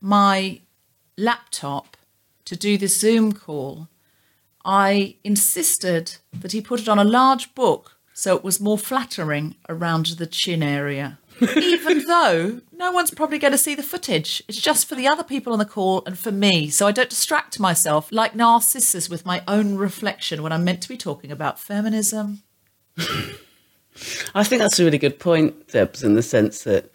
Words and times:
my 0.00 0.60
laptop 1.16 1.96
to 2.44 2.56
do 2.56 2.78
this 2.78 2.98
Zoom 2.98 3.32
call, 3.32 3.88
I 4.64 5.16
insisted 5.22 6.16
that 6.32 6.52
he 6.52 6.60
put 6.60 6.80
it 6.80 6.88
on 6.88 6.98
a 6.98 7.04
large 7.04 7.54
book 7.54 7.96
so 8.18 8.34
it 8.34 8.42
was 8.42 8.60
more 8.60 8.78
flattering 8.78 9.56
around 9.68 10.06
the 10.06 10.26
chin 10.26 10.62
area. 10.62 11.18
Even 11.56 12.06
though 12.06 12.62
no 12.72 12.90
one's 12.90 13.10
probably 13.10 13.38
going 13.38 13.52
to 13.52 13.58
see 13.58 13.74
the 13.74 13.82
footage. 13.82 14.42
It's 14.48 14.58
just 14.58 14.88
for 14.88 14.94
the 14.94 15.06
other 15.06 15.22
people 15.22 15.52
on 15.52 15.58
the 15.58 15.66
call 15.66 16.02
and 16.06 16.18
for 16.18 16.32
me, 16.32 16.70
so 16.70 16.86
I 16.86 16.92
don't 16.92 17.10
distract 17.10 17.60
myself 17.60 18.10
like 18.10 18.34
Narcissus 18.34 19.10
with 19.10 19.26
my 19.26 19.42
own 19.46 19.76
reflection 19.76 20.42
when 20.42 20.50
I'm 20.50 20.64
meant 20.64 20.80
to 20.82 20.88
be 20.88 20.96
talking 20.96 21.30
about 21.30 21.60
feminism. 21.60 22.42
I 24.34 24.44
think 24.44 24.62
that's 24.62 24.80
a 24.80 24.84
really 24.84 24.96
good 24.96 25.18
point, 25.18 25.68
Debs, 25.68 26.02
in 26.02 26.14
the 26.14 26.22
sense 26.22 26.64
that 26.64 26.90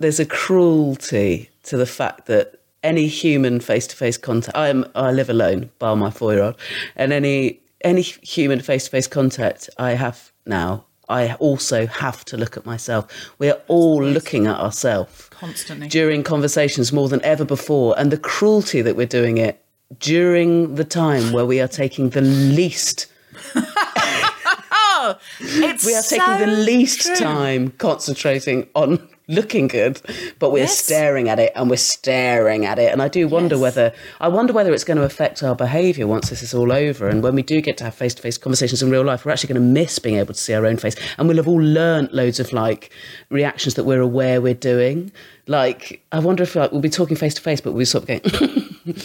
there's 0.00 0.18
a 0.18 0.26
cruelty 0.26 1.50
to 1.68 1.76
the 1.76 1.86
fact 1.86 2.26
that 2.26 2.60
any 2.82 3.06
human 3.08 3.60
face-to-face 3.60 4.18
contact. 4.18 4.56
I 4.56 4.68
am. 4.68 4.84
I 4.94 5.10
live 5.12 5.28
alone, 5.30 5.70
bar 5.78 5.96
my 5.96 6.10
four-year-old, 6.10 6.56
and 6.96 7.12
any 7.12 7.60
any 7.82 8.02
human 8.02 8.60
face-to-face 8.60 9.06
contact 9.08 9.70
I 9.78 9.92
have 9.92 10.32
now, 10.46 10.84
I 11.08 11.34
also 11.34 11.86
have 11.86 12.24
to 12.26 12.36
look 12.36 12.56
at 12.56 12.66
myself. 12.66 13.30
We 13.38 13.50
are 13.50 13.60
all 13.68 14.02
looking 14.02 14.46
at 14.46 14.58
ourselves 14.58 15.28
Constantly. 15.30 15.88
during 15.88 16.22
conversations 16.24 16.92
more 16.92 17.08
than 17.08 17.22
ever 17.24 17.44
before, 17.44 17.98
and 17.98 18.10
the 18.10 18.18
cruelty 18.18 18.82
that 18.82 18.96
we're 18.96 19.06
doing 19.06 19.38
it 19.38 19.62
during 20.00 20.74
the 20.74 20.84
time 20.84 21.32
where 21.32 21.46
we 21.46 21.60
are 21.60 21.68
taking 21.68 22.10
the 22.10 22.20
least 22.20 23.06
oh, 23.54 25.16
It's 25.40 25.84
we 25.86 25.94
are 25.94 26.02
taking 26.02 26.38
the 26.46 26.56
least 26.56 27.06
true. 27.06 27.16
time 27.16 27.70
concentrating 27.70 28.68
on 28.74 29.08
looking 29.28 29.68
good, 29.68 30.00
but 30.38 30.50
we're 30.50 30.60
Yes. 30.60 30.78
staring 30.78 31.28
at 31.28 31.38
it 31.38 31.52
and 31.54 31.68
we're 31.70 31.76
staring 31.76 32.64
at 32.64 32.78
it. 32.78 32.90
And 32.92 33.02
I 33.02 33.08
do 33.08 33.28
wonder 33.28 33.54
Yes. 33.56 33.62
whether 33.62 33.92
I 34.20 34.28
wonder 34.28 34.52
whether 34.52 34.72
it's 34.72 34.84
going 34.84 34.96
to 34.96 35.04
affect 35.04 35.42
our 35.42 35.54
behaviour 35.54 36.06
once 36.06 36.30
this 36.30 36.42
is 36.42 36.54
all 36.54 36.72
over. 36.72 37.08
And 37.08 37.22
when 37.22 37.34
we 37.34 37.42
do 37.42 37.60
get 37.60 37.76
to 37.78 37.84
have 37.84 37.94
face 37.94 38.14
to 38.14 38.22
face 38.22 38.38
conversations 38.38 38.82
in 38.82 38.90
real 38.90 39.04
life, 39.04 39.24
we're 39.24 39.32
actually 39.32 39.52
going 39.54 39.62
to 39.62 39.68
miss 39.80 39.98
being 39.98 40.16
able 40.16 40.32
to 40.34 40.40
see 40.40 40.54
our 40.54 40.64
own 40.66 40.78
face. 40.78 40.96
And 41.18 41.28
we'll 41.28 41.36
have 41.36 41.46
all 41.48 41.60
learnt 41.62 42.12
loads 42.14 42.40
of 42.40 42.52
like 42.52 42.90
reactions 43.30 43.74
that 43.74 43.84
we're 43.84 44.00
aware 44.00 44.40
we're 44.40 44.54
doing. 44.54 45.12
Like 45.46 46.02
I 46.10 46.18
wonder 46.18 46.42
if 46.42 46.56
like 46.56 46.72
we'll 46.72 46.80
be 46.80 46.88
talking 46.90 47.16
face 47.16 47.34
to 47.34 47.42
face, 47.42 47.60
but 47.60 47.72
we'll 47.72 47.80
be 47.80 47.84
sort 47.84 48.08
of 48.08 48.22
going. 48.22 49.04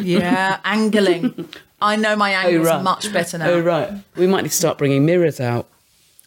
Yeah, 0.00 0.58
angling. 0.64 1.48
I 1.80 1.96
know 1.96 2.16
my 2.16 2.34
oh, 2.34 2.38
angles 2.48 2.66
right. 2.66 2.82
much 2.82 3.12
better 3.12 3.38
now. 3.38 3.48
oh 3.50 3.60
right, 3.60 3.90
we 4.16 4.26
might 4.26 4.42
need 4.42 4.50
to 4.50 4.56
start 4.56 4.78
bringing 4.78 5.04
mirrors 5.04 5.40
out. 5.40 5.68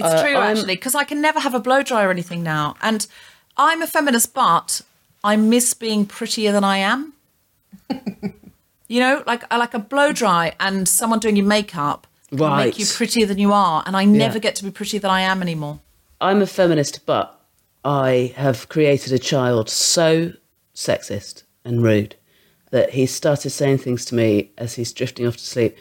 It's 0.00 0.14
uh, 0.14 0.22
true, 0.22 0.34
I'm- 0.34 0.56
actually, 0.56 0.74
because 0.74 0.94
I 0.94 1.04
can 1.04 1.20
never 1.20 1.40
have 1.40 1.54
a 1.54 1.60
blow 1.60 1.82
dry 1.82 2.04
or 2.04 2.10
anything 2.10 2.42
now. 2.42 2.76
And 2.82 3.06
I'm 3.56 3.82
a 3.82 3.86
feminist, 3.86 4.34
but 4.34 4.80
I 5.22 5.36
miss 5.36 5.74
being 5.74 6.06
prettier 6.06 6.52
than 6.52 6.64
I 6.64 6.78
am. 6.78 7.12
you 8.88 9.00
know, 9.00 9.22
like 9.26 9.44
I 9.50 9.56
like 9.56 9.74
a 9.74 9.78
blow 9.78 10.12
dry 10.12 10.54
and 10.58 10.88
someone 10.88 11.18
doing 11.18 11.36
your 11.36 11.46
makeup 11.46 12.06
Right. 12.32 12.66
make 12.66 12.78
you 12.78 12.86
prettier 12.86 13.26
than 13.26 13.38
you 13.38 13.52
are, 13.52 13.82
and 13.86 13.96
I 13.96 14.04
never 14.04 14.38
get 14.38 14.54
to 14.56 14.64
be 14.64 14.70
prettier 14.70 15.00
than 15.00 15.10
I 15.10 15.22
am 15.22 15.42
anymore. 15.42 15.80
I'm 16.20 16.40
a 16.40 16.46
feminist, 16.46 17.04
but 17.04 17.36
I 17.84 18.32
have 18.36 18.68
created 18.68 19.12
a 19.12 19.18
child 19.18 19.68
so 19.68 20.32
sexist 20.74 21.42
and 21.64 21.82
rude 21.82 22.14
that 22.70 22.90
he 22.90 23.06
started 23.06 23.50
saying 23.50 23.78
things 23.78 24.04
to 24.06 24.14
me 24.14 24.50
as 24.56 24.74
he's 24.74 24.92
drifting 24.92 25.26
off 25.26 25.36
to 25.38 25.44
sleep. 25.44 25.76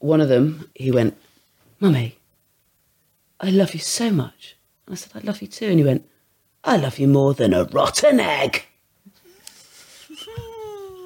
One 0.00 0.20
of 0.20 0.28
them, 0.28 0.68
he 0.74 0.90
went, 0.90 1.16
Mummy, 1.78 2.18
I 3.40 3.50
love 3.50 3.72
you 3.72 3.80
so 3.80 4.10
much. 4.10 4.56
And 4.86 4.94
I 4.94 4.96
said, 4.96 5.12
I 5.14 5.26
love 5.26 5.40
you 5.40 5.48
too. 5.48 5.66
And 5.66 5.78
he 5.78 5.84
went, 5.84 6.06
I 6.62 6.76
love 6.76 6.98
you 6.98 7.08
more 7.08 7.32
than 7.34 7.54
a 7.54 7.64
rotten 7.64 8.20
egg. 8.20 8.64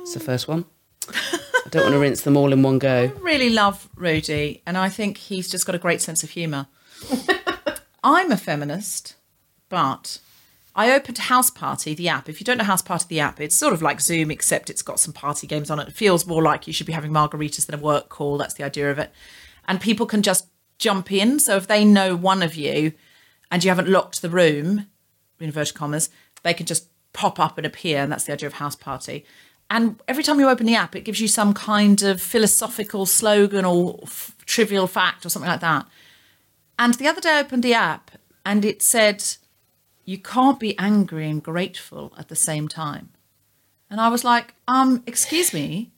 It's 0.02 0.12
the 0.12 0.20
first 0.20 0.48
one. 0.48 0.66
I 1.08 1.69
don't 1.70 1.84
want 1.84 1.94
to 1.94 1.98
rinse 1.98 2.20
them 2.20 2.36
all 2.36 2.52
in 2.52 2.62
one 2.62 2.78
go. 2.78 3.10
really 3.22 3.48
love 3.48 3.88
Rudy, 3.96 4.62
and 4.66 4.76
I 4.76 4.90
think 4.90 5.16
he's 5.16 5.50
just 5.50 5.64
got 5.64 5.75
a 5.75 5.78
great 5.78 6.02
sense 6.02 6.22
of 6.22 6.28
humour. 6.28 6.66
I'm 8.04 8.31
a 8.31 8.36
feminist, 8.36 9.14
but 9.70 10.19
I 10.76 10.92
opened 10.92 11.16
Houseparty, 11.16 11.96
the 11.96 12.10
app. 12.10 12.28
If 12.28 12.38
you 12.38 12.44
don't 12.44 12.58
know 12.58 12.64
Houseparty, 12.64 13.08
the 13.08 13.20
app, 13.20 13.40
it's 13.40 13.56
sort 13.56 13.72
of 13.72 13.81
like 13.81 14.02
Zoom, 14.02 14.31
except 14.31 14.69
it's 14.69 14.82
got 14.82 15.00
some 15.00 15.14
party 15.14 15.46
games 15.46 15.70
on 15.70 15.81
it. 15.81 15.88
It 15.88 15.94
feels 15.94 16.26
more 16.26 16.42
like 16.42 16.66
you 16.66 16.75
should 16.75 16.86
be 16.86 16.92
having 16.92 17.10
margaritas 17.10 17.64
than 17.64 17.81
a 17.81 17.82
work 17.82 18.10
call. 18.10 18.36
That's 18.36 18.54
the 18.54 18.64
idea 18.64 18.90
of 18.90 18.98
it. 18.98 19.10
And 19.66 19.81
people 19.81 20.04
can 20.04 20.20
just 20.20 20.46
jump 20.78 21.10
in. 21.12 21.38
So 21.38 21.56
if 21.56 21.66
they 21.66 21.84
know 21.84 22.16
one 22.16 22.42
of 22.42 22.54
you 22.54 22.92
and 23.50 23.62
you 23.62 23.70
haven't 23.70 23.88
locked 23.88 24.22
the 24.22 24.30
room, 24.30 24.86
in 25.38 25.46
inverted 25.46 25.74
commas, 25.74 26.10
they 26.42 26.54
can 26.54 26.66
just 26.66 26.88
pop 27.12 27.38
up 27.38 27.58
and 27.58 27.66
appear. 27.66 28.02
And 28.02 28.10
that's 28.10 28.24
the 28.24 28.32
idea 28.32 28.46
of 28.46 28.54
house 28.54 28.76
party. 28.76 29.24
And 29.70 30.02
every 30.06 30.22
time 30.22 30.38
you 30.38 30.48
open 30.48 30.66
the 30.66 30.74
app, 30.74 30.94
it 30.94 31.04
gives 31.04 31.20
you 31.20 31.28
some 31.28 31.54
kind 31.54 32.02
of 32.02 32.20
philosophical 32.20 33.06
slogan 33.06 33.64
or 33.64 34.00
f- 34.02 34.36
trivial 34.44 34.86
fact 34.86 35.24
or 35.24 35.30
something 35.30 35.50
like 35.50 35.60
that. 35.60 35.86
And 36.78 36.94
the 36.94 37.08
other 37.08 37.20
day 37.20 37.30
I 37.30 37.40
opened 37.40 37.62
the 37.62 37.74
app 37.74 38.10
and 38.44 38.64
it 38.64 38.82
said, 38.82 39.24
You 40.04 40.18
can't 40.18 40.60
be 40.60 40.78
angry 40.78 41.28
and 41.28 41.42
grateful 41.42 42.12
at 42.18 42.28
the 42.28 42.36
same 42.36 42.68
time. 42.68 43.10
And 43.90 44.00
I 44.00 44.08
was 44.08 44.24
like, 44.24 44.54
um, 44.66 45.02
excuse 45.06 45.54
me, 45.54 45.92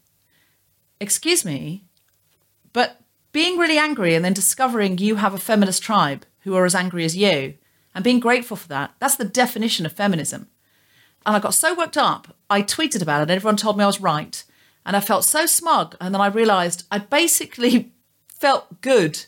excuse 1.01 1.45
me, 1.45 1.85
but 2.73 3.01
being 3.37 3.59
really 3.59 3.77
angry 3.77 4.15
and 4.15 4.25
then 4.25 4.33
discovering 4.33 4.97
you 4.97 5.17
have 5.17 5.35
a 5.35 5.39
feminist 5.39 5.83
tribe 5.83 6.25
who 6.45 6.55
are 6.55 6.65
as 6.65 6.75
angry 6.75 7.05
as 7.05 7.15
you 7.15 7.53
and 7.95 8.03
being 8.03 8.19
grateful 8.19 8.57
for 8.57 8.67
that, 8.69 8.95
that's 8.99 9.17
the 9.17 9.27
definition 9.27 9.85
of 9.85 9.93
feminism. 9.93 10.49
And 11.27 11.37
I 11.37 11.39
got 11.39 11.53
so 11.53 11.75
worked 11.75 11.99
up, 11.99 12.35
I 12.49 12.63
tweeted 12.63 13.03
about 13.03 13.19
it 13.19 13.23
and 13.25 13.33
everyone 13.33 13.59
told 13.59 13.77
me 13.77 13.85
I 13.85 13.89
was 13.89 14.01
right. 14.01 14.43
And 14.87 14.97
I 14.97 15.01
felt 15.01 15.27
so 15.27 15.45
smug. 15.45 15.97
And 16.01 16.15
then 16.15 16.23
I 16.23 16.29
realized 16.29 16.85
I 16.91 16.97
basically 16.97 17.93
felt 18.27 18.81
good 18.81 19.27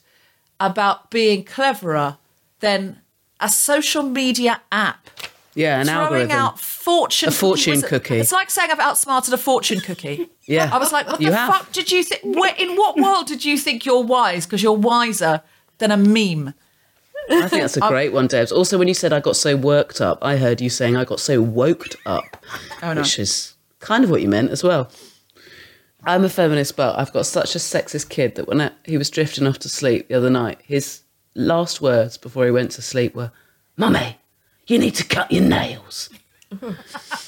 about 0.59 1.11
being 1.11 1.45
cleverer 1.45 2.17
than 2.61 3.03
a 3.41 3.51
social 3.51 4.03
media 4.03 4.63
app 4.73 5.11
Yeah, 5.59 5.81
an 5.81 5.87
throwing 5.87 6.01
algorithm. 6.03 6.31
out 6.31 6.61
fortune 6.61 7.29
A 7.29 7.33
fortune 7.33 7.75
was- 7.75 7.85
cookie. 7.85 8.17
It's 8.19 8.33
like 8.33 8.49
saying 8.51 8.71
I've 8.71 8.79
outsmarted 8.79 9.35
a 9.35 9.39
fortune 9.39 9.81
cookie. 9.81 10.29
Yeah. 10.47 10.71
I 10.73 10.79
was 10.79 10.93
like, 10.93 11.07
what 11.07 11.19
the 11.21 11.31
have. 11.31 11.53
fuck 11.55 11.73
did 11.73 11.93
you 11.93 12.03
think? 12.03 12.23
Where, 12.37 12.55
in 12.57 12.75
what 12.77 12.97
world 12.97 13.27
did 13.27 13.45
you 13.45 13.59
think 13.59 13.85
you're 13.85 14.03
wise? 14.03 14.47
Because 14.47 14.63
you're 14.63 14.73
wiser 14.73 15.43
than 15.77 15.91
a 15.91 15.97
meme. 15.99 16.55
I 17.31 17.49
think 17.49 17.61
that's 17.65 17.77
a 17.77 17.81
great 17.89 18.15
one, 18.15 18.29
Debs. 18.29 18.51
Also, 18.51 18.79
when 18.79 18.89
you 18.89 18.95
said 18.95 19.13
I 19.13 19.21
got 19.21 19.37
so 19.37 19.55
worked 19.57 20.01
up, 20.01 20.19
I 20.23 20.39
heard 20.39 20.63
you 20.63 20.71
saying 20.71 20.97
I 20.97 21.05
got 21.05 21.21
so 21.21 21.45
woked 21.45 21.97
up, 22.07 22.43
Oh, 22.83 22.95
no. 22.95 23.03
which 23.03 23.19
is 23.19 23.55
kind 23.81 24.05
of 24.05 24.11
what 24.11 24.23
you 24.23 24.29
meant 24.29 24.51
as 24.51 24.65
well. 24.65 24.91
I'm 26.05 26.25
a 26.25 26.31
feminist, 26.31 26.77
but 26.77 26.99
I've 26.99 27.13
got 27.13 27.27
such 27.27 27.55
a 27.55 27.59
sexist 27.59 28.09
kid 28.09 28.37
that 28.37 28.47
when 28.49 28.61
I, 28.63 28.71
he 28.87 28.97
was 28.97 29.11
drifting 29.11 29.47
off 29.47 29.59
to 29.59 29.69
sleep 29.69 30.09
the 30.09 30.15
other 30.15 30.31
night, 30.31 30.61
his 30.65 31.03
last 31.35 31.83
words 31.83 32.17
before 32.17 32.47
he 32.47 32.51
went 32.51 32.71
to 32.73 32.81
sleep 32.83 33.15
were, 33.15 33.33
"Mummy, 33.77 34.17
you 34.69 34.79
need 34.79 34.95
to 34.95 35.05
cut 35.05 35.31
your 35.33 35.45
nails." 35.45 36.11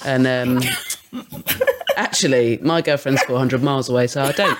and 0.04 0.26
um, 0.26 0.60
actually, 1.96 2.58
my 2.62 2.80
girlfriend's 2.80 3.22
400 3.24 3.62
miles 3.62 3.88
away, 3.88 4.06
so 4.06 4.22
I 4.22 4.32
don't. 4.32 4.58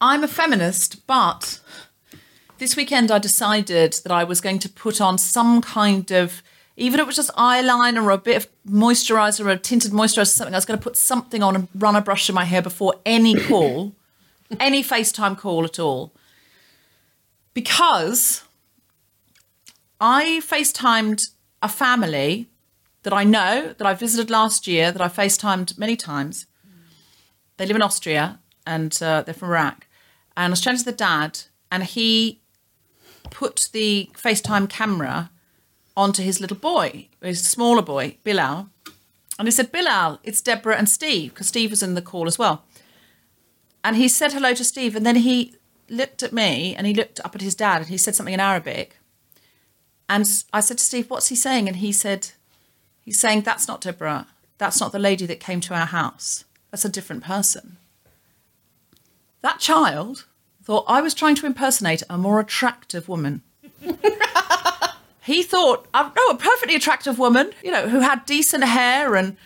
I'm 0.00 0.22
a 0.22 0.28
feminist, 0.28 1.06
but 1.06 1.60
this 2.58 2.76
weekend 2.76 3.10
I 3.10 3.18
decided 3.18 3.94
that 4.04 4.12
I 4.12 4.24
was 4.24 4.40
going 4.40 4.58
to 4.60 4.68
put 4.68 5.00
on 5.00 5.18
some 5.18 5.60
kind 5.60 6.10
of, 6.12 6.42
even 6.76 7.00
if 7.00 7.04
it 7.04 7.06
was 7.06 7.16
just 7.16 7.34
eyeliner 7.34 8.04
or 8.04 8.10
a 8.10 8.18
bit 8.18 8.36
of 8.36 8.48
moisturizer 8.68 9.44
or 9.44 9.50
a 9.50 9.56
tinted 9.58 9.90
moisturizer 9.90 10.22
or 10.22 10.24
something, 10.26 10.54
I 10.54 10.58
was 10.58 10.64
going 10.64 10.78
to 10.78 10.82
put 10.82 10.96
something 10.96 11.42
on 11.42 11.56
and 11.56 11.68
run 11.74 11.96
a 11.96 12.00
brush 12.00 12.28
in 12.28 12.34
my 12.34 12.44
hair 12.44 12.62
before 12.62 12.94
any 13.04 13.34
call, 13.34 13.92
any 14.60 14.84
FaceTime 14.84 15.36
call 15.36 15.64
at 15.64 15.80
all. 15.80 16.12
Because 17.54 18.44
I 20.00 20.40
FaceTimed 20.44 21.30
a 21.60 21.68
family 21.68 22.48
that 23.02 23.12
I 23.12 23.24
know, 23.24 23.74
that 23.76 23.86
I 23.86 23.94
visited 23.94 24.30
last 24.30 24.66
year, 24.66 24.92
that 24.92 25.02
I 25.02 25.08
FaceTimed 25.08 25.76
many 25.78 25.96
times. 25.96 26.46
They 27.56 27.66
live 27.66 27.76
in 27.76 27.82
Austria 27.82 28.38
and 28.66 28.96
uh, 29.02 29.22
they're 29.22 29.34
from 29.34 29.48
Iraq. 29.48 29.86
And 30.36 30.46
I 30.46 30.50
was 30.50 30.60
chatting 30.60 30.78
to 30.78 30.84
the 30.84 30.92
dad, 30.92 31.40
and 31.72 31.82
he 31.82 32.42
put 33.30 33.70
the 33.72 34.08
FaceTime 34.14 34.68
camera 34.68 35.30
onto 35.96 36.22
his 36.22 36.40
little 36.40 36.56
boy, 36.56 37.08
his 37.20 37.44
smaller 37.44 37.82
boy, 37.82 38.18
Bilal. 38.22 38.68
And 39.36 39.48
he 39.48 39.52
said, 39.52 39.72
Bilal, 39.72 40.20
it's 40.22 40.40
Deborah 40.40 40.76
and 40.76 40.88
Steve, 40.88 41.34
because 41.34 41.48
Steve 41.48 41.70
was 41.70 41.82
in 41.82 41.96
the 41.96 42.02
call 42.02 42.28
as 42.28 42.38
well. 42.38 42.64
And 43.82 43.96
he 43.96 44.06
said 44.06 44.32
hello 44.32 44.54
to 44.54 44.62
Steve, 44.62 44.94
and 44.94 45.04
then 45.04 45.16
he 45.16 45.56
looked 45.88 46.22
at 46.22 46.32
me 46.32 46.74
and 46.76 46.86
he 46.86 46.94
looked 46.94 47.18
up 47.24 47.34
at 47.34 47.40
his 47.40 47.54
dad 47.54 47.78
and 47.78 47.86
he 47.86 47.96
said 47.96 48.14
something 48.14 48.34
in 48.34 48.40
Arabic. 48.40 48.97
And 50.08 50.26
I 50.52 50.60
said 50.60 50.78
to 50.78 50.84
Steve, 50.84 51.10
What's 51.10 51.28
he 51.28 51.36
saying? 51.36 51.68
And 51.68 51.76
he 51.76 51.92
said, 51.92 52.30
He's 53.04 53.18
saying, 53.18 53.42
That's 53.42 53.68
not 53.68 53.80
Deborah. 53.80 54.26
That's 54.58 54.80
not 54.80 54.92
the 54.92 54.98
lady 54.98 55.26
that 55.26 55.40
came 55.40 55.60
to 55.62 55.74
our 55.74 55.86
house. 55.86 56.44
That's 56.70 56.84
a 56.84 56.90
different 56.90 57.22
person. 57.22 57.76
That 59.40 59.60
child 59.60 60.26
thought 60.62 60.84
I 60.88 61.00
was 61.00 61.14
trying 61.14 61.36
to 61.36 61.46
impersonate 61.46 62.02
a 62.10 62.18
more 62.18 62.40
attractive 62.40 63.08
woman. 63.08 63.42
he 65.22 65.42
thought, 65.42 65.86
no, 65.94 66.26
a 66.30 66.36
perfectly 66.36 66.74
attractive 66.74 67.18
woman, 67.18 67.52
you 67.62 67.70
know, 67.70 67.88
who 67.88 68.00
had 68.00 68.26
decent 68.26 68.64
hair 68.64 69.14
and 69.14 69.36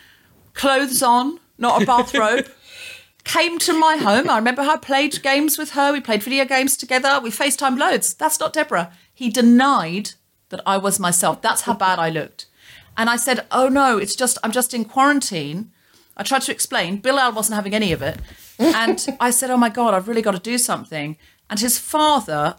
clothes 0.55 1.03
on, 1.03 1.39
not 1.59 1.83
a 1.83 1.87
bathrobe. 1.87 2.49
Came 3.25 3.59
to 3.61 3.73
my 3.73 3.97
home. 3.99 4.29
I 4.29 4.37
remember 4.37 4.63
how 4.63 4.75
I 4.75 4.79
played 4.79 5.23
games 5.23 5.57
with 5.57 5.73
her. 5.73 5.93
We 5.93 6.01
played 6.01 6.25
video 6.25 6.45
games 6.45 6.77
together. 6.77 7.21
We 7.23 7.31
FaceTime 7.31 7.79
loads. 7.79 8.15
That's 8.15 8.41
not 8.41 8.53
Deborah. 8.53 8.93
He 9.15 9.31
denied 9.31 10.13
that 10.53 10.63
I 10.65 10.77
was 10.77 11.01
myself. 11.01 11.43
That's 11.43 11.63
how 11.63 11.75
bad 11.75 11.99
I 11.99 12.09
looked. 12.11 12.47
And 12.97 13.11
I 13.11 13.17
said, 13.17 13.47
Oh 13.51 13.69
no, 13.69 13.99
it's 13.99 14.15
just, 14.15 14.39
I'm 14.45 14.53
just 14.53 14.73
in 14.73 14.85
quarantine. 14.85 15.73
I 16.17 16.23
tried 16.23 16.43
to 16.43 16.53
explain. 16.53 16.99
Bilal 16.99 17.33
wasn't 17.33 17.57
having 17.57 17.75
any 17.75 17.91
of 17.93 18.03
it. 18.03 18.19
And 18.59 19.05
I 19.19 19.31
said, 19.31 19.51
Oh 19.51 19.57
my 19.57 19.71
God, 19.71 19.95
I've 19.95 20.07
really 20.07 20.23
got 20.23 20.33
to 20.33 20.39
do 20.39 20.59
something. 20.59 21.17
And 21.51 21.59
his 21.59 21.79
father 21.79 22.57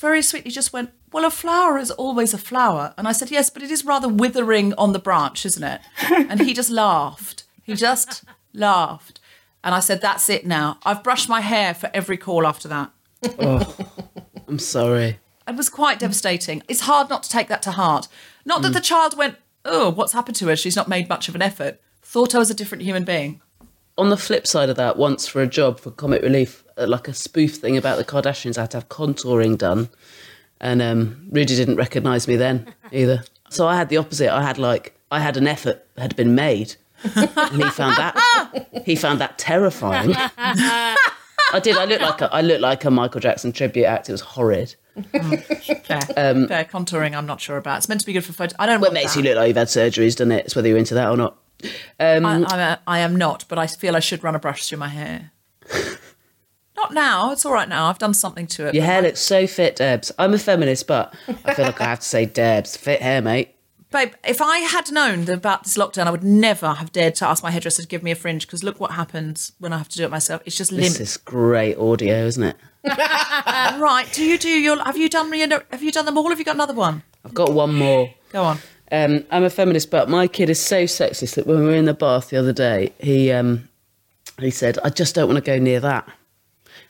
very 0.00 0.20
sweetly 0.20 0.50
just 0.50 0.72
went, 0.72 0.90
Well, 1.12 1.24
a 1.24 1.30
flower 1.30 1.78
is 1.78 1.90
always 1.92 2.34
a 2.34 2.38
flower. 2.38 2.92
And 2.98 3.08
I 3.08 3.12
said, 3.12 3.30
Yes, 3.30 3.50
but 3.50 3.62
it 3.62 3.70
is 3.70 3.84
rather 3.84 4.08
withering 4.08 4.74
on 4.74 4.92
the 4.92 4.98
branch, 4.98 5.46
isn't 5.46 5.62
it? 5.64 5.80
And 6.10 6.40
he 6.40 6.52
just 6.52 6.70
laughed. 6.70 7.44
He 7.62 7.74
just 7.74 8.24
laughed. 8.52 9.20
And 9.62 9.74
I 9.74 9.80
said, 9.80 10.00
That's 10.00 10.28
it 10.28 10.44
now. 10.44 10.78
I've 10.84 11.04
brushed 11.04 11.28
my 11.28 11.40
hair 11.40 11.72
for 11.74 11.90
every 11.94 12.16
call 12.16 12.46
after 12.46 12.68
that. 12.68 12.90
Oh, 13.38 13.76
I'm 14.48 14.58
sorry. 14.58 15.18
It 15.48 15.56
was 15.56 15.68
quite 15.68 15.98
devastating. 15.98 16.62
It's 16.68 16.80
hard 16.82 17.08
not 17.08 17.22
to 17.24 17.30
take 17.30 17.48
that 17.48 17.62
to 17.62 17.70
heart. 17.72 18.06
Not 18.44 18.60
Mm. 18.60 18.62
that 18.64 18.72
the 18.74 18.80
child 18.80 19.16
went, 19.16 19.36
Oh, 19.64 19.90
what's 19.90 20.12
happened 20.12 20.36
to 20.36 20.46
her? 20.48 20.56
She's 20.56 20.76
not 20.76 20.88
made 20.88 21.08
much 21.08 21.28
of 21.28 21.34
an 21.34 21.42
effort. 21.42 21.80
Thought 22.02 22.34
I 22.34 22.38
was 22.38 22.50
a 22.50 22.54
different 22.54 22.82
human 22.84 23.04
being. 23.04 23.40
on 23.98 24.10
the 24.10 24.16
flip 24.16 24.46
side 24.46 24.68
of 24.68 24.76
that, 24.76 24.96
once 24.96 25.26
for 25.26 25.42
a 25.42 25.46
job 25.48 25.80
for 25.80 25.90
Comic 25.90 26.22
Relief, 26.22 26.62
uh, 26.78 26.86
like 26.86 27.08
a 27.08 27.12
spoof 27.12 27.56
thing 27.56 27.76
about 27.76 27.98
the 27.98 28.04
Kardashians, 28.04 28.56
I 28.56 28.60
had 28.62 28.70
to 28.70 28.76
have 28.76 28.88
contouring 28.88 29.58
done. 29.58 29.88
And 30.60 30.80
um, 30.80 31.26
Rudy 31.32 31.56
didn't 31.56 31.74
recognise 31.76 32.28
me 32.28 32.36
then 32.36 32.72
either. 32.92 33.24
So 33.50 33.66
I 33.66 33.74
had 33.76 33.88
the 33.88 33.96
opposite. 33.96 34.30
I 34.32 34.42
had 34.42 34.56
like, 34.56 34.94
I 35.10 35.18
had 35.18 35.36
an 35.36 35.48
effort 35.48 35.84
had 35.96 36.14
been 36.14 36.34
made. 36.36 36.76
And 37.02 37.62
he 37.62 37.68
found 37.70 37.96
that, 37.96 38.82
he 38.84 38.94
found 38.94 39.20
that 39.20 39.36
terrifying. 39.38 40.14
I 40.38 41.60
did. 41.62 41.76
I 41.76 41.84
looked 41.84 42.02
like 42.02 42.20
a, 42.20 42.32
I 42.32 42.40
looked 42.40 42.60
like 42.60 42.84
a 42.84 42.90
Michael 42.90 43.20
Jackson 43.20 43.52
tribute 43.52 43.86
act. 43.86 44.08
It 44.08 44.12
was 44.12 44.20
horrid. 44.20 44.74
Fair. 45.04 46.00
Fair 46.46 46.64
contouring, 46.64 47.16
I'm 47.16 47.26
not 47.26 47.40
sure 47.40 47.56
about. 47.56 47.78
It's 47.78 47.88
meant 47.88 48.00
to 48.00 48.06
be 48.06 48.12
good 48.12 48.24
for 48.24 48.32
photo. 48.32 48.54
I 48.58 48.66
don't 48.66 48.80
What 48.80 48.88
want 48.88 48.94
makes 48.94 49.14
that. 49.14 49.20
you 49.22 49.28
look 49.28 49.36
like 49.36 49.48
you've 49.48 49.56
had 49.56 49.68
surgeries, 49.68 50.16
doesn't 50.16 50.32
it? 50.32 50.46
It's 50.46 50.56
whether 50.56 50.68
you're 50.68 50.78
into 50.78 50.94
that 50.94 51.08
or 51.10 51.16
not. 51.16 51.38
Um, 51.98 52.24
I, 52.26 52.34
I'm 52.34 52.44
a, 52.60 52.80
I 52.86 52.98
am 53.00 53.16
not, 53.16 53.44
but 53.48 53.58
I 53.58 53.66
feel 53.66 53.96
I 53.96 54.00
should 54.00 54.22
run 54.22 54.34
a 54.34 54.38
brush 54.38 54.68
through 54.68 54.78
my 54.78 54.88
hair. 54.88 55.32
not 56.76 56.92
now. 56.94 57.32
It's 57.32 57.44
all 57.44 57.52
right 57.52 57.68
now. 57.68 57.86
I've 57.86 57.98
done 57.98 58.14
something 58.14 58.46
to 58.48 58.66
it. 58.68 58.74
Your 58.74 58.84
hair 58.84 59.02
my- 59.02 59.08
looks 59.08 59.20
so 59.20 59.46
fit, 59.46 59.76
Debs. 59.76 60.12
I'm 60.18 60.34
a 60.34 60.38
feminist, 60.38 60.86
but 60.86 61.14
I 61.44 61.54
feel 61.54 61.64
like 61.66 61.80
I 61.80 61.84
have 61.84 62.00
to 62.00 62.06
say 62.06 62.26
Debs. 62.26 62.76
Fit 62.76 63.02
hair, 63.02 63.20
mate. 63.20 63.54
Babe, 63.90 64.12
if 64.22 64.42
I 64.42 64.58
had 64.58 64.92
known 64.92 65.24
that 65.24 65.32
about 65.38 65.64
this 65.64 65.78
lockdown, 65.78 66.06
I 66.06 66.10
would 66.10 66.22
never 66.22 66.74
have 66.74 66.92
dared 66.92 67.14
to 67.16 67.26
ask 67.26 67.42
my 67.42 67.50
hairdresser 67.50 67.80
to 67.82 67.88
give 67.88 68.02
me 68.02 68.10
a 68.10 68.14
fringe 68.14 68.46
because 68.46 68.62
look 68.62 68.78
what 68.78 68.90
happens 68.92 69.52
when 69.58 69.72
I 69.72 69.78
have 69.78 69.88
to 69.88 69.96
do 69.96 70.04
it 70.04 70.10
myself. 70.10 70.42
It's 70.44 70.56
just 70.58 70.76
This 70.76 71.00
is 71.00 71.16
great 71.16 71.76
audio, 71.78 72.26
isn't 72.26 72.42
it? 72.42 72.56
Right? 73.78 74.06
Do 74.12 74.24
you 74.24 74.38
do 74.38 74.48
your? 74.48 74.82
Have 74.84 74.96
you 74.96 75.08
done? 75.08 75.32
Have 75.70 75.82
you 75.82 75.92
done 75.92 76.06
them 76.06 76.16
all? 76.18 76.28
Have 76.28 76.38
you 76.38 76.44
got 76.44 76.54
another 76.54 76.74
one? 76.74 77.02
I've 77.24 77.34
got 77.34 77.52
one 77.52 77.74
more. 77.74 78.12
Go 78.32 78.42
on. 78.42 78.58
Um, 78.90 79.24
I'm 79.30 79.44
a 79.44 79.50
feminist, 79.50 79.90
but 79.90 80.08
my 80.08 80.26
kid 80.26 80.48
is 80.48 80.60
so 80.60 80.84
sexist 80.84 81.34
that 81.34 81.46
when 81.46 81.58
we 81.60 81.66
were 81.66 81.74
in 81.74 81.84
the 81.84 81.94
bath 81.94 82.30
the 82.30 82.38
other 82.38 82.52
day, 82.52 82.92
he 82.98 83.30
um, 83.32 83.68
he 84.38 84.50
said, 84.50 84.78
"I 84.84 84.90
just 84.90 85.14
don't 85.14 85.28
want 85.28 85.44
to 85.44 85.50
go 85.50 85.58
near 85.58 85.80
that," 85.80 86.08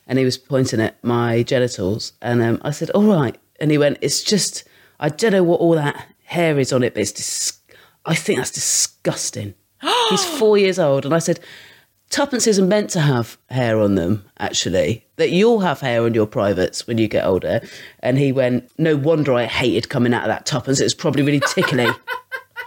and 0.06 0.18
he 0.18 0.24
was 0.24 0.38
pointing 0.38 0.80
at 0.80 1.02
my 1.02 1.42
genitals, 1.42 2.12
and 2.22 2.42
um, 2.42 2.60
I 2.62 2.70
said, 2.70 2.90
"All 2.90 3.04
right," 3.04 3.36
and 3.58 3.70
he 3.70 3.78
went, 3.78 3.98
"It's 4.00 4.22
just 4.22 4.64
I 5.00 5.08
don't 5.08 5.32
know 5.32 5.42
what 5.42 5.60
all 5.60 5.74
that 5.74 6.06
hair 6.24 6.58
is 6.58 6.72
on 6.72 6.82
it, 6.84 6.94
but 6.94 7.00
it's 7.00 7.12
dis- 7.12 7.60
I 8.04 8.14
think 8.14 8.38
that's 8.38 8.50
disgusting." 8.52 9.54
He's 10.10 10.24
four 10.24 10.56
years 10.58 10.78
old, 10.78 11.04
and 11.04 11.14
I 11.14 11.18
said. 11.18 11.40
Tuppence 12.10 12.46
isn't 12.46 12.68
meant 12.68 12.88
to 12.90 13.00
have 13.00 13.36
hair 13.50 13.78
on 13.80 13.94
them, 13.94 14.24
actually. 14.38 15.04
That 15.16 15.30
you'll 15.30 15.60
have 15.60 15.80
hair 15.80 16.02
on 16.04 16.14
your 16.14 16.26
privates 16.26 16.86
when 16.86 16.96
you 16.98 17.06
get 17.06 17.24
older. 17.26 17.60
And 18.00 18.16
he 18.18 18.32
went, 18.32 18.70
No 18.78 18.96
wonder 18.96 19.34
I 19.34 19.44
hated 19.44 19.88
coming 19.90 20.14
out 20.14 20.22
of 20.22 20.28
that 20.28 20.46
Tuppence. 20.46 20.80
It 20.80 20.84
was 20.84 20.94
probably 20.94 21.22
really 21.22 21.40
tickly. 21.40 21.86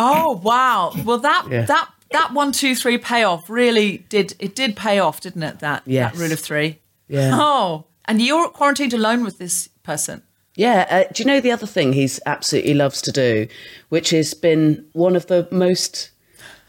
Oh 0.00 0.40
wow! 0.44 0.92
Well, 1.04 1.18
that 1.18 1.46
Yeah. 1.50 1.62
that 1.64 1.88
that 2.12 2.32
one, 2.32 2.52
two, 2.52 2.76
three 2.76 2.98
payoff 2.98 3.50
really 3.50 4.04
did 4.08 4.34
it 4.38 4.54
did 4.54 4.76
pay 4.76 5.00
off, 5.00 5.20
didn't 5.20 5.42
it? 5.42 5.58
That 5.58 5.82
Yes. 5.86 6.12
that 6.12 6.20
rule 6.20 6.32
of 6.32 6.38
three. 6.38 6.78
Yeah. 7.08 7.30
Oh, 7.34 7.86
and 8.04 8.22
you're 8.22 8.48
quarantined 8.48 8.94
alone 8.94 9.24
with 9.24 9.38
this 9.38 9.68
person. 9.82 10.22
Yeah. 10.54 10.86
Uh, 10.88 11.12
do 11.12 11.22
you 11.22 11.26
know 11.26 11.40
the 11.40 11.50
other 11.50 11.66
thing 11.66 11.92
he's 11.94 12.20
absolutely 12.26 12.74
loves 12.74 13.02
to 13.02 13.12
do, 13.12 13.48
which 13.88 14.10
has 14.10 14.34
been 14.34 14.84
one 14.92 15.16
of 15.16 15.26
the 15.26 15.48
most 15.50 16.10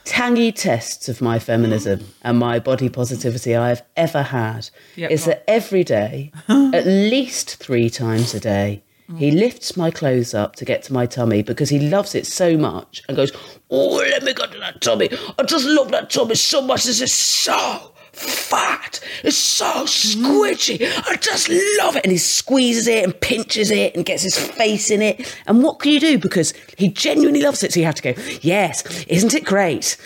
tangy 0.10 0.52
tests 0.52 1.08
of 1.08 1.22
my 1.22 1.38
feminism 1.38 2.00
mm. 2.00 2.06
and 2.24 2.40
my 2.40 2.58
body 2.58 2.90
positivity 2.90 3.56
I've 3.56 3.84
ever 3.96 4.24
had, 4.24 4.70
Yeah, 4.96 5.08
is 5.10 5.26
that 5.26 5.44
every 5.48 5.84
day, 5.84 6.32
at 6.50 6.88
least 6.88 7.58
three 7.58 7.92
times 7.92 8.34
a 8.34 8.40
day, 8.40 8.82
he 9.18 9.30
mm. 9.30 9.40
lifts 9.40 9.78
my 9.78 9.92
clothes 9.92 10.34
up 10.34 10.56
to 10.56 10.66
get 10.66 10.82
to 10.84 10.94
my 10.94 11.06
tummy 11.06 11.44
because 11.44 11.70
he 11.70 11.80
loves 11.80 12.16
it 12.16 12.26
so 12.26 12.58
much 12.58 13.04
and 13.08 13.16
goes, 13.16 13.32
Oh, 13.70 13.98
let 13.98 14.24
me 14.24 14.34
go 14.34 14.48
to 14.48 14.60
that 14.60 14.82
tummy. 14.82 15.10
I 15.38 15.44
just 15.44 15.66
love 15.66 15.92
that 15.92 16.10
tummy 16.10 16.36
so 16.36 16.62
much. 16.62 16.86
This 16.86 17.02
is 17.02 17.14
so 17.14 17.94
fat. 18.20 19.00
It's 19.24 19.38
so 19.38 19.86
squidgy. 19.86 20.80
I 21.08 21.16
just 21.18 21.50
love 21.80 21.96
it. 21.96 22.04
And 22.06 22.12
he 22.12 22.18
squeezes 22.18 22.88
it 22.88 23.04
and 23.04 23.20
pinches 23.20 23.72
it 23.72 23.96
and 23.96 24.06
gets 24.06 24.24
his 24.24 24.38
face 24.38 24.92
in 24.92 25.02
it. 25.02 25.36
And 25.48 25.64
what 25.64 25.80
can 25.80 25.92
you 25.92 26.00
do? 26.00 26.18
Because 26.20 26.54
he 26.78 26.90
genuinely 26.90 27.42
loves 27.42 27.64
it. 27.64 27.74
So 27.74 27.80
you 27.80 27.86
have 27.86 27.96
to 27.96 28.14
go, 28.14 28.22
Yes, 28.42 29.06
isn't 29.06 29.34
it 29.34 29.46
great? 29.46 29.98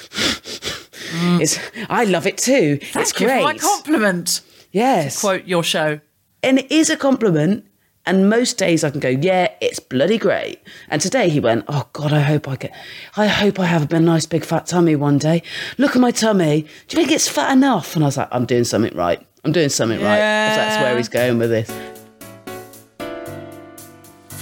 Mm. 1.13 1.41
It's, 1.41 1.59
I 1.89 2.05
love 2.05 2.25
it 2.27 2.37
too. 2.37 2.79
it's 2.81 3.11
Thank 3.11 3.19
you 3.19 3.27
for 3.29 3.43
my 3.43 3.57
compliment. 3.57 4.41
yes. 4.71 5.19
Quote 5.19 5.45
your 5.45 5.63
show. 5.63 5.99
And 6.41 6.59
it 6.59 6.71
is 6.71 6.89
a 6.89 6.97
compliment. 6.97 7.65
And 8.05 8.29
most 8.29 8.57
days 8.57 8.83
I 8.83 8.89
can 8.89 8.99
go, 8.99 9.09
yeah, 9.09 9.49
it's 9.61 9.79
bloody 9.79 10.17
great. 10.17 10.59
And 10.89 11.01
today 11.01 11.29
he 11.29 11.39
went, 11.39 11.63
oh 11.69 11.87
God, 11.93 12.11
I 12.11 12.19
hope 12.19 12.47
I 12.49 12.57
get, 12.57 12.73
I 13.15 13.27
hope 13.27 13.59
I 13.59 13.65
have 13.65 13.91
a 13.93 13.99
nice 13.99 14.25
big 14.25 14.43
fat 14.43 14.65
tummy 14.65 14.95
one 14.95 15.17
day. 15.17 15.41
Look 15.77 15.95
at 15.95 16.01
my 16.01 16.11
tummy. 16.11 16.63
Do 16.63 16.97
you 16.97 17.03
think 17.03 17.11
it's 17.11 17.29
fat 17.29 17.53
enough? 17.53 17.95
And 17.95 18.03
I 18.03 18.07
was 18.07 18.17
like, 18.17 18.27
I'm 18.31 18.45
doing 18.45 18.65
something 18.65 18.95
right. 18.95 19.25
I'm 19.45 19.51
doing 19.51 19.69
something 19.69 20.01
right. 20.01 20.17
If 20.17 20.55
that's 20.55 20.81
where 20.83 20.97
he's 20.97 21.09
going 21.09 21.37
with 21.37 21.49
this. 21.49 21.92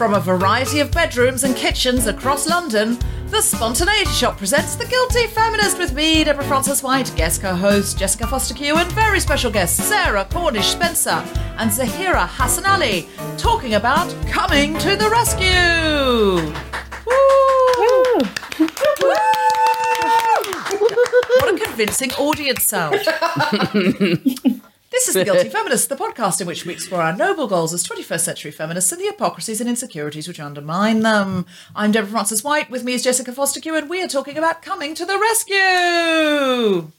From 0.02 0.16
a 0.16 0.20
variety 0.20 0.80
of 0.80 0.90
bedrooms 0.90 1.44
and 1.44 1.56
kitchens 1.56 2.08
across 2.08 2.50
London, 2.50 2.98
the 3.28 3.40
Spontaneity 3.40 4.10
Shop 4.10 4.36
presents 4.36 4.74
The 4.74 4.88
Guilty 4.88 5.28
Feminist 5.28 5.78
with 5.78 5.94
me, 5.94 6.24
Deborah 6.24 6.44
Frances 6.44 6.82
White, 6.82 7.14
guest 7.16 7.40
co-host 7.40 8.00
Jessica 8.00 8.24
Fostekew, 8.24 8.78
and 8.78 8.92
very 8.94 9.20
special 9.20 9.52
guests 9.52 9.84
Sarah 9.84 10.28
Cornish 10.32 10.70
Spencer 10.70 11.24
and 11.60 11.70
Zaheera 11.70 12.28
Hassanali, 12.28 13.06
talking 13.38 13.76
about 13.76 14.10
coming 14.26 14.76
to 14.80 14.96
the 14.96 15.08
rescue. 15.08 15.46
Woo! 17.06 17.52
Woo! 17.78 18.22
What 21.42 21.54
a 21.54 21.64
convincing 21.64 22.12
audience 22.14 22.64
sound. 22.64 22.98
This 24.92 25.08
is 25.08 25.14
The 25.14 25.24
Guilty 25.24 25.48
Feminist, 25.48 25.88
the 25.88 25.96
podcast 25.96 26.42
in 26.42 26.48
which 26.48 26.66
we 26.66 26.74
explore 26.74 27.02
our 27.02 27.16
noble 27.16 27.48
goals 27.48 27.74
as 27.74 27.82
21st 27.88 28.20
century 28.20 28.52
feminists 28.52 28.92
and 28.92 29.00
the 29.00 29.06
hypocrisies 29.06 29.62
and 29.62 29.70
insecurities 29.70 30.28
which 30.28 30.38
undermine 30.38 31.00
them. 31.00 31.46
I'm 31.74 31.94
Deborah 31.94 32.12
Frances 32.12 32.44
White, 32.44 32.70
with 32.70 32.84
me 32.84 32.92
is 32.92 33.02
Jessica 33.02 33.32
Fostekew, 33.32 33.78
and 33.78 33.90
we 33.90 34.04
are 34.04 34.08
talking 34.10 34.38
about 34.38 34.62
coming 34.62 34.94
to 34.96 35.06
the 35.06 35.18
rescue. 35.18 36.92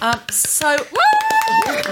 Um, 0.00 0.20
so, 0.30 0.76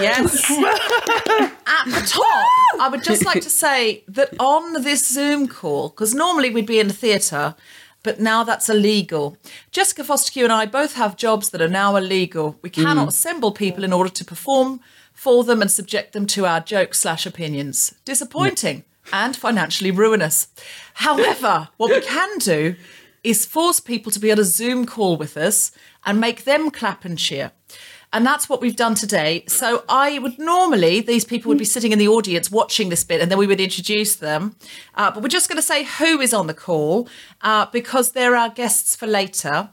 yes. 0.00 0.48
At 0.52 1.84
the 1.86 2.06
top, 2.06 2.48
I 2.80 2.88
would 2.88 3.02
just 3.02 3.24
like 3.24 3.42
to 3.42 3.50
say 3.50 4.04
that 4.06 4.32
on 4.38 4.84
this 4.84 5.04
Zoom 5.04 5.48
call, 5.48 5.88
because 5.88 6.14
normally 6.14 6.50
we'd 6.50 6.64
be 6.64 6.78
in 6.78 6.90
a 6.90 6.92
theatre, 6.92 7.56
but 8.04 8.20
now 8.20 8.44
that's 8.44 8.68
illegal. 8.68 9.36
Jessica 9.72 10.04
Fostekew 10.04 10.44
and 10.44 10.52
I 10.52 10.64
both 10.64 10.94
have 10.94 11.16
jobs 11.16 11.50
that 11.50 11.60
are 11.60 11.68
now 11.68 11.96
illegal. 11.96 12.56
We 12.62 12.70
cannot 12.70 13.08
assemble 13.08 13.50
people 13.50 13.82
in 13.82 13.92
order 13.92 14.10
to 14.10 14.24
perform 14.24 14.78
for 15.18 15.42
them 15.42 15.60
and 15.60 15.68
subject 15.68 16.12
them 16.12 16.26
to 16.28 16.46
our 16.46 16.60
jokes 16.60 17.00
slash 17.00 17.26
opinions. 17.26 17.92
Disappointing 18.04 18.84
and 19.12 19.34
financially 19.34 19.90
ruinous. 19.90 20.46
However, 20.94 21.70
what 21.76 21.90
we 21.90 22.00
can 22.00 22.38
do 22.38 22.76
is 23.24 23.44
force 23.44 23.80
people 23.80 24.12
to 24.12 24.20
be 24.20 24.30
on 24.30 24.38
a 24.38 24.44
Zoom 24.44 24.86
call 24.86 25.16
with 25.16 25.36
us 25.36 25.72
and 26.06 26.20
make 26.20 26.44
them 26.44 26.70
clap 26.70 27.04
and 27.04 27.18
cheer. 27.18 27.50
And 28.12 28.24
that's 28.24 28.48
what 28.48 28.60
we've 28.60 28.76
done 28.76 28.94
today. 28.94 29.44
So 29.48 29.84
I 29.88 30.20
would 30.20 30.38
normally, 30.38 31.00
these 31.00 31.24
people 31.24 31.48
would 31.48 31.58
be 31.58 31.64
sitting 31.64 31.90
in 31.90 31.98
the 31.98 32.08
audience 32.08 32.50
watching 32.50 32.88
this 32.88 33.02
bit 33.02 33.20
and 33.20 33.28
then 33.28 33.38
we 33.38 33.46
would 33.48 33.60
introduce 33.60 34.14
them. 34.14 34.54
Uh, 34.94 35.10
but 35.10 35.22
we're 35.22 35.28
just 35.28 35.48
going 35.48 35.56
to 35.56 35.62
say 35.62 35.82
who 35.82 36.20
is 36.20 36.32
on 36.32 36.46
the 36.46 36.54
call 36.54 37.08
uh, 37.42 37.66
because 37.72 38.12
they're 38.12 38.36
our 38.36 38.50
guests 38.50 38.94
for 38.94 39.08
later. 39.08 39.70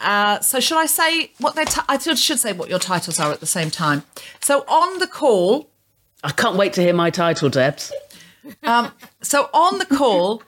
Uh, 0.00 0.40
so 0.40 0.60
should 0.60 0.78
I 0.78 0.86
say 0.86 1.32
what 1.38 1.54
they? 1.56 1.64
T- 1.64 1.80
I 1.88 1.98
should 1.98 2.38
say 2.38 2.52
what 2.52 2.68
your 2.68 2.78
titles 2.78 3.20
are 3.20 3.32
at 3.32 3.40
the 3.40 3.46
same 3.46 3.70
time. 3.70 4.02
So 4.40 4.60
on 4.60 4.98
the 4.98 5.06
call, 5.06 5.70
I 6.24 6.32
can't 6.32 6.56
wait 6.56 6.72
to 6.74 6.82
hear 6.82 6.94
my 6.94 7.10
title, 7.10 7.48
Debs. 7.48 7.92
so 9.22 9.50
on 9.52 9.78
the 9.78 9.86
call 9.86 10.42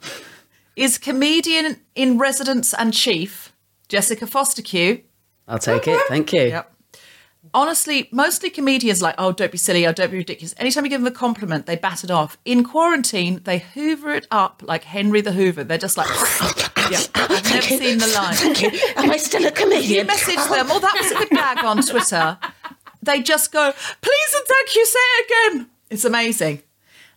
is 0.77 0.99
comedian 0.99 1.77
in 1.95 2.19
residence 2.19 2.73
and 2.73 2.95
chief 2.95 3.53
Jessica 3.89 4.25
Fostekew. 4.25 5.03
I'll 5.47 5.59
take 5.59 5.87
it. 5.87 6.01
Thank 6.09 6.33
you. 6.33 6.45
Yep. 6.45 6.69
Honestly, 7.55 8.09
mostly 8.13 8.49
comedians 8.49 9.03
like, 9.03 9.15
oh, 9.19 9.33
don't 9.33 9.53
be 9.53 9.59
silly, 9.59 9.87
oh, 9.87 9.93
don't 9.93 10.11
be 10.11 10.17
ridiculous. 10.17 10.55
Anytime 10.57 10.85
you 10.85 10.91
give 10.91 11.03
them 11.03 11.13
a 11.13 11.15
compliment, 11.15 11.67
they 11.67 11.77
bat 11.77 12.03
it 12.03 12.11
off. 12.11 12.39
In 12.47 12.65
quarantine, 12.65 13.43
they 13.45 13.59
hoover 13.59 14.11
it 14.13 14.27
up 14.31 14.63
like 14.65 14.85
Henry 14.85 15.21
the 15.21 15.33
Hoover. 15.33 15.63
They're 15.65 15.77
just 15.77 15.99
like, 15.99 16.09
yeah, 16.91 17.01
I've 17.15 17.45
never 17.45 17.63
seen 17.63 17.99
the 17.99 18.07
line. 18.09 18.35
Thank 18.35 18.63
you. 18.63 18.71
Am 18.97 19.11
I 19.11 19.17
still 19.17 19.47
a 19.47 19.51
comedian? 19.61 19.91
You 19.91 20.05
message 20.05 20.37
uh-huh. 20.39 20.55
them, 20.55 20.67
oh, 20.71 20.79
that 20.81 20.95
was 21.01 21.11
a 21.11 21.15
good 21.15 21.31
gag 21.31 21.65
on 21.65 21.83
Twitter. 21.83 22.39
They 23.03 23.21
just 23.21 23.53
go, 23.53 23.73
please 23.73 24.35
and 24.35 24.47
thank 24.47 24.77
you, 24.77 24.87
say 24.87 24.99
it 25.01 25.27
again. 25.27 25.71
It's 25.91 26.05
amazing. 26.05 26.63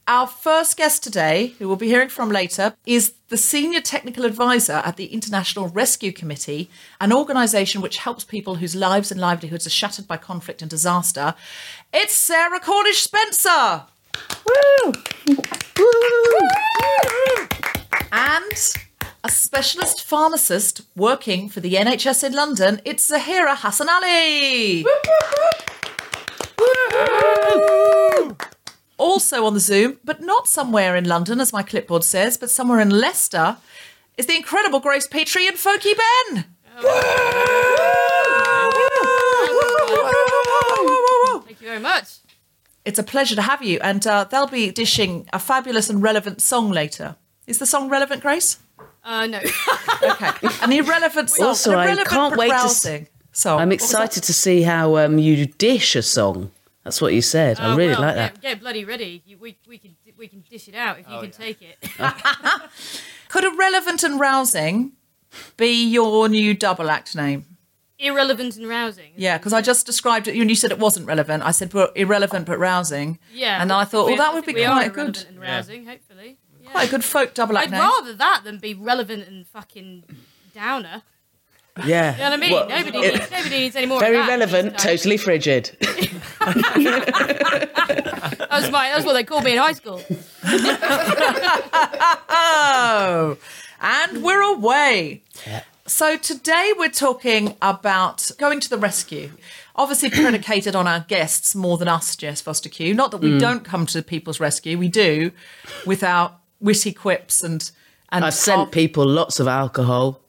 Our 0.07 0.27
first 0.27 0.77
guest 0.77 1.03
today, 1.03 1.55
who 1.57 1.67
we'll 1.67 1.77
be 1.77 1.88
hearing 1.88 2.10
from 2.10 2.29
later, 2.29 2.75
is 2.86 3.13
the 3.29 3.38
Senior 3.38 3.81
Technical 3.81 4.24
Advisor 4.25 4.84
at 4.86 4.98
the 4.98 5.07
International 5.07 5.67
Rescue 5.67 6.12
Committee, 6.12 6.69
an 7.01 7.12
organisation 7.12 7.81
which 7.81 7.98
helps 7.98 8.24
people 8.24 8.55
whose 8.55 8.75
lives 8.75 9.12
and 9.12 9.19
livelihoods 9.19 9.65
are 9.65 9.72
shattered 9.72 10.07
by 10.07 10.17
conflict 10.17 10.62
and 10.62 10.69
disaster. 10.69 11.34
It's 11.91 12.13
Sarah 12.13 12.60
Cornish 12.60 13.01
Spencer. 13.01 13.86
Woo! 14.45 14.93
Woo! 15.27 15.36
Woo! 15.79 17.48
And 18.12 18.75
a 19.25 19.29
specialist 19.29 20.03
pharmacist 20.03 20.82
working 20.96 21.50
for 21.50 21.60
the 21.60 21.74
NHS 21.74 22.24
in 22.24 22.34
London, 22.34 22.79
it's 22.86 23.10
Zaheera 23.10 23.55
Hassanali. 23.55 24.86
Also 29.00 29.44
on 29.48 29.55
the 29.55 29.60
Zoom, 29.60 29.98
but 30.03 30.22
not 30.22 30.48
somewhere 30.48 30.96
in 30.96 31.05
London, 31.05 31.41
as 31.41 31.51
my 31.51 31.63
clipboard 31.63 32.03
says, 32.03 32.38
but 32.38 32.51
somewhere 32.51 32.79
in 32.79 32.91
Leicester, 32.91 33.58
is 34.15 34.27
the 34.27 34.36
incredible 34.36 34.79
Grace 34.79 35.08
Petrie 35.08 35.48
and 35.48 35.58
Folky 35.58 35.94
Ben. 35.98 36.46
Thank 41.46 41.62
you 41.62 41.67
very 41.67 41.79
much. 41.79 42.17
It's 42.86 43.00
a 43.00 43.03
pleasure 43.03 43.36
to 43.36 43.41
have 43.41 43.63
you, 43.63 43.79
and 43.82 44.05
uh, 44.05 44.25
they'll 44.25 44.46
be 44.46 44.70
dishing 44.70 45.27
a 45.34 45.39
fabulous 45.39 45.89
and 45.89 46.03
relevant 46.03 46.44
song 46.44 46.70
later. 46.70 47.15
Is 47.48 47.58
the 47.58 47.65
song 47.65 47.89
relevant, 47.89 48.22
Grace? 48.22 48.60
Uh, 49.05 49.27
no. 49.27 49.39
Okay, 50.03 50.29
an 50.62 50.71
irrelevant 50.74 51.29
song. 51.29 51.47
Also, 51.47 51.71
an 51.79 51.97
I 52.00 52.03
can't 52.03 52.31
but 52.33 52.38
wait 52.39 52.50
to 52.50 52.55
s- 52.55 52.85
rousing 52.85 53.07
song. 53.31 53.59
I'm 53.62 53.69
What 53.69 53.79
was 53.81 53.91
that? 53.91 54.03
excited 54.03 54.24
to 54.24 54.33
see 54.33 54.62
how 54.62 54.97
um, 54.97 55.17
you 55.17 55.45
dish 55.45 55.95
a 55.95 56.01
song. 56.03 56.51
That's 56.83 57.01
what 57.01 57.13
you 57.13 57.21
said. 57.21 57.59
I 57.59 57.74
Oh, 57.74 57.77
really 57.77 57.93
well, 57.93 58.01
like 58.01 58.15
get, 58.15 58.33
that. 58.33 58.41
Get 58.41 58.59
bloody 58.59 58.85
ready. 58.85 59.24
You, 59.25 59.38
we, 59.39 59.57
we 59.67 59.77
can 59.79 59.95
we 60.17 60.27
can 60.27 60.43
dish 60.50 60.67
it 60.67 60.75
out 60.75 61.00
if 61.00 61.05
Oh, 61.09 61.15
you 61.15 61.29
can 61.29 61.31
take 61.31 61.59
it. 61.62 61.77
Could 63.29 63.43
irrelevant 63.45 64.03
and 64.03 64.19
rousing 64.19 64.91
be 65.57 65.83
your 65.89 66.27
new 66.29 66.53
double 66.53 66.89
act 66.89 67.15
name? 67.15 67.45
Irrelevant 67.97 68.57
and 68.57 68.67
rousing. 68.67 69.13
Yeah, 69.15 69.38
because 69.38 69.53
I 69.53 69.62
just 69.62 69.85
described 69.85 70.27
it, 70.27 70.38
and 70.39 70.50
you 70.50 70.55
said 70.55 70.69
it 70.71 70.79
wasn't 70.79 71.07
relevant. 71.07 71.43
I 71.43 71.51
said 71.51 71.74
well, 71.74 71.89
irrelevant 71.95 72.45
but 72.45 72.59
rousing. 72.59 73.17
Yeah. 73.33 73.62
and 73.62 73.71
I 73.71 73.85
thought, 73.85 74.05
we- 74.07 74.13
well, 74.13 74.24
that 74.24 74.33
would 74.33 74.41
be 74.45 74.47
think 74.47 74.57
we 74.57 74.65
are 74.65 74.74
quite 74.74 74.88
a 74.88 74.93
irrelevant 74.93 75.17
good, 75.17 75.27
and 75.29 75.39
rousing. 75.41 75.85
Hopefully. 75.85 76.38
Yeah. 76.65 76.72
quite 76.72 76.88
a 76.88 76.91
good 76.91 77.03
folk 77.03 77.34
double 77.34 77.57
act 77.57 77.67
I'd 77.67 77.72
name. 77.72 77.79
rather 77.81 78.13
that 78.13 78.41
than 78.43 78.57
be 78.60 78.74
relevant 78.74 79.27
and 79.27 79.48
fucking 79.48 80.03
downer. 80.53 81.03
Yeah. 81.86 82.13
You 82.13 82.17
know 82.19 82.24
what 82.25 82.34
I 82.34 82.38
mean? 82.38 82.51
Well, 82.53 82.69
nobody, 82.69 82.98
it- 83.00 83.13
needs, 83.15 83.31
nobody 83.31 83.50
needs 83.60 83.75
any 83.75 83.86
more. 83.88 84.00
very 84.00 84.17
of 84.19 84.25
that. 84.25 84.29
relevant, 84.29 84.77
totally 84.79 85.17
frigid. 85.17 85.75
That 88.48 88.62
was 88.62 88.72
my. 88.72 88.88
That 88.89 88.95
was 88.98 89.05
what 89.05 89.13
they 89.13 89.24
called 89.25 89.43
me 89.43 89.51
in 89.51 89.57
high 89.57 89.74
school. 89.74 90.01
Oh, 92.29 93.38
and 93.81 94.24
we're 94.24 94.41
away. 94.41 95.24
So 95.88 96.17
today 96.17 96.74
we're 96.77 96.89
talking 96.89 97.55
about 97.62 98.31
going 98.38 98.60
to 98.62 98.69
the 98.69 98.77
rescue. 98.77 99.31
Obviously 99.75 100.10
predicated 100.10 100.75
on 100.75 100.88
our 100.88 101.01
guests 101.01 101.53
more 101.55 101.77
than 101.77 101.88
us, 101.89 102.15
Jess 102.15 102.41
Fostekew. 102.41 102.95
Not 102.95 103.12
that 103.12 103.17
we 103.17 103.31
Mm. 103.31 103.39
don't 103.39 103.63
come 103.65 103.86
to 103.88 104.01
people's 104.01 104.39
rescue, 104.39 104.77
we 104.77 104.88
do, 104.88 105.31
with 105.86 106.01
our 106.03 106.38
witty 106.59 106.93
quips 106.93 107.43
and 107.43 107.71
and 108.09 108.24
I've 108.24 108.33
sent 108.33 108.71
people 108.71 109.05
lots 109.05 109.39
of 109.39 109.47
alcohol 109.47 110.21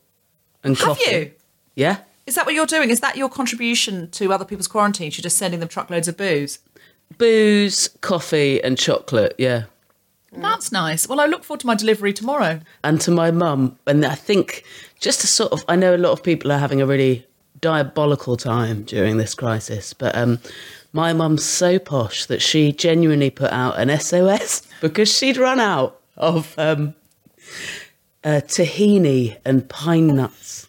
and 0.64 0.76
Have 0.78 0.86
coffee. 0.86 1.10
you? 1.10 1.30
Yeah. 1.74 1.98
Is 2.26 2.34
that 2.34 2.46
what 2.46 2.54
you're 2.54 2.66
doing? 2.66 2.90
Is 2.90 3.00
that 3.00 3.16
your 3.16 3.28
contribution 3.28 4.10
to 4.12 4.32
other 4.32 4.44
people's 4.44 4.66
quarantines? 4.66 5.16
You're 5.16 5.22
just 5.22 5.36
sending 5.38 5.60
them 5.60 5.68
truckloads 5.68 6.08
of 6.08 6.16
booze? 6.16 6.58
Booze, 7.18 7.88
coffee, 8.00 8.62
and 8.64 8.76
chocolate. 8.76 9.34
Yeah. 9.38 9.64
That's 10.32 10.72
nice. 10.72 11.08
Well, 11.08 11.20
I 11.20 11.26
look 11.26 11.44
forward 11.44 11.60
to 11.60 11.66
my 11.66 11.74
delivery 11.76 12.12
tomorrow. 12.12 12.60
and 12.82 13.00
to 13.02 13.10
my 13.10 13.30
mum. 13.30 13.78
And 13.86 14.04
I 14.04 14.14
think 14.16 14.64
just 14.98 15.20
to 15.20 15.26
sort 15.26 15.52
of, 15.52 15.64
I 15.68 15.76
know 15.76 15.94
a 15.94 15.98
lot 15.98 16.12
of 16.12 16.22
people 16.22 16.50
are 16.50 16.58
having 16.58 16.82
a 16.82 16.86
really 16.86 17.26
diabolical 17.60 18.36
time 18.36 18.82
during 18.82 19.16
this 19.18 19.34
crisis, 19.34 19.92
but 19.92 20.14
um, 20.16 20.38
my 20.92 21.12
mum's 21.12 21.44
so 21.44 21.78
posh 21.78 22.26
that 22.26 22.42
she 22.42 22.72
genuinely 22.72 23.30
put 23.30 23.52
out 23.52 23.78
an 23.78 23.96
SOS 24.00 24.62
because 24.80 25.08
she'd 25.14 25.36
run 25.36 25.60
out 25.60 26.00
of 26.16 26.54
um, 26.58 26.94
uh, 28.24 28.40
tahini 28.46 29.36
and 29.44 29.68
pine 29.68 30.08
nuts. 30.08 30.66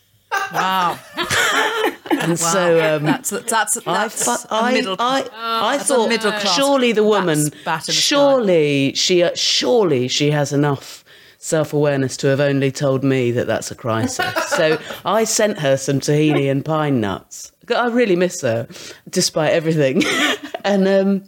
Wow. 0.54 1.00
And 2.20 2.40
so 2.40 2.96
um, 2.98 3.04
That's 3.04 3.30
that's 3.30 3.50
that's, 3.52 3.78
I, 3.88 3.94
that's 3.94 4.26
fu- 4.26 4.48
a 4.50 4.60
I, 4.60 4.74
middle. 4.74 4.96
I, 5.00 5.26
I 5.34 5.78
That's 5.78 5.90
a 5.90 5.96
thought 5.96 6.10
middle 6.10 6.32
class 6.32 6.56
surely 6.56 6.92
the 6.92 7.04
woman, 7.04 7.44
bats 7.44 7.64
bat 7.64 7.82
in 7.84 7.86
the 7.88 7.94
sky. 7.94 8.16
surely 8.16 8.94
she, 8.96 9.24
uh, 9.24 9.32
surely 9.36 10.08
she 10.08 10.32
has 10.32 10.52
enough 10.52 11.04
self-awareness 11.38 12.18
to 12.18 12.28
have 12.28 12.40
only 12.40 12.72
told 12.72 13.04
me 13.04 13.32
that 13.32 13.48
that's 13.48 13.72
a 13.72 13.76
crisis. 13.76 14.26
so 14.50 14.80
I 15.06 15.24
sent 15.26 15.60
her 15.60 15.78
some 15.78 16.00
tahini 16.00 16.50
and 16.50 16.66
pine 16.66 17.00
nuts. 17.00 17.52
I 17.74 17.88
really 17.88 18.16
miss 18.16 18.42
her, 18.42 18.68
despite 19.10 19.52
everything. 19.54 20.04
and 20.66 20.88
um, 20.88 21.24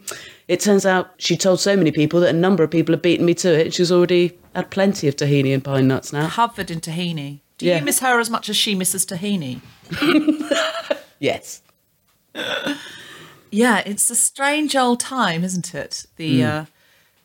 it 0.50 0.60
turns 0.60 0.86
out 0.86 1.12
she 1.18 1.38
told 1.38 1.60
so 1.62 1.78
many 1.78 1.92
people 1.92 2.20
that 2.20 2.30
a 2.36 2.38
number 2.38 2.64
of 2.64 2.70
people 2.72 2.92
have 2.94 3.02
beaten 3.02 3.26
me 3.26 3.34
to 3.36 3.50
it. 3.58 3.74
She's 3.74 3.92
already 3.92 4.38
had 4.54 4.70
plenty 4.72 5.08
of 5.08 5.16
tahini 5.16 5.54
and 5.54 5.64
pine 5.64 5.88
nuts 5.88 6.12
now. 6.12 6.28
covered 6.28 6.70
in 6.72 6.82
tahini. 6.82 7.40
Do 7.58 7.66
Yeah. 7.66 7.80
you 7.80 7.86
miss 7.86 8.00
her 8.00 8.20
as 8.20 8.30
much 8.30 8.50
as 8.50 8.58
she 8.58 8.76
misses 8.76 9.06
tahini? 9.06 9.62
Yes. 11.22 11.62
Yeah, 13.52 13.80
it's 13.86 14.10
a 14.10 14.16
strange 14.16 14.76
old 14.76 15.00
time, 15.00 15.44
isn't 15.44 15.74
it? 15.76 16.06
The 16.18 16.44
uh, 16.44 16.66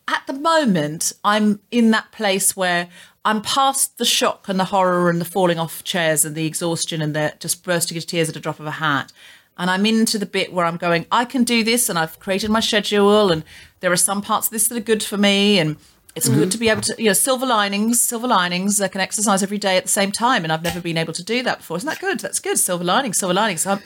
at 0.09 0.23
the 0.27 0.33
moment, 0.33 1.13
I'm 1.23 1.61
in 1.71 1.91
that 1.93 2.11
place 2.13 2.57
where 2.57 2.89
I'm 3.25 3.41
past 3.43 3.99
the 3.99 4.05
shock 4.05 4.49
and 4.49 4.59
the 4.59 4.65
horror 4.67 5.09
and 5.11 5.21
the 5.21 5.25
falling 5.27 5.59
off 5.59 5.85
chairs 5.85 6.25
and 6.25 6.35
the 6.35 6.47
exhaustion 6.47 7.01
and 7.03 7.15
the 7.15 7.35
just 7.41 7.63
bursting 7.63 7.95
into 7.97 8.07
tears 8.07 8.29
at 8.31 8.37
a 8.37 8.41
drop 8.41 8.59
of 8.59 8.67
a 8.67 8.73
hat. 8.73 9.13
And 9.57 9.71
I'm 9.71 9.87
into 9.87 10.19
the 10.19 10.27
bit 10.27 10.53
where 10.53 10.67
I'm 10.67 10.77
going, 10.77 11.07
I 11.13 11.25
can 11.25 11.45
do 11.45 11.63
this, 11.63 11.89
and 11.89 11.99
I've 11.99 12.19
created 12.19 12.51
my 12.51 12.61
schedule, 12.61 13.31
and 13.31 13.45
there 13.81 13.93
are 13.93 13.97
some 13.97 14.21
parts 14.21 14.49
of 14.49 14.53
this 14.53 14.69
that 14.69 14.77
are 14.77 14.81
good 14.81 15.03
for 15.03 15.17
me, 15.17 15.59
and 15.59 15.77
it's 16.17 16.29
good 16.29 16.51
to 16.53 16.59
be 16.59 16.69
able 16.69 16.83
to, 16.83 16.95
you 16.97 17.07
know, 17.07 17.13
silver 17.13 17.47
linings, 17.47 18.01
silver 18.01 18.29
linings. 18.29 18.81
I 18.81 18.89
can 18.89 19.01
exercise 19.01 19.43
every 19.43 19.59
day 19.59 19.77
at 19.77 19.85
the 19.85 19.89
same 19.89 20.13
time, 20.13 20.45
and 20.45 20.53
I've 20.53 20.63
never 20.63 20.81
been 20.81 20.97
able 20.97 21.13
to 21.13 21.25
do 21.25 21.43
that 21.43 21.59
before. 21.59 21.77
Isn't 21.77 21.89
that 21.89 22.01
good? 22.01 22.21
That's 22.21 22.39
good. 22.39 22.59
Silver 22.59 22.85
linings, 22.85 23.19
silver 23.19 23.35
linings. 23.35 23.63
So 23.63 23.73
I'm, 23.73 23.81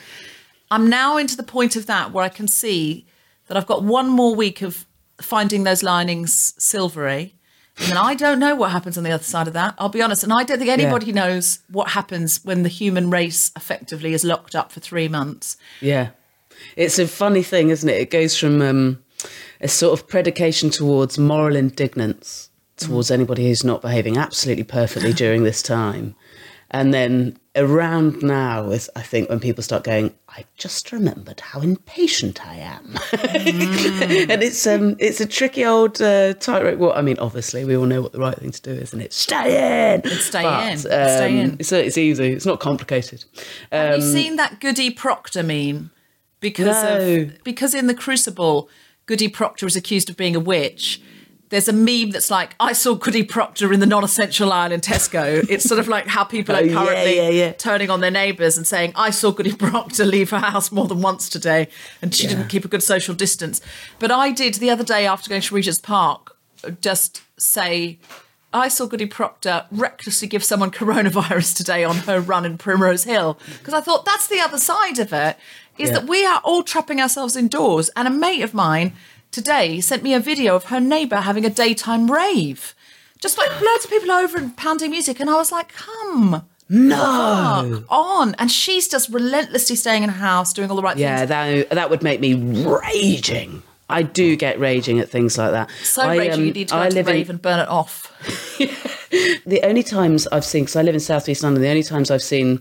I'm 0.70 0.90
now 0.90 1.16
into 1.16 1.36
the 1.36 1.42
point 1.42 1.76
of 1.76 1.86
that 1.86 2.12
where 2.12 2.24
I 2.24 2.28
can 2.28 2.46
see 2.46 3.06
that 3.46 3.56
I've 3.56 3.66
got 3.66 3.82
one 3.82 4.08
more 4.08 4.34
week 4.34 4.60
of 4.60 4.86
finding 5.20 5.64
those 5.64 5.82
linings 5.82 6.54
silvery. 6.58 7.34
And 7.82 7.96
I 7.96 8.14
don't 8.14 8.38
know 8.38 8.54
what 8.54 8.70
happens 8.70 8.98
on 8.98 9.04
the 9.04 9.12
other 9.12 9.24
side 9.24 9.46
of 9.46 9.54
that. 9.54 9.74
I'll 9.78 9.88
be 9.88 10.02
honest. 10.02 10.24
And 10.24 10.32
I 10.32 10.44
don't 10.44 10.58
think 10.58 10.70
anybody 10.70 11.12
knows 11.12 11.60
what 11.68 11.90
happens 11.90 12.44
when 12.44 12.62
the 12.62 12.68
human 12.68 13.10
race 13.10 13.52
effectively 13.56 14.12
is 14.12 14.24
locked 14.24 14.54
up 14.54 14.72
for 14.72 14.80
three 14.80 15.08
months. 15.08 15.56
Yeah. 15.80 16.10
It's 16.76 16.98
a 16.98 17.06
funny 17.06 17.42
thing, 17.42 17.70
isn't 17.70 17.88
it? 17.88 18.00
It 18.00 18.10
goes 18.10 18.38
from 18.38 18.60
um, 18.60 19.02
a 19.60 19.68
sort 19.68 19.98
of 19.98 20.08
predication 20.08 20.70
towards 20.70 21.18
moral 21.18 21.56
indignance 21.56 22.50
towards 22.78 23.10
anybody 23.10 23.48
who's 23.48 23.64
not 23.64 23.82
behaving 23.82 24.16
absolutely 24.16 24.64
perfectly 24.64 25.12
during 25.12 25.42
this 25.42 25.62
time. 25.62 26.14
And 26.70 26.94
then 26.94 27.38
around 27.58 28.22
now 28.22 28.70
is, 28.70 28.88
I 28.96 29.02
think, 29.02 29.28
when 29.28 29.40
people 29.40 29.62
start 29.62 29.84
going, 29.84 30.14
I 30.28 30.44
just 30.56 30.92
remembered 30.92 31.40
how 31.40 31.60
impatient 31.60 32.46
I 32.46 32.54
am. 32.56 32.96
and 33.12 34.42
it's 34.42 34.66
um, 34.66 34.96
it's 34.98 35.20
a 35.20 35.26
tricky 35.26 35.64
old 35.64 36.00
uh, 36.00 36.34
tightrope. 36.34 36.78
Well, 36.78 36.92
I 36.94 37.02
mean, 37.02 37.18
obviously, 37.18 37.64
we 37.64 37.76
all 37.76 37.86
know 37.86 38.00
what 38.00 38.12
the 38.12 38.18
right 38.20 38.36
thing 38.38 38.50
to 38.52 38.62
do 38.62 38.70
is, 38.70 38.92
and 38.92 39.02
it's 39.02 39.16
stay 39.16 39.94
in. 39.94 40.02
It's 40.04 40.24
stay 40.24 40.70
in. 40.70 40.78
Stay 40.78 41.38
in. 41.40 41.56
It's, 41.58 41.72
it's 41.72 41.98
easy. 41.98 42.32
It's 42.32 42.46
not 42.46 42.60
complicated. 42.60 43.24
Have 43.72 43.94
Um, 43.94 44.00
you 44.00 44.06
seen 44.12 44.36
that 44.36 44.60
Goody 44.60 44.90
Proctor 44.90 45.42
meme? 45.42 45.90
Because 46.40 46.82
No. 46.82 46.98
of 47.22 47.44
because 47.44 47.74
in 47.74 47.88
the 47.88 47.94
Crucible, 47.94 48.68
Goody 49.06 49.28
Proctor 49.28 49.66
is 49.66 49.76
accused 49.76 50.08
of 50.08 50.16
being 50.16 50.36
a 50.36 50.40
witch. 50.40 51.00
There's 51.50 51.68
a 51.68 51.72
meme 51.72 52.10
that's 52.10 52.30
like, 52.30 52.54
I 52.60 52.72
saw 52.74 52.94
Goody 52.94 53.22
Proctor 53.22 53.72
in 53.72 53.80
the 53.80 53.86
non-essential 53.86 54.52
aisle 54.52 54.70
in 54.72 54.80
Tesco. 54.80 55.46
It's 55.48 55.64
sort 55.64 55.80
of 55.80 55.88
like 55.88 56.06
how 56.06 56.24
people 56.24 56.54
Oh, 56.54 56.58
are 56.58 56.68
currently 56.68 57.16
yeah, 57.16 57.28
yeah. 57.30 57.52
turning 57.52 57.88
on 57.88 58.00
their 58.00 58.10
neighbours 58.10 58.58
and 58.58 58.66
saying, 58.66 58.92
I 58.94 59.08
saw 59.10 59.30
Goody 59.30 59.54
Proctor 59.56 60.04
leave 60.04 60.28
her 60.30 60.38
house 60.40 60.70
more 60.70 60.86
than 60.86 61.00
once 61.00 61.28
today, 61.28 61.68
and 62.02 62.14
she 62.14 62.26
didn't 62.26 62.48
keep 62.48 62.64
a 62.64 62.68
good 62.68 62.82
social 62.82 63.14
distance. 63.14 63.62
But 63.98 64.10
I 64.10 64.30
did 64.30 64.54
the 64.54 64.68
other 64.68 64.84
day 64.84 65.06
after 65.06 65.30
going 65.30 65.40
to 65.42 65.54
Regent's 65.54 65.80
Park, 65.80 66.36
uh, 66.64 66.70
just 66.82 67.22
say, 67.38 67.98
I 68.52 68.68
saw 68.68 68.86
Goody 68.86 69.06
Proctor 69.06 69.64
recklessly 69.70 70.28
give 70.28 70.44
someone 70.44 70.70
coronavirus 70.70 71.56
today 71.56 71.82
on 71.84 71.96
her 71.98 72.20
run 72.20 72.44
in 72.44 72.58
Primrose 72.58 73.04
Hill 73.04 73.38
because 73.58 73.74
I 73.74 73.80
thought 73.80 74.04
that's 74.04 74.26
the 74.26 74.40
other 74.40 74.58
side 74.58 74.98
of 74.98 75.12
it 75.12 75.36
is 75.78 75.90
Yeah. 75.90 76.00
that 76.00 76.08
we 76.08 76.26
are 76.26 76.40
all 76.44 76.62
trapping 76.62 77.00
ourselves 77.00 77.36
indoors. 77.36 77.88
And 77.94 78.08
a 78.08 78.10
mate 78.10 78.42
of 78.42 78.52
mine 78.54 78.94
today 79.30 79.80
sent 79.80 80.02
me 80.02 80.14
a 80.14 80.20
video 80.20 80.56
of 80.56 80.64
her 80.64 80.80
neighbour 80.80 81.16
having 81.16 81.44
a 81.44 81.50
daytime 81.50 82.10
rave, 82.10 82.74
just 83.20 83.38
like 83.38 83.50
loads 83.60 83.84
of 83.84 83.90
people 83.90 84.10
over 84.10 84.38
and 84.38 84.56
pounding 84.56 84.90
music, 84.90 85.20
and 85.20 85.28
I 85.30 85.34
was 85.34 85.52
like, 85.52 85.72
come. 85.72 86.46
No, 86.70 87.82
on, 87.88 88.34
and 88.38 88.50
she's 88.50 88.88
just 88.88 89.08
relentlessly 89.08 89.74
staying 89.74 90.02
in 90.02 90.10
her 90.10 90.18
house, 90.18 90.52
doing 90.52 90.68
all 90.68 90.76
the 90.76 90.82
right 90.82 90.98
Yeah, 90.98 91.20
things. 91.20 91.30
Yeah, 91.30 91.62
that 91.62 91.70
that 91.70 91.90
would 91.90 92.02
make 92.02 92.20
me 92.20 92.34
raging. 92.34 93.62
I 93.88 94.02
do 94.02 94.36
get 94.36 94.60
raging 94.60 94.98
at 94.98 95.08
things 95.08 95.38
like 95.38 95.52
that. 95.52 95.70
So 95.82 96.02
I, 96.02 96.18
raging, 96.18 96.32
um, 96.34 96.46
you 96.46 96.52
need 96.52 96.68
to 96.68 96.74
go 96.74 96.80
I 96.80 96.88
to 96.90 96.94
live 96.94 97.06
rave 97.06 97.30
in, 97.30 97.36
and 97.36 97.42
burn 97.42 97.60
it 97.60 97.68
off. 97.68 98.12
the 99.46 99.60
only 99.62 99.82
times 99.82 100.26
I've 100.28 100.44
seen 100.44 100.64
because 100.64 100.76
I 100.76 100.82
live 100.82 100.94
in 100.94 101.00
southeast 101.00 101.42
London. 101.42 101.62
The 101.62 101.70
only 101.70 101.82
times 101.82 102.10
I've 102.10 102.22
seen 102.22 102.60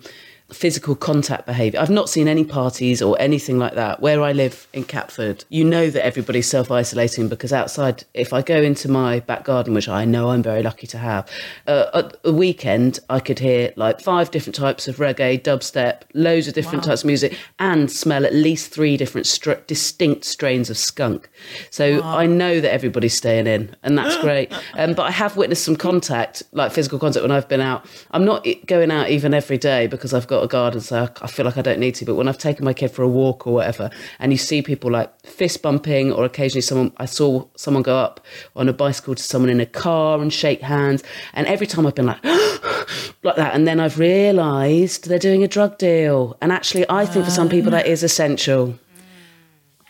physical 0.49 0.95
contact 0.95 1.45
behaviour. 1.45 1.79
I've 1.79 1.89
not 1.89 2.09
seen 2.09 2.27
any 2.27 2.43
parties 2.43 3.01
or 3.01 3.19
anything 3.19 3.59
like 3.59 3.73
that. 3.75 4.01
Where 4.01 4.21
I 4.21 4.31
live 4.31 4.67
in 4.73 4.83
Catford, 4.83 5.43
you 5.49 5.63
know 5.63 5.89
that 5.89 6.05
everybody's 6.05 6.47
self 6.47 6.71
isolating 6.71 7.27
because 7.27 7.51
outside, 7.51 8.05
if 8.13 8.33
I 8.33 8.41
go 8.41 8.61
into 8.61 8.89
my 8.89 9.19
back 9.21 9.43
garden, 9.43 9.73
which 9.73 9.89
I 9.89 10.05
know 10.05 10.29
I'm 10.29 10.43
very 10.43 10.63
lucky 10.63 10.87
to 10.87 10.97
have, 10.97 11.29
uh, 11.67 11.85
at 11.93 12.17
a 12.23 12.31
weekend 12.31 12.99
I 13.09 13.19
could 13.19 13.39
hear 13.39 13.73
like 13.75 13.99
five 13.99 14.31
different 14.31 14.55
types 14.55 14.87
of 14.87 14.97
reggae, 14.97 15.41
dubstep, 15.41 16.03
loads 16.13 16.47
of 16.47 16.53
different 16.53 16.83
types 16.83 17.01
of 17.01 17.07
music, 17.07 17.37
and 17.59 17.91
smell 17.91 18.25
at 18.25 18.33
least 18.33 18.71
three 18.71 18.95
different 18.97 19.27
str- 19.27 19.53
distinct 19.67 20.23
strains 20.25 20.69
of 20.69 20.77
skunk. 20.77 21.29
So 21.71 22.01
I 22.03 22.25
know 22.25 22.61
that 22.61 22.71
everybody's 22.71 23.15
staying 23.15 23.47
in, 23.47 23.75
and 23.83 23.97
that's 23.97 24.17
great. 24.21 24.53
Um, 24.75 24.93
but 24.93 25.03
I 25.03 25.11
have 25.11 25.35
witnessed 25.35 25.65
some 25.65 25.75
contact, 25.75 26.43
like 26.53 26.71
physical 26.71 26.99
contact, 26.99 27.23
when 27.23 27.31
I've 27.31 27.49
been 27.49 27.61
out. 27.61 27.85
I'm 28.11 28.23
not 28.23 28.47
going 28.65 28.91
out 28.91 29.09
even 29.09 29.33
every 29.33 29.57
day 29.57 29.87
because 29.87 30.13
I've 30.13 30.27
got 30.27 30.36
a 30.43 30.47
garden, 30.47 30.81
so 30.81 31.03
I- 31.03 31.25
I 31.25 31.27
feel 31.27 31.45
like 31.45 31.57
I 31.57 31.61
don't 31.61 31.79
need 31.79 31.95
to. 31.95 32.05
But 32.05 32.15
when 32.15 32.27
I've 32.27 32.37
taken 32.37 32.65
my 32.65 32.73
kid 32.73 32.89
for 32.91 33.03
a 33.03 33.07
walk 33.07 33.45
or 33.47 33.53
whatever, 33.53 33.89
and 34.19 34.31
you 34.31 34.37
see 34.37 34.61
people 34.61 34.91
like 34.91 35.09
fist 35.25 35.61
bumping, 35.61 36.11
or 36.11 36.25
occasionally 36.25 36.61
someone, 36.61 36.91
I 36.97 37.05
saw 37.05 37.45
someone 37.55 37.83
go 37.83 37.97
up 37.97 38.25
on 38.55 38.67
a 38.69 38.73
bicycle 38.73 39.15
to 39.15 39.23
someone 39.23 39.49
in 39.49 39.59
a 39.59 39.65
car 39.65 40.21
and 40.21 40.31
shake 40.31 40.61
hands, 40.61 41.03
and 41.33 41.47
every 41.47 41.67
time 41.67 41.85
I've 41.87 41.95
been 41.95 42.05
like, 42.07 42.23
like 43.23 43.35
that, 43.35 43.53
and 43.55 43.67
then 43.67 43.79
I've 43.79 43.97
realised 43.99 45.07
they're 45.07 45.19
doing 45.19 45.43
a 45.43 45.47
drug 45.47 45.77
deal, 45.77 46.37
and 46.41 46.51
actually, 46.51 46.85
I 46.89 47.05
think 47.05 47.25
for 47.25 47.31
some 47.31 47.49
people 47.49 47.71
that 47.71 47.87
is 47.87 48.03
essential. 48.03 48.75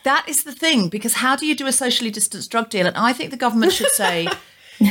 That 0.04 0.28
is 0.30 0.44
the 0.44 0.54
thing, 0.54 0.88
because 0.90 1.16
how 1.16 1.36
do 1.36 1.46
you 1.46 1.54
do 1.56 1.68
a 1.68 1.72
socially 1.72 2.12
distanced 2.12 2.50
drug 2.50 2.70
deal? 2.70 2.88
And 2.88 2.96
I 2.96 3.12
think 3.14 3.32
the 3.32 3.38
government 3.38 3.74
should 3.74 3.92
say 3.92 4.28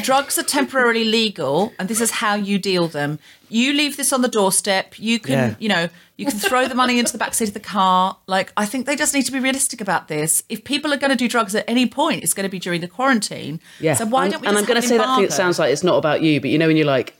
drugs 0.02 0.38
are 0.38 0.42
temporarily 0.42 1.04
legal 1.04 1.72
and 1.78 1.88
this 1.88 2.00
is 2.00 2.10
how 2.10 2.34
you 2.34 2.58
deal 2.58 2.88
them. 2.88 3.18
You 3.48 3.72
leave 3.72 3.96
this 3.96 4.12
on 4.12 4.22
the 4.22 4.28
doorstep. 4.28 4.98
You 4.98 5.18
can, 5.20 5.32
Yeah. 5.32 5.54
you 5.58 5.68
know, 5.68 5.88
you 6.16 6.26
can 6.26 6.38
throw 6.38 6.66
the 6.66 6.74
money 6.74 6.98
into 6.98 7.16
the 7.16 7.22
backseat 7.22 7.48
of 7.48 7.54
the 7.54 7.60
car. 7.60 8.16
Like, 8.26 8.52
I 8.56 8.66
think 8.66 8.86
they 8.86 8.96
just 8.96 9.14
need 9.14 9.22
to 9.26 9.32
be 9.32 9.38
realistic 9.38 9.80
about 9.80 10.08
this. 10.08 10.42
If 10.48 10.64
people 10.64 10.92
are 10.92 10.96
going 10.96 11.10
to 11.10 11.16
do 11.16 11.28
drugs 11.28 11.54
at 11.54 11.64
any 11.68 11.86
point, 11.86 12.24
it's 12.24 12.34
going 12.34 12.44
to 12.44 12.50
be 12.50 12.58
during 12.58 12.80
the 12.80 12.88
quarantine. 12.88 13.60
Yeah. 13.78 13.94
So 13.94 14.06
why 14.06 14.24
and, 14.24 14.32
don't 14.32 14.40
we 14.42 14.48
And 14.48 14.56
just 14.56 14.62
I'm 14.64 14.68
going 14.68 14.82
to 14.82 14.88
say 14.88 14.96
that 14.96 15.04
thing 15.04 15.24
embargo? 15.24 15.34
sounds 15.34 15.58
like 15.58 15.72
it's 15.72 15.84
not 15.84 15.96
about 15.96 16.22
you, 16.22 16.40
but 16.40 16.50
you 16.50 16.58
know 16.58 16.66
when 16.66 16.76
you're 16.76 16.86
like, 16.86 17.14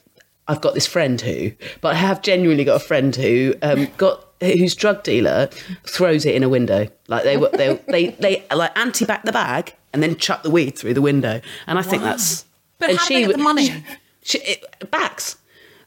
I've 0.49 0.61
got 0.61 0.75
this 0.75 0.87
friend 0.87 1.21
who, 1.21 1.53
but 1.81 1.95
I 1.95 1.99
have 1.99 2.23
genuinely 2.23 2.65
got 2.65 2.77
a 2.77 2.85
friend 2.85 3.15
who 3.15 3.55
um, 3.63 3.89
got 3.97 4.25
whose 4.41 4.75
drug 4.75 5.03
dealer 5.03 5.49
throws 5.85 6.25
it 6.27 6.35
in 6.35 6.43
a 6.43 6.49
window. 6.49 6.89
Like 7.09 7.25
they 7.25 7.37
were 7.37 7.51
they 7.51 7.75
they 7.89 8.09
they 8.11 8.45
like 8.55 8.77
anti 8.79 9.05
back 9.05 9.25
the 9.25 9.33
bag 9.33 9.75
and 9.93 10.03
then 10.03 10.17
chuck 10.17 10.43
the 10.45 10.51
weed 10.51 10.79
through 10.79 10.95
the 10.95 11.03
window. 11.03 11.41
And 11.67 11.79
I 11.79 11.83
think 11.83 12.03
that's. 12.03 12.45
But 12.79 12.91
and 12.91 12.99
how 12.99 13.09
do 13.09 13.15
they 13.15 13.27
get 13.27 13.37
the 13.37 13.43
money? 13.43 13.67
She, 13.67 13.83
she, 14.23 14.39
it, 14.41 14.91
backs. 14.91 15.37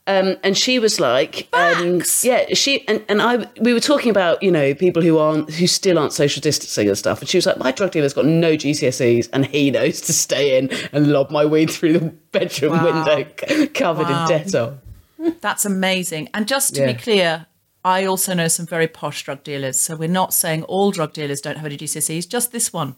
Um, 0.07 0.37
and 0.43 0.57
she 0.57 0.79
was 0.79 0.99
like, 0.99 1.47
um, 1.53 2.01
yeah, 2.23 2.45
she 2.55 2.87
and, 2.87 3.05
and 3.07 3.21
I. 3.21 3.45
We 3.61 3.73
were 3.73 3.79
talking 3.79 4.09
about 4.09 4.41
you 4.41 4.49
know 4.49 4.73
people 4.73 5.03
who 5.03 5.19
aren't 5.19 5.51
who 5.51 5.67
still 5.67 5.99
aren't 5.99 6.13
social 6.13 6.41
distancing 6.41 6.87
and 6.87 6.97
stuff. 6.97 7.19
And 7.19 7.29
she 7.29 7.37
was 7.37 7.45
like, 7.45 7.57
my 7.59 7.71
drug 7.71 7.91
dealer's 7.91 8.13
got 8.13 8.25
no 8.25 8.53
GCSEs 8.53 9.29
and 9.33 9.45
he 9.45 9.69
knows 9.69 10.01
to 10.01 10.13
stay 10.13 10.57
in 10.57 10.71
and 10.93 11.11
lob 11.11 11.29
my 11.29 11.45
weed 11.45 11.69
through 11.69 11.93
the 11.99 12.05
bedroom 12.31 12.71
Wow. 12.71 12.85
window 13.05 13.29
c- 13.47 13.67
covered 13.67 14.07
Wow. 14.07 14.25
in 14.27 14.31
Dettol. 14.31 14.77
That's 15.41 15.65
amazing. 15.65 16.29
And 16.33 16.47
just 16.47 16.73
to 16.75 16.81
Yeah. 16.81 16.93
be 16.93 16.97
clear, 16.97 17.45
I 17.85 18.05
also 18.05 18.33
know 18.33 18.47
some 18.47 18.65
very 18.65 18.87
posh 18.87 19.21
drug 19.23 19.43
dealers. 19.43 19.79
So 19.79 19.95
we're 19.95 20.09
not 20.09 20.33
saying 20.33 20.63
all 20.63 20.89
drug 20.89 21.13
dealers 21.13 21.39
don't 21.39 21.57
have 21.57 21.65
any 21.67 21.77
GCSEs, 21.77 22.27
just 22.27 22.51
this 22.51 22.73
one. 22.73 22.95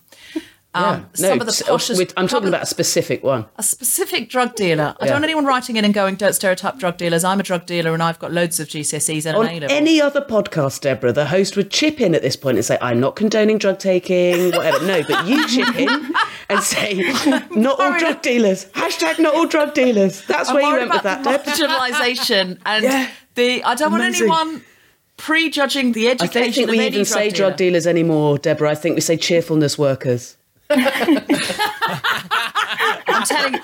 Um, 0.73 1.01
no, 1.19 1.27
some 1.29 1.41
of 1.41 1.45
the 1.47 1.51
poshest, 1.51 1.97
with- 1.97 2.13
I'm 2.15 2.29
talking 2.29 2.47
about 2.47 2.63
a 2.63 2.65
specific 2.65 3.23
one. 3.23 3.45
a 3.57 3.63
specific 3.63 4.29
drug 4.29 4.55
dealer. 4.55 4.95
I 5.01 5.03
Yeah. 5.03 5.07
don't 5.07 5.15
want 5.15 5.23
anyone 5.25 5.45
writing 5.45 5.75
in 5.75 5.83
and 5.83 5.93
going, 5.93 6.15
"Don't 6.15 6.33
stereotype 6.33 6.77
drug 6.77 6.95
dealers." 6.95 7.25
I'm 7.25 7.41
a 7.41 7.43
drug 7.43 7.65
dealer 7.65 7.93
and 7.93 8.01
I've 8.01 8.19
got 8.19 8.31
loads 8.31 8.57
of 8.61 8.69
GCSEs 8.69 9.25
and 9.25 9.35
On 9.35 9.45
an 9.47 9.63
any 9.63 9.99
other 10.01 10.21
podcast, 10.21 10.79
Deborah, 10.79 11.11
the 11.11 11.25
host 11.25 11.57
would 11.57 11.71
chip 11.71 11.99
in 11.99 12.15
at 12.15 12.21
this 12.21 12.37
point 12.37 12.55
and 12.57 12.63
say, 12.65 12.77
I'm 12.81 13.01
not 13.01 13.17
condoning 13.17 13.57
drug 13.57 13.79
taking, 13.79 14.51
whatever. 14.53 14.85
No, 14.85 15.03
but 15.03 15.27
you 15.27 15.45
chip 15.53 15.75
in 15.77 16.13
and 16.49 16.63
say, 16.63 17.03
not 17.51 17.77
all 17.77 17.99
drug 17.99 18.21
dealers. 18.21 18.67
Hashtag 18.73 19.19
not 19.19 19.35
all 19.35 19.47
drug 19.47 19.73
dealers. 19.73 20.21
That's 20.25 20.47
I'm 20.47 20.55
where 20.55 20.63
you 20.71 20.77
went 20.77 20.91
with 20.93 21.03
that, 21.03 21.23
Deb. 21.25 21.43
marginalisation 21.43 22.59
and 22.65 22.83
Yeah. 22.85 23.07
the. 23.35 23.61
I 23.65 23.75
don't 23.75 23.93
Amazing. 23.93 24.29
want 24.29 24.41
anyone 24.47 24.61
prejudging 25.17 25.91
the 25.91 26.07
education. 26.07 26.41
I 26.41 26.45
don't 26.45 26.53
think 26.53 26.63
of 26.69 26.71
we 26.71 26.79
even 26.79 26.93
drug 27.03 27.07
say 27.07 27.29
drug 27.29 27.57
dealers 27.57 27.85
anymore, 27.85 28.37
Deborah. 28.37 28.71
I 28.71 28.75
think 28.75 28.95
we 28.95 29.01
say 29.01 29.17
cheerfulness 29.17 29.77
workers. 29.77 30.37
I'm 33.07 33.23
telling 33.25 33.53
you. 33.55 33.59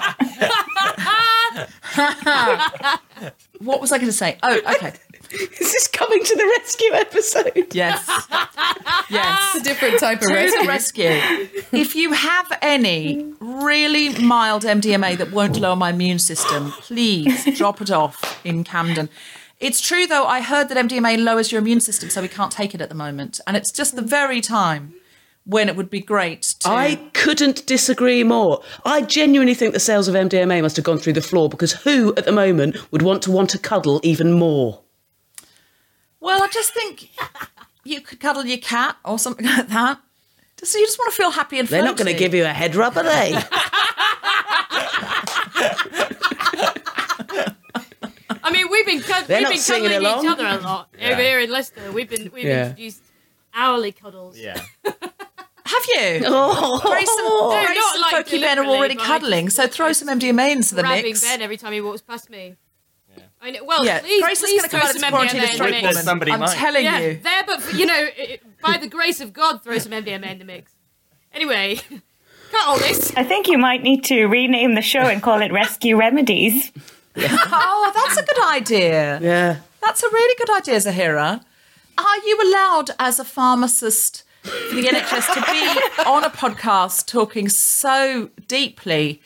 what 3.60 3.82
was 3.82 3.91
I 3.91 3.98
going 3.98 4.08
to 4.08 4.13
say? 4.13 4.38
Oh, 4.43 4.60
okay. 4.76 4.93
Is 5.32 5.60
this 5.74 5.88
coming 5.88 6.24
to 6.24 6.36
the 6.36 6.46
rescue 6.58 6.91
episode? 6.93 7.74
Yes. 7.74 8.08
Yes. 9.10 9.56
It's 9.56 9.62
a 9.62 9.63
different 9.63 10.00
type 10.00 10.22
of 10.22 10.30
rescue. 10.30 10.67
rescue. 10.67 11.20
If 11.72 11.96
you 11.96 12.13
have 12.13 12.52
any 12.62 13.34
really 13.39 14.17
mild 14.20 14.63
MDMA 14.63 15.17
that 15.17 15.32
won't 15.32 15.58
lower 15.60 15.76
my 15.76 15.89
immune 15.89 16.20
system, 16.20 16.72
please 16.72 17.58
drop 17.58 17.82
it 17.82 17.91
off 17.91 18.39
in 18.46 18.63
Camden. 18.63 19.10
It's 19.60 19.82
true 19.82 20.06
though, 20.08 20.26
I 20.26 20.41
heard 20.41 20.70
that 20.70 20.78
MDMA 20.78 21.22
lowers 21.24 21.52
your 21.52 21.60
immune 21.62 21.82
system, 21.82 22.10
so 22.10 22.22
we 22.22 22.28
can't 22.28 22.52
take 22.52 22.76
it 22.76 22.82
at 22.82 22.89
the 22.89 22.96
moment. 22.96 23.39
And 23.48 23.58
it's 23.58 23.72
just 23.72 23.96
the 23.96 24.02
very 24.02 24.39
time 24.39 24.93
when 25.48 25.70
it 25.70 25.76
would 25.76 25.90
be 25.90 26.02
great 26.02 26.42
to. 26.60 26.70
I 26.70 26.96
couldn't 27.14 27.66
disagree 27.66 28.24
more. 28.24 28.62
I 28.86 29.02
genuinely 29.02 29.54
think 29.54 29.74
the 29.74 29.80
sales 29.80 30.08
of 30.08 30.14
MDMA 30.14 30.62
must 30.62 30.76
have 30.76 30.86
gone 30.86 30.98
through 31.00 31.14
the 31.14 31.22
floor 31.22 31.48
because 31.50 31.72
who 31.72 32.14
at 32.16 32.26
the 32.26 32.32
moment 32.32 32.92
would 32.92 33.02
want 33.02 33.22
to 33.24 33.32
want 33.32 33.50
to 33.52 33.58
cuddle 33.58 34.00
even 34.04 34.34
more? 34.34 34.82
Well, 36.20 36.44
I 36.44 36.48
just 36.50 36.74
think 36.74 37.10
you 37.86 38.02
could 38.02 38.20
cuddle 38.20 38.46
your 38.46 38.58
cat 38.58 38.98
or 39.06 39.18
something 39.18 39.46
like 39.58 39.70
that. 39.70 40.00
Just, 40.58 40.76
you 40.76 40.86
just 40.86 41.00
want 41.00 41.12
to 41.12 41.16
feel 41.18 41.32
happy 41.32 41.60
and 41.60 41.68
They're 41.68 41.84
not 41.84 41.98
going 41.98 42.12
to 42.12 42.18
give 42.18 42.34
you 42.34 42.44
a 42.44 42.50
head 42.50 42.76
rub, 42.76 42.98
are 42.98 43.04
they? 43.04 43.34
I 48.44 48.52
mean, 48.52 48.68
we've 48.72 48.86
been 48.86 49.02
cud- 49.02 49.28
we've 49.28 49.48
been 49.50 49.60
cuddling 49.62 49.94
along. 49.94 50.24
each 50.26 50.32
other 50.32 50.46
a 50.46 50.58
lot 50.58 50.90
over 51.02 51.22
here 51.22 51.40
in 51.40 51.50
Leicester. 51.52 51.92
We've 51.92 52.10
been 52.10 52.32
we've 52.34 52.44
Yeah. 52.46 52.64
introduced 52.70 53.02
hourly 53.54 53.92
cuddles. 53.92 54.38
Yeah. 54.38 54.62
Have 55.68 55.86
you? 55.88 56.22
Oh. 56.26 56.80
Grace 56.82 57.10
and, 57.10 57.66
Grace 57.68 57.78
not 57.78 57.96
and 57.96 58.02
like 58.02 58.26
Folky 58.28 58.42
Ben 58.42 58.60
are 58.60 58.66
already 58.66 58.96
but 58.96 59.04
I 59.04 59.08
cuddling, 59.08 59.50
so 59.50 59.68
throw 59.68 59.92
some 59.94 60.08
MDMA 60.08 60.52
into 60.52 60.76
the 60.76 60.82
grabbing 60.82 61.04
mix. 61.04 61.22
Ben 61.22 61.42
every 61.42 61.58
time 61.58 61.74
he 61.74 61.82
walks 61.82 62.02
past 62.02 62.30
me. 62.30 62.56
I 63.42 63.52
know. 63.52 63.64
Well, 63.66 63.86
Yeah, 63.86 64.00
please, 64.00 64.24
Grace 64.24 64.42
is 64.44 64.50
please 64.50 64.62
going 64.62 64.64
to 64.64 64.70
throw 64.70 64.80
come 64.80 64.88
out 64.90 64.96
some 64.96 65.04
as 65.04 65.10
quarantine 65.12 65.42
MDMA 65.42 65.44
as 65.44 65.52
in 65.52 65.58
the 65.58 65.64
woman. 65.66 65.84
mix. 65.84 66.04
Somebody 66.04 66.32
I'm 66.32 66.40
might. 66.40 66.56
telling 66.56 66.84
Yeah, 66.86 67.00
you. 67.00 67.20
there, 67.22 67.44
but 67.46 67.74
you 67.74 67.86
know, 67.86 68.08
it- 68.18 68.44
by 68.62 68.78
the 68.78 68.88
grace 68.88 69.22
of 69.22 69.32
God, 69.34 69.64
throw 69.64 69.78
some 69.78 69.92
MDMA 69.92 70.32
in 70.32 70.40
the 70.40 70.46
mix. 70.46 70.72
Anyway, 71.34 71.76
cut 72.52 72.68
all 72.68 72.78
this. 72.80 73.14
I 73.16 73.24
think 73.24 73.48
you 73.48 73.58
might 73.58 73.84
need 73.84 74.04
to 74.06 74.26
rename 74.26 74.74
the 74.76 74.82
show 74.82 75.02
and 75.02 75.22
call 75.22 75.42
it 75.42 75.52
Rescue 75.52 75.98
Remedies. 75.98 76.72
Oh, 77.20 77.92
that's 77.96 78.16
a 78.18 78.24
good 78.24 78.44
idea. 78.52 79.20
yeah. 79.24 79.58
That's 79.82 80.04
a 80.04 80.08
really 80.08 80.36
good 80.38 80.56
idea, 80.56 80.76
Zaheera. 80.76 81.42
Are 81.98 82.18
you 82.28 82.40
allowed 82.44 82.92
as 83.00 83.18
a 83.20 83.24
pharmacist 83.26 84.24
for 84.48 84.76
the 84.76 84.84
NHS 84.84 85.34
to 85.34 85.42
be 85.52 86.04
on 86.04 86.24
a 86.24 86.30
podcast 86.30 87.06
talking 87.08 87.50
so 87.50 88.30
deeply 88.48 89.22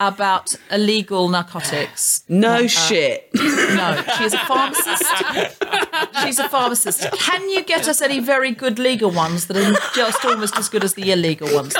about 0.00 0.56
illegal 0.70 1.28
narcotics? 1.28 2.24
No 2.28 2.66
shit. 2.66 3.30
No, 3.34 4.02
she's 4.18 4.34
a 4.34 4.38
pharmacist. 4.38 5.04
She's 6.22 6.38
a 6.38 6.48
pharmacist. 6.48 7.10
Can 7.12 7.48
you 7.48 7.62
get 7.64 7.88
us 7.88 8.02
any 8.02 8.18
very 8.18 8.50
good 8.50 8.78
legal 8.78 9.10
ones 9.10 9.46
that 9.46 9.56
are 9.56 9.78
just 9.94 10.24
almost 10.24 10.56
as 10.56 10.68
good 10.68 10.84
as 10.84 10.94
the 10.94 11.12
illegal 11.12 11.52
ones? 11.54 11.74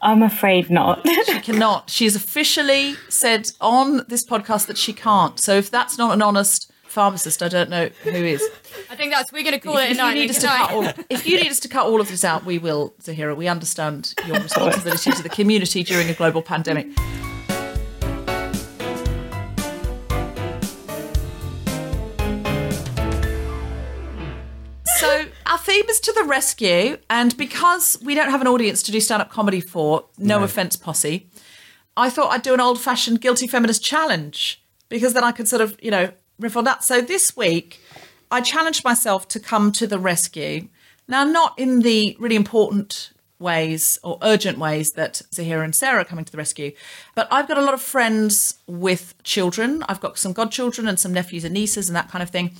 I'm 0.00 0.22
afraid 0.22 0.70
not. 0.70 1.06
She 1.26 1.40
cannot. 1.40 1.88
She's 1.90 2.14
officially 2.14 2.96
said 3.08 3.50
on 3.60 4.04
this 4.08 4.24
podcast 4.24 4.66
that 4.66 4.76
she 4.76 4.92
can't. 4.92 5.40
So 5.40 5.54
if 5.56 5.70
that's 5.70 5.96
not 5.96 6.12
an 6.12 6.22
honest 6.22 6.70
pharmacist, 6.94 7.42
I 7.42 7.48
don't 7.48 7.68
know 7.68 7.88
who 8.04 8.10
is. 8.10 8.40
I 8.90 8.94
think 8.96 9.12
that's 9.12 9.32
we're 9.32 9.42
going 9.42 9.54
to 9.54 9.58
call 9.60 9.76
it 9.78 9.88
a 9.88 9.90
If 9.90 9.90
you, 9.90 9.96
night. 9.96 10.14
need 10.14 10.30
us 10.30 10.38
to 10.40 10.46
cut 10.46 10.70
all, 10.70 10.88
if 11.10 11.26
you 11.26 11.36
need 11.40 11.50
us 11.50 11.60
to 11.60 11.68
cut 11.68 11.86
all 11.86 12.00
of 12.00 12.08
this 12.08 12.24
out, 12.24 12.44
we 12.44 12.58
will, 12.58 12.94
Zaheera. 13.02 13.36
We 13.36 13.48
understand 13.48 14.14
your 14.26 14.38
responsibility 14.40 15.10
to 15.10 15.22
the 15.22 15.28
community 15.28 15.82
during 15.82 16.08
a 16.08 16.14
global 16.14 16.40
pandemic. 16.40 16.86
So 24.98 25.26
our 25.46 25.58
theme 25.58 25.84
is 25.88 25.98
to 26.00 26.12
the 26.12 26.22
rescue, 26.24 26.98
and 27.10 27.36
because 27.36 27.98
we 28.02 28.14
don't 28.14 28.30
have 28.30 28.40
an 28.40 28.46
audience 28.46 28.82
to 28.84 28.92
do 28.92 29.00
stand-up 29.00 29.30
comedy 29.30 29.60
for, 29.60 30.06
no, 30.18 30.42
offense, 30.42 30.76
posse, 30.76 31.28
I 31.96 32.10
thought 32.10 32.30
I'd 32.32 32.42
do 32.42 32.54
an 32.54 32.60
old-fashioned 32.60 33.20
guilty 33.20 33.46
feminist 33.46 33.84
challenge 33.84 34.62
because 34.88 35.12
then 35.14 35.24
I 35.24 35.32
could 35.32 35.48
sort 35.48 35.62
of, 35.62 35.76
you 35.82 35.90
know, 35.90 36.12
that. 36.38 36.84
So 36.84 37.00
this 37.00 37.36
week, 37.36 37.80
I 38.30 38.40
challenged 38.40 38.84
myself 38.84 39.28
to 39.28 39.40
come 39.40 39.72
to 39.72 39.86
the 39.86 39.98
rescue. 39.98 40.68
Now, 41.06 41.24
not 41.24 41.58
in 41.58 41.80
the 41.80 42.16
really 42.18 42.36
important 42.36 43.12
ways 43.38 43.98
or 44.02 44.18
urgent 44.22 44.58
ways 44.58 44.92
that 44.92 45.22
Zaheera 45.32 45.64
and 45.64 45.74
Sarah 45.74 46.00
are 46.00 46.04
coming 46.04 46.24
to 46.24 46.32
the 46.32 46.38
rescue, 46.38 46.72
but 47.14 47.28
I've 47.30 47.48
got 47.48 47.58
a 47.58 47.62
lot 47.62 47.74
of 47.74 47.82
friends 47.82 48.54
with 48.66 49.14
children. 49.22 49.84
I've 49.88 50.00
got 50.00 50.18
some 50.18 50.32
godchildren 50.32 50.88
and 50.88 50.98
some 50.98 51.12
nephews 51.12 51.44
and 51.44 51.52
nieces 51.52 51.88
and 51.88 51.96
that 51.96 52.10
kind 52.10 52.22
of 52.22 52.30
thing. 52.30 52.52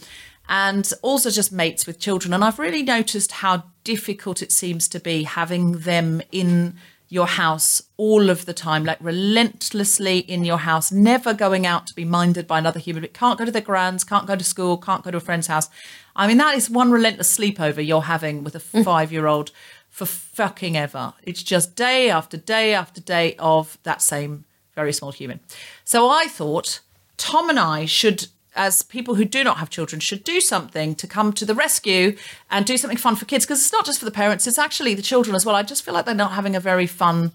And 0.47 0.93
also 1.01 1.31
just 1.31 1.53
mates 1.53 1.87
with 1.87 1.99
children. 1.99 2.35
And 2.35 2.45
I've 2.45 2.59
really 2.59 2.83
noticed 2.83 3.33
how 3.33 3.65
difficult 3.83 4.43
it 4.43 4.53
seems 4.53 4.89
to 4.89 5.01
be 5.01 5.23
having 5.23 5.79
them 5.79 6.21
in 6.31 6.75
your 7.09 7.27
house 7.27 7.83
all 7.97 8.29
of 8.29 8.45
the 8.47 8.53
time, 8.53 8.85
like 8.85 8.99
relentlessly 9.01 10.19
in 10.19 10.45
your 10.45 10.59
house, 10.59 10.91
never 10.91 11.33
going 11.33 11.67
out 11.67 11.87
to 11.87 11.95
be 11.95 12.05
minded 12.05 12.47
by 12.47 12.59
another 12.59 12.81
human. 12.81 13.03
being. 13.03 13.13
Can't 13.13 13.39
go 13.39 13.45
to 13.45 13.51
the 13.51 13.61
grands, 13.61 14.03
can't 14.03 14.27
go 14.27 14.35
to 14.35 14.45
school, 14.45 14.77
can't 14.77 15.05
go 15.05 15.11
to 15.11 15.19
a 15.19 15.21
friend's 15.21 15.47
house. 15.47 15.69
I 16.17 16.27
mean, 16.27 16.39
that 16.39 16.55
is 16.57 16.69
one 16.69 16.91
relentless 16.91 17.37
sleepover 17.37 17.87
you're 17.87 18.03
having 18.03 18.43
with 18.43 18.55
a 18.55 18.61
mm. 18.61 18.85
five 18.85 19.13
year 19.13 19.27
old 19.27 19.53
for 19.91 20.07
fucking 20.07 20.77
ever. 20.77 21.15
It's 21.23 21.43
just 21.43 21.77
day 21.77 22.11
after 22.11 22.37
day 22.37 22.75
after 22.75 23.01
day 23.01 23.37
of 23.39 23.79
that 23.85 24.03
same 24.03 24.45
very 24.75 24.93
small 24.93 25.13
human. 25.13 25.41
So 25.85 26.09
I 26.11 26.27
thought 26.27 26.81
Tom 27.17 27.49
and 27.49 27.61
I 27.61 27.85
should 27.85 28.27
as 28.57 28.83
people 28.83 29.17
who 29.17 29.25
do 29.25 29.43
not 29.43 29.59
have 29.59 29.71
children 29.71 30.01
should 30.01 30.23
do 30.25 30.41
something 30.41 30.95
to 30.95 31.07
come 31.07 31.33
to 31.33 31.45
the 31.45 31.55
rescue 31.55 32.17
and 32.51 32.65
do 32.65 32.77
something 32.77 32.97
fun 32.97 33.17
for 33.17 33.25
kids 33.25 33.45
because 33.45 33.61
it's 33.61 33.73
not 33.73 33.85
just 33.85 33.99
for 33.99 34.05
the 34.05 34.13
parents 34.13 34.47
it's 34.47 34.59
actually 34.59 34.95
the 34.95 35.03
children 35.03 35.35
as 35.35 35.45
well 35.45 35.57
i 35.57 35.63
just 35.65 35.85
feel 35.85 35.93
like 35.93 36.05
they're 36.05 36.15
not 36.15 36.33
having 36.33 36.55
a 36.55 36.61
very 36.61 36.87
fun 36.87 37.33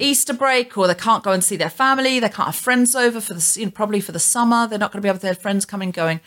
easter 0.00 0.32
break 0.32 0.76
or 0.76 0.86
they 0.86 0.94
can't 0.94 1.24
go 1.24 1.32
and 1.32 1.42
see 1.42 1.56
their 1.56 1.70
family 1.70 2.20
they 2.20 2.28
can't 2.28 2.46
have 2.46 2.56
friends 2.56 2.94
over 2.94 3.20
for 3.20 3.34
the 3.34 3.56
you 3.58 3.66
know, 3.66 3.72
probably 3.72 4.00
for 4.00 4.12
the 4.12 4.18
summer 4.18 4.66
they're 4.66 4.78
not 4.78 4.92
going 4.92 5.00
to 5.00 5.06
be 5.06 5.08
able 5.08 5.18
to 5.18 5.26
have 5.26 5.38
friends 5.38 5.64
coming 5.64 5.90
going 5.90 6.20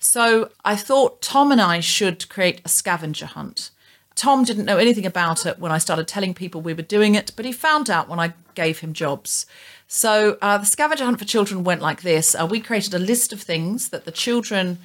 so 0.00 0.50
i 0.64 0.76
thought 0.76 1.20
tom 1.20 1.50
and 1.52 1.60
i 1.60 1.80
should 1.80 2.28
create 2.28 2.60
a 2.64 2.68
scavenger 2.68 3.26
hunt 3.26 3.70
tom 4.14 4.44
didn't 4.44 4.64
know 4.64 4.78
anything 4.78 5.06
about 5.06 5.46
it 5.46 5.58
when 5.58 5.72
i 5.72 5.78
started 5.78 6.06
telling 6.06 6.34
people 6.34 6.60
we 6.60 6.74
were 6.74 6.82
doing 6.82 7.14
it 7.14 7.32
but 7.36 7.44
he 7.44 7.52
found 7.52 7.88
out 7.90 8.08
when 8.08 8.18
i 8.18 8.32
gave 8.54 8.80
him 8.80 8.92
jobs 8.92 9.46
so 9.88 10.36
uh, 10.42 10.58
the 10.58 10.66
scavenger 10.66 11.06
hunt 11.06 11.18
for 11.18 11.24
children 11.24 11.64
went 11.64 11.80
like 11.80 12.02
this. 12.02 12.34
Uh, 12.34 12.46
we 12.48 12.60
created 12.60 12.92
a 12.92 12.98
list 12.98 13.32
of 13.32 13.40
things 13.40 13.88
that 13.88 14.04
the 14.04 14.12
children 14.12 14.78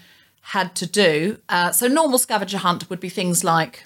had 0.47 0.75
to 0.75 0.88
do. 0.88 1.38
Uh, 1.49 1.71
so 1.71 1.88
normal 1.88 2.17
scavenger 2.17 2.58
hunt 2.58 2.89
would 2.89 3.01
be 3.01 3.10
things 3.10 3.43
like 3.43 3.84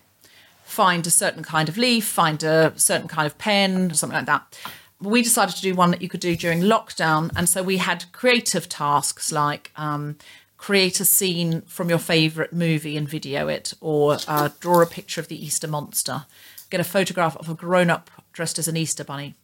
find 0.67 1.07
a 1.07 1.11
certain 1.11 1.43
kind 1.43 1.69
of 1.69 1.77
leaf, 1.77 2.05
find 2.05 2.43
a 2.43 2.73
certain 2.75 3.07
kind 3.07 3.25
of 3.25 3.37
pen, 3.37 3.93
something 3.93 4.17
like 4.17 4.25
that. 4.27 4.59
We 5.01 5.21
decided 5.21 5.55
to 5.55 5.61
do 5.61 5.73
one 5.75 5.91
that 5.91 6.01
you 6.01 6.09
could 6.09 6.19
do 6.19 6.35
during 6.35 6.61
lockdown, 6.61 7.31
and 7.35 7.47
so 7.47 7.63
we 7.63 7.77
had 7.77 8.05
creative 8.11 8.67
tasks 8.67 9.31
like 9.31 9.71
um, 9.75 10.17
create 10.57 10.99
a 10.99 11.05
scene 11.05 11.61
from 11.61 11.89
your 11.89 11.99
favourite 11.99 12.51
movie 12.51 12.97
and 12.97 13.07
video 13.07 13.47
it, 13.47 13.73
or 13.79 14.17
uh, 14.27 14.49
draw 14.59 14.81
a 14.81 14.85
picture 14.87 15.21
of 15.21 15.27
the 15.27 15.43
Easter 15.45 15.67
monster, 15.67 16.25
get 16.69 16.79
a 16.79 16.83
photograph 16.83 17.37
of 17.37 17.47
a 17.49 17.53
grown-up 17.53 18.09
dressed 18.33 18.57
as 18.59 18.67
an 18.67 18.75
Easter 18.75 19.03
bunny. 19.03 19.35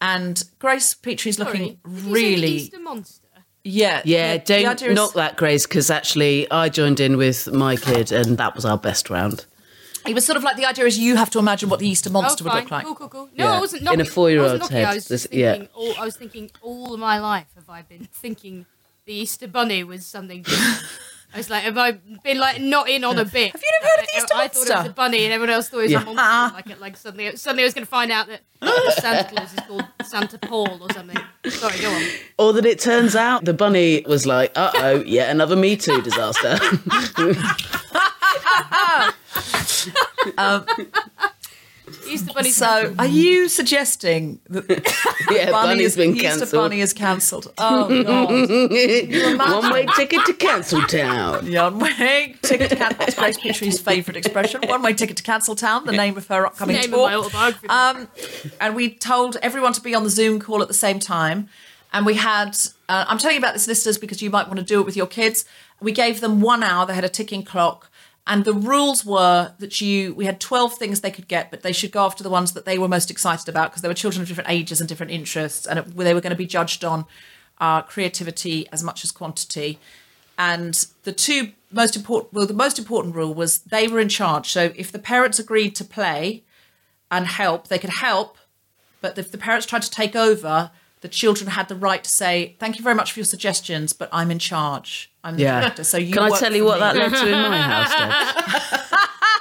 And 0.00 0.42
Grace 0.58 0.94
Petrie's 0.94 1.38
looking 1.38 1.60
Sorry, 1.60 1.78
did 1.84 1.92
you 1.92 1.98
say 1.98 2.02
the 2.04 2.12
really, 2.12 2.48
Easter 2.54 2.80
monster. 2.80 3.28
yeah, 3.62 4.02
Yeah, 4.04 4.38
the 4.38 4.44
don't 4.44 4.82
is- 4.82 4.94
knock 4.96 5.12
that, 5.14 5.36
Grace, 5.36 5.66
because 5.66 5.88
actually 5.90 6.50
I 6.50 6.68
joined 6.68 7.00
in 7.00 7.16
with 7.16 7.52
my 7.52 7.76
kid 7.76 8.10
and 8.10 8.38
that 8.38 8.54
was 8.56 8.64
our 8.64 8.78
best 8.78 9.08
round. 9.10 9.44
It 10.06 10.14
was 10.14 10.24
sort 10.24 10.36
of 10.36 10.42
like 10.42 10.56
the 10.56 10.64
idea 10.66 10.84
is 10.86 10.98
you 10.98 11.16
have 11.16 11.30
to 11.30 11.38
imagine 11.38 11.68
what 11.68 11.78
the 11.80 11.88
Easter 11.88 12.08
Oh, 12.10 12.12
monster 12.12 12.42
would 12.44 12.54
look 12.54 12.70
like. 12.70 12.84
Cool, 12.86 12.94
cool, 12.94 13.08
cool. 13.08 13.28
No, 13.36 13.44
Yeah. 13.44 13.52
I 13.52 13.60
wasn't 13.60 13.82
In 13.90 14.00
a 14.00 14.04
four-year-old's 14.04 14.52
I 14.52 14.56
wasn't 14.58 14.70
head, 14.72 14.84
I 14.86 14.94
was 14.94 15.08
there's- 15.08 15.22
just 15.24 15.34
yeah. 15.34 15.52
thinking. 15.52 15.68
All, 15.74 15.94
I 15.98 16.04
was 16.04 16.16
thinking 16.16 16.50
all 16.62 16.96
my 16.96 17.18
life 17.20 17.46
have 17.54 17.68
I 17.68 17.82
been 17.82 18.08
thinking 18.12 18.66
the 19.06 19.12
Easter 19.14 19.46
bunny 19.48 19.84
was 19.84 20.06
something. 20.06 20.42
different. 20.42 20.82
I 21.32 21.36
was 21.36 21.48
like, 21.48 21.62
have 21.62 21.78
I 21.78 21.92
been 22.24 22.38
like 22.38 22.60
not 22.60 22.88
in 22.88 23.04
on 23.04 23.16
a 23.16 23.24
bit? 23.24 23.52
Have 23.52 23.62
you 23.62 23.68
ever 23.80 23.88
heard 23.88 24.00
of 24.00 24.06
the 24.06 24.16
Easter 24.16 24.34
I 24.34 24.48
thought 24.48 24.56
it 24.56 24.58
was 24.58 24.68
monster? 24.68 24.90
a 24.90 24.94
bunny, 24.94 25.24
and 25.26 25.32
everyone 25.32 25.54
else 25.54 25.68
thought 25.68 25.78
it 25.78 25.82
was 25.82 25.92
Yeah. 25.92 26.02
a 26.02 26.04
monster. 26.06 26.22
Ah. 26.24 26.50
Like, 26.56 26.70
it- 26.70 26.80
like 26.80 26.96
suddenly, 26.96 27.36
suddenly 27.36 27.62
I 27.62 27.66
was 27.66 27.74
going 27.74 27.84
to 27.86 27.90
find 27.90 28.10
out 28.10 28.26
that 28.26 28.40
Santa 29.00 29.28
Claus 29.32 29.52
is 29.52 29.60
called 29.60 29.84
Santa 30.02 30.38
Paul 30.38 30.82
or 30.82 30.92
something. 30.92 31.16
Sorry, 31.48 31.78
go 31.78 31.88
on. 31.90 32.02
Or 32.38 32.52
that 32.54 32.66
it 32.66 32.80
turns 32.80 33.14
out 33.14 33.44
the 33.44 33.54
bunny 33.54 34.02
was 34.08 34.26
like, 34.26 34.50
uh 34.56 34.72
oh, 34.74 35.02
yet 35.04 35.30
another 35.30 35.54
Me 35.54 35.76
Too 35.76 36.02
disaster. 36.02 36.58
Easter 42.06 42.32
bunny. 42.32 42.50
So, 42.50 42.94
are 42.98 43.06
you 43.06 43.48
suggesting 43.48 44.40
that 44.48 44.68
yeah, 45.30 45.50
bunny 45.50 45.68
bunny's 45.68 45.86
is, 45.86 45.96
been 45.96 46.16
Easter 46.16 46.28
cancelled. 46.28 46.52
bunny 46.52 46.80
is 46.80 46.92
cancelled? 46.92 47.52
Oh 47.58 48.02
god! 48.04 48.30
One 49.64 49.72
way 49.72 49.86
ticket 49.96 50.24
to 50.26 50.34
Cancel 50.34 50.82
Town. 50.82 51.52
One 51.52 51.78
way 51.78 52.36
ticket 52.42 52.70
to 52.70 52.76
cancel. 52.76 52.98
That's 52.98 53.14
Grace 53.14 53.38
Petrie's 53.38 53.80
favourite 53.80 54.16
expression. 54.16 54.62
One 54.66 54.82
way 54.82 54.92
ticket 54.92 55.16
to 55.18 55.22
cancel 55.22 55.54
town. 55.54 55.84
The 55.86 55.92
name 55.92 56.16
of 56.16 56.26
her 56.28 56.46
upcoming 56.46 56.76
Name 56.76 56.84
of 56.86 56.90
tour. 56.90 57.08
my 57.08 57.14
autobiography. 57.14 57.68
Um, 57.68 58.08
and 58.60 58.74
we 58.74 58.90
told 58.94 59.36
everyone 59.42 59.72
to 59.74 59.80
be 59.80 59.94
on 59.94 60.04
the 60.04 60.10
Zoom 60.10 60.40
call 60.40 60.62
at 60.62 60.68
the 60.68 60.74
same 60.74 60.98
time. 60.98 61.48
And 61.92 62.06
we 62.06 62.14
had, 62.14 62.56
uh, 62.88 63.04
I'm 63.08 63.18
telling 63.18 63.34
you 63.34 63.40
about 63.40 63.52
this, 63.54 63.66
listeners, 63.66 63.98
because 63.98 64.22
you 64.22 64.30
might 64.30 64.46
want 64.46 64.60
to 64.60 64.64
do 64.64 64.78
it 64.78 64.86
with 64.86 64.96
your 64.96 65.08
kids. 65.08 65.44
We 65.80 65.90
gave 65.90 66.20
them 66.20 66.40
one 66.40 66.62
hour, 66.62 66.86
they 66.86 66.94
had 66.94 67.04
a 67.04 67.08
ticking 67.08 67.42
clock. 67.42 67.89
And 68.26 68.44
the 68.44 68.54
rules 68.54 69.04
were 69.04 69.52
that 69.58 69.80
you, 69.80 70.14
we 70.14 70.26
had 70.26 70.40
12 70.40 70.74
things 70.74 71.00
they 71.00 71.10
could 71.10 71.26
get, 71.26 71.50
but 71.50 71.62
they 71.62 71.72
should 71.72 71.90
go 71.90 72.04
after 72.04 72.22
the 72.22 72.30
ones 72.30 72.52
that 72.52 72.64
they 72.64 72.78
were 72.78 72.88
most 72.88 73.10
excited 73.10 73.48
about 73.48 73.70
because 73.70 73.82
they 73.82 73.88
were 73.88 73.94
children 73.94 74.22
of 74.22 74.28
different 74.28 74.50
ages 74.50 74.80
and 74.80 74.88
different 74.88 75.12
interests. 75.12 75.66
And 75.66 75.78
it, 75.78 75.96
they 75.96 76.14
were 76.14 76.20
going 76.20 76.30
to 76.30 76.36
be 76.36 76.46
judged 76.46 76.84
on 76.84 77.06
uh, 77.58 77.82
creativity 77.82 78.68
as 78.70 78.82
much 78.82 79.04
as 79.04 79.10
quantity. 79.10 79.78
And 80.38 80.86
the 81.02 81.12
two 81.12 81.52
most 81.70 81.96
important, 81.96 82.32
well, 82.32 82.46
the 82.46 82.54
most 82.54 82.78
important 82.78 83.14
rule 83.14 83.34
was 83.34 83.58
they 83.58 83.88
were 83.88 84.00
in 84.00 84.08
charge. 84.08 84.50
So 84.50 84.72
if 84.76 84.92
the 84.92 84.98
parents 84.98 85.38
agreed 85.38 85.74
to 85.76 85.84
play 85.84 86.44
and 87.10 87.26
help, 87.26 87.68
they 87.68 87.78
could 87.78 87.90
help, 87.90 88.38
but 89.00 89.18
if 89.18 89.32
the 89.32 89.38
parents 89.38 89.66
tried 89.66 89.82
to 89.82 89.90
take 89.90 90.14
over, 90.14 90.70
the 91.00 91.08
children 91.08 91.50
had 91.50 91.68
the 91.68 91.74
right 91.76 92.02
to 92.04 92.10
say, 92.10 92.56
"Thank 92.58 92.76
you 92.78 92.82
very 92.84 92.94
much 92.94 93.12
for 93.12 93.20
your 93.20 93.24
suggestions, 93.26 93.92
but 93.92 94.08
I'm 94.12 94.30
in 94.30 94.38
charge. 94.38 95.10
I'm 95.24 95.36
the 95.36 95.42
Yeah. 95.42 95.60
director." 95.60 95.84
So 95.84 95.96
you 95.98 96.12
Can 96.12 96.22
I 96.32 96.38
tell 96.38 96.54
you 96.54 96.64
what 96.64 96.74
me." 96.74 96.80
that 96.80 96.96
led 96.96 97.10
to 97.12 97.26
in 97.26 97.32
my 97.50 97.58
house, 97.58 97.92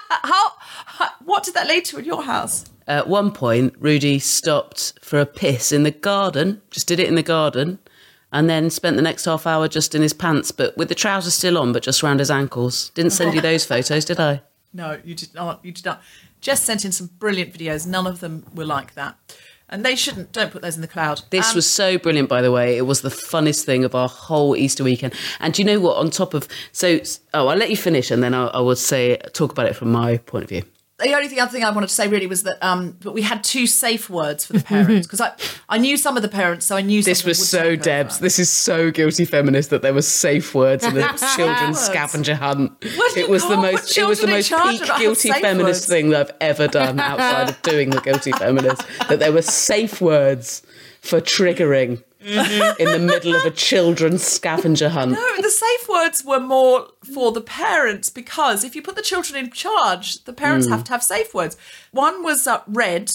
How, 0.09 0.51
how? 0.85 1.07
What 1.25 1.43
did 1.43 1.53
that 1.53 1.67
lead 1.67 1.85
to 1.85 1.97
in 1.99 2.05
your 2.05 2.23
house? 2.23 2.65
At 2.87 3.07
one 3.07 3.31
point, 3.31 3.73
Rudy 3.79 4.19
stopped 4.19 4.93
for 5.01 5.19
a 5.19 5.25
piss 5.25 5.71
in 5.71 5.83
the 5.83 5.91
garden, 5.91 6.61
just 6.71 6.87
did 6.87 6.99
it 6.99 7.07
in 7.07 7.15
the 7.15 7.23
garden, 7.23 7.79
and 8.31 8.49
then 8.49 8.69
spent 8.69 8.95
the 8.95 9.01
next 9.01 9.25
half 9.25 9.45
hour 9.45 9.67
just 9.67 9.93
in 9.95 10.01
his 10.01 10.13
pants, 10.13 10.51
but 10.51 10.75
with 10.77 10.89
the 10.89 10.95
trousers 10.95 11.33
still 11.35 11.57
on, 11.57 11.71
but 11.71 11.83
just 11.83 12.03
around 12.03 12.19
his 12.19 12.31
ankles. 12.31 12.89
Didn't 12.95 13.11
send 13.11 13.33
you 13.33 13.41
those 13.41 13.65
photos, 13.65 14.05
did 14.05 14.19
I? 14.19 14.41
No, 14.73 14.99
you 15.03 15.15
did 15.15 15.33
not. 15.33 15.63
You 15.63 15.71
did 15.71 15.85
not. 15.85 16.01
Jess 16.41 16.63
sent 16.63 16.83
in 16.85 16.91
some 16.91 17.09
brilliant 17.19 17.53
videos. 17.53 17.85
None 17.85 18.07
of 18.07 18.19
them 18.21 18.45
were 18.53 18.65
like 18.65 18.93
that, 18.95 19.15
and 19.69 19.85
they 19.85 19.95
shouldn't. 19.95 20.31
Don't 20.31 20.51
put 20.51 20.61
those 20.61 20.75
in 20.75 20.81
the 20.81 20.87
cloud. 20.87 21.21
This 21.29 21.49
Um, 21.49 21.55
was 21.55 21.69
so 21.69 21.97
brilliant, 21.97 22.29
by 22.29 22.41
the 22.41 22.51
way. 22.51 22.77
It 22.77 22.85
was 22.85 23.01
the 23.01 23.09
funnest 23.09 23.63
thing 23.63 23.83
of 23.83 23.95
our 23.95 24.07
whole 24.09 24.55
Easter 24.55 24.83
weekend. 24.83 25.13
And 25.39 25.53
do 25.53 25.61
you 25.61 25.65
know 25.65 25.79
what? 25.79 25.97
On 25.97 26.09
top 26.09 26.33
of 26.33 26.47
so, 26.71 26.99
oh, 27.33 27.47
I'll 27.47 27.57
let 27.57 27.69
you 27.69 27.77
finish, 27.77 28.11
and 28.11 28.21
then 28.23 28.33
I, 28.33 28.47
I 28.47 28.59
will 28.59 28.75
say 28.75 29.17
talk 29.33 29.51
about 29.51 29.67
it 29.67 29.75
from 29.75 29.91
my 29.91 30.17
point 30.17 30.43
of 30.43 30.49
view. 30.49 30.63
The 30.99 31.13
only 31.15 31.27
thing 31.27 31.39
other 31.39 31.51
thing 31.51 31.63
I 31.63 31.71
wanted 31.71 31.87
to 31.87 31.93
say 31.93 32.07
really 32.07 32.27
was 32.27 32.43
that 32.43 32.57
um, 32.63 32.97
but 33.01 33.13
we 33.13 33.21
had 33.21 33.43
two 33.43 33.67
safe 33.67 34.09
words 34.09 34.45
for 34.45 34.53
the 34.53 34.63
parents 34.63 35.07
because 35.11 35.21
I 35.21 35.33
I 35.67 35.77
knew 35.77 35.97
some 35.97 36.15
of 36.17 36.23
the 36.23 36.29
parents, 36.29 36.65
so 36.65 36.75
I 36.75 36.81
knew 36.81 37.01
This 37.01 37.23
was 37.23 37.47
so 37.47 37.59
take 37.61 37.67
over. 37.67 37.83
Debs. 37.83 38.19
This 38.19 38.39
is 38.39 38.49
so 38.49 38.91
guilty 38.91 39.25
feminist 39.25 39.69
that 39.69 39.81
there 39.81 39.93
were 39.93 40.01
safe 40.01 40.53
words 40.53 40.83
in 40.83 40.95
the 40.95 41.01
children's 41.35 41.79
scavenger 41.79 42.35
hunt. 42.35 42.73
It 42.81 43.29
was 43.29 43.47
the 43.47 43.57
most. 43.57 43.97
It 43.97 44.07
was 44.07 44.21
the 44.21 44.27
most 44.27 44.49
peak 44.49 44.61
and 44.61 44.79
not 44.79 44.87
have 44.89 44.99
guilty 44.99 45.31
feminist 45.31 45.81
words? 45.81 45.87
thing 45.87 46.09
that 46.09 46.29
I've 46.29 46.35
ever 46.41 46.67
done 46.67 46.99
outside 47.11 47.49
of 47.49 47.61
doing 47.61 47.89
the 47.91 48.01
guilty 48.01 48.31
feminist. 48.31 48.81
That 49.07 49.19
there 49.19 49.31
were 49.31 49.41
safe 49.41 50.01
words 50.01 50.63
for 51.01 51.21
triggering 51.21 52.03
Mm-hmm. 52.23 52.81
in 52.81 52.91
the 52.91 52.99
middle 52.99 53.33
of 53.35 53.45
a 53.45 53.51
children's 53.51 54.23
scavenger 54.23 54.89
hunt. 54.89 55.11
No, 55.13 55.41
the 55.41 55.49
safe 55.49 55.87
words 55.87 56.23
were 56.25 56.39
more 56.41 56.87
for 57.13 57.31
the 57.31 57.39
parents 57.41 58.09
because 58.09 58.63
if 58.65 58.75
you 58.75 58.81
put 58.81 58.95
the 58.97 59.01
children 59.01 59.41
in 59.45 59.51
charge, 59.51 60.23
the 60.25 60.33
parents 60.33 60.67
Mm. 60.67 60.71
have 60.71 60.83
to 60.85 60.91
have 60.91 61.03
safe 61.03 61.33
words. 61.33 61.55
One 61.91 62.21
was 62.21 62.45
uh, 62.45 62.61
red, 62.67 63.11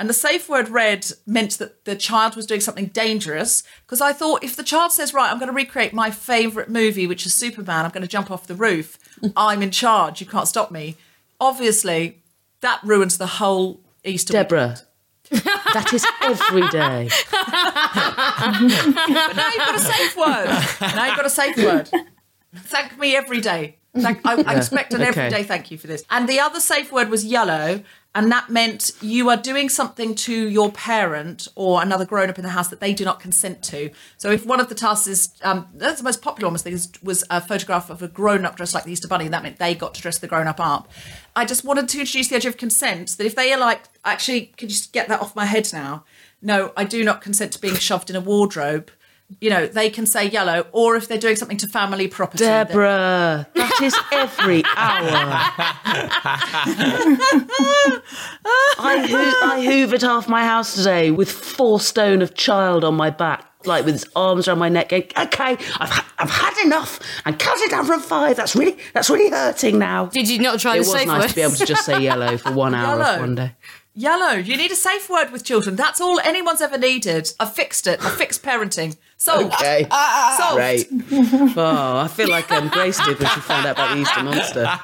and 0.00 0.08
the 0.08 0.14
safe 0.14 0.48
word 0.48 0.68
red 0.68 1.06
meant 1.26 1.58
that 1.58 1.84
the 1.84 1.94
child 1.94 2.34
was 2.34 2.44
doing 2.46 2.60
something 2.60 2.86
dangerous. 2.86 3.62
Because 3.86 4.00
I 4.00 4.12
thought 4.12 4.42
if 4.42 4.56
the 4.56 4.64
child 4.64 4.90
says, 4.92 5.14
Right, 5.14 5.30
I'm 5.30 5.38
going 5.38 5.48
to 5.50 5.54
recreate 5.54 5.92
my 5.92 6.10
favourite 6.10 6.68
movie, 6.68 7.06
which 7.06 7.24
is 7.26 7.32
Superman, 7.34 7.84
I'm 7.84 7.90
going 7.92 8.02
to 8.02 8.08
jump 8.08 8.30
off 8.32 8.46
the 8.48 8.54
roof, 8.56 8.98
I'm 9.36 9.62
in 9.62 9.70
charge, 9.70 10.20
you 10.20 10.26
can't 10.26 10.48
stop 10.48 10.70
me. 10.72 10.96
Obviously, 11.40 12.18
that 12.62 12.80
ruins 12.82 13.16
the 13.18 13.26
whole 13.26 13.80
Easter 14.04 14.32
Deborah, 14.32 14.76
that 15.30 15.92
is 15.92 16.04
every 16.22 16.68
day. 16.68 17.08
But 19.14 19.36
now 19.36 19.48
you've 19.50 19.58
got 19.58 19.74
a 19.74 19.78
safe 19.78 20.16
word. 20.16 20.48
Now 20.94 21.06
you've 21.06 21.16
got 21.16 21.26
a 21.26 21.30
safe 21.30 21.56
word. 21.56 21.90
Thank 22.54 22.98
me 22.98 23.16
every 23.16 23.40
day. 23.40 23.76
Thank, 23.96 24.20
I, 24.24 24.42
I 24.42 24.56
expect 24.56 24.94
an 24.94 25.02
okay. 25.02 25.08
everyday 25.08 25.42
thank 25.42 25.70
you 25.70 25.78
for 25.78 25.86
this. 25.86 26.04
And 26.10 26.28
the 26.28 26.38
other 26.40 26.60
safe 26.60 26.92
word 26.92 27.10
was 27.10 27.24
yellow, 27.24 27.82
and 28.14 28.30
that 28.32 28.50
meant 28.50 28.90
you 29.00 29.30
are 29.30 29.36
doing 29.36 29.68
something 29.68 30.16
to 30.16 30.48
your 30.48 30.72
parent 30.72 31.46
or 31.54 31.80
another 31.80 32.04
grown 32.04 32.28
up 32.28 32.38
in 32.38 32.42
the 32.42 32.50
house 32.50 32.68
that 32.68 32.80
they 32.80 32.92
do 32.92 33.04
not 33.04 33.20
consent 33.20 33.62
to. 33.62 33.90
So 34.16 34.32
if 34.32 34.44
one 34.44 34.58
of 34.58 34.68
the 34.68 34.74
tasks 34.74 35.06
is, 35.06 35.32
um, 35.44 35.68
that's 35.74 35.98
the 35.98 36.04
most 36.04 36.20
popular 36.20 36.48
one 36.48 36.54
was, 36.54 36.62
things- 36.62 36.90
was 37.02 37.22
a 37.30 37.40
photograph 37.40 37.88
of 37.88 38.02
a 38.02 38.08
grown 38.08 38.44
up 38.44 38.56
dressed 38.56 38.74
like 38.74 38.82
the 38.82 38.92
Easter 38.92 39.06
Bunny, 39.06 39.26
and 39.26 39.34
that 39.34 39.44
meant 39.44 39.58
they 39.58 39.76
got 39.76 39.94
to 39.94 40.02
dress 40.02 40.18
the 40.18 40.26
grown 40.26 40.48
up 40.48 40.58
up. 40.58 40.88
I 41.36 41.44
just 41.44 41.64
wanted 41.64 41.88
to 41.88 42.00
introduce 42.00 42.28
the 42.28 42.36
idea 42.36 42.50
of 42.50 42.56
consent 42.56 43.10
that 43.16 43.26
if 43.26 43.36
they 43.36 43.52
are 43.52 43.60
like, 43.60 43.82
actually, 44.04 44.52
can 44.56 44.68
you 44.68 44.74
just 44.74 44.92
get 44.92 45.06
that 45.08 45.20
off 45.20 45.36
my 45.36 45.44
head 45.44 45.70
now? 45.72 46.04
No, 46.42 46.72
I 46.76 46.84
do 46.84 47.04
not 47.04 47.20
consent 47.20 47.52
to 47.52 47.60
being 47.60 47.76
shoved 47.76 48.10
in 48.10 48.16
a 48.16 48.20
wardrobe. 48.20 48.90
You 49.38 49.48
know, 49.50 49.66
they 49.68 49.90
can 49.90 50.06
say 50.06 50.28
yellow, 50.28 50.66
or 50.72 50.96
if 50.96 51.06
they're 51.06 51.16
doing 51.18 51.36
something 51.36 51.56
to 51.58 51.68
family 51.68 52.08
property. 52.08 52.44
then- 52.44 52.66
Deborah, 52.66 53.46
that 53.54 53.80
is 53.80 53.94
every 54.12 54.64
hour. 54.76 55.40
I, 58.78 59.06
hoo- 59.08 59.48
I 59.48 59.64
hoovered 59.66 60.00
half 60.02 60.28
my 60.28 60.44
house 60.44 60.74
today 60.74 61.10
with 61.10 61.30
four 61.30 61.80
stone 61.80 62.22
of 62.22 62.34
child 62.34 62.82
on 62.84 62.94
my 62.94 63.10
back, 63.10 63.46
like 63.66 63.84
with 63.84 63.94
his 63.94 64.06
arms 64.16 64.48
around 64.48 64.58
my 64.58 64.68
neck. 64.68 64.88
Going, 64.88 65.04
okay, 65.04 65.52
I've, 65.52 65.90
ha- 65.90 66.06
I've 66.18 66.30
had 66.30 66.64
enough, 66.64 66.98
and 67.24 67.38
cut 67.38 67.58
it 67.60 67.70
down 67.70 67.84
from 67.86 68.00
five. 68.00 68.36
That's 68.36 68.56
really 68.56 68.76
that's 68.94 69.10
really 69.10 69.30
hurting 69.30 69.78
now. 69.78 70.06
Did 70.06 70.28
you 70.28 70.38
not 70.40 70.58
try 70.60 70.78
to 70.78 70.82
get 70.82 70.82
it 70.82 70.84
the 70.86 70.92
was 70.92 70.98
safe 71.00 71.06
nice 71.08 71.20
words? 71.20 71.32
to 71.32 71.36
be 71.36 71.42
able 71.42 71.54
to 71.54 71.66
just 71.66 71.84
say 71.84 72.00
yellow 72.00 72.36
for 72.36 72.52
one 72.52 72.74
hour 72.74 72.98
Yellow. 72.98 73.14
of 73.14 73.20
one 73.20 73.34
day. 73.36 73.52
Yellow. 73.94 74.32
You 74.34 74.56
need 74.56 74.70
a 74.70 74.76
safe 74.76 75.10
word 75.10 75.30
with 75.32 75.44
children. 75.44 75.76
That's 75.76 76.00
all 76.00 76.20
anyone's 76.20 76.60
ever 76.62 76.78
needed. 76.78 77.32
I 77.40 77.44
fixed 77.46 77.86
it. 77.86 78.02
I 78.04 78.10
fixed 78.10 78.42
parenting. 78.42 78.96
Solved. 79.20 79.52
Okay, 79.52 79.84
uh, 79.84 79.86
uh, 79.90 80.36
Solved. 80.38 80.56
great. 80.56 80.88
Oh, 81.56 81.98
I 81.98 82.08
feel 82.08 82.30
like 82.30 82.50
um, 82.50 82.68
Grace 82.68 82.96
did 83.04 83.18
when 83.18 83.28
she 83.28 83.40
found 83.40 83.66
out 83.66 83.72
about 83.72 83.94
the 83.94 84.00
Easter 84.00 84.22
monster. 84.22 84.66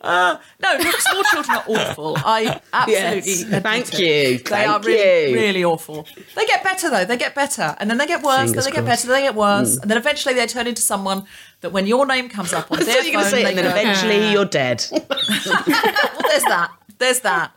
Uh, 0.00 0.38
no, 0.62 0.76
look, 0.78 0.94
small 1.00 1.22
children 1.32 1.56
are 1.56 1.64
awful. 1.66 2.16
I 2.18 2.60
absolutely. 2.72 3.32
Yes. 3.50 3.62
Thank 3.62 3.92
it. 3.94 3.98
you. 3.98 4.06
They 4.06 4.44
Thank 4.44 4.70
are 4.70 4.80
really, 4.80 5.30
you. 5.30 5.36
really 5.36 5.64
awful. 5.64 6.06
They 6.36 6.46
get 6.46 6.62
better 6.62 6.88
though. 6.88 7.04
They 7.04 7.16
get 7.16 7.34
better, 7.34 7.74
and 7.80 7.90
then 7.90 7.98
they 7.98 8.06
get 8.06 8.22
worse. 8.22 8.50
Fingers 8.50 8.66
then 8.66 8.72
they 8.72 8.76
get 8.76 8.84
better. 8.84 9.08
Then 9.08 9.16
they 9.16 9.26
get 9.26 9.34
worse, 9.34 9.74
hmm. 9.74 9.82
and 9.82 9.90
then 9.90 9.98
eventually 9.98 10.34
they 10.34 10.46
turn 10.46 10.68
into 10.68 10.80
someone 10.80 11.24
that 11.60 11.72
when 11.72 11.88
your 11.88 12.06
name 12.06 12.28
comes 12.28 12.52
up 12.52 12.70
on 12.70 12.78
I 12.82 12.84
their 12.84 12.94
thought 12.94 13.06
you 13.06 13.18
were 13.18 13.24
phone, 13.24 13.30
say, 13.32 13.42
they 13.42 13.48
and 13.48 13.58
then 13.58 13.64
go, 13.64 13.70
eventually 13.80 14.26
ah. 14.26 14.30
you're 14.30 14.44
dead. 14.44 14.84
well, 14.92 15.02
there's 15.08 16.44
that. 16.44 16.70
There's 16.98 17.20
that. 17.20 17.52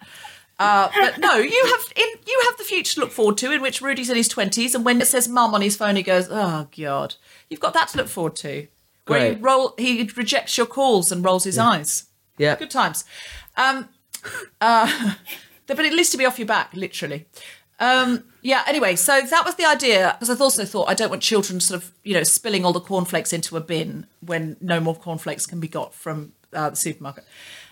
Uh, 0.60 0.90
but 0.94 1.18
no, 1.20 1.36
you 1.38 1.66
have 1.68 1.94
in 1.96 2.08
you 2.28 2.42
have 2.50 2.58
the 2.58 2.66
future 2.66 2.96
to 2.96 3.00
look 3.00 3.12
forward 3.12 3.38
to, 3.38 3.52
in 3.52 3.62
which 3.62 3.82
Rudy's 3.82 4.10
in 4.10 4.18
his 4.18 4.28
twenties, 4.28 4.76
and 4.76 4.84
when 4.84 5.02
it 5.02 5.08
says 5.08 5.28
"mum" 5.28 5.56
on 5.56 5.62
his 5.62 5.78
phone, 5.78 5.96
he 5.96 6.04
goes, 6.04 6.28
"Oh 6.30 6.68
God!" 6.78 7.16
You've 7.50 7.62
got 7.62 7.74
that 7.74 7.88
to 7.90 7.98
look 7.98 8.10
forward 8.10 8.36
to. 8.38 8.68
Where 9.08 9.34
he 9.34 9.40
roll, 9.40 9.74
he 9.78 10.10
rejects 10.16 10.58
your 10.58 10.68
calls 10.68 11.12
and 11.12 11.26
rolls 11.26 11.44
his 11.44 11.58
eyes. 11.58 12.06
Yeah. 12.38 12.56
Good 12.56 12.70
times. 12.70 13.06
Um, 13.58 13.90
uh, 14.62 15.16
but 15.68 15.80
at 15.80 15.94
least 15.94 16.12
to 16.12 16.18
be 16.18 16.26
off 16.26 16.38
your 16.38 16.48
back, 16.48 16.74
literally. 16.76 17.26
Um, 17.80 18.26
yeah. 18.42 18.64
Anyway, 18.68 18.96
so 18.96 19.22
that 19.22 19.46
was 19.46 19.56
the 19.56 19.66
idea 19.66 20.16
because 20.16 20.30
I've 20.30 20.42
also 20.42 20.66
thought 20.66 20.90
I 20.90 20.94
don't 20.94 21.10
want 21.10 21.22
children 21.22 21.60
sort 21.60 21.82
of 21.82 21.92
you 22.04 22.14
know 22.14 22.24
spilling 22.24 22.66
all 22.66 22.74
the 22.74 22.82
cornflakes 22.82 23.34
into 23.34 23.58
a 23.58 23.62
bin 23.62 24.06
when 24.20 24.58
no 24.62 24.80
more 24.80 24.96
cornflakes 24.96 25.46
can 25.46 25.60
be 25.60 25.68
got 25.68 25.94
from 25.94 26.34
uh, 26.54 26.70
the 26.70 26.76
supermarket. 26.76 27.26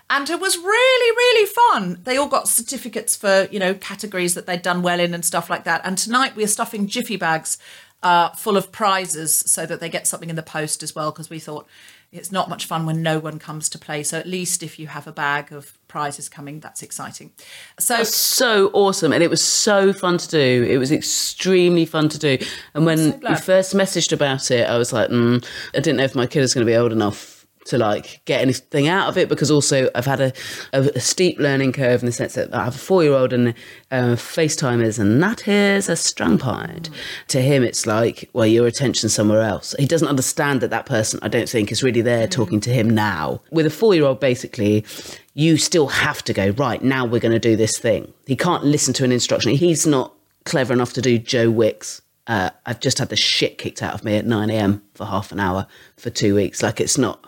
And 0.10 0.30
it 0.30 0.40
was 0.40 0.58
really, 0.58 1.16
really 1.16 1.46
fun. 1.46 2.00
They 2.04 2.16
all 2.16 2.30
got 2.30 2.48
certificates 2.48 3.16
for 3.16 3.48
you 3.52 3.60
know 3.60 3.74
categories 3.74 4.34
that 4.36 4.46
they'd 4.46 4.62
done 4.62 4.82
well 4.82 5.00
in 5.00 5.14
and 5.14 5.26
stuff 5.26 5.50
like 5.50 5.64
that. 5.66 5.82
And 5.84 5.98
tonight 5.98 6.36
we 6.36 6.44
are 6.44 6.48
stuffing 6.48 6.88
jiffy 6.88 7.18
bags 7.18 7.58
uh, 8.04 8.30
full 8.30 8.58
of 8.58 8.72
prizes 8.72 9.36
so 9.36 9.66
that 9.66 9.80
they 9.80 9.90
get 9.90 10.08
something 10.08 10.30
in 10.30 10.36
the 10.36 10.44
post 10.44 10.84
as 10.84 10.96
well 10.96 11.12
because 11.12 11.30
we 11.30 11.40
thought 11.40 11.68
it's 12.12 12.32
not 12.32 12.48
much 12.48 12.66
fun 12.66 12.86
when 12.86 13.02
no 13.02 13.20
one 13.20 13.38
comes 13.38 13.68
to 13.70 13.78
play. 13.78 14.02
So 14.04 14.18
at 14.18 14.28
least 14.28 14.64
if 14.64 14.80
you 14.80 14.88
have 14.88 15.08
a 15.08 15.12
bag 15.12 15.52
of 15.52 15.78
prizes 15.88 16.30
coming, 16.30 16.60
that's 16.60 16.82
exciting. 16.82 17.34
So 17.80 18.00
was 18.00 18.16
so 18.16 18.70
awesome 18.74 19.12
and 19.12 19.22
it 19.22 19.30
was 19.30 19.44
so 19.44 19.92
fun 19.92 20.18
to 20.20 20.28
do. 20.28 20.66
It 20.70 20.78
was 20.78 20.92
extremely 20.92 21.86
fun 21.86 22.08
to 22.10 22.20
do. 22.20 22.38
And 22.74 22.86
when 22.86 23.20
glad. 23.20 23.32
you 23.32 23.36
first 23.38 23.74
messaged 23.76 24.14
about 24.14 24.52
it, 24.52 24.70
I 24.70 24.78
was 24.78 24.94
like, 24.94 25.10
mm, 25.10 25.46
I 25.74 25.80
didn't 25.80 25.98
know 25.98 26.06
if 26.06 26.16
my 26.16 26.28
kid 26.28 26.42
was 26.42 26.54
going 26.54 26.66
to 26.66 26.72
be 26.72 26.78
old 26.78 26.92
enough 26.92 27.37
to 27.68 27.78
like 27.78 28.22
get 28.26 28.42
anything 28.42 28.88
out 28.88 29.08
of 29.08 29.18
it 29.18 29.30
because 29.30 29.52
also 29.52 29.90
I've 29.96 30.06
had 30.06 30.20
a, 30.20 30.34
a, 30.74 30.82
a 30.96 31.00
steep 31.00 31.40
learning 31.40 31.74
curve 31.74 32.02
in 32.02 32.06
the 32.06 32.12
sense 32.12 32.34
that 32.36 32.54
I 32.54 32.66
have 32.66 32.76
a 32.76 32.78
four 32.78 33.04
year 33.04 33.14
old 33.14 33.34
and 33.34 33.54
uh, 33.92 34.16
FaceTimers 34.16 35.00
and 35.00 35.22
that 35.22 35.48
is 35.48 35.90
a 35.90 35.96
strong 35.96 36.38
point. 36.38 36.90
To 37.30 37.42
him, 37.42 37.64
it's 37.64 37.86
like, 37.86 38.30
well, 38.34 38.48
your 38.48 38.68
attention's 38.68 39.14
somewhere 39.14 39.42
else. 39.42 39.76
He 39.80 39.86
doesn't 39.86 40.08
understand 40.08 40.62
that 40.62 40.70
that 40.70 40.86
person, 40.86 41.20
I 41.22 41.28
don't 41.28 41.50
think, 41.50 41.72
is 41.72 41.84
really 41.84 42.02
there 42.02 42.28
talking 42.28 42.60
to 42.62 42.74
him 42.74 42.90
now. 42.90 43.42
With 43.52 43.66
a 43.66 43.70
four 43.70 43.96
year 43.96 44.06
old, 44.06 44.20
basically, 44.20 44.86
you 45.34 45.58
still 45.58 45.88
have 45.88 46.24
to 46.24 46.34
go, 46.34 46.50
right, 46.52 46.82
now 46.82 47.06
we're 47.06 47.20
going 47.20 47.32
to 47.32 47.40
do 47.40 47.56
this 47.56 47.78
thing. 47.78 48.12
He 48.26 48.36
can't 48.36 48.64
listen 48.64 48.94
to 48.96 49.04
an 49.04 49.12
instruction. 49.12 49.52
He's 49.52 49.86
not 49.86 50.14
clever 50.46 50.74
enough 50.74 50.94
to 50.94 51.02
do 51.02 51.20
Joe 51.20 51.52
Wicks. 51.52 52.02
Uh, 52.26 52.50
I've 52.66 52.80
just 52.80 52.98
had 53.00 53.10
the 53.10 53.16
shit 53.16 53.58
kicked 53.58 53.84
out 53.84 53.94
of 53.94 54.04
me 54.04 54.18
at 54.18 54.26
9 54.26 54.50
a.m. 54.50 54.82
for 54.96 55.06
half 55.06 55.32
an 55.32 55.40
hour 55.40 55.68
for 55.96 56.10
two 56.10 56.36
weeks. 56.36 56.64
Like, 56.64 56.82
it's 56.82 56.98
not. 56.98 57.27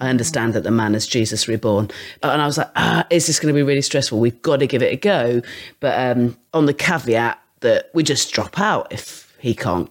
I 0.00 0.08
understand 0.08 0.54
that 0.54 0.62
the 0.62 0.70
man 0.70 0.94
is 0.94 1.06
Jesus 1.06 1.46
reborn. 1.46 1.90
And 2.22 2.42
I 2.42 2.46
was 2.46 2.58
like, 2.58 2.70
ah, 2.76 3.06
is 3.10 3.26
this 3.26 3.38
going 3.38 3.54
to 3.54 3.58
be 3.58 3.62
really 3.62 3.82
stressful? 3.82 4.18
We've 4.18 4.40
got 4.42 4.60
to 4.60 4.66
give 4.66 4.82
it 4.82 4.92
a 4.92 4.96
go. 4.96 5.42
But 5.80 6.16
um, 6.16 6.36
on 6.54 6.66
the 6.66 6.74
caveat 6.74 7.38
that 7.60 7.90
we 7.92 8.02
just 8.02 8.32
drop 8.32 8.58
out 8.58 8.90
if 8.90 9.36
he 9.38 9.54
can't 9.54 9.90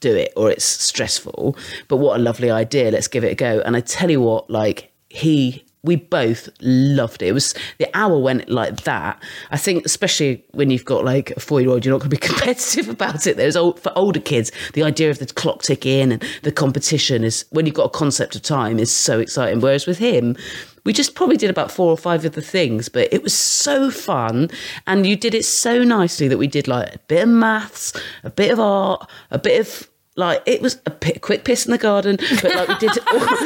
do 0.00 0.14
it 0.14 0.32
or 0.36 0.50
it's 0.50 0.64
stressful. 0.64 1.56
But 1.88 1.96
what 1.98 2.18
a 2.18 2.22
lovely 2.22 2.50
idea. 2.50 2.90
Let's 2.90 3.08
give 3.08 3.24
it 3.24 3.32
a 3.32 3.34
go. 3.34 3.62
And 3.64 3.76
I 3.76 3.80
tell 3.80 4.10
you 4.10 4.20
what, 4.20 4.50
like, 4.50 4.92
he 5.08 5.64
we 5.84 5.96
both 5.96 6.48
loved 6.60 7.22
it. 7.22 7.28
It 7.28 7.32
was 7.32 7.54
the 7.78 7.88
hour 7.94 8.18
went 8.18 8.48
like 8.48 8.82
that. 8.82 9.22
I 9.50 9.58
think, 9.58 9.84
especially 9.84 10.42
when 10.52 10.70
you've 10.70 10.84
got 10.84 11.04
like 11.04 11.30
a 11.32 11.40
four 11.40 11.60
year 11.60 11.70
old, 11.70 11.84
you're 11.84 11.92
not 11.92 12.00
going 12.00 12.10
to 12.10 12.16
be 12.16 12.26
competitive 12.26 12.88
about 12.88 13.26
it. 13.26 13.36
There's 13.36 13.54
old, 13.54 13.78
for 13.78 13.92
older 13.94 14.20
kids, 14.20 14.50
the 14.72 14.82
idea 14.82 15.10
of 15.10 15.18
the 15.18 15.26
clock 15.26 15.62
ticking 15.62 16.12
and 16.12 16.24
the 16.42 16.50
competition 16.50 17.22
is 17.22 17.44
when 17.50 17.66
you've 17.66 17.74
got 17.74 17.84
a 17.84 17.90
concept 17.90 18.34
of 18.34 18.42
time 18.42 18.78
is 18.78 18.90
so 18.90 19.20
exciting. 19.20 19.60
Whereas 19.60 19.86
with 19.86 19.98
him, 19.98 20.36
we 20.84 20.92
just 20.92 21.14
probably 21.14 21.36
did 21.36 21.50
about 21.50 21.70
four 21.70 21.90
or 21.90 21.96
five 21.96 22.24
of 22.24 22.32
the 22.32 22.42
things, 22.42 22.88
but 22.88 23.12
it 23.12 23.22
was 23.22 23.34
so 23.34 23.90
fun. 23.90 24.50
And 24.86 25.06
you 25.06 25.16
did 25.16 25.34
it 25.34 25.44
so 25.44 25.84
nicely 25.84 26.28
that 26.28 26.38
we 26.38 26.46
did 26.46 26.66
like 26.66 26.94
a 26.94 26.98
bit 27.08 27.22
of 27.22 27.28
maths, 27.28 27.92
a 28.22 28.30
bit 28.30 28.50
of 28.50 28.60
art, 28.60 29.08
a 29.30 29.38
bit 29.38 29.60
of 29.60 29.88
like 30.16 30.42
it 30.46 30.62
was 30.62 30.78
a 30.86 30.90
quick 31.18 31.44
piss 31.44 31.66
in 31.66 31.72
the 31.72 31.78
garden, 31.78 32.16
but 32.42 32.44
like 32.54 32.68
we 32.68 32.74
did. 32.76 32.90
was 33.12 33.40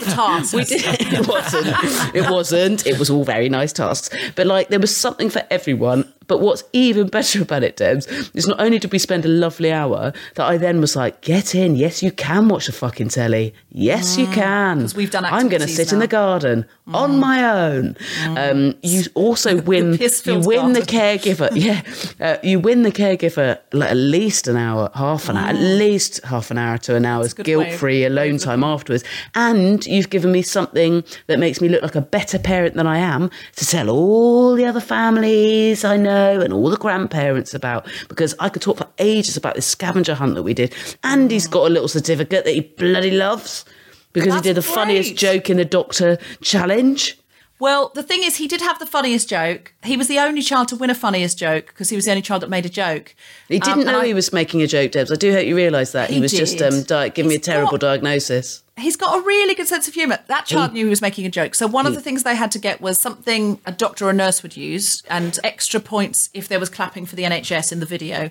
the 0.00 0.10
tasks. 0.14 0.52
We 0.52 0.64
did. 0.64 0.84
It 1.18 1.26
wasn't. 1.26 2.14
It 2.14 2.30
wasn't. 2.30 2.86
It 2.86 2.98
was 2.98 3.10
all 3.10 3.24
very 3.24 3.48
nice 3.48 3.72
tasks, 3.72 4.10
but 4.36 4.46
like 4.46 4.68
there 4.68 4.78
was 4.80 4.96
something 4.96 5.30
for 5.30 5.44
everyone. 5.50 6.12
But 6.28 6.38
what's 6.40 6.62
even 6.72 7.08
better 7.08 7.42
about 7.42 7.64
it, 7.64 7.76
Debs, 7.76 8.06
is 8.34 8.46
not 8.46 8.60
only 8.60 8.78
did 8.78 8.92
we 8.92 8.98
spend 8.98 9.24
a 9.24 9.28
lovely 9.28 9.72
hour, 9.72 10.12
that 10.36 10.46
I 10.46 10.56
then 10.58 10.80
was 10.80 10.94
like, 10.94 11.20
get 11.22 11.54
in. 11.54 11.74
Yes, 11.74 12.02
you 12.02 12.12
can 12.12 12.48
watch 12.48 12.66
the 12.66 12.72
fucking 12.72 13.08
telly. 13.08 13.54
Yes, 13.70 14.16
you 14.16 14.26
can. 14.28 14.80
'Cause 14.82 14.94
we've 14.94 15.10
done 15.10 15.24
I'm 15.24 15.48
going 15.48 15.62
to 15.62 15.68
sit 15.68 15.92
in 15.92 15.98
the 15.98 16.06
garden 16.06 16.66
on 16.92 17.18
my 17.18 17.42
own. 17.66 17.96
Um, 18.26 18.74
you 18.82 19.02
also 19.14 19.60
win. 19.62 19.94
you 19.94 20.38
win 20.40 20.72
the 20.74 20.82
caregiver. 20.82 21.48
Yeah, 21.68 21.82
uh, 22.20 22.36
you 22.42 22.60
win 22.60 22.82
the 22.82 22.92
caregiver 22.92 23.58
like 23.72 23.90
at 23.90 23.96
least 23.96 24.46
an 24.48 24.56
hour, 24.56 24.90
half 24.94 25.28
an 25.28 25.36
hour, 25.36 25.48
at 25.48 25.56
least 25.56 26.22
half 26.24 26.50
an 26.50 26.58
hour 26.58 26.78
to 26.78 26.94
an 26.94 27.04
hour's 27.04 27.32
good 27.34 27.46
guilt-free 27.46 28.04
alone 28.04 28.38
time 28.38 28.62
afterwards. 28.62 29.02
And 29.34 29.84
you've 29.86 30.10
given 30.10 30.30
me 30.32 30.42
something 30.42 31.02
that 31.26 31.38
makes 31.38 31.60
me 31.60 31.68
look 31.68 31.82
like 31.82 31.94
a 31.96 32.00
better 32.00 32.38
parent 32.38 32.74
than 32.74 32.86
I 32.86 32.98
am 32.98 33.30
to 33.56 33.66
tell 33.66 33.88
all 33.90 34.54
the 34.54 34.66
other 34.66 34.80
families 34.80 35.84
I 35.84 35.96
know 35.96 36.17
and 36.18 36.52
all 36.52 36.70
the 36.70 36.76
grandparents 36.76 37.54
about 37.54 37.86
because 38.08 38.34
I 38.38 38.48
could 38.48 38.62
talk 38.62 38.78
for 38.78 38.88
ages 38.98 39.36
about 39.36 39.54
this 39.54 39.66
scavenger 39.66 40.14
hunt 40.14 40.34
that 40.34 40.42
we 40.42 40.54
did. 40.54 40.74
And 41.02 41.30
he's 41.30 41.46
got 41.46 41.66
a 41.66 41.72
little 41.72 41.88
certificate 41.88 42.44
that 42.44 42.54
he 42.54 42.60
bloody 42.60 43.10
loves 43.10 43.64
because 44.12 44.34
he 44.34 44.40
did 44.40 44.56
the 44.56 44.62
funniest 44.62 45.16
joke 45.16 45.48
in 45.50 45.56
the 45.58 45.64
Doctor 45.64 46.18
challenge. 46.40 47.18
Well, 47.60 47.90
the 47.94 48.04
thing 48.04 48.22
is, 48.22 48.36
he 48.36 48.46
did 48.46 48.60
have 48.60 48.78
the 48.78 48.86
funniest 48.86 49.28
joke. 49.28 49.74
He 49.82 49.96
was 49.96 50.06
the 50.06 50.20
only 50.20 50.42
child 50.42 50.68
to 50.68 50.76
win 50.76 50.90
a 50.90 50.94
funniest 50.94 51.38
joke 51.38 51.66
because 51.66 51.88
he 51.88 51.96
was 51.96 52.04
the 52.04 52.12
only 52.12 52.22
child 52.22 52.42
that 52.42 52.50
made 52.50 52.64
a 52.64 52.68
joke. 52.68 53.16
He 53.48 53.58
didn't 53.58 53.80
Um, 53.80 53.92
know 53.92 54.00
I- 54.00 54.06
he 54.06 54.14
was 54.14 54.32
making 54.32 54.62
a 54.62 54.68
joke, 54.68 54.92
Debs. 54.92 55.10
I 55.10 55.16
do 55.16 55.32
hope 55.32 55.44
you 55.44 55.56
realise 55.56 55.90
that. 55.90 56.08
He, 56.08 56.16
He 56.16 56.20
was 56.20 56.30
just 56.32 56.58
did. 56.58 56.72
um, 56.72 56.82
di- 56.84 57.08
giving 57.08 57.28
me 57.28 57.34
a 57.34 57.40
terrible 57.40 57.76
diagnosis. 57.76 58.62
He's 58.78 58.96
got 58.96 59.18
a 59.18 59.22
really 59.22 59.54
good 59.54 59.66
sense 59.68 59.88
of 59.88 59.94
humour. 59.94 60.18
That 60.28 60.46
child 60.46 60.72
knew 60.72 60.84
he 60.84 60.90
was 60.90 61.02
making 61.02 61.26
a 61.26 61.30
joke. 61.30 61.54
So 61.54 61.66
one 61.66 61.86
of 61.86 61.94
the 61.94 62.00
things 62.00 62.22
they 62.22 62.36
had 62.36 62.50
to 62.52 62.58
get 62.58 62.80
was 62.80 62.98
something 62.98 63.60
a 63.66 63.72
doctor 63.72 64.06
or 64.06 64.10
a 64.10 64.12
nurse 64.12 64.42
would 64.42 64.56
use, 64.56 65.02
and 65.08 65.38
extra 65.42 65.80
points 65.80 66.30
if 66.34 66.48
there 66.48 66.60
was 66.60 66.68
clapping 66.68 67.04
for 67.06 67.16
the 67.16 67.24
NHS 67.24 67.72
in 67.72 67.80
the 67.80 67.86
video. 67.86 68.30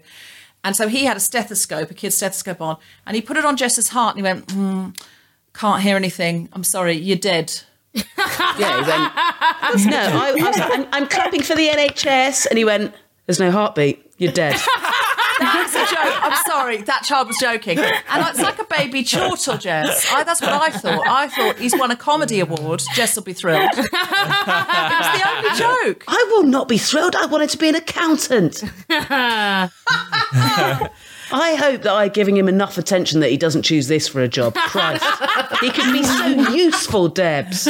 And 0.63 0.75
so 0.75 0.87
he 0.87 1.05
had 1.05 1.17
a 1.17 1.19
stethoscope, 1.19 1.91
a 1.91 1.93
kid's 1.93 2.15
stethoscope 2.15 2.61
on, 2.61 2.77
and 3.05 3.15
he 3.15 3.21
put 3.21 3.37
it 3.37 3.45
on 3.45 3.57
Jess's 3.57 3.89
heart, 3.89 4.15
and 4.15 4.25
he 4.25 4.31
went, 4.33 4.51
hmm, 4.51 4.89
"Can't 5.53 5.81
hear 5.81 5.95
anything. 5.95 6.49
I'm 6.53 6.63
sorry, 6.63 6.93
you're 6.93 7.17
dead." 7.17 7.61
Yeah, 8.59 8.83
he 8.83 8.89
went, 8.89 9.85
no, 9.91 9.99
I, 9.99 10.29
I 10.29 10.31
was 10.49 10.57
like, 10.57 10.71
I'm, 10.79 10.87
I'm 10.91 11.07
clapping 11.07 11.43
for 11.43 11.55
the 11.55 11.67
NHS. 11.67 12.47
And 12.47 12.57
he 12.57 12.65
went, 12.65 12.91
there's 13.27 13.39
no 13.39 13.51
heartbeat. 13.51 14.03
You're 14.17 14.31
dead. 14.31 14.53
That's 15.39 15.75
a 15.75 15.85
joke. 15.85 16.23
I'm 16.23 16.35
sorry, 16.47 16.77
that 16.81 17.03
child 17.03 17.27
was 17.27 17.37
joking, 17.37 17.77
and 17.77 18.27
it's 18.27 18.39
like 18.41 18.57
a 18.59 18.63
baby 18.65 19.03
chortle, 19.03 19.57
Jess. 19.59 20.11
I, 20.11 20.23
that's 20.23 20.41
what 20.41 20.49
I 20.51 20.71
thought. 20.71 21.05
I 21.07 21.27
thought 21.27 21.59
he's 21.59 21.77
won 21.77 21.91
a 21.91 21.95
comedy 21.95 22.39
award. 22.39 22.81
Jess 22.95 23.15
will 23.15 23.21
be 23.23 23.33
thrilled. 23.33 23.69
it 23.71 23.77
was 23.77 23.85
the 23.85 25.29
only 25.29 25.59
joke. 25.59 26.03
I 26.07 26.25
will 26.31 26.41
not 26.41 26.67
be 26.67 26.79
thrilled. 26.79 27.15
I 27.15 27.27
wanted 27.27 27.51
to 27.51 27.57
be 27.59 27.69
an 27.69 27.75
accountant. 27.75 28.63
I 31.29 31.55
hope 31.55 31.81
that 31.83 31.93
I'm 31.93 32.09
giving 32.09 32.37
him 32.37 32.47
enough 32.47 32.77
attention 32.77 33.19
that 33.19 33.29
he 33.29 33.37
doesn't 33.37 33.63
choose 33.63 33.87
this 33.87 34.07
for 34.07 34.21
a 34.21 34.27
job. 34.27 34.55
Christ. 34.55 35.03
he 35.61 35.69
could 35.69 35.91
be 35.93 36.03
so 36.03 36.27
useful, 36.53 37.09
Debs. 37.09 37.67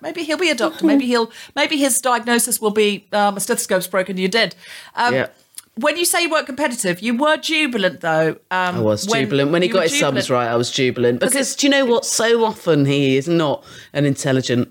Maybe 0.00 0.24
he'll 0.24 0.38
be 0.38 0.50
a 0.50 0.54
doctor. 0.54 0.84
Maybe 0.86 1.06
he'll. 1.06 1.30
Maybe 1.54 1.76
his 1.76 2.00
diagnosis 2.00 2.60
will 2.60 2.70
be 2.70 3.06
um, 3.12 3.36
a 3.36 3.40
stethoscope's 3.40 3.86
broken. 3.86 4.16
You're 4.16 4.28
dead. 4.28 4.54
Um, 4.96 5.14
Yeah. 5.14 5.28
When 5.76 5.96
you 5.96 6.04
say 6.04 6.22
you 6.22 6.30
weren't 6.30 6.46
competitive, 6.46 7.00
you 7.00 7.16
were 7.16 7.36
jubilant 7.36 8.00
though. 8.00 8.30
Um, 8.50 8.76
I 8.76 8.80
was 8.80 9.06
jubilant. 9.06 9.50
When 9.50 9.62
he 9.62 9.68
got 9.68 9.84
his 9.84 9.92
jubilant. 9.92 10.16
sums 10.24 10.30
right, 10.30 10.48
I 10.48 10.56
was 10.56 10.70
jubilant. 10.70 11.20
Because 11.20 11.56
do 11.56 11.66
you 11.66 11.70
know 11.70 11.84
what? 11.86 12.04
So 12.04 12.44
often 12.44 12.84
he 12.84 13.16
is 13.16 13.28
not 13.28 13.64
an 13.92 14.04
intelligent 14.04 14.70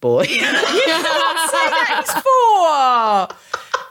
boy. 0.00 0.24
Say 0.26 0.38
that 0.40 2.02
he's 2.04 2.12
four. 2.22 3.38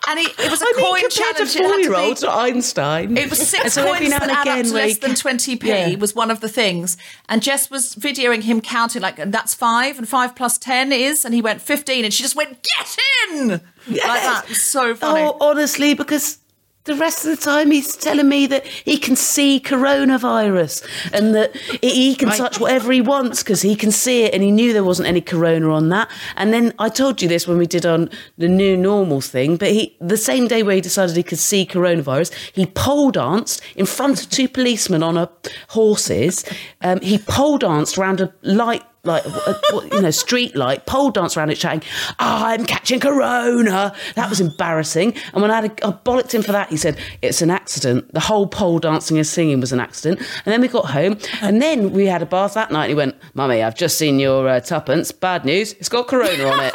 And 0.08 0.20
he, 0.20 0.26
it 0.26 0.50
was 0.52 0.62
a 0.62 0.66
I 0.66 0.74
coin 0.76 1.10
challenge. 1.10 1.54
to 1.54 1.60
it 1.60 2.18
to 2.18 2.26
not 2.26 2.38
Einstein. 2.40 3.16
It 3.16 3.30
was 3.30 3.48
six 3.48 3.64
And 3.64 3.72
so 3.72 3.86
coins 3.86 4.10
that 4.10 4.24
and 4.24 4.32
add 4.32 4.38
up 4.40 4.44
again 4.46 4.66
to 4.66 4.74
less 4.74 4.98
than 4.98 5.12
20p 5.12 5.64
Yeah. 5.64 5.96
was 5.96 6.16
one 6.16 6.32
of 6.32 6.42
the 6.42 6.50
things. 6.50 6.98
And 7.30 7.42
Jess 7.42 7.70
was 7.70 7.96
videoing 7.96 8.42
him 8.42 8.62
counting, 8.62 9.02
like, 9.02 9.18
that's 9.18 9.54
five, 9.54 10.00
and 10.00 10.10
five 10.10 10.36
plus 10.36 10.58
10 10.58 10.92
is. 10.92 11.24
And 11.24 11.34
he 11.36 11.42
went 11.42 11.62
15, 11.62 12.04
and 12.04 12.14
she 12.14 12.24
just 12.24 12.36
went, 12.36 12.58
get 12.64 12.98
in! 13.32 13.48
Like 13.50 13.62
that. 14.00 14.46
So 14.50 14.96
funny. 14.96 15.22
Oh, 15.22 15.38
honestly, 15.40 15.94
because 15.94 16.40
the 16.86 16.96
rest 16.96 17.26
of 17.26 17.32
the 17.32 17.44
time 17.44 17.72
he's 17.72 17.96
telling 17.96 18.28
me 18.28 18.48
that 18.48 18.66
he 18.66 18.98
can 18.98 19.16
see 19.16 19.60
coronavirus 19.60 20.84
and 21.14 21.36
that 21.36 21.56
he- 21.82 22.16
can 22.16 22.30
touch 22.30 22.60
whatever 22.60 22.92
he 22.92 23.02
wants 23.02 23.44
because 23.44 23.62
he 23.62 23.76
can 23.76 23.92
see 23.92 24.24
it 24.24 24.34
and 24.34 24.44
he 24.44 24.52
knew 24.52 24.74
there 24.74 24.84
wasn't 24.84 25.08
any 25.08 25.22
corona 25.22 25.72
on 25.72 25.90
that. 25.90 26.10
And 26.36 26.54
then 26.54 26.74
I 26.80 26.90
told 26.90 27.22
you 27.22 27.28
this 27.28 27.48
when 27.48 27.58
we 27.58 27.68
did 27.68 27.86
on 27.86 28.10
the 28.38 28.48
new 28.48 28.76
normal 28.76 29.22
thing, 29.22 29.58
but 29.58 29.70
he 29.70 29.96
the 30.00 30.18
same 30.18 30.48
day 30.48 30.64
where 30.64 30.76
he 30.76 30.82
decided 30.82 31.16
he 31.16 31.24
could 31.24 31.40
see 31.40 31.66
coronavirus, 31.66 32.34
he 32.54 32.66
pole 32.66 33.12
danced 33.12 33.62
in 33.76 33.86
front 33.86 34.22
of 34.24 34.30
two 34.30 34.48
policemen 34.48 35.04
on 35.04 35.18
a 35.18 35.30
horses. 35.70 36.44
Um, 36.82 37.00
he 37.02 37.18
pole 37.18 37.58
danced 37.58 37.98
around 37.98 38.20
a 38.22 38.34
light 38.42 38.84
like 39.04 39.26
uh, 39.26 39.54
what- 39.72 39.92
you 39.92 40.02
know, 40.02 40.12
street 40.12 40.56
light, 40.56 40.86
pole 40.86 41.10
dance 41.12 41.36
around 41.36 41.50
it, 41.50 41.58
shouting, 41.58 41.82
"I'm 42.20 42.66
catching 42.66 43.00
corona." 43.00 43.94
That 44.16 44.30
was 44.30 44.40
embarrassing. 44.40 45.16
And 45.34 45.42
when 45.42 45.50
I, 45.52 45.62
had 45.62 45.66
a, 45.66 45.88
I 45.88 45.92
bollocked 45.92 46.34
him 46.34 46.44
for 46.44 46.52
that, 46.52 46.70
he 46.70 46.78
said, 46.78 46.98
"It's 47.22 47.42
an 47.42 47.50
accident. 47.50 48.14
The 48.14 48.20
whole 48.20 48.48
pole 48.48 48.80
dancing 48.80 49.18
and 49.18 49.26
singing 49.26 49.60
was 49.60 49.72
an 49.74 49.80
accident." 49.80 50.20
And 50.46 50.54
then 50.54 50.62
we 50.62 50.68
got 50.68 50.86
home, 50.92 51.18
and 51.42 51.62
then 51.62 51.92
we 51.94 52.06
had 52.06 52.22
a 52.22 52.26
bath 52.28 52.54
that 52.54 52.72
night. 52.72 52.84
And 52.86 52.90
he 52.92 52.96
went, 52.96 53.16
"Mummy, 53.34 53.64
I've 53.64 53.76
just 53.76 53.98
seen 53.98 54.20
your 54.20 54.48
uh, 54.48 54.60
tuppence. 54.60 55.12
Bad 55.12 55.46
news. 55.46 55.74
It's 55.74 55.90
got 55.90 56.08
corona 56.08 56.46
on 56.46 56.60
it." 56.64 56.74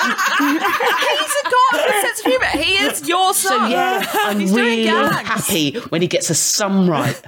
He's 0.00 1.42
got 1.42 1.88
a 1.88 2.00
sense 2.00 2.20
of 2.20 2.26
humour. 2.26 2.46
He 2.46 2.74
is 2.84 3.08
your 3.08 3.34
son. 3.34 3.60
so 3.60 3.66
yeah, 3.66 4.04
I'm 4.24 4.40
He's 4.40 4.52
really 4.52 4.86
happy 4.86 5.72
when 5.90 6.00
he 6.02 6.08
gets 6.08 6.30
a 6.30 6.34
sum 6.34 6.88
right. 6.88 7.20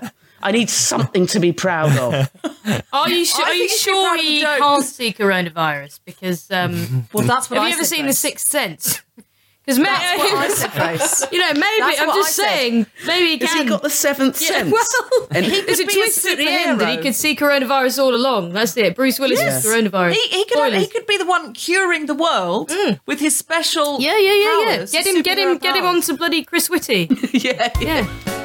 I 0.42 0.52
need 0.52 0.68
something 0.70 1.26
to 1.28 1.40
be 1.40 1.52
proud 1.52 1.96
of. 1.96 2.30
Are 2.92 3.08
you 3.08 3.24
sure? 3.24 3.44
Are 3.44 3.54
you 3.54 3.68
think 3.68 3.70
you 3.70 3.78
sure 3.78 4.06
proud 4.06 4.18
of 4.18 4.24
the 4.24 4.30
he 4.32 4.40
can't 4.42 4.84
see 4.84 5.12
coronavirus? 5.12 6.00
Because 6.04 6.50
um, 6.50 7.06
Well, 7.12 7.26
that's 7.26 7.50
what 7.50 7.58
I 7.58 7.64
have 7.64 7.66
I 7.66 7.68
you 7.70 7.74
ever 7.76 7.84
seen 7.84 8.02
though. 8.02 8.08
The 8.08 8.12
Sixth 8.14 8.46
Sense? 8.46 9.00
Because 9.64 9.78
That's 9.78 10.18
what 10.18 10.38
I 10.38 10.48
said, 10.48 10.72
Grace. 10.72 11.24
you 11.30 11.38
know, 11.38 11.52
maybe 11.52 11.62
That's 11.78 12.00
I'm 12.00 12.08
just 12.08 12.36
I 12.40 12.42
saying, 12.46 12.86
maybe 13.06 13.36
he 13.38 13.46
Has 13.46 13.52
he 13.60 13.64
got 13.64 13.80
the 13.84 13.90
seventh 13.90 14.42
yeah, 14.42 14.48
sense? 14.48 14.72
well, 14.72 15.28
And- 15.30 15.44
He 15.46 15.60
there's 15.60 15.78
a 15.78 15.84
could 15.84 15.86
be 15.94 16.00
a 16.00 16.02
twist 16.02 16.26
at 16.26 16.36
the 16.38 16.48
end 16.48 16.80
that 16.80 16.88
he 16.88 16.96
superhero. 16.96 17.02
could 17.02 17.14
see 17.14 17.36
coronavirus 17.36 18.02
all 18.02 18.12
along. 18.12 18.54
That's 18.54 18.76
it. 18.76 18.96
Bruce 18.96 19.20
Willis 19.20 19.38
Yes. 19.38 19.64
is 19.64 19.70
coronavirus. 19.70 20.14
He, 20.14 20.28
he 20.38 20.44
could 20.46 20.52
Spoilers. 20.54 20.80
he 20.82 20.88
could 20.88 21.06
be 21.06 21.16
the 21.16 21.26
one 21.26 21.52
curing 21.52 22.06
the 22.06 22.14
world 22.16 22.72
with 23.06 23.20
his 23.20 23.36
special 23.38 24.00
yeah, 24.00 24.18
yeah, 24.18 24.32
yeah, 24.32 24.60
yeah. 24.80 24.86
Get 24.86 25.06
him, 25.06 25.22
get 25.22 25.38
him, 25.38 25.48
superhero 25.50 25.60
get 25.60 25.76
him 25.76 25.84
powers. 25.84 25.94
on 25.94 26.02
to 26.02 26.14
bloody 26.14 26.42
Chris 26.42 26.68
Whitty. 26.68 27.08
yeah, 27.32 27.70
Yeah. 27.80 28.41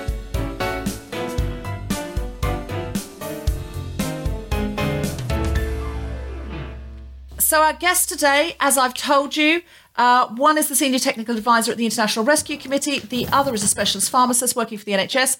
So 7.47 7.61
our 7.61 7.71
guest 7.71 8.09
today, 8.09 8.57
as 8.59 8.77
I've 8.77 8.93
told 8.93 9.37
you, 9.37 9.61
uh, 9.95 10.27
one 10.35 10.57
is 10.57 10.67
the 10.67 10.75
senior 10.75 10.99
technical 10.99 11.37
advisor 11.37 11.71
at 11.71 11.77
the 11.77 11.85
International 11.85 12.25
Rescue 12.25 12.57
Committee. 12.57 12.99
The 12.99 13.25
other 13.31 13.53
is 13.53 13.63
a 13.63 13.69
specialist 13.69 14.09
pharmacist 14.09 14.53
working 14.53 14.77
for 14.77 14.83
the 14.83 14.91
NHS. 14.91 15.37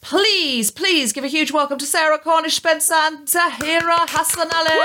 Please, 0.00 0.70
please 0.70 1.12
give 1.12 1.24
a 1.24 1.28
huge 1.28 1.52
welcome 1.52 1.76
to 1.76 1.84
Sarah 1.84 2.18
Cornish 2.18 2.56
Spencer 2.56 2.94
and 2.94 3.28
Zaheera 3.28 4.06
Hassanali. 4.06 4.78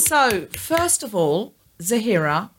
So, 0.00 0.48
first 0.58 1.02
of 1.02 1.14
all, 1.14 1.54
Zaheera, 1.80 2.50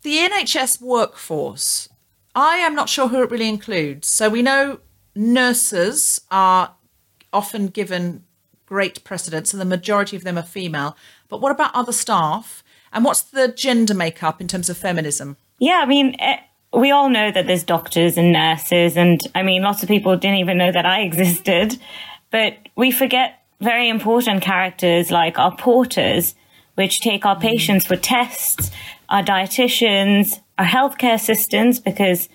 the 0.00 0.16
NHS 0.16 0.80
workforce, 0.80 1.90
I 2.34 2.56
am 2.56 2.74
not 2.74 2.88
sure 2.88 3.08
who 3.08 3.22
it 3.22 3.30
really 3.30 3.50
includes. 3.50 4.08
So 4.08 4.30
we 4.30 4.40
know 4.40 4.80
nurses 5.14 6.22
are 6.30 6.76
often 7.34 7.66
given 7.66 8.24
great 8.66 9.02
precedence, 9.04 9.52
and 9.52 9.60
the 9.60 9.64
majority 9.64 10.16
of 10.16 10.24
them 10.24 10.36
are 10.36 10.42
female. 10.42 10.96
But 11.28 11.40
what 11.40 11.52
about 11.52 11.74
other 11.74 11.92
staff? 11.92 12.62
And 12.92 13.04
what's 13.04 13.22
the 13.22 13.48
gender 13.48 13.94
makeup 13.94 14.40
in 14.40 14.48
terms 14.48 14.68
of 14.68 14.76
feminism? 14.76 15.36
Yeah, 15.58 15.80
I 15.82 15.86
mean, 15.86 16.16
eh, 16.18 16.38
we 16.72 16.90
all 16.90 17.08
know 17.08 17.30
that 17.30 17.46
there's 17.46 17.64
doctors 17.64 18.16
and 18.16 18.32
nurses, 18.32 18.96
and 18.96 19.20
I 19.34 19.42
mean, 19.42 19.62
lots 19.62 19.82
of 19.82 19.88
people 19.88 20.16
didn't 20.16 20.38
even 20.38 20.58
know 20.58 20.72
that 20.72 20.86
I 20.86 21.00
existed. 21.02 21.78
But 22.30 22.54
we 22.76 22.90
forget 22.90 23.40
very 23.60 23.88
important 23.88 24.42
characters 24.42 25.10
like 25.10 25.38
our 25.38 25.56
porters, 25.56 26.34
which 26.74 27.00
take 27.00 27.24
our 27.24 27.38
patients 27.38 27.86
for 27.86 27.96
tests, 27.96 28.70
our 29.08 29.22
dietitians, 29.22 30.40
our 30.58 30.66
healthcare 30.66 31.14
assistants, 31.14 31.78
because 31.78 32.28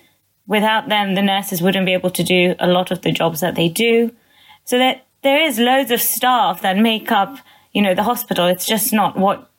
without 0.48 0.90
them, 0.90 1.16
the 1.16 1.22
nurses 1.22 1.62
wouldn't 1.62 1.86
be 1.86 1.94
able 1.94 2.10
to 2.12 2.24
do 2.24 2.56
a 2.60 2.68
lot 2.68 2.92
of 2.92 3.02
the 3.02 3.12
jobs 3.12 3.42
that 3.42 3.56
they 3.56 3.70
do. 3.70 4.12
So 4.66 4.78
that 4.78 5.06
there 5.24 5.42
is 5.42 5.60
loads 5.60 5.92
of 5.92 6.02
staff 6.02 6.62
that 6.62 6.78
make 6.78 7.12
up, 7.12 7.38
you 7.74 7.82
know, 7.82 7.94
the 7.94 8.04
hospital. 8.04 8.48
It's 8.48 8.66
just 8.66 8.92
not 8.94 9.18
what 9.18 9.52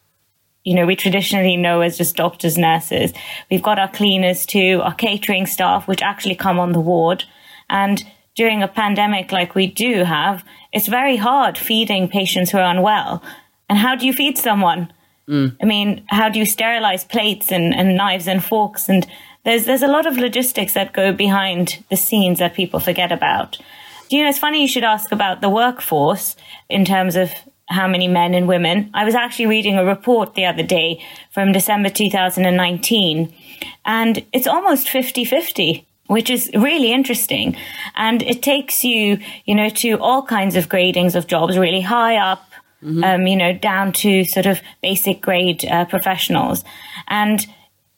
you 0.65 0.75
know, 0.75 0.87
we 0.87 0.95
traditionally 0.95 1.57
know 1.57 1.81
as 1.81 1.99
just 1.99 2.17
doctors, 2.17 2.57
nurses. 2.57 3.13
We've 3.51 3.63
got 3.63 3.79
our 3.79 3.91
cleaners 3.91 4.47
too, 4.47 4.81
our 4.85 4.95
catering 4.95 5.47
staff, 5.47 5.89
which 5.89 6.03
actually 6.03 6.37
come 6.37 6.61
on 6.61 6.73
the 6.73 6.81
ward. 6.81 7.25
And 7.69 8.05
during 8.35 8.63
a 8.63 8.69
pandemic 8.69 9.33
like 9.33 9.55
we 9.55 9.67
do 9.67 10.05
have, 10.05 10.45
it's 10.73 10.87
very 10.87 11.17
hard 11.17 11.59
feeding 11.59 12.09
patients 12.09 12.51
who 12.51 12.59
are 12.59 12.71
unwell. 12.71 13.23
And 13.69 13.79
how 13.79 13.97
do 13.97 14.07
you 14.07 14.13
feed 14.13 14.39
someone? 14.39 14.93
Mm. 15.29 15.57
I 15.61 15.65
mean, 15.65 16.05
how 16.09 16.29
do 16.29 16.39
you 16.39 16.47
sterilize 16.47 17.05
plates 17.05 17.51
and, 17.51 17.75
and 17.75 17.97
knives 17.97 18.29
and 18.29 18.45
forks? 18.45 18.89
And 18.89 19.07
there's 19.45 19.65
there's 19.65 19.83
a 19.83 19.89
lot 19.89 20.07
of 20.07 20.17
logistics 20.17 20.75
that 20.75 20.93
go 20.93 21.13
behind 21.13 21.85
the 21.91 21.97
scenes 21.97 22.39
that 22.39 22.55
people 22.55 22.81
forget 22.81 23.11
about. 23.11 23.59
Do 24.13 24.19
you 24.19 24.25
know, 24.25 24.29
it's 24.29 24.39
funny 24.39 24.61
you 24.61 24.69
should 24.69 24.85
ask 24.85 25.11
about 25.11 25.41
the 25.41 25.49
workforce 25.49 26.37
in 26.69 26.85
terms 26.85 27.17
of 27.17 27.33
how 27.71 27.89
many 27.89 28.09
men 28.09 28.35
and 28.35 28.47
women. 28.47 28.91
I 28.93 29.07
was 29.07 29.15
actually 29.15 29.47
reading 29.47 29.79
a 29.79 29.87
report 29.87 30.35
the 30.35 30.45
other 30.45 30.63
day 30.63 31.03
from 31.31 31.53
December 31.53 31.89
2019, 31.89 33.35
and 33.87 34.23
it's 34.35 34.47
almost 34.47 34.91
50 34.91 35.25
50, 35.25 35.87
which 36.09 36.29
is 36.29 36.51
really 36.53 36.93
interesting. 36.93 37.57
And 37.97 38.23
it 38.25 38.43
takes 38.43 38.85
you, 38.85 39.19
you 39.47 39.55
know, 39.55 39.71
to 39.71 39.93
all 39.93 40.23
kinds 40.27 40.57
of 40.57 40.69
gradings 40.69 41.15
of 41.15 41.27
jobs, 41.27 41.57
really 41.57 41.81
high 41.81 42.17
up. 42.17 42.47
Um, 42.85 43.29
you 43.29 43.37
know, 43.37 43.53
down 43.53 43.93
to 43.93 44.25
sort 44.25 44.45
of 44.45 44.61
basic 44.83 45.21
grade 45.21 45.65
uh, 45.65 45.85
professionals. 45.85 46.65
And 47.07 47.47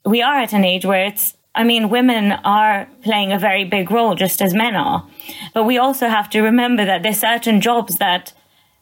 we 0.04 0.20
are 0.20 0.34
at 0.34 0.52
an 0.52 0.62
age 0.62 0.84
where 0.84 1.06
it's 1.06 1.34
I 1.54 1.62
mean, 1.64 1.88
women 1.88 2.32
are 2.44 2.88
playing 3.02 3.32
a 3.32 3.38
very 3.38 3.64
big 3.64 3.90
role 3.90 4.14
just 4.14 4.42
as 4.42 4.52
men 4.54 4.74
are. 4.74 5.06
But 5.52 5.64
we 5.64 5.78
also 5.78 6.08
have 6.08 6.28
to 6.30 6.40
remember 6.42 6.84
that 6.84 7.02
there's 7.02 7.20
certain 7.20 7.60
jobs 7.60 7.96
that 7.96 8.32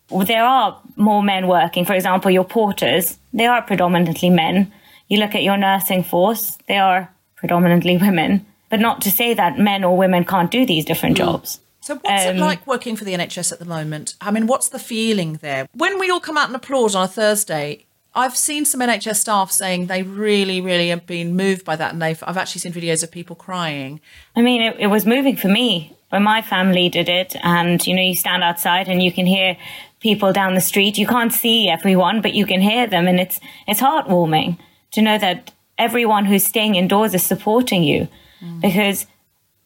there 0.09 0.45
are 0.45 0.81
more 0.97 1.23
men 1.23 1.49
working. 1.49 1.85
For 1.85 1.93
example, 1.95 2.31
your 2.31 2.45
porters, 2.45 3.18
they 3.33 3.47
are 3.47 3.62
predominantly 3.62 4.31
men. 4.31 4.73
You 5.09 5.18
look 5.18 5.35
at 5.35 5.43
your 5.43 5.57
nursing 5.59 6.03
force, 6.03 6.57
they 6.66 6.79
are 6.79 7.11
predominantly 7.37 7.97
women. 7.99 8.47
But 8.70 8.81
not 8.81 9.03
to 9.03 9.11
say 9.11 9.35
that 9.35 9.59
men 9.59 9.85
or 9.85 9.97
women 9.97 10.25
can't 10.25 10.51
do 10.51 10.64
these 10.64 10.85
different 10.87 11.16
jobs. 11.18 11.61
So, 11.81 11.97
what's 11.97 12.25
it 12.25 12.37
Um, 12.37 12.39
like 12.39 12.66
working 12.66 12.97
for 12.97 13.05
the 13.05 13.12
NHS 13.12 13.53
at 13.53 13.59
the 13.59 13.64
moment? 13.64 14.14
I 14.20 14.31
mean, 14.31 14.47
what's 14.47 14.68
the 14.68 14.79
feeling 14.79 15.35
there? 15.43 15.66
When 15.75 15.99
we 15.99 16.09
all 16.11 16.20
come 16.20 16.39
out 16.39 16.47
and 16.47 16.57
applaud 16.57 16.95
on 16.95 17.03
a 17.05 17.09
Thursday, 17.09 17.85
I've 18.15 18.37
seen 18.37 18.65
some 18.65 18.81
NHS 18.81 19.17
staff 19.17 19.51
saying 19.51 19.87
they 19.87 20.03
really, 20.03 20.61
really 20.61 20.89
have 20.91 21.07
been 21.07 21.35
moved 21.35 21.65
by 21.65 21.77
that, 21.77 21.93
and 21.93 22.03
they've. 22.03 22.23
I've 22.27 22.37
actually 22.37 22.61
seen 22.61 22.73
videos 22.73 23.03
of 23.03 23.11
people 23.11 23.35
crying. 23.35 24.01
I 24.37 24.43
mean, 24.43 24.61
it, 24.61 24.77
it 24.79 24.87
was 24.89 25.07
moving 25.07 25.37
for 25.37 25.49
me 25.49 25.97
when 26.13 26.23
my 26.23 26.43
family 26.43 26.91
did 26.91 27.09
it. 27.09 27.35
And, 27.43 27.85
you 27.87 27.95
know, 27.95 28.03
you 28.03 28.15
stand 28.15 28.45
outside 28.45 28.87
and 28.87 29.03
you 29.03 29.11
can 29.11 29.25
hear 29.25 29.57
people 30.01 30.31
down 30.31 30.55
the 30.55 30.61
street. 30.61 30.99
You 30.99 31.07
can't 31.07 31.33
see 31.33 31.71
everyone, 31.71 32.21
but 32.21 32.35
you 32.35 32.45
can 32.45 32.61
hear 32.61 32.87
them. 32.87 33.09
And 33.09 33.19
it's, 33.19 33.41
it's 33.67 33.81
heartwarming 33.81 34.59
to 34.91 35.01
know 35.01 35.17
that 35.17 35.53
everyone 35.79 36.27
who's 36.27 36.45
staying 36.45 36.75
indoors 36.75 37.15
is 37.15 37.23
supporting 37.23 37.83
you. 37.83 38.09
Mm. 38.43 38.61
Because, 38.61 39.07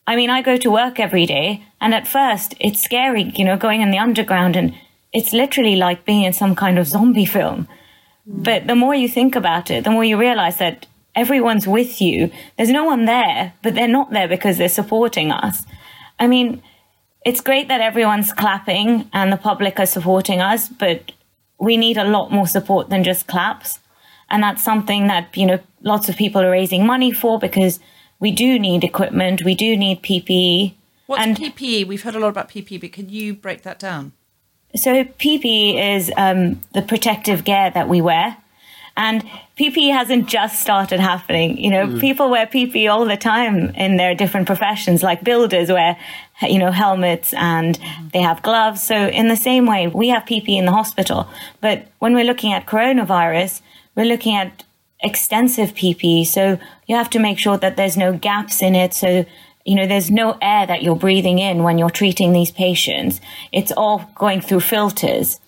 I 0.06 0.14
mean, 0.14 0.30
I 0.30 0.40
go 0.40 0.56
to 0.56 0.70
work 0.70 1.00
every 1.00 1.26
day. 1.26 1.64
And 1.80 1.92
at 1.92 2.06
first, 2.06 2.54
it's 2.60 2.80
scary, 2.80 3.32
you 3.34 3.44
know, 3.44 3.56
going 3.56 3.80
in 3.80 3.90
the 3.90 3.98
underground. 3.98 4.54
And 4.54 4.72
it's 5.12 5.32
literally 5.32 5.74
like 5.74 6.04
being 6.04 6.22
in 6.22 6.32
some 6.32 6.54
kind 6.54 6.78
of 6.78 6.86
zombie 6.86 7.26
film. 7.26 7.66
But 8.26 8.66
the 8.66 8.74
more 8.74 8.94
you 8.94 9.08
think 9.08 9.36
about 9.36 9.70
it, 9.70 9.84
the 9.84 9.90
more 9.90 10.04
you 10.04 10.18
realize 10.18 10.58
that 10.58 10.86
everyone's 11.16 11.66
with 11.66 12.00
you. 12.00 12.30
There's 12.56 12.70
no 12.70 12.84
one 12.84 13.06
there, 13.06 13.54
but 13.62 13.74
they're 13.74 13.88
not 13.88 14.10
there 14.10 14.28
because 14.28 14.58
they're 14.58 14.68
supporting 14.68 15.32
us. 15.32 15.64
I 16.20 16.26
mean, 16.26 16.62
it's 17.24 17.40
great 17.40 17.68
that 17.68 17.80
everyone's 17.80 18.32
clapping 18.32 19.10
and 19.12 19.32
the 19.32 19.36
public 19.36 19.80
are 19.80 19.86
supporting 19.86 20.40
us, 20.40 20.68
but 20.68 21.12
we 21.58 21.76
need 21.76 21.96
a 21.96 22.04
lot 22.04 22.30
more 22.30 22.46
support 22.46 22.90
than 22.90 23.02
just 23.02 23.26
claps. 23.26 23.80
And 24.28 24.42
that's 24.42 24.62
something 24.62 25.06
that, 25.06 25.36
you 25.36 25.46
know, 25.46 25.58
lots 25.82 26.08
of 26.08 26.16
people 26.16 26.42
are 26.42 26.50
raising 26.50 26.86
money 26.86 27.12
for 27.12 27.38
because 27.38 27.80
we 28.20 28.30
do 28.30 28.58
need 28.58 28.84
equipment, 28.84 29.44
we 29.44 29.54
do 29.54 29.76
need 29.76 30.02
PPE. 30.02 30.74
What's 31.06 31.22
and 31.22 31.36
PPE? 31.36 31.86
We've 31.86 32.02
heard 32.02 32.16
a 32.16 32.18
lot 32.18 32.28
about 32.28 32.48
PPE, 32.48 32.80
but 32.80 32.92
can 32.92 33.08
you 33.08 33.34
break 33.34 33.62
that 33.62 33.78
down? 33.78 34.12
So 34.76 35.04
PPE 35.04 35.96
is 35.96 36.12
um, 36.16 36.60
the 36.72 36.82
protective 36.82 37.44
gear 37.44 37.70
that 37.70 37.88
we 37.88 38.00
wear. 38.00 38.36
And 38.98 39.22
PPE 39.58 39.92
hasn't 39.92 40.26
just 40.26 40.60
started 40.60 41.00
happening. 41.00 41.58
You 41.58 41.70
know, 41.70 42.00
people 42.00 42.30
wear 42.30 42.46
PPE 42.46 42.90
all 42.90 43.04
the 43.04 43.16
time 43.16 43.70
in 43.74 43.98
their 43.98 44.14
different 44.14 44.46
professions, 44.46 45.02
like 45.02 45.22
builders 45.22 45.70
wear, 45.70 45.98
you 46.40 46.58
know, 46.58 46.70
helmets 46.70 47.34
and 47.34 47.78
they 48.14 48.20
have 48.20 48.42
gloves. 48.42 48.82
So 48.82 48.94
in 49.08 49.28
the 49.28 49.36
same 49.36 49.66
way, 49.66 49.86
we 49.88 50.08
have 50.08 50.24
PPE 50.24 50.56
in 50.56 50.64
the 50.64 50.72
hospital. 50.72 51.28
But 51.60 51.88
when 51.98 52.14
we're 52.14 52.24
looking 52.24 52.54
at 52.54 52.64
coronavirus, 52.64 53.60
we're 53.94 54.06
looking 54.06 54.34
at 54.34 54.64
extensive 55.00 55.74
PPE. 55.74 56.26
So 56.26 56.58
you 56.86 56.96
have 56.96 57.10
to 57.10 57.18
make 57.18 57.38
sure 57.38 57.58
that 57.58 57.76
there's 57.76 57.98
no 57.98 58.16
gaps 58.16 58.62
in 58.62 58.74
it. 58.74 58.94
So 58.94 59.26
you 59.66 59.74
know, 59.74 59.86
there's 59.86 60.10
no 60.10 60.38
air 60.40 60.64
that 60.64 60.82
you're 60.82 60.96
breathing 60.96 61.40
in 61.40 61.64
when 61.64 61.76
you're 61.76 61.90
treating 61.90 62.32
these 62.32 62.52
patients. 62.52 63.20
It's 63.50 63.72
all 63.72 64.08
going 64.14 64.40
through 64.40 64.60
filters. 64.60 65.40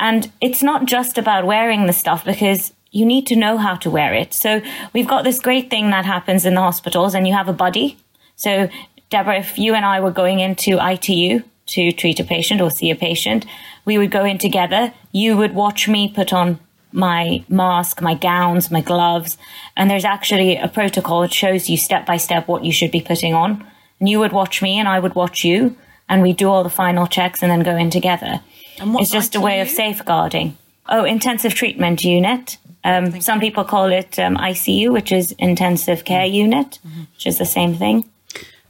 And 0.00 0.32
it's 0.40 0.62
not 0.62 0.86
just 0.86 1.18
about 1.18 1.46
wearing 1.46 1.86
the 1.86 1.92
stuff 1.92 2.24
because 2.24 2.72
you 2.90 3.04
need 3.04 3.26
to 3.26 3.36
know 3.36 3.58
how 3.58 3.76
to 3.76 3.90
wear 3.90 4.14
it. 4.14 4.32
So 4.32 4.62
we've 4.94 5.06
got 5.06 5.22
this 5.22 5.38
great 5.38 5.68
thing 5.68 5.90
that 5.90 6.06
happens 6.06 6.46
in 6.46 6.54
the 6.54 6.62
hospitals 6.62 7.14
and 7.14 7.28
you 7.28 7.34
have 7.34 7.48
a 7.48 7.52
buddy. 7.52 7.98
So 8.36 8.70
Deborah, 9.10 9.38
if 9.38 9.58
you 9.58 9.74
and 9.74 9.84
I 9.84 10.00
were 10.00 10.10
going 10.10 10.40
into 10.40 10.78
ITU 10.82 11.42
to 11.66 11.92
treat 11.92 12.20
a 12.20 12.24
patient 12.24 12.62
or 12.62 12.70
see 12.70 12.90
a 12.90 12.96
patient, 12.96 13.44
we 13.84 13.98
would 13.98 14.10
go 14.10 14.24
in 14.24 14.38
together. 14.38 14.94
You 15.12 15.36
would 15.36 15.54
watch 15.54 15.88
me 15.88 16.08
put 16.08 16.32
on 16.32 16.58
my 16.92 17.44
mask, 17.48 18.00
my 18.00 18.14
gowns, 18.14 18.70
my 18.70 18.80
gloves. 18.80 19.38
And 19.76 19.90
there's 19.90 20.04
actually 20.04 20.56
a 20.56 20.68
protocol 20.68 21.22
that 21.22 21.32
shows 21.32 21.68
you 21.68 21.76
step 21.76 22.06
by 22.06 22.16
step 22.16 22.48
what 22.48 22.64
you 22.64 22.72
should 22.72 22.90
be 22.90 23.00
putting 23.00 23.34
on. 23.34 23.66
And 24.00 24.08
you 24.08 24.18
would 24.18 24.32
watch 24.32 24.62
me 24.62 24.78
and 24.78 24.88
I 24.88 24.98
would 24.98 25.14
watch 25.14 25.44
you 25.44 25.76
and 26.08 26.22
we 26.22 26.32
do 26.32 26.48
all 26.48 26.64
the 26.64 26.70
final 26.70 27.06
checks 27.06 27.42
and 27.42 27.50
then 27.50 27.60
go 27.60 27.76
in 27.76 27.90
together. 27.90 28.40
It's 28.80 29.10
just 29.10 29.34
a 29.34 29.40
way 29.40 29.60
of 29.60 29.68
safeguarding. 29.68 30.56
Oh, 30.88 31.04
intensive 31.04 31.54
treatment 31.54 32.04
unit. 32.04 32.56
Um, 32.84 33.20
some 33.20 33.40
people 33.40 33.64
call 33.64 33.92
it 33.92 34.18
um, 34.18 34.36
ICU, 34.36 34.92
which 34.92 35.12
is 35.12 35.32
intensive 35.32 36.04
care 36.04 36.24
unit, 36.24 36.78
which 37.12 37.26
is 37.26 37.38
the 37.38 37.44
same 37.44 37.74
thing. 37.74 38.08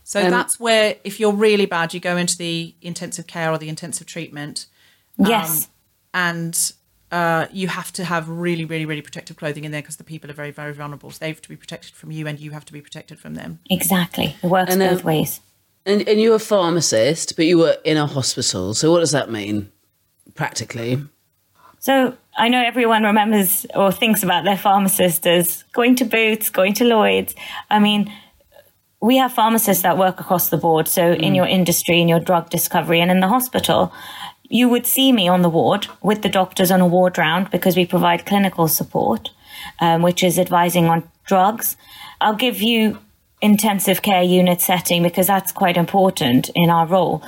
So 0.03 0.31
that's 0.31 0.59
where, 0.59 0.97
if 1.05 1.21
you're 1.21 1.35
really 1.35 1.67
bad, 1.67 1.93
you 1.93 2.01
go 2.01 2.17
into 2.17 2.37
the 2.39 2.75
intensive 2.81 3.27
care 3.27 3.53
or 3.53 3.59
the 3.59 3.69
intensive 3.69 4.07
treatment. 4.07 4.67
Yes. 5.19 5.65
Um, 5.65 5.71
and 6.15 6.73
uh, 7.11 7.47
you 7.53 7.69
have 7.69 7.93
to 7.93 8.05
have 8.05 8.29
really, 8.29 8.65
really, 8.65 8.85
really 8.85 9.03
protective 9.03 9.37
clothing 9.37 9.65
in 9.65 9.73
there 9.73 9.81
because 9.83 9.97
the 9.97 10.05
people 10.05 10.31
are 10.31 10.35
very, 10.35 10.51
very 10.51 10.73
vulnerable. 10.73 11.11
So 11.11 11.19
they 11.21 11.29
have 11.29 11.41
to 11.43 11.49
be 11.49 11.57
protected 11.57 11.95
from 11.95 12.11
you, 12.11 12.27
and 12.27 12.39
you 12.39 12.51
have 12.51 12.65
to 12.67 12.73
be 12.73 12.81
protected 12.81 13.19
from 13.19 13.35
them. 13.35 13.61
Exactly. 13.71 14.37
It 14.43 14.49
works 14.49 14.73
And, 14.73 14.83
uh, 14.83 14.91
both 14.91 15.05
ways. 15.05 15.41
And, 15.87 16.07
and 16.07 16.21
you're 16.21 16.37
a 16.37 16.41
pharmacist, 16.41 17.35
but 17.37 17.47
you 17.47 17.59
were 17.59 17.77
in 17.85 17.97
a 17.97 18.07
hospital. 18.07 18.75
So 18.75 18.93
what 18.93 19.01
does 19.01 19.13
that 19.13 19.31
mean 19.31 19.73
practically? 20.35 21.03
So 21.79 22.15
I 22.37 22.49
know 22.49 22.63
everyone 22.63 23.05
remembers 23.05 23.65
or 23.75 23.91
thinks 23.91 24.23
about 24.23 24.45
their 24.45 24.59
pharmacist 24.59 25.27
as 25.27 25.65
going 25.73 25.95
to 25.97 26.05
Boots, 26.05 26.51
going 26.51 26.75
to 26.75 26.85
Lloyd's. 26.85 27.35
I 27.71 27.79
mean, 27.79 28.13
we 29.01 29.17
have 29.17 29.33
pharmacists 29.33 29.83
that 29.85 29.97
work 29.97 30.21
across 30.21 30.51
the 30.51 30.57
board. 30.57 30.89
So 30.89 31.13
in 31.13 31.35
your 31.35 31.47
industry, 31.47 32.01
in 32.01 32.09
your 32.09 32.21
drug 32.21 32.51
discovery, 32.51 33.01
and 33.01 33.11
in 33.11 33.21
the 33.21 33.29
hospital, 33.29 33.93
you 34.49 34.69
would 34.69 34.87
see 34.87 35.13
me 35.13 35.29
on 35.29 35.43
the 35.43 35.49
ward 35.49 35.89
with 36.03 36.23
the 36.23 36.29
doctors 36.29 36.71
on 36.71 36.81
a 36.81 36.87
ward 36.87 37.19
round 37.19 37.51
because 37.51 37.77
we 37.77 37.87
provide 37.87 38.27
clinical 38.27 38.69
support, 38.69 39.31
um, 39.81 40.03
which 40.03 40.23
is 40.23 40.39
advising 40.39 40.87
on 40.87 41.09
drugs. 41.27 41.77
I'll 42.21 42.35
give 42.37 42.63
you 42.63 42.99
intensive 43.41 44.03
care 44.03 44.23
unit 44.23 44.61
setting 44.61 45.03
because 45.03 45.27
that's 45.27 45.53
quite 45.53 45.77
important 45.77 46.51
in 46.55 46.71
our 46.71 46.87
role. 46.87 47.23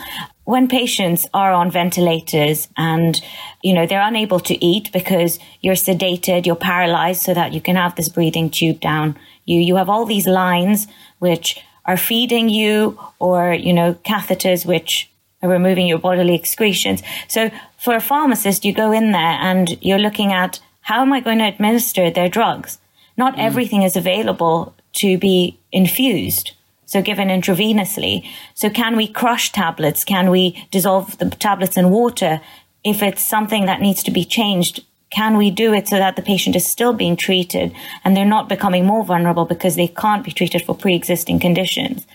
When 0.45 0.67
patients 0.67 1.29
are 1.33 1.53
on 1.53 1.71
ventilators 1.71 2.69
and 2.77 3.23
you 3.63 3.73
know 3.73 3.87
they're 3.87 4.01
unable 4.01 4.41
to 4.41 4.65
eat 4.65 4.91
because 4.93 5.39
you're 5.61 5.75
sedated, 5.75 6.47
you're 6.47 6.57
paralyzed 6.57 7.23
so 7.23 7.35
that 7.35 7.53
you 7.53 7.61
can 7.61 7.77
have 7.77 7.95
this 7.95 8.09
breathing 8.09 8.51
tube 8.51 8.81
down 8.81 9.17
you, 9.51 9.61
you 9.61 9.77
have 9.77 9.89
all 9.89 10.07
these 10.07 10.27
lines 10.27 10.87
which 11.19 11.63
are 11.85 11.97
feeding 11.97 12.49
you 12.49 12.99
or 13.19 13.53
you 13.53 13.73
know 13.73 13.95
catheters 13.95 14.65
which 14.65 15.11
removing 15.43 15.87
your 15.87 15.99
bodily 15.99 16.35
excretions. 16.35 17.03
So 17.29 17.51
for 17.79 17.95
a 17.95 18.01
pharmacist 18.01 18.65
you 18.65 18.73
go 18.73 18.93
in 18.93 19.13
there 19.13 19.39
and 19.41 19.83
you're 19.83 19.99
looking 19.99 20.33
at 20.33 20.61
how 20.83 21.03
am 21.03 21.13
I 21.13 21.21
going 21.21 21.39
to 21.39 21.49
administer 21.49 22.11
their 22.11 22.29
drugs? 22.29 22.79
Not 23.17 23.37
mm. 23.37 23.45
everything 23.45 23.83
is 23.83 23.97
available 23.97 24.75
to 24.95 25.19
be 25.19 25.59
infused. 25.73 26.53
So 26.87 27.01
given 27.01 27.29
intravenously. 27.29 28.27
So 28.55 28.69
can 28.69 28.97
we 28.97 29.07
crush 29.07 29.53
tablets? 29.53 30.05
Can 30.05 30.31
we 30.31 30.67
dissolve 30.73 31.19
the 31.19 31.31
tablets 31.31 31.77
in 31.77 31.91
water? 31.91 32.41
If 32.83 33.03
it's 33.03 33.23
something 33.23 33.67
that 33.67 33.81
needs 33.81 34.03
to 34.03 34.11
be 34.11 34.25
changed, 34.25 34.85
can 35.11 35.37
we 35.37 35.51
do 35.51 35.73
it 35.73 35.89
so 35.89 35.99
that 35.99 36.17
the 36.17 36.23
patient 36.23 36.57
is 36.57 36.67
still 36.67 36.93
being 36.93 37.17
treated 37.17 37.73
and 38.05 38.17
they're 38.17 38.25
not 38.25 38.49
becoming 38.49 38.87
more 38.87 39.05
vulnerable 39.05 39.45
because 39.45 39.77
they 39.77 39.89
can't 39.89 40.25
be 40.25 40.33
treated 40.33 40.63
for 40.63 40.75
pre-existing 40.75 41.39
conditions? 41.39 42.07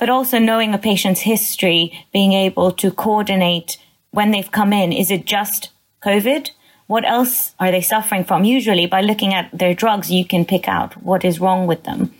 But 0.00 0.10
also 0.10 0.38
knowing 0.38 0.74
a 0.74 0.78
patient's 0.78 1.20
history, 1.20 2.06
being 2.12 2.32
able 2.32 2.72
to 2.72 2.90
coordinate 2.90 3.76
when 4.10 4.32
they've 4.32 4.50
come 4.50 4.72
in. 4.72 4.92
Is 4.92 5.10
it 5.10 5.26
just 5.26 5.70
COVID? 6.02 6.50
What 6.88 7.04
else 7.04 7.54
are 7.60 7.70
they 7.70 7.82
suffering 7.82 8.24
from? 8.24 8.42
Usually, 8.42 8.86
by 8.86 9.02
looking 9.02 9.32
at 9.32 9.50
their 9.56 9.74
drugs, 9.74 10.10
you 10.10 10.24
can 10.24 10.44
pick 10.44 10.66
out 10.66 10.94
what 11.02 11.24
is 11.24 11.38
wrong 11.38 11.68
with 11.68 11.84
them. 11.84 12.12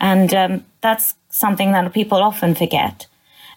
And 0.00 0.34
um, 0.34 0.64
that's 0.80 1.14
something 1.30 1.70
that 1.72 1.92
people 1.92 2.18
often 2.22 2.54
forget. 2.56 3.06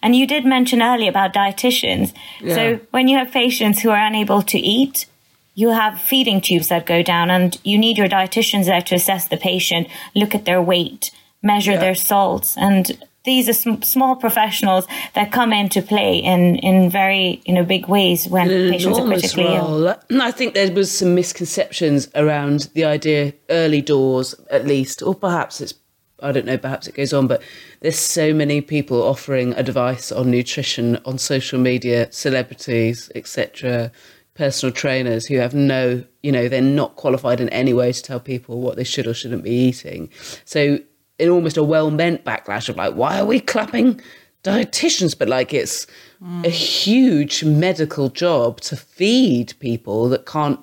And 0.02 0.14
you 0.14 0.26
did 0.26 0.44
mention 0.44 0.80
earlier 0.80 1.10
about 1.10 1.34
dietitians. 1.34 2.12
So 2.54 2.80
when 2.90 3.08
you 3.08 3.18
have 3.18 3.32
patients 3.32 3.80
who 3.80 3.90
are 3.90 4.06
unable 4.06 4.42
to 4.42 4.58
eat, 4.58 5.06
you 5.54 5.70
have 5.70 6.00
feeding 6.00 6.40
tubes 6.40 6.68
that 6.68 6.86
go 6.86 7.02
down, 7.02 7.30
and 7.30 7.58
you 7.64 7.76
need 7.76 7.98
your 7.98 8.08
dietitians 8.08 8.66
there 8.66 8.82
to 8.82 8.94
assess 8.94 9.26
the 9.28 9.36
patient, 9.36 9.88
look 10.14 10.34
at 10.34 10.44
their 10.44 10.62
weight, 10.62 11.10
measure 11.42 11.76
their 11.76 11.94
salts, 11.94 12.56
and 12.56 13.02
these 13.24 13.48
are 13.48 13.52
sm- 13.52 13.82
small 13.82 14.16
professionals 14.16 14.86
that 15.14 15.30
come 15.32 15.52
into 15.52 15.82
play 15.82 16.18
in, 16.18 16.56
in 16.56 16.90
very 16.90 17.42
you 17.44 17.54
know 17.54 17.64
big 17.64 17.86
ways 17.86 18.28
when 18.28 18.50
an 18.50 18.70
patients 18.70 18.98
are 18.98 19.06
critically 19.06 19.54
ill. 19.54 19.88
I 20.10 20.30
think 20.30 20.54
there 20.54 20.72
was 20.72 20.90
some 20.90 21.14
misconceptions 21.14 22.08
around 22.14 22.70
the 22.74 22.84
idea 22.84 23.34
early 23.48 23.82
doors, 23.82 24.34
at 24.50 24.66
least, 24.66 25.02
or 25.02 25.14
perhaps 25.14 25.60
it's 25.60 25.74
I 26.22 26.32
don't 26.32 26.46
know, 26.46 26.58
perhaps 26.58 26.86
it 26.86 26.94
goes 26.94 27.12
on, 27.12 27.26
but 27.26 27.42
there's 27.80 27.98
so 27.98 28.34
many 28.34 28.60
people 28.60 29.02
offering 29.02 29.54
advice 29.54 30.12
on 30.12 30.30
nutrition 30.30 30.98
on 31.04 31.18
social 31.18 31.58
media, 31.58 32.12
celebrities, 32.12 33.10
etc., 33.14 33.90
personal 34.34 34.72
trainers 34.72 35.26
who 35.26 35.36
have 35.36 35.54
no, 35.54 36.04
you 36.22 36.32
know, 36.32 36.48
they're 36.48 36.62
not 36.62 36.96
qualified 36.96 37.40
in 37.40 37.48
any 37.50 37.72
way 37.72 37.92
to 37.92 38.02
tell 38.02 38.20
people 38.20 38.60
what 38.60 38.76
they 38.76 38.84
should 38.84 39.06
or 39.06 39.14
shouldn't 39.14 39.44
be 39.44 39.50
eating. 39.50 40.08
So, 40.44 40.78
in 41.20 41.28
almost 41.28 41.56
a 41.56 41.62
well-meant 41.62 42.24
backlash 42.24 42.68
of 42.68 42.76
like, 42.76 42.94
why 42.94 43.20
are 43.20 43.26
we 43.26 43.40
clapping 43.40 44.00
dietitians? 44.42 45.16
But 45.16 45.28
like, 45.28 45.52
it's 45.54 45.86
mm. 46.22 46.44
a 46.44 46.50
huge 46.50 47.44
medical 47.44 48.08
job 48.08 48.60
to 48.62 48.76
feed 48.76 49.54
people 49.60 50.08
that 50.08 50.26
can't 50.26 50.60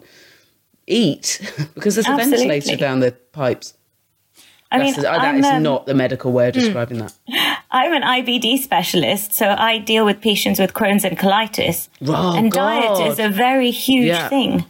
eat 0.87 1.39
because 1.75 1.95
there's 1.95 2.07
a 2.07 2.15
ventilator 2.15 2.75
down 2.75 2.99
the 2.99 3.11
pipes. 3.31 3.73
I 4.71 4.79
mean, 4.79 4.87
That's 4.87 5.03
the- 5.03 5.11
uh, 5.11 5.19
that 5.19 5.35
I'm, 5.35 5.39
is 5.39 5.45
um, 5.45 5.63
not 5.63 5.85
the 5.85 5.93
medical 5.93 6.31
way 6.31 6.49
of 6.49 6.55
hmm. 6.55 6.61
describing 6.61 6.97
that. 6.99 7.13
I'm 7.71 7.93
an 7.93 8.01
IBD 8.01 8.59
specialist, 8.59 9.33
so 9.33 9.55
I 9.57 9.77
deal 9.77 10.05
with 10.05 10.21
patients 10.21 10.59
with 10.59 10.73
Crohn's 10.73 11.03
and 11.03 11.17
colitis. 11.17 11.89
Oh, 12.05 12.35
and 12.35 12.51
diet 12.51 13.07
is 13.07 13.19
a 13.19 13.29
very 13.29 13.71
huge 13.71 14.07
Yeah. 14.07 14.29
thing. 14.29 14.65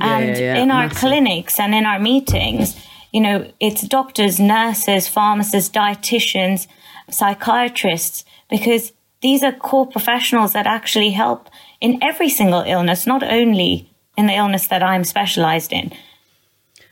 And 0.00 0.36
yeah, 0.36 0.38
yeah, 0.38 0.62
in 0.62 0.70
our 0.70 0.84
massive. 0.84 0.98
clinics 0.98 1.58
and 1.58 1.74
in 1.74 1.86
our 1.86 1.98
meetings, 1.98 2.76
you 3.12 3.20
know, 3.20 3.50
it's 3.60 3.86
doctors, 3.86 4.38
nurses, 4.38 5.08
pharmacists, 5.08 5.74
dietitians, 5.74 6.66
psychiatrists, 7.10 8.24
because 8.50 8.92
these 9.20 9.42
are 9.42 9.52
core 9.52 9.86
professionals 9.86 10.52
that 10.52 10.66
actually 10.66 11.10
help 11.10 11.48
in 11.80 11.98
every 12.02 12.28
single 12.28 12.62
illness, 12.62 13.06
not 13.06 13.22
only 13.22 13.90
in 14.16 14.26
the 14.26 14.34
illness 14.34 14.66
that 14.68 14.82
I'm 14.82 15.04
specialized 15.04 15.72
in. 15.72 15.92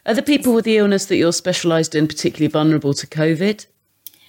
Are 0.07 0.14
the 0.14 0.23
people 0.23 0.55
with 0.55 0.64
the 0.64 0.77
illness 0.77 1.07
that 1.07 1.17
you're 1.17 1.33
specialised 1.33 1.95
in 1.95 2.07
particularly 2.07 2.51
vulnerable 2.51 2.95
to 2.95 3.07
COVID? 3.07 3.67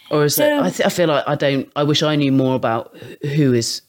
Or 0.09 0.25
is 0.25 0.39
it? 0.39 0.51
I, 0.51 0.69
th- 0.69 0.85
I 0.85 0.89
feel 0.89 1.07
like 1.07 1.23
I 1.27 1.35
don't. 1.35 1.69
I 1.75 1.83
wish 1.83 2.01
I 2.01 2.15
knew 2.15 2.31
more 2.31 2.55
about 2.55 2.97
who 3.21 3.53
is 3.53 3.81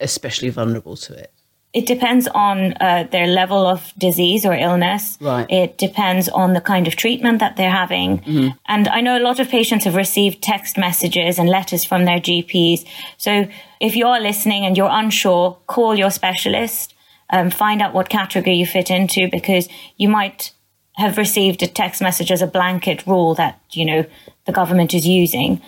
especially 0.00 0.48
vulnerable 0.48 0.96
to 0.96 1.14
it. 1.14 1.32
It 1.78 1.86
depends 1.86 2.26
on 2.26 2.74
uh, 2.80 3.06
their 3.12 3.28
level 3.28 3.64
of 3.64 3.92
disease 3.96 4.44
or 4.44 4.52
illness. 4.52 5.16
Right. 5.20 5.48
It 5.48 5.78
depends 5.78 6.28
on 6.28 6.52
the 6.52 6.60
kind 6.60 6.88
of 6.88 6.96
treatment 6.96 7.38
that 7.38 7.54
they're 7.56 7.70
having. 7.70 8.20
And 8.66 8.88
I 8.88 9.00
know 9.00 9.16
a 9.16 9.22
lot 9.22 9.38
of 9.38 9.48
patients 9.48 9.84
have 9.84 9.94
received 9.94 10.42
text 10.42 10.76
messages 10.76 11.38
and 11.38 11.48
letters 11.48 11.84
from 11.84 12.04
their 12.04 12.18
GPs. 12.18 12.84
So 13.16 13.46
if 13.80 13.94
you're 13.94 14.18
listening 14.18 14.66
and 14.66 14.76
you're 14.76 14.90
unsure, 14.90 15.56
call 15.68 15.94
your 15.94 16.10
specialist, 16.10 16.94
um, 17.30 17.48
find 17.48 17.80
out 17.80 17.94
what 17.94 18.08
category 18.08 18.56
you 18.56 18.66
fit 18.66 18.90
into 18.90 19.28
because 19.30 19.68
you 19.96 20.08
might 20.08 20.50
have 20.94 21.16
received 21.16 21.62
a 21.62 21.68
text 21.68 22.02
message 22.02 22.32
as 22.32 22.42
a 22.42 22.48
blanket 22.48 23.06
rule 23.06 23.36
that, 23.36 23.60
you 23.70 23.84
know, 23.84 24.04
the 24.46 24.52
government 24.52 24.94
is 24.94 25.06
using 25.06 25.62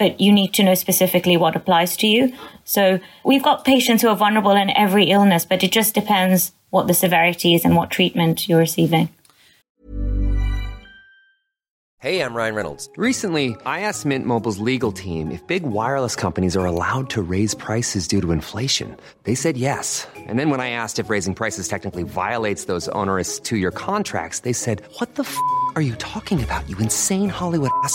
but 0.00 0.18
you 0.18 0.32
need 0.32 0.54
to 0.54 0.64
know 0.64 0.74
specifically 0.74 1.36
what 1.36 1.54
applies 1.54 1.94
to 1.98 2.06
you. 2.06 2.32
So 2.64 2.98
we've 3.22 3.42
got 3.42 3.66
patients 3.66 4.00
who 4.00 4.08
are 4.08 4.16
vulnerable 4.16 4.52
in 4.52 4.70
every 4.70 5.04
illness, 5.04 5.44
but 5.44 5.62
it 5.62 5.70
just 5.70 5.94
depends 5.94 6.52
what 6.70 6.86
the 6.86 6.94
severity 6.94 7.54
is 7.54 7.66
and 7.66 7.76
what 7.76 7.90
treatment 7.90 8.48
you're 8.48 8.58
receiving. 8.58 9.10
Hey, 11.98 12.22
I'm 12.22 12.32
Ryan 12.32 12.54
Reynolds. 12.54 12.88
Recently, 12.96 13.54
I 13.66 13.80
asked 13.80 14.06
Mint 14.06 14.24
Mobile's 14.24 14.58
legal 14.58 14.90
team 14.90 15.30
if 15.30 15.46
big 15.46 15.64
wireless 15.64 16.16
companies 16.16 16.56
are 16.56 16.64
allowed 16.64 17.10
to 17.10 17.20
raise 17.20 17.54
prices 17.54 18.08
due 18.08 18.22
to 18.22 18.32
inflation. 18.32 18.96
They 19.24 19.34
said 19.34 19.58
yes. 19.58 20.08
And 20.16 20.38
then 20.38 20.48
when 20.48 20.60
I 20.60 20.70
asked 20.70 20.98
if 20.98 21.10
raising 21.10 21.34
prices 21.34 21.68
technically 21.68 22.04
violates 22.04 22.64
those 22.64 22.88
onerous 22.88 23.38
two 23.38 23.58
year 23.58 23.70
contracts, 23.70 24.40
they 24.40 24.54
said, 24.54 24.80
What 24.96 25.16
the 25.16 25.24
f 25.24 25.36
are 25.76 25.82
you 25.82 25.94
talking 25.96 26.42
about, 26.42 26.66
you 26.70 26.78
insane 26.78 27.28
Hollywood 27.28 27.70
ass? 27.84 27.94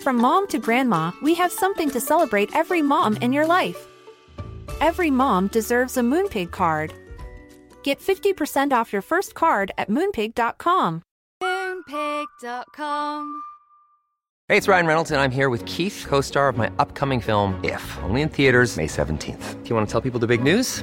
From 0.00 0.16
mom 0.16 0.48
to 0.48 0.58
grandma, 0.58 1.12
we 1.20 1.34
have 1.34 1.52
something 1.52 1.90
to 1.90 2.00
celebrate 2.00 2.56
every 2.56 2.80
mom 2.80 3.16
in 3.16 3.34
your 3.34 3.46
life. 3.46 3.86
Every 4.80 5.10
mom 5.10 5.48
deserves 5.48 5.98
a 5.98 6.00
Moonpig 6.00 6.50
card. 6.50 6.94
Get 7.82 8.00
50% 8.00 8.72
off 8.72 8.94
your 8.94 9.02
first 9.02 9.34
card 9.34 9.72
at 9.76 9.90
moonpig.com. 9.90 11.02
Moonpig.com. 11.42 13.42
Hey, 14.48 14.56
it's 14.56 14.68
Ryan 14.68 14.86
Reynolds, 14.86 15.10
and 15.10 15.20
I'm 15.20 15.30
here 15.30 15.50
with 15.50 15.66
Keith, 15.66 16.06
co 16.08 16.22
star 16.22 16.48
of 16.48 16.56
my 16.56 16.70
upcoming 16.78 17.20
film, 17.20 17.60
If, 17.62 17.98
only 18.02 18.22
in 18.22 18.30
theaters, 18.30 18.78
May 18.78 18.86
17th. 18.86 19.62
Do 19.62 19.68
you 19.68 19.76
want 19.76 19.86
to 19.86 19.92
tell 19.92 20.00
people 20.00 20.18
the 20.18 20.26
big 20.26 20.42
news? 20.42 20.82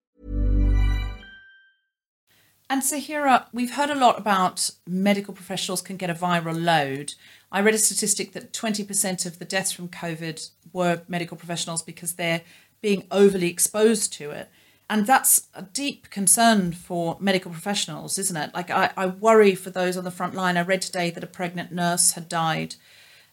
And 2.71 2.83
Zaheera, 2.83 3.47
we've 3.51 3.73
heard 3.73 3.89
a 3.89 3.95
lot 3.95 4.17
about 4.17 4.71
medical 4.87 5.33
professionals 5.33 5.81
can 5.81 5.97
get 5.97 6.09
a 6.09 6.13
viral 6.13 6.57
load. 6.57 7.15
I 7.51 7.59
read 7.59 7.73
a 7.73 7.77
statistic 7.77 8.31
that 8.31 8.53
20% 8.53 9.25
of 9.25 9.39
the 9.39 9.43
deaths 9.43 9.73
from 9.73 9.89
COVID 9.89 10.49
were 10.71 11.01
medical 11.09 11.35
professionals 11.35 11.83
because 11.83 12.13
they're 12.13 12.43
being 12.79 13.07
overly 13.11 13.49
exposed 13.49 14.13
to 14.13 14.31
it. 14.31 14.47
And 14.89 15.05
that's 15.05 15.49
a 15.53 15.63
deep 15.63 16.09
concern 16.11 16.71
for 16.71 17.17
medical 17.19 17.51
professionals, 17.51 18.17
isn't 18.17 18.37
it? 18.37 18.53
Like, 18.53 18.69
I, 18.69 18.91
I 18.95 19.07
worry 19.07 19.53
for 19.53 19.69
those 19.69 19.97
on 19.97 20.05
the 20.05 20.09
front 20.09 20.33
line. 20.33 20.55
I 20.55 20.61
read 20.61 20.81
today 20.81 21.09
that 21.09 21.25
a 21.25 21.27
pregnant 21.27 21.73
nurse 21.73 22.13
had 22.13 22.29
died 22.29 22.75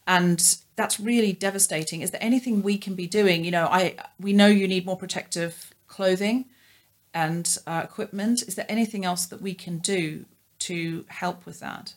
and 0.05 0.57
that's 0.74 0.99
really 0.99 1.34
devastating 1.34 2.01
is 2.01 2.12
there 2.12 2.22
anything 2.22 2.62
we 2.62 2.78
can 2.78 2.95
be 2.95 3.07
doing 3.07 3.45
you 3.45 3.51
know 3.51 3.66
i 3.66 3.95
we 4.18 4.32
know 4.32 4.47
you 4.47 4.66
need 4.66 4.86
more 4.86 4.97
protective 4.97 5.74
clothing 5.86 6.47
and 7.18 7.58
uh, 7.66 7.80
equipment 7.82 8.42
is 8.48 8.54
there 8.54 8.66
anything 8.68 9.04
else 9.04 9.26
that 9.26 9.42
we 9.42 9.52
can 9.54 9.78
do 9.78 10.24
to 10.58 11.04
help 11.08 11.44
with 11.44 11.58
that 11.60 11.94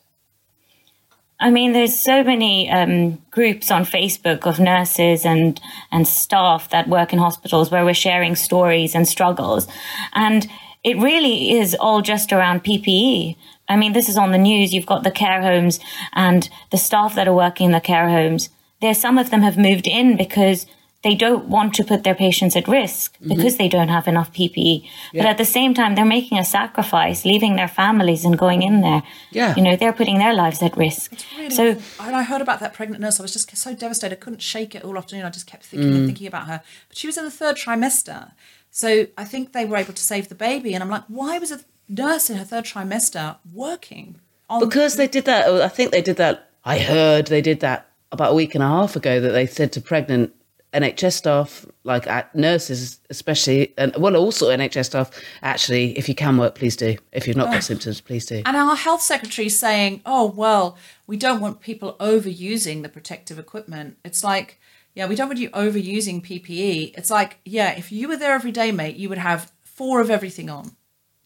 I 1.44 1.50
mean, 1.50 1.74
there's 1.74 2.00
so 2.00 2.24
many 2.24 2.70
um, 2.70 3.20
groups 3.32 3.72
on 3.72 3.84
Facebook 3.84 4.46
of 4.46 4.60
nurses 4.60 5.26
and 5.26 5.60
and 5.92 6.08
staff 6.08 6.70
that 6.70 6.88
work 6.88 7.14
in 7.14 7.18
hospitals 7.18 7.72
where 7.72 7.84
we're 7.84 7.96
sharing 7.96 8.36
stories 8.36 8.94
and 8.94 9.08
struggles, 9.08 9.68
and 10.14 10.48
it 10.84 10.98
really 10.98 11.58
is 11.58 11.74
all 11.74 12.04
just 12.04 12.32
around 12.32 12.64
PPE. 12.64 13.36
I 13.68 13.76
mean, 13.76 13.94
this 13.94 14.08
is 14.08 14.18
on 14.18 14.32
the 14.32 14.38
news. 14.38 14.72
You've 14.72 14.86
got 14.86 15.04
the 15.04 15.10
care 15.24 15.42
homes 15.42 15.80
and 16.14 16.48
the 16.70 16.78
staff 16.78 17.16
that 17.16 17.28
are 17.28 17.34
working 17.34 17.68
in 17.68 17.72
the 17.72 17.82
care 17.82 18.10
homes. 18.10 18.50
There, 18.80 18.94
some 18.94 19.18
of 19.18 19.32
them 19.32 19.42
have 19.42 19.58
moved 19.58 19.88
in 19.88 20.18
because 20.18 20.68
they 21.04 21.16
don't 21.16 21.46
want 21.46 21.74
to 21.76 21.84
put 21.84 22.04
their 22.04 22.14
patients 22.14 22.56
at 22.56 22.68
risk 22.68 23.16
mm-hmm. 23.16 23.30
because 23.30 23.58
they 23.58 23.68
don't 23.68 23.88
have 23.88 24.08
enough 24.08 24.32
PPE. 24.32 24.88
But 25.14 25.26
at 25.26 25.38
the 25.38 25.46
same 25.46 25.74
time, 25.74 25.96
they're 25.96 26.06
making 26.06 26.38
a 26.38 26.46
sacrifice, 26.46 27.26
leaving 27.26 27.56
their 27.56 27.68
families 27.68 28.24
and 28.24 28.38
going 28.38 28.62
in 28.62 28.82
there. 28.82 29.02
Yeah. 29.32 29.56
You 29.56 29.64
know, 29.64 29.76
they're 29.76 29.94
putting 29.94 30.20
their 30.20 30.34
lives 30.34 30.62
at 30.62 30.78
risk. 30.78 31.14
Really, 31.36 31.50
So, 31.50 31.78
and 32.00 32.16
I 32.16 32.24
heard 32.24 32.42
about 32.42 32.60
that 32.60 32.74
pregnant 32.74 33.02
nurse. 33.02 33.20
I 33.20 33.24
was 33.24 33.34
just 33.34 33.56
so 33.58 33.74
devastated. 33.74 34.16
I 34.16 34.20
couldn't 34.20 34.42
shake 34.42 34.76
it 34.76 34.84
all 34.84 34.98
afternoon. 34.98 35.26
I 35.26 35.32
just 35.32 35.48
kept 35.48 35.66
thinking 35.66 35.90
and 35.90 36.04
mm. 36.04 36.06
thinking 36.06 36.28
about 36.28 36.48
her. 36.48 36.62
But 36.88 36.98
she 36.98 37.08
was 37.08 37.18
in 37.18 37.24
the 37.24 37.32
third 37.32 37.56
trimester. 37.56 38.32
So 38.70 39.08
I 39.18 39.26
think 39.26 39.54
they 39.54 39.66
were 39.66 39.78
able 39.78 39.94
to 39.94 40.04
save 40.04 40.30
the 40.30 40.36
baby. 40.36 40.76
And 40.76 40.84
I'm 40.84 40.90
like, 40.90 41.04
why 41.08 41.40
was 41.40 41.52
a 41.52 41.62
nurse 41.90 42.30
in 42.30 42.38
her 42.38 42.46
third 42.46 42.66
trimester 42.66 43.38
working? 43.52 44.20
On, 44.50 44.60
because 44.60 44.98
they 44.98 45.08
did 45.08 45.26
that. 45.26 45.48
Oh, 45.48 45.64
I 45.64 45.68
think 45.68 45.92
they 45.92 46.02
did 46.02 46.18
that. 46.18 46.50
I 46.64 46.78
heard 46.78 47.28
they 47.28 47.42
did 47.42 47.62
that 47.62 47.88
about 48.12 48.34
a 48.34 48.36
week 48.36 48.54
and 48.54 48.64
a 48.64 48.68
half 48.68 48.96
ago. 48.96 49.20
That 49.20 49.32
they 49.32 49.48
said 49.48 49.72
to 49.74 49.82
pregnant 49.82 50.34
NHS 50.74 51.14
staff, 51.14 51.66
like 51.84 52.08
nurses 52.34 53.02
especially, 53.10 53.74
and 53.78 53.94
well, 53.98 54.16
also 54.16 54.50
NHS 54.50 54.86
staff. 54.86 55.12
Actually, 55.44 55.98
if 55.98 56.08
you 56.08 56.16
can 56.16 56.38
work, 56.38 56.56
please 56.56 56.76
do. 56.76 56.98
If 57.12 57.28
you've 57.28 57.38
not 57.38 57.52
got 57.52 57.64
symptoms, 57.64 58.00
please 58.00 58.26
do. 58.26 58.42
and 58.46 58.56
our 58.56 58.76
health 58.76 59.02
secretary 59.02 59.48
is 59.48 59.60
saying, 59.60 60.02
oh, 60.06 60.28
well, 60.28 60.78
we 61.08 61.18
don't 61.18 61.42
want 61.42 61.60
people 61.60 61.96
overusing 62.00 62.84
the 62.84 62.90
protective 62.90 63.38
equipment. 63.38 63.98
It's 64.06 64.24
like, 64.24 64.60
yeah, 64.94 65.08
we 65.08 65.16
don't 65.16 65.28
want 65.28 65.40
you 65.40 65.50
overusing 65.50 66.26
PPE. 66.26 66.98
It's 66.98 67.12
like, 67.12 67.40
yeah, 67.44 67.72
if 67.78 67.92
you 67.92 68.08
were 68.08 68.18
there 68.18 68.34
every 68.34 68.52
day, 68.52 68.72
mate, 68.72 68.96
you 68.96 69.10
would 69.10 69.18
have 69.18 69.52
four 69.64 70.00
of 70.00 70.10
everything 70.10 70.50
on. 70.50 70.72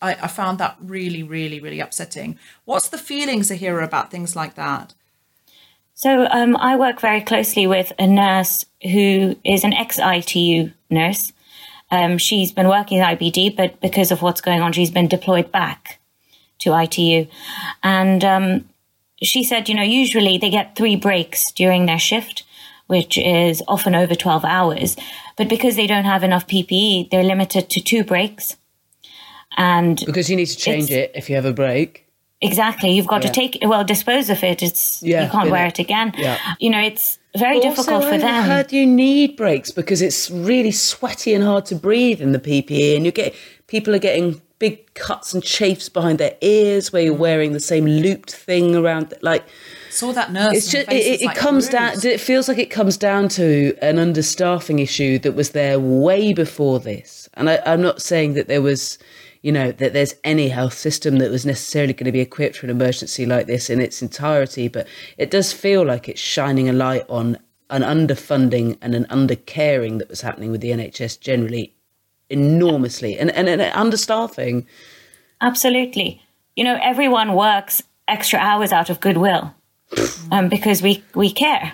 I, 0.01 0.13
I 0.13 0.27
found 0.27 0.57
that 0.57 0.77
really, 0.79 1.23
really, 1.23 1.59
really 1.59 1.79
upsetting. 1.79 2.37
What's 2.65 2.89
the 2.89 2.97
feelings 2.97 3.51
I 3.51 3.55
hear 3.55 3.79
about 3.79 4.11
things 4.11 4.35
like 4.35 4.55
that? 4.55 4.93
So 5.95 6.27
um, 6.29 6.57
I 6.57 6.75
work 6.75 6.99
very 6.99 7.21
closely 7.21 7.67
with 7.67 7.93
a 7.97 8.05
nurse 8.05 8.65
who 8.83 9.37
is 9.45 9.63
an 9.63 9.73
ex-ITU 9.73 10.71
nurse. 10.89 11.31
Um, 11.89 12.17
she's 12.17 12.51
been 12.51 12.67
working 12.67 12.99
at 12.99 13.17
IBD, 13.17 13.55
but 13.55 13.79
because 13.79 14.11
of 14.11 14.21
what's 14.21 14.41
going 14.41 14.61
on, 14.61 14.73
she's 14.73 14.91
been 14.91 15.07
deployed 15.07 15.53
back 15.53 15.99
to 16.59 16.77
ITU. 16.77 17.27
And 17.81 18.23
um, 18.25 18.69
she 19.21 19.43
said, 19.45 19.69
you 19.69 19.75
know, 19.75 19.83
usually 19.83 20.37
they 20.37 20.49
get 20.49 20.75
three 20.75 20.97
breaks 20.97 21.49
during 21.53 21.85
their 21.85 21.99
shift, 21.99 22.43
which 22.87 23.17
is 23.17 23.63
often 23.65 23.95
over 23.95 24.15
12 24.15 24.43
hours. 24.43 24.97
But 25.37 25.47
because 25.47 25.77
they 25.77 25.87
don't 25.87 26.05
have 26.05 26.23
enough 26.23 26.45
PPE, 26.45 27.09
they're 27.09 27.23
limited 27.23 27.69
to 27.69 27.79
two 27.79 28.03
breaks. 28.03 28.57
And 29.55 30.03
Because 30.05 30.29
you 30.29 30.35
need 30.35 30.47
to 30.47 30.57
change 30.57 30.91
it 30.91 31.11
if 31.15 31.29
you 31.29 31.37
have 31.37 31.45
a 31.45 31.53
break. 31.53 32.04
Exactly. 32.41 32.91
You've 32.91 33.07
got 33.07 33.23
Yeah. 33.23 33.31
to 33.31 33.33
take 33.33 33.57
well, 33.61 33.83
dispose 33.83 34.29
of 34.29 34.43
it. 34.43 34.61
It's 34.61 35.01
Yeah, 35.01 35.23
you 35.23 35.29
can't 35.29 35.49
wear 35.49 35.65
it. 35.65 35.79
it 35.79 35.83
again. 35.83 36.13
Yeah. 36.17 36.37
You 36.59 36.69
know, 36.69 36.79
it's 36.79 37.17
very 37.37 37.59
difficult 37.59 38.03
also, 38.03 38.09
for 38.09 38.15
I 38.15 38.17
them. 38.17 38.43
heard 38.43 38.71
you 38.71 38.85
need 38.85 39.35
breaks 39.35 39.71
because 39.71 40.01
it's 40.01 40.29
really 40.29 40.71
sweaty 40.71 41.33
and 41.33 41.43
hard 41.43 41.65
to 41.67 41.75
breathe 41.75 42.21
in 42.21 42.31
the 42.31 42.39
PPE, 42.39 42.95
and 42.95 43.05
you 43.05 43.11
get 43.11 43.33
people 43.67 43.95
are 43.95 43.99
getting 43.99 44.41
big 44.59 44.93
cuts 44.93 45.33
and 45.33 45.43
chafes 45.43 45.89
behind 45.89 46.17
their 46.17 46.35
ears 46.41 46.93
where 46.93 47.01
you're 47.01 47.15
mm. 47.15 47.19
wearing 47.19 47.51
the 47.51 47.59
same 47.59 47.85
looped 47.85 48.33
thing 48.33 48.75
around. 48.75 49.13
Like 49.21 49.43
Saw 49.89 50.11
that 50.13 50.31
nurse. 50.31 50.55
it's 50.55 50.71
just 50.71 50.87
face 50.87 51.05
it, 51.05 51.21
it, 51.21 51.25
like 51.25 51.37
comes 51.37 51.69
down. 51.69 51.93
It 52.03 52.19
feels 52.19 52.47
like 52.47 52.57
it 52.57 52.71
comes 52.71 52.97
down 52.97 53.27
to 53.29 53.77
an 53.81 53.97
understaffing 53.97 54.81
issue 54.81 55.19
that 55.19 55.33
was 55.33 55.51
there 55.51 55.79
way 55.79 56.33
before 56.33 56.79
this. 56.79 57.29
And 57.33 57.49
I, 57.49 57.61
I'm 57.65 57.81
not 57.81 58.01
saying 58.01 58.33
that 58.33 58.47
there 58.47 58.61
was. 58.61 58.97
You 59.45 59.51
know, 59.51 59.71
that 59.71 59.93
there's 59.93 60.15
any 60.23 60.49
health 60.49 60.73
system 60.73 61.19
that 61.19 61.29
was 61.29 61.45
necessarily 61.45 61.93
going 61.93 62.05
to 62.05 62.11
be 62.11 62.19
equipped 62.19 62.57
for 62.57 62.65
an 62.65 62.71
emergency 62.71 63.27
like 63.27 63.45
this 63.45 63.69
in 63.69 63.79
its 63.79 64.01
entirety, 64.01 64.67
but 64.67 64.87
it 65.19 65.29
does 65.29 65.53
feel 65.53 65.85
like 65.85 66.09
it's 66.09 66.19
shining 66.19 66.67
a 66.67 66.73
light 66.73 67.03
on 67.09 67.37
an 67.69 67.83
underfunding 67.83 68.75
and 68.81 68.95
an 68.95 69.05
undercaring 69.11 69.99
that 69.99 70.09
was 70.09 70.21
happening 70.21 70.49
with 70.49 70.61
the 70.61 70.71
NHS 70.71 71.19
generally 71.19 71.75
enormously 72.29 73.19
and, 73.19 73.29
and, 73.31 73.47
and 73.47 73.61
understaffing. 73.61 74.65
Absolutely. 75.41 76.23
You 76.55 76.63
know, 76.63 76.79
everyone 76.81 77.33
works 77.33 77.83
extra 78.07 78.39
hours 78.39 78.71
out 78.71 78.89
of 78.89 78.99
goodwill 78.99 79.53
um, 80.31 80.49
because 80.49 80.81
we 80.81 81.03
we 81.13 81.31
care. 81.31 81.73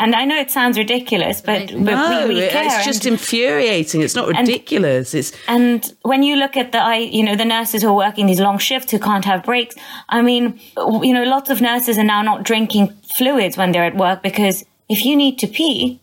And 0.00 0.14
I 0.14 0.24
know 0.24 0.36
it 0.38 0.50
sounds 0.50 0.76
ridiculous, 0.76 1.40
but, 1.40 1.68
but 1.68 1.78
no, 1.80 2.26
we, 2.28 2.34
we 2.34 2.40
it- 2.42 2.50
care. 2.52 2.64
it's 2.66 2.84
just 2.84 3.04
and- 3.06 3.12
infuriating. 3.12 4.00
It's 4.02 4.14
not 4.14 4.28
and- 4.28 4.38
ridiculous. 4.46 5.14
it's 5.14 5.32
And 5.48 5.94
when 6.02 6.22
you 6.22 6.36
look 6.36 6.56
at 6.56 6.72
the, 6.72 6.78
I, 6.82 6.96
you 6.96 7.22
know, 7.22 7.36
the 7.36 7.44
nurses 7.44 7.82
who 7.82 7.88
are 7.88 7.94
working 7.96 8.26
these 8.26 8.40
long 8.40 8.58
shifts 8.58 8.90
who 8.90 8.98
can't 8.98 9.24
have 9.24 9.44
breaks, 9.44 9.76
I 10.08 10.20
mean, 10.22 10.60
you 10.76 11.14
know, 11.14 11.22
lots 11.24 11.48
of 11.50 11.60
nurses 11.60 11.96
are 11.98 12.04
now 12.04 12.22
not 12.22 12.42
drinking 12.42 12.92
fluids 13.16 13.56
when 13.56 13.72
they're 13.72 13.84
at 13.84 13.96
work 13.96 14.22
because 14.22 14.64
if 14.88 15.04
you 15.04 15.16
need 15.16 15.38
to 15.38 15.46
pee, 15.46 16.00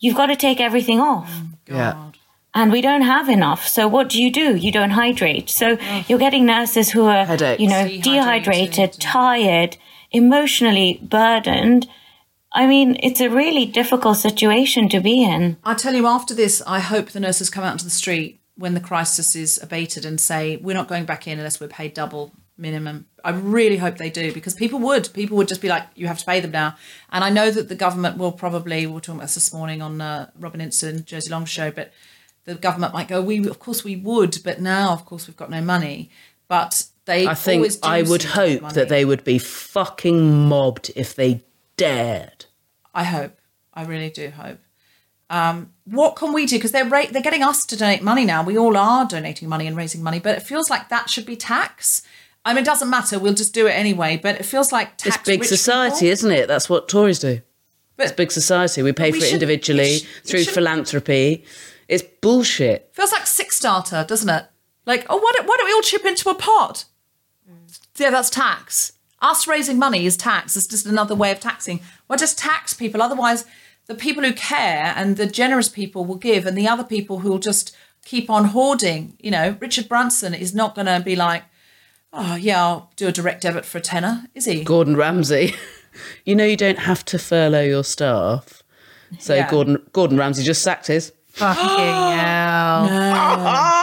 you've 0.00 0.16
got 0.16 0.26
to 0.26 0.36
take 0.36 0.60
everything 0.60 1.00
off. 1.00 1.30
Oh, 1.70 1.74
yeah. 1.74 2.06
And 2.52 2.72
we 2.72 2.80
don't 2.80 3.02
have 3.02 3.28
enough. 3.28 3.68
So 3.68 3.86
what 3.86 4.08
do 4.08 4.20
you 4.20 4.32
do? 4.32 4.56
You 4.56 4.72
don't 4.72 4.90
hydrate. 4.90 5.48
So 5.48 5.78
you're 6.08 6.18
getting 6.18 6.44
nurses 6.46 6.90
who 6.90 7.04
are, 7.04 7.24
Headaches. 7.24 7.60
you 7.62 7.68
know, 7.68 7.86
Dehydrated. 7.86 8.02
dehydrated, 8.02 8.92
tired, 9.00 9.76
emotionally 10.10 10.98
burdened. 11.02 11.88
I 12.52 12.66
mean, 12.66 12.96
it's 13.02 13.20
a 13.20 13.30
really 13.30 13.64
difficult 13.66 14.16
situation 14.16 14.88
to 14.88 15.00
be 15.00 15.22
in. 15.22 15.56
I 15.64 15.74
tell 15.74 15.94
you, 15.94 16.06
after 16.06 16.34
this, 16.34 16.62
I 16.66 16.80
hope 16.80 17.10
the 17.10 17.20
nurses 17.20 17.48
come 17.48 17.62
out 17.62 17.72
into 17.72 17.84
the 17.84 17.90
street 17.90 18.40
when 18.56 18.74
the 18.74 18.80
crisis 18.80 19.36
is 19.36 19.62
abated 19.62 20.04
and 20.04 20.20
say, 20.20 20.56
we're 20.56 20.74
not 20.74 20.88
going 20.88 21.04
back 21.04 21.26
in 21.26 21.38
unless 21.38 21.60
we're 21.60 21.68
paid 21.68 21.94
double 21.94 22.32
minimum. 22.58 23.06
I 23.24 23.30
really 23.30 23.76
hope 23.76 23.96
they 23.96 24.10
do 24.10 24.32
because 24.32 24.54
people 24.54 24.80
would. 24.80 25.10
People 25.14 25.36
would 25.36 25.48
just 25.48 25.62
be 25.62 25.68
like, 25.68 25.86
you 25.94 26.08
have 26.08 26.18
to 26.18 26.26
pay 26.26 26.40
them 26.40 26.50
now. 26.50 26.76
And 27.10 27.24
I 27.24 27.30
know 27.30 27.50
that 27.50 27.68
the 27.68 27.74
government 27.74 28.18
will 28.18 28.32
probably, 28.32 28.86
we 28.86 28.92
were 28.92 29.00
talking 29.00 29.16
about 29.16 29.26
this 29.26 29.34
this 29.34 29.52
morning 29.54 29.80
on 29.80 30.00
uh, 30.00 30.30
Robin 30.38 30.60
Inson, 30.60 31.04
Josie 31.04 31.30
Long 31.30 31.44
show, 31.44 31.70
but 31.70 31.92
the 32.44 32.54
government 32.54 32.92
might 32.92 33.08
go, 33.08 33.22
we, 33.22 33.46
of 33.46 33.58
course 33.58 33.84
we 33.84 33.96
would, 33.96 34.38
but 34.44 34.60
now, 34.60 34.92
of 34.92 35.04
course, 35.04 35.26
we've 35.26 35.36
got 35.36 35.50
no 35.50 35.60
money. 35.60 36.10
But 36.48 36.86
they 37.04 37.26
I 37.26 37.34
think 37.34 37.60
always 37.60 37.76
do 37.76 37.88
I 37.88 38.02
would 38.02 38.22
seem 38.22 38.30
to 38.30 38.36
have 38.36 38.60
hope 38.60 38.72
that 38.72 38.88
they 38.88 39.04
would 39.04 39.24
be 39.24 39.38
fucking 39.38 40.48
mobbed 40.48 40.90
if 40.96 41.14
they 41.14 41.42
dared. 41.80 42.44
I 42.94 43.04
hope. 43.04 43.38
I 43.74 43.84
really 43.84 44.10
do 44.10 44.30
hope. 44.30 44.58
Um, 45.28 45.72
what 45.84 46.16
can 46.16 46.32
we 46.32 46.44
do? 46.46 46.56
Because 46.56 46.72
they're 46.72 46.88
ra- 46.88 47.06
they're 47.10 47.22
getting 47.22 47.42
us 47.42 47.64
to 47.66 47.76
donate 47.76 48.02
money 48.02 48.24
now. 48.24 48.42
We 48.42 48.58
all 48.58 48.76
are 48.76 49.06
donating 49.06 49.48
money 49.48 49.66
and 49.66 49.76
raising 49.76 50.02
money, 50.02 50.18
but 50.18 50.36
it 50.36 50.42
feels 50.42 50.68
like 50.70 50.88
that 50.88 51.08
should 51.08 51.26
be 51.26 51.36
tax. 51.36 52.02
I 52.44 52.52
mean, 52.52 52.62
it 52.62 52.66
doesn't 52.66 52.90
matter. 52.90 53.18
We'll 53.18 53.34
just 53.34 53.54
do 53.54 53.66
it 53.66 53.72
anyway. 53.72 54.18
But 54.20 54.36
it 54.40 54.44
feels 54.44 54.72
like 54.72 54.96
tax. 54.96 55.16
It's 55.16 55.24
big 55.24 55.44
society, 55.44 55.96
people. 56.06 56.12
isn't 56.12 56.30
it? 56.32 56.48
That's 56.48 56.68
what 56.68 56.88
Tories 56.88 57.18
do. 57.20 57.40
But 57.96 58.04
It's 58.06 58.12
big 58.16 58.32
society. 58.32 58.82
We 58.82 58.92
pay 58.92 59.12
we 59.12 59.20
for 59.20 59.26
it 59.26 59.32
individually 59.32 59.96
it 59.96 60.02
sh- 60.02 60.06
through 60.24 60.42
should- 60.44 60.54
philanthropy. 60.54 61.44
It's 61.86 62.02
bullshit. 62.02 62.88
feels 62.92 63.12
like 63.12 63.22
Kickstarter, 63.24 64.06
doesn't 64.06 64.28
it? 64.28 64.46
Like, 64.86 65.06
oh, 65.10 65.16
why 65.16 65.32
don't, 65.34 65.46
why 65.46 65.56
don't 65.58 65.66
we 65.66 65.72
all 65.72 65.82
chip 65.82 66.04
into 66.04 66.30
a 66.30 66.34
pot? 66.34 66.84
Yeah, 67.98 68.10
that's 68.10 68.30
tax. 68.30 68.92
Us 69.20 69.46
raising 69.46 69.78
money 69.78 70.06
is 70.06 70.16
tax. 70.16 70.56
It's 70.56 70.66
just 70.66 70.86
another 70.86 71.14
way 71.14 71.30
of 71.30 71.40
taxing. 71.40 71.80
Well, 72.08 72.18
just 72.18 72.38
tax 72.38 72.72
people. 72.72 73.02
Otherwise, 73.02 73.44
the 73.86 73.94
people 73.94 74.22
who 74.24 74.32
care 74.32 74.92
and 74.96 75.16
the 75.16 75.26
generous 75.26 75.68
people 75.68 76.04
will 76.04 76.16
give, 76.16 76.46
and 76.46 76.56
the 76.56 76.68
other 76.68 76.84
people 76.84 77.18
who 77.20 77.30
will 77.30 77.38
just 77.38 77.76
keep 78.04 78.30
on 78.30 78.46
hoarding. 78.46 79.14
You 79.20 79.30
know, 79.30 79.56
Richard 79.60 79.88
Branson 79.88 80.32
is 80.34 80.54
not 80.54 80.74
going 80.74 80.86
to 80.86 81.00
be 81.04 81.16
like, 81.16 81.44
oh, 82.12 82.34
yeah, 82.36 82.64
I'll 82.64 82.90
do 82.96 83.08
a 83.08 83.12
direct 83.12 83.42
debit 83.42 83.64
for 83.64 83.78
a 83.78 83.80
tenner, 83.82 84.26
is 84.34 84.46
he? 84.46 84.64
Gordon 84.64 84.96
Ramsay. 84.96 85.54
you 86.24 86.34
know, 86.34 86.44
you 86.44 86.56
don't 86.56 86.78
have 86.78 87.04
to 87.06 87.18
furlough 87.18 87.62
your 87.62 87.84
staff. 87.84 88.62
So 89.18 89.34
Yeah. 89.34 89.50
Gordon 89.50 89.82
Gordon 89.92 90.16
Ramsay 90.18 90.44
just 90.44 90.62
sacked 90.62 90.86
his. 90.86 91.12
Fucking 91.28 91.64
hell. 91.64 92.88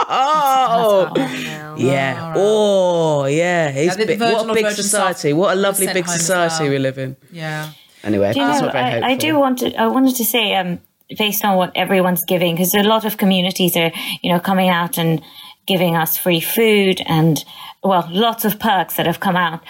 Oh, 0.09 1.11
yeah. 1.77 2.33
Oh, 2.35 3.25
yeah. 3.25 3.71
He's 3.71 3.97
Yeah, 3.97 4.05
big- 4.05 4.19
what 4.19 4.49
a 4.49 4.53
big 4.53 4.69
society. 4.71 5.33
What 5.33 5.55
a 5.55 5.59
lovely 5.59 5.87
big 5.87 6.07
society 6.07 6.63
well. 6.65 6.71
we 6.71 6.79
live 6.79 6.97
in. 6.97 7.15
Yeah. 7.31 7.69
Anyway, 8.03 8.33
Do 8.33 8.39
that's 8.39 8.59
know, 8.59 8.65
not 8.67 8.73
very 8.73 8.85
I, 8.85 8.91
hopeful. 8.91 9.09
I 9.11 9.15
do 9.15 9.39
want 9.39 9.59
to. 9.59 9.75
I 9.75 9.87
wanted 9.87 10.15
to 10.15 10.23
say, 10.25 10.55
um, 10.55 10.79
based 11.17 11.43
on 11.43 11.57
what 11.57 11.71
everyone's 11.75 12.23
giving, 12.23 12.55
because 12.55 12.73
a 12.73 12.83
lot 12.83 13.05
of 13.05 13.17
communities 13.17 13.75
are, 13.75 13.91
you 14.21 14.31
know, 14.31 14.39
coming 14.39 14.69
out 14.69 14.97
and 14.97 15.21
giving 15.65 15.95
us 15.95 16.15
free 16.17 16.39
food 16.39 17.01
and, 17.07 17.43
well, 17.83 18.07
lots 18.11 18.45
of 18.45 18.59
perks 18.59 18.95
that 18.95 19.05
have 19.05 19.19
come 19.19 19.35
out. 19.35 19.61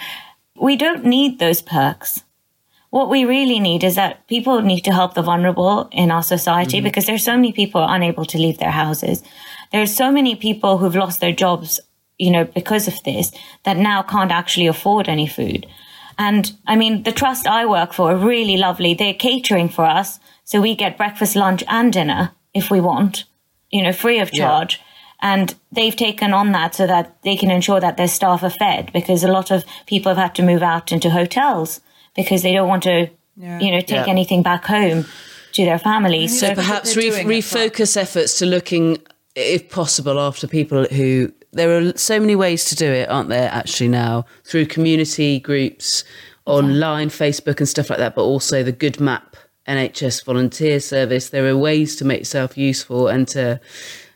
We 0.54 0.76
don't 0.76 1.04
need 1.04 1.38
those 1.38 1.62
perks. 1.62 2.22
What 2.90 3.10
we 3.10 3.24
really 3.24 3.60
need 3.60 3.84
is 3.84 3.96
that 3.96 4.26
people 4.28 4.62
need 4.62 4.80
to 4.82 4.92
help 4.92 5.14
the 5.14 5.22
vulnerable 5.22 5.88
in 5.92 6.10
our 6.10 6.22
society 6.22 6.80
because 6.80 7.04
there's 7.06 7.24
so 7.24 7.34
many 7.36 7.52
people 7.52 7.84
unable 7.84 8.24
to 8.26 8.38
leave 8.38 8.58
their 8.58 8.70
houses. 8.70 9.22
There's 9.72 9.94
so 9.94 10.10
many 10.10 10.34
people 10.36 10.78
who've 10.78 10.94
lost 10.96 11.20
their 11.20 11.32
jobs, 11.32 11.80
you 12.18 12.30
know, 12.30 12.44
because 12.44 12.88
of 12.88 13.02
this 13.04 13.32
that 13.64 13.76
now 13.76 14.02
can't 14.02 14.32
actually 14.32 14.66
afford 14.66 15.08
any 15.08 15.26
food. 15.26 15.66
And 16.18 16.52
I 16.66 16.74
mean, 16.76 17.04
the 17.04 17.12
trust 17.12 17.46
I 17.46 17.64
work 17.64 17.92
for 17.92 18.10
are 18.12 18.16
really 18.16 18.56
lovely. 18.56 18.94
They're 18.94 19.14
catering 19.14 19.68
for 19.68 19.84
us. 19.84 20.18
So 20.44 20.60
we 20.60 20.74
get 20.74 20.96
breakfast, 20.96 21.36
lunch 21.36 21.62
and 21.68 21.92
dinner 21.92 22.32
if 22.54 22.70
we 22.70 22.80
want, 22.80 23.24
you 23.70 23.82
know, 23.82 23.92
free 23.92 24.18
of 24.18 24.32
charge. 24.32 24.80
And 25.20 25.54
they've 25.72 25.94
taken 25.96 26.32
on 26.32 26.52
that 26.52 26.74
so 26.74 26.86
that 26.86 27.20
they 27.22 27.36
can 27.36 27.50
ensure 27.50 27.80
that 27.80 27.96
their 27.96 28.08
staff 28.08 28.42
are 28.42 28.50
fed 28.50 28.90
because 28.92 29.22
a 29.24 29.28
lot 29.32 29.50
of 29.50 29.64
people 29.86 30.10
have 30.10 30.18
had 30.22 30.34
to 30.36 30.42
move 30.42 30.62
out 30.62 30.90
into 30.92 31.10
hotels 31.10 31.80
because 32.16 32.42
they 32.42 32.52
don't 32.52 32.68
want 32.68 32.84
to, 32.84 33.08
you 33.36 33.70
know, 33.70 33.80
take 33.80 34.06
Yeah. 34.06 34.08
anything 34.08 34.42
back 34.42 34.64
home 34.64 35.06
to 35.52 35.64
their 35.64 35.78
families. 35.78 36.38
So 36.38 36.54
perhaps 36.54 36.96
re- 36.96 37.10
doing 37.10 37.20
it, 37.20 37.24
but- 37.26 37.32
refocus 37.32 37.96
efforts 37.96 38.38
to 38.38 38.46
looking, 38.46 38.98
if 39.36 39.68
possible, 39.70 40.18
after 40.20 40.46
people 40.48 40.84
who. 40.84 41.32
There 41.52 41.78
are 41.78 41.96
so 41.96 42.20
many 42.20 42.36
ways 42.36 42.64
to 42.66 42.74
do 42.74 42.90
it, 42.90 43.08
aren't 43.08 43.30
there? 43.30 43.50
Actually, 43.50 43.88
now 43.88 44.26
through 44.44 44.66
community 44.66 45.40
groups, 45.40 46.04
online, 46.44 47.08
Facebook, 47.08 47.58
and 47.58 47.68
stuff 47.68 47.90
like 47.90 47.98
that, 47.98 48.14
but 48.14 48.22
also 48.22 48.62
the 48.62 48.72
GoodSAM 48.72 49.22
NHS 49.66 50.24
volunteer 50.24 50.80
service. 50.80 51.28
There 51.28 51.46
are 51.46 51.56
ways 51.56 51.96
to 51.96 52.04
make 52.04 52.20
yourself 52.20 52.56
useful 52.56 53.08
and 53.08 53.28
to, 53.28 53.60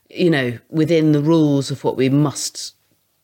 you 0.09 0.31
know, 0.31 0.59
within 0.71 1.13
the 1.13 1.21
rules 1.21 1.71
of 1.71 1.85
what 1.85 1.97
we 1.97 2.09
must 2.09 2.75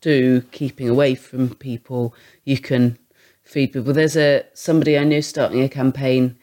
do, 0.01 0.43
keeping 0.53 0.89
away 0.89 1.15
from 1.15 1.55
people, 1.55 2.15
you 2.45 2.59
can 2.59 2.99
feed 3.43 3.73
people. 3.73 3.93
There's 3.93 4.17
a 4.17 4.45
somebody 4.55 4.99
I 4.99 5.05
know 5.05 5.21
starting 5.21 5.63
a 5.63 5.69
campaign 5.69 6.39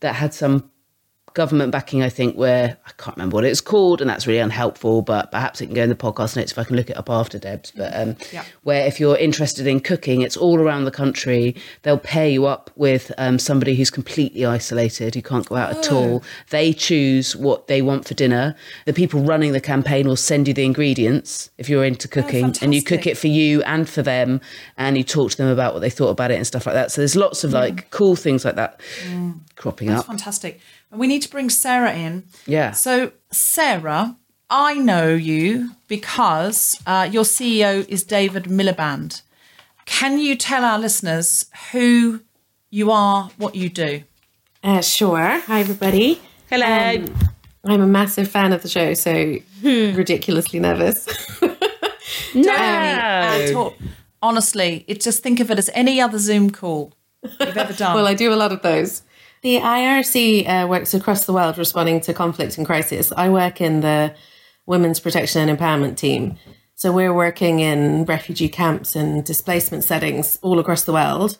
that 0.00 0.16
had 0.16 0.34
some 0.34 0.70
government 1.36 1.70
backing, 1.70 2.02
I 2.02 2.08
think, 2.08 2.34
where 2.34 2.78
I 2.86 2.90
can't 2.96 3.16
remember 3.16 3.34
what 3.34 3.44
it's 3.44 3.60
called, 3.60 4.00
and 4.00 4.08
that's 4.10 4.26
really 4.26 4.40
unhelpful. 4.40 5.02
But 5.02 5.30
perhaps 5.30 5.60
it 5.60 5.66
can 5.66 5.74
go 5.74 5.82
in 5.82 5.90
the 5.90 5.94
podcast 5.94 6.34
notes 6.34 6.50
if 6.50 6.58
I 6.58 6.64
can 6.64 6.74
look 6.76 6.88
it 6.90 6.96
up 6.96 7.10
after 7.10 7.38
Debs. 7.38 7.72
But 7.76 7.94
um, 7.94 8.16
Yeah. 8.32 8.44
where 8.62 8.86
if 8.86 8.98
you're 8.98 9.16
interested 9.18 9.66
in 9.66 9.80
cooking, 9.80 10.22
it's 10.22 10.36
all 10.36 10.58
around 10.58 10.84
the 10.86 10.90
country. 10.90 11.54
They'll 11.82 11.98
pair 11.98 12.28
you 12.28 12.46
up 12.46 12.70
with 12.74 13.12
um, 13.18 13.38
somebody 13.38 13.74
who's 13.76 13.90
completely 13.90 14.46
isolated, 14.46 15.14
who 15.14 15.22
can't 15.22 15.46
go 15.46 15.56
out 15.56 15.76
at 15.76 15.92
all. 15.92 16.24
They 16.50 16.72
choose 16.72 17.36
what 17.36 17.66
they 17.66 17.82
want 17.82 18.08
for 18.08 18.14
dinner. 18.14 18.56
The 18.86 18.94
people 18.94 19.20
running 19.20 19.52
the 19.52 19.60
campaign 19.60 20.08
will 20.08 20.16
send 20.16 20.48
you 20.48 20.54
the 20.54 20.64
ingredients 20.64 21.50
if 21.58 21.68
you're 21.68 21.84
into 21.84 22.08
cooking, 22.08 22.54
and 22.62 22.74
you 22.74 22.82
cook 22.82 23.06
it 23.06 23.18
for 23.18 23.26
you 23.28 23.62
and 23.64 23.88
for 23.88 24.02
them, 24.02 24.40
and 24.78 24.96
you 24.96 25.04
talk 25.04 25.30
to 25.32 25.36
them 25.36 25.48
about 25.48 25.74
what 25.74 25.80
they 25.80 25.90
thought 25.90 26.08
about 26.10 26.30
it 26.30 26.36
and 26.36 26.46
stuff 26.46 26.64
like 26.64 26.74
that. 26.74 26.90
So 26.90 27.02
there's 27.02 27.14
lots 27.14 27.44
of 27.44 27.52
like 27.52 27.90
cool 27.90 28.16
things 28.16 28.42
like 28.44 28.54
that 28.56 28.80
cropping 29.56 29.88
That's 29.88 30.00
up. 30.00 30.06
fantastic. 30.06 30.60
And 30.96 31.00
we 31.02 31.08
need 31.08 31.20
to 31.20 31.28
bring 31.28 31.50
Sarah 31.50 31.92
in. 31.92 32.24
Yeah. 32.46 32.70
So, 32.70 33.12
Sarah, 33.30 34.16
I 34.48 34.76
know 34.76 35.12
you 35.12 35.72
because 35.88 36.80
uh, 36.86 37.06
your 37.12 37.24
CEO 37.24 37.86
is 37.86 38.02
David 38.02 38.44
Miliband. 38.44 39.20
Can 39.84 40.18
you 40.18 40.36
tell 40.36 40.64
our 40.64 40.78
listeners 40.78 41.50
who 41.72 42.22
you 42.70 42.90
are, 42.90 43.28
what 43.36 43.54
you 43.54 43.68
do? 43.68 44.04
Uh, 44.64 44.80
sure. 44.80 45.38
Hi, 45.40 45.60
everybody. 45.60 46.18
Hello. 46.48 46.64
Um, 46.64 47.14
I'm 47.66 47.82
a 47.82 47.86
massive 47.86 48.28
fan 48.28 48.54
of 48.54 48.62
the 48.62 48.68
show, 48.70 48.94
so 48.94 49.36
ridiculously 49.62 50.60
nervous. 50.60 51.06
no. 52.34 52.52
And 52.54 53.52
talk, 53.52 53.74
honestly, 54.22 54.86
it 54.88 55.02
just 55.02 55.22
think 55.22 55.40
of 55.40 55.50
it 55.50 55.58
as 55.58 55.68
any 55.74 56.00
other 56.00 56.18
Zoom 56.18 56.48
call 56.48 56.94
you've 57.22 57.58
ever 57.58 57.72
done. 57.74 57.94
well, 57.94 58.06
I 58.06 58.14
do 58.14 58.32
a 58.32 58.36
lot 58.36 58.50
of 58.50 58.62
those. 58.62 59.02
The 59.46 59.60
IRC 59.60 60.48
uh, 60.48 60.66
works 60.66 60.92
across 60.92 61.24
the 61.24 61.32
world 61.32 61.56
responding 61.56 62.00
to 62.00 62.12
conflict 62.12 62.58
and 62.58 62.66
crisis. 62.66 63.12
I 63.16 63.28
work 63.28 63.60
in 63.60 63.78
the 63.78 64.12
Women's 64.66 64.98
Protection 64.98 65.48
and 65.48 65.56
Empowerment 65.56 65.96
team. 65.96 66.36
So 66.74 66.90
we're 66.90 67.14
working 67.14 67.60
in 67.60 68.06
refugee 68.06 68.48
camps 68.48 68.96
and 68.96 69.24
displacement 69.24 69.84
settings 69.84 70.36
all 70.42 70.58
across 70.58 70.82
the 70.82 70.92
world, 70.92 71.38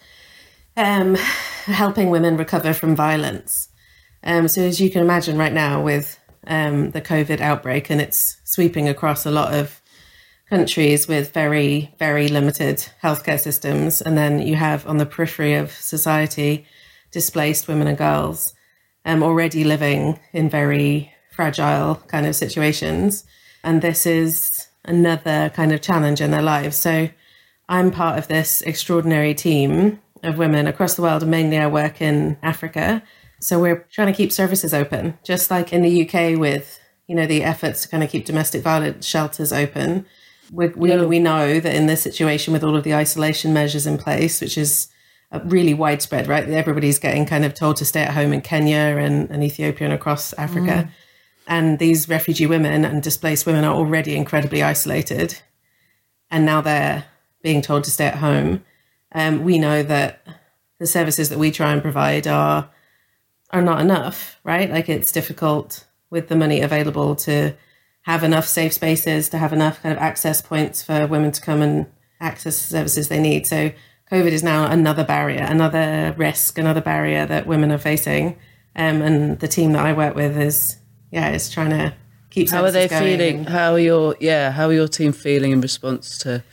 um, 0.77 1.17
helping 1.65 2.11
women 2.11 2.37
recover 2.37 2.73
from 2.73 2.95
violence. 2.95 3.71
Um, 4.23 4.47
so 4.47 4.63
as 4.63 4.81
you 4.81 4.89
can 4.89 5.03
imagine, 5.03 5.37
right 5.37 5.53
now 5.53 5.83
with 5.83 6.17
um, 6.47 6.93
the 6.93 7.03
COVID 7.03 7.41
outbreak, 7.41 7.91
and 7.91 8.01
it's 8.01 8.37
sweeping 8.45 8.89
across 8.89 9.27
a 9.27 9.33
lot 9.33 9.53
of 9.53 9.83
countries 10.49 11.09
with 11.09 11.33
very, 11.33 11.93
very 11.99 12.29
limited 12.29 12.87
healthcare 13.03 13.41
systems, 13.41 14.01
and 14.01 14.17
then 14.17 14.39
you 14.39 14.55
have 14.55 14.87
on 14.87 14.99
the 14.99 15.07
periphery 15.07 15.55
of 15.55 15.73
society 15.73 16.67
displaced 17.17 17.67
women 17.67 17.87
and 17.87 17.97
girls 17.97 18.53
um, 19.07 19.23
already 19.23 19.65
living 19.65 20.21
in 20.35 20.51
very 20.51 21.11
fragile 21.31 21.95
kind 22.09 22.27
of 22.27 22.37
situations, 22.37 23.25
and 23.65 23.81
this 23.81 24.05
is 24.05 24.69
another 24.85 25.51
kind 25.55 25.73
of 25.73 25.81
challenge 25.81 26.21
in 26.21 26.31
their 26.31 26.43
lives. 26.43 26.77
So 26.77 27.09
I'm 27.71 27.91
part 27.91 28.19
of 28.19 28.29
this 28.29 28.61
extraordinary 28.61 29.33
team 29.33 29.99
of 30.23 30.37
women 30.37 30.67
across 30.67 30.95
the 30.95 31.01
world, 31.01 31.23
and 31.23 31.31
mainly 31.31 31.57
I 31.57 31.69
work 31.69 32.03
in 32.03 32.37
Africa. 32.43 33.03
So 33.41 33.59
we're 33.59 33.87
trying 33.91 34.13
to 34.13 34.17
keep 34.17 34.31
services 34.31 34.75
open, 34.75 35.19
just 35.25 35.51
like 35.51 35.73
in 35.73 35.81
the 35.81 36.07
UK 36.07 36.39
with 36.39 36.79
you 37.07 37.15
know 37.15 37.27
the 37.27 37.45
efforts 37.45 37.81
to 37.81 37.89
kind 37.89 38.05
of 38.05 38.11
keep 38.11 38.27
domestic 38.27 38.61
violence 38.63 39.07
shelters 39.07 39.55
open. 39.55 40.05
We 40.53 40.69
we, 40.69 41.07
we 41.07 41.19
know 41.19 41.61
that 41.61 41.75
in 41.75 41.87
this 41.87 42.03
situation 42.03 42.53
with 42.53 42.63
all 42.63 42.77
of 42.77 42.85
the 42.85 42.95
isolation 42.95 43.55
measures 43.55 43.87
in 43.87 43.97
place, 43.97 44.43
which 44.43 44.59
is 44.59 44.89
really 45.45 45.75
widespread, 45.75 46.27
right? 46.27 46.49
Everybody's 46.49 46.99
getting 46.99 47.27
kind 47.27 47.45
of 47.45 47.55
told 47.55 47.77
to 47.77 47.85
stay 47.85 48.03
at 48.03 48.15
home 48.15 48.33
in 48.33 48.41
Kenya 48.41 48.77
and, 48.77 49.31
and 49.31 49.43
Ethiopia 49.43 49.87
and 49.87 49.95
across 49.95 50.33
Africa. 50.35 50.91
And 51.47 51.79
these 51.79 52.09
refugee 52.09 52.47
women 52.47 52.85
and 52.85 53.03
displaced 53.03 53.47
women 53.47 53.65
are 53.65 53.75
already 53.75 54.17
incredibly 54.17 54.63
isolated. 54.63 55.41
And 56.31 56.45
now 56.45 56.61
they're 56.61 57.05
being 57.43 57.63
told 57.63 57.85
to 57.85 57.91
stay 57.91 58.07
at 58.07 58.17
home. 58.17 58.65
Um, 59.13 59.45
we 59.45 59.59
know 59.59 59.83
that 59.83 60.27
the 60.79 60.87
services 60.87 61.29
that 61.29 61.39
we 61.39 61.51
try 61.51 61.73
and 61.73 61.83
provide 61.83 62.27
are 62.27 62.71
are 63.51 63.63
not 63.63 63.81
enough, 63.81 64.41
right? 64.43 64.69
Like 64.71 64.89
it's 64.89 65.13
difficult 65.13 65.87
with 66.11 66.29
the 66.29 66.37
money 66.37 66.61
available 66.61 67.15
to 67.15 67.55
have 68.03 68.25
enough 68.25 68.47
safe 68.47 68.73
spaces, 68.73 69.29
to 69.29 69.39
have 69.39 69.53
enough 69.53 69.83
kind 69.83 69.93
of 69.93 70.03
access 70.03 70.43
points 70.43 70.83
for 70.83 71.07
women 71.07 71.31
to 71.31 71.41
come 71.41 71.63
and 71.63 71.87
access 72.21 72.61
the 72.61 72.67
services 72.67 73.09
they 73.09 73.21
need. 73.21 73.47
So 73.47 73.71
COVID 74.11 74.31
is 74.31 74.43
now 74.43 74.71
another 74.71 75.05
barrier, 75.05 75.43
another 75.43 76.15
risk, 76.17 76.59
another 76.59 76.81
barrier 76.81 77.27
that 77.27 77.47
women 77.47 77.73
are 77.73 77.79
facing. 77.79 78.37
Um, 78.77 79.03
and 79.03 79.41
the 79.41 79.49
team 79.49 79.73
that 79.73 79.85
I 79.85 79.93
work 79.93 80.15
with 80.15 80.37
is, 80.39 80.77
yeah, 81.11 81.31
is 81.33 81.51
trying 81.51 81.71
to 81.71 81.95
keep. 82.31 82.51
How 82.51 82.63
are 82.65 82.71
they 82.71 82.89
feeling? 82.89 83.39
and- 83.41 83.49
How 83.49 83.73
are 83.73 83.79
your 83.79 84.15
yeah? 84.21 84.51
How 84.53 84.67
are 84.67 84.73
your 84.73 84.89
team 84.89 85.13
feeling 85.13 85.51
in 85.53 85.61
response 85.61 86.19
to 86.19 86.45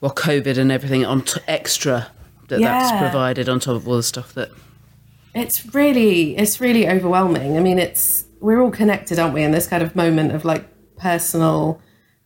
well, 0.00 0.12
COVID 0.12 0.58
and 0.58 0.70
everything 0.72 1.06
on 1.06 1.22
t- 1.22 1.40
extra 1.48 2.08
that 2.48 2.60
that's 2.60 2.90
provided 3.00 3.48
on 3.48 3.60
top 3.60 3.76
of 3.76 3.88
all 3.88 3.96
the 3.96 4.02
stuff 4.02 4.34
that 4.34 4.50
It's 5.34 5.74
really, 5.74 6.36
it's 6.36 6.60
really 6.60 6.86
overwhelming. 6.88 7.56
I 7.56 7.60
mean, 7.60 7.78
it's 7.78 8.24
we're 8.40 8.60
all 8.60 8.70
connected, 8.70 9.18
aren't 9.18 9.32
we? 9.32 9.42
In 9.42 9.52
this 9.52 9.66
kind 9.66 9.82
of 9.82 9.96
moment 9.96 10.32
of 10.32 10.44
like 10.44 10.64
personal 10.98 11.80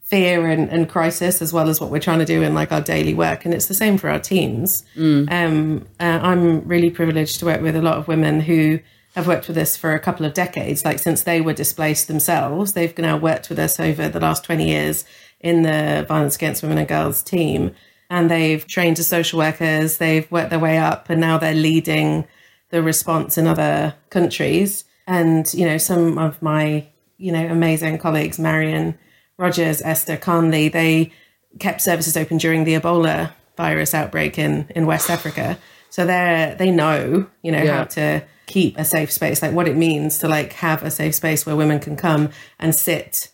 fear 0.09 0.49
and, 0.49 0.71
and 0.71 0.89
crisis, 0.89 1.43
as 1.43 1.53
well 1.53 1.69
as 1.69 1.81
what 1.81 1.91
we're 1.91 2.01
trying 2.01 2.19
to 2.19 2.25
do 2.25 2.43
in 2.43 2.55
like 2.55 2.73
our 2.73 2.81
daily 2.81 3.13
work, 3.15 3.45
and 3.45 3.53
it's 3.53 3.67
the 3.67 3.75
same 3.75 3.99
for 3.99 4.09
our 4.09 4.19
teams. 4.19 4.83
Um, 5.29 5.87
uh, 6.01 6.21
I'm 6.23 6.67
really 6.67 6.91
privileged 6.91 7.39
to 7.41 7.45
work 7.47 7.61
with 7.61 7.77
a 7.77 7.83
lot 7.83 7.99
of 7.99 8.09
women 8.09 8.41
who 8.41 8.81
have 9.15 9.27
worked 9.27 9.49
with 9.49 9.59
us 9.59 9.77
for 9.77 9.93
a 9.95 10.01
couple 10.01 10.25
of 10.25 10.33
decades. 10.33 10.85
Like 10.85 10.99
since 10.99 11.23
they 11.23 11.41
were 11.41 11.53
displaced 11.53 12.09
themselves, 12.09 12.73
they've 12.73 12.97
now 12.99 13.19
worked 13.19 13.51
with 13.51 13.59
us 13.59 13.79
over 13.79 14.09
the 14.09 14.21
last 14.21 14.45
20 14.45 14.67
years 14.67 15.05
in 15.41 15.63
the 15.63 16.05
violence 16.09 16.37
against 16.37 16.63
women 16.63 16.79
and 16.79 16.89
girls 16.89 17.23
team. 17.23 17.75
and 18.11 18.31
they've 18.31 18.67
trained 18.67 18.99
as 18.99 19.07
social 19.07 19.39
workers, 19.39 19.99
they've 19.99 20.31
worked 20.33 20.49
their 20.49 20.59
way 20.59 20.79
up, 20.79 21.11
and 21.11 21.21
now 21.21 21.37
they're 21.37 21.53
leading 21.55 22.27
the 22.71 22.83
response 22.83 23.37
in 23.37 23.47
other 23.47 23.95
countries. 24.09 24.85
And, 25.07 25.53
you 25.53 25.67
know, 25.67 25.77
some 25.77 26.17
of 26.17 26.41
my, 26.41 26.87
you 27.19 27.33
know, 27.33 27.47
amazing 27.47 27.99
colleagues, 27.99 28.39
Marion 28.39 28.99
Rogers, 29.39 29.81
Esther 29.83 30.17
Conley, 30.17 30.69
they 30.69 31.13
kept 31.59 31.81
services 31.81 32.17
open 32.17 32.39
during 32.39 32.65
the 32.65 32.75
Ebola 32.75 33.31
virus 33.57 33.95
outbreak 33.95 34.39
in, 34.39 34.67
in 34.75 34.87
West 34.87 35.09
Africa. 35.11 35.59
So 35.91 36.05
they're, 36.05 36.55
they 36.57 36.71
know, 36.71 37.27
you 37.43 37.53
know, 37.53 37.63
Yeah. 37.63 37.79
how 37.79 37.85
to 37.85 38.23
keep 38.47 38.77
a 38.79 38.85
safe 38.85 39.11
space, 39.13 39.43
like 39.43 39.53
what 39.53 39.69
it 39.69 39.77
means 39.77 40.19
to 40.19 40.29
like 40.29 40.53
have 40.55 40.83
a 40.83 40.91
safe 40.91 41.15
space 41.15 41.47
where 41.47 41.57
women 41.57 41.79
can 41.81 41.97
come 41.97 42.31
and 42.59 42.75
sit, 42.75 43.31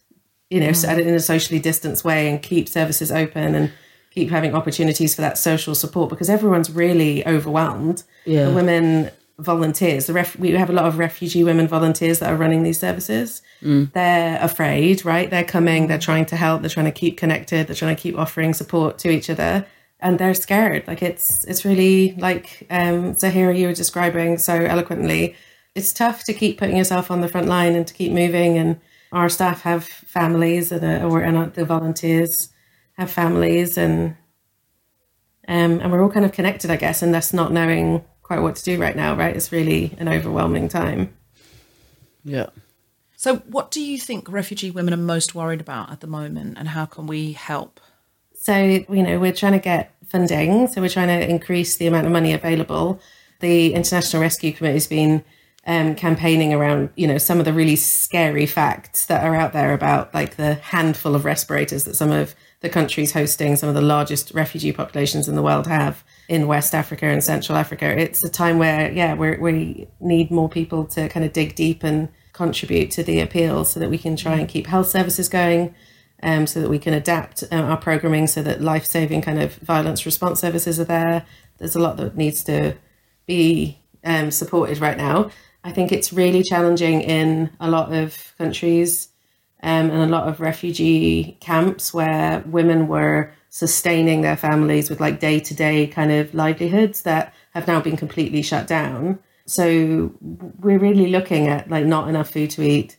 you 0.51 0.61
know, 0.61 0.69
Mm. 0.71 0.99
in 1.07 1.15
a 1.15 1.21
socially 1.21 1.59
distanced 1.59 2.05
way 2.05 2.29
and 2.29 2.43
keep 2.43 2.69
services 2.69 3.11
open 3.11 3.55
and 3.55 3.73
keep 4.11 4.31
having 4.31 4.55
opportunities 4.55 5.15
for 5.15 5.21
that 5.23 5.37
social 5.39 5.75
support 5.75 6.11
because 6.11 6.31
everyone's 6.31 6.71
really 6.71 7.27
overwhelmed. 7.27 8.03
Yeah. 8.25 8.47
The 8.47 8.55
women 8.55 9.11
volunteers, 9.39 10.07
the 10.07 10.13
ref- 10.13 10.39
we 10.39 10.51
have 10.53 10.71
a 10.71 10.73
lot 10.73 10.87
of 10.87 10.99
refugee 10.99 11.45
women 11.45 11.67
volunteers 11.67 12.21
that 12.21 12.33
are 12.33 12.37
running 12.37 12.63
these 12.63 12.79
services. 12.79 13.43
They're 13.93 14.39
afraid, 14.41 15.05
right? 15.05 15.29
They're 15.29 15.45
coming, 15.45 15.87
they're 15.87 15.99
trying 15.99 16.27
to 16.27 16.37
help, 16.37 16.61
they're 16.61 16.71
trying 16.71 16.87
to 16.87 16.93
keep 16.93 17.17
connected, 17.17 17.67
they're 17.67 17.77
trying 17.77 17.97
to 17.97 18.03
keep 18.03 18.17
offering 18.19 18.55
support 18.55 18.99
to 18.99 19.11
each 19.11 19.29
other. 19.31 19.67
And 20.01 20.19
they're 20.19 20.35
scared. 20.35 20.87
Like 20.87 21.03
it's 21.03 21.45
it's 21.45 21.65
really 21.65 22.15
like 22.19 22.67
um 22.71 23.15
Zaheera 23.15 23.59
you 23.59 23.69
were 23.69 23.75
describing 23.75 24.39
so 24.39 24.55
eloquently. 24.55 25.35
It's 25.75 25.93
tough 25.93 26.25
to 26.25 26.35
keep 26.35 26.59
putting 26.59 26.77
yourself 26.77 27.11
on 27.11 27.21
the 27.21 27.29
front 27.29 27.49
line 27.49 27.75
and 27.75 27.87
to 27.87 27.95
keep 27.95 28.13
moving. 28.13 28.59
And 28.59 28.81
our 29.13 29.29
staff 29.29 29.63
have 29.63 29.85
families, 29.85 30.73
and, 30.73 30.85
uh, 30.85 31.09
or 31.09 31.21
and 31.21 31.37
uh, 31.37 31.47
the 31.47 31.65
volunteers 31.65 32.51
have 32.99 33.11
families, 33.11 33.79
and 33.79 34.17
um, 35.49 35.81
and 35.81 35.91
we're 35.91 36.03
all 36.03 36.11
kind 36.11 36.27
of 36.27 36.33
connected, 36.33 36.71
I 36.71 36.77
guess, 36.77 37.03
and 37.03 37.15
that's 37.15 37.33
not 37.33 37.53
knowing 37.53 38.05
quite 38.35 38.43
what 38.43 38.57
to 38.57 38.65
do 38.65 38.81
right 38.81 38.97
now, 38.97 39.15
right? 39.15 39.35
It's 39.35 39.53
really 39.53 39.95
an 39.99 40.09
overwhelming 40.09 40.69
time. 40.69 41.15
Yeah. 42.25 42.47
So, 43.17 43.37
what 43.37 43.71
do 43.71 43.81
you 43.81 43.99
think 43.99 44.31
refugee 44.31 44.71
women 44.71 44.93
are 44.93 44.99
most 44.99 45.35
worried 45.35 45.61
about 45.61 45.91
at 45.91 46.01
the 46.01 46.07
moment, 46.07 46.59
and 46.59 46.69
how 46.69 46.85
can 46.85 47.07
we 47.07 47.33
help? 47.33 47.81
So, 48.35 48.57
you 48.57 49.03
know, 49.03 49.19
we're 49.19 49.33
trying 49.33 49.53
to 49.53 49.59
get 49.59 49.95
funding. 50.09 50.67
So, 50.69 50.81
we're 50.81 50.89
trying 50.89 51.09
to 51.09 51.29
increase 51.29 51.77
the 51.77 51.87
amount 51.87 52.07
of 52.07 52.13
money 52.13 52.33
available. 52.33 53.01
The 53.41 53.73
International 53.73 54.21
Rescue 54.21 54.53
Committee 54.53 54.75
has 54.75 54.87
been 54.87 55.25
um, 55.67 55.95
campaigning 55.95 56.53
around, 56.53 56.91
you 56.97 57.07
know, 57.07 57.19
some 57.19 57.39
of 57.39 57.45
the 57.45 57.53
really 57.53 57.77
scary 57.77 58.47
facts 58.47 59.07
that 59.07 59.25
are 59.25 59.35
out 59.35 59.53
there 59.53 59.73
about 59.73 60.13
like 60.13 60.37
the 60.37 60.55
handful 60.55 61.15
of 61.15 61.25
respirators 61.25 61.85
that 61.85 61.97
some 61.97 62.11
of 62.11 62.35
the 62.61 62.69
countries 62.69 63.13
hosting 63.13 63.57
some 63.57 63.69
of 63.69 63.75
the 63.75 63.81
largest 63.81 64.33
refugee 64.33 64.73
populations 64.73 65.29
in 65.29 65.37
the 65.37 65.43
world 65.43 65.67
have 65.67 66.05
in 66.29 66.47
West 66.47 66.75
Africa 66.75 67.07
and 67.07 67.23
Central 67.23 67.59
Africa. 67.59 67.87
It's 67.87 68.25
a 68.25 68.31
time 68.31 68.59
where, 68.59 68.91
yeah, 68.93 69.15
we're, 69.15 69.39
we 69.39 69.89
need 70.01 70.31
more 70.31 70.49
people 70.49 70.85
to 70.87 71.09
kind 71.09 71.25
of 71.25 71.33
dig 71.33 71.55
deep 71.55 71.83
and 71.83 72.09
contribute 72.33 72.91
to 72.93 73.03
the 73.03 73.21
appeal 73.21 73.65
so 73.65 73.79
that 73.81 73.91
we 73.91 73.99
can 73.99 74.17
try 74.17 74.35
and 74.35 74.49
keep 74.49 74.67
health 74.67 74.89
services 74.89 75.29
going 75.29 75.75
um, 76.23 76.47
so 76.47 76.61
that 76.61 76.71
we 76.71 76.79
can 76.79 76.95
adapt 76.95 77.45
uh, 77.53 77.57
our 77.57 77.77
programming 77.77 78.27
so 78.27 78.43
that 78.43 78.61
life 78.61 78.87
saving 78.87 79.23
kind 79.23 79.41
of 79.41 79.55
violence 79.57 80.07
response 80.07 80.41
services 80.41 80.81
are 80.81 80.85
there. 80.85 81.25
There's 81.59 81.77
a 81.77 81.81
lot 81.81 81.97
that 81.99 82.17
needs 82.17 82.43
to 82.45 82.75
be 83.27 83.79
um, 84.05 84.31
supported 84.31 84.79
right 84.79 84.97
now. 84.97 85.31
I 85.63 85.73
think 85.73 85.93
it's 85.93 86.13
really 86.13 86.43
challenging 86.43 87.03
in 87.03 87.51
a 87.61 87.71
lot 87.71 87.93
of 87.93 88.35
countries 88.39 89.09
um, 89.63 89.91
and 89.91 90.03
a 90.03 90.07
lot 90.07 90.29
of 90.29 90.41
refugee 90.41 91.39
camps 91.41 91.95
where 91.95 92.43
women 92.47 92.89
were 92.89 93.33
sustaining 93.55 94.23
their 94.23 94.37
families 94.37 94.91
with 94.91 94.99
like 94.99 95.21
day 95.21 95.39
to 95.39 95.55
day 95.55 95.87
kind 95.87 96.11
of 96.11 96.35
livelihoods 96.35 97.03
that 97.03 97.33
have 97.53 97.69
now 97.69 97.81
been 97.81 97.97
completely 97.97 98.43
shut 98.43 98.67
down. 98.67 99.17
So 99.47 100.13
we're 100.59 100.81
really 100.81 101.07
looking 101.07 101.47
at 101.47 101.71
like 101.71 101.87
not 101.87 102.09
enough 102.09 102.29
food 102.29 102.51
to 102.51 102.63
eat, 102.63 102.97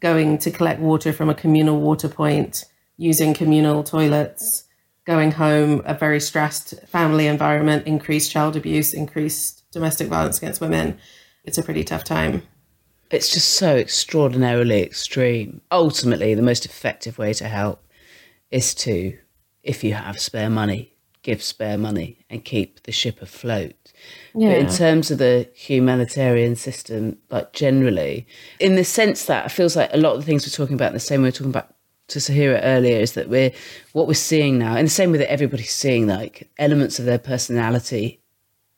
going 0.00 0.36
to 0.36 0.50
collect 0.50 0.78
water 0.78 1.10
from 1.10 1.30
a 1.30 1.34
communal 1.34 1.80
water 1.80 2.10
point, 2.10 2.66
using 2.98 3.32
communal 3.32 3.82
toilets, 3.82 4.64
going 5.06 5.30
home, 5.30 5.80
a 5.86 5.94
very 5.94 6.20
stressed 6.20 6.74
family 6.86 7.26
environment, 7.26 7.86
increased 7.86 8.30
child 8.30 8.56
abuse, 8.56 8.92
increased 8.92 9.64
domestic 9.72 10.08
violence 10.08 10.36
against 10.36 10.60
women. 10.60 10.98
It's 11.44 11.56
a 11.56 11.62
pretty 11.62 11.82
tough 11.82 12.04
time. 12.04 12.42
It's 13.10 13.32
just 13.32 13.54
so 13.54 13.76
extraordinarily 13.76 14.82
extreme. 14.82 15.62
Ultimately, 15.72 16.34
the 16.34 16.42
most 16.42 16.66
effective 16.66 17.16
way 17.16 17.32
to 17.32 17.48
help 17.48 17.82
is 18.50 18.74
to, 18.74 19.16
if 19.62 19.82
you 19.84 19.94
have 19.94 20.18
spare 20.18 20.50
money, 20.50 20.94
give 21.22 21.42
spare 21.42 21.78
money 21.78 22.18
and 22.30 22.44
keep 22.44 22.82
the 22.84 22.92
ship 22.92 23.20
afloat. 23.20 23.74
But 24.34 24.42
in 24.42 24.68
terms 24.68 25.10
of 25.10 25.18
the 25.18 25.48
humanitarian 25.54 26.54
system, 26.54 27.18
like 27.30 27.52
generally, 27.52 28.26
in 28.60 28.76
the 28.76 28.84
sense 28.84 29.24
that 29.24 29.46
it 29.46 29.48
feels 29.50 29.74
like 29.76 29.90
a 29.92 29.96
lot 29.96 30.14
of 30.14 30.20
the 30.20 30.26
things 30.26 30.46
we're 30.46 30.50
talking 30.64 30.74
about, 30.74 30.92
the 30.92 31.00
same 31.00 31.20
way 31.20 31.24
we 31.24 31.28
we're 31.28 31.32
talking 31.32 31.50
about 31.50 31.74
to 32.08 32.18
Zaheera 32.20 32.60
earlier, 32.62 32.98
is 32.98 33.12
that 33.12 33.28
we're 33.28 33.50
what 33.92 34.06
we're 34.06 34.14
seeing 34.14 34.58
now, 34.58 34.76
in 34.76 34.84
the 34.84 34.90
same 34.90 35.10
way 35.12 35.18
that 35.18 35.30
everybody's 35.30 35.72
seeing 35.74 36.06
like 36.06 36.48
elements 36.58 36.98
of 36.98 37.04
their 37.04 37.18
personality 37.18 38.20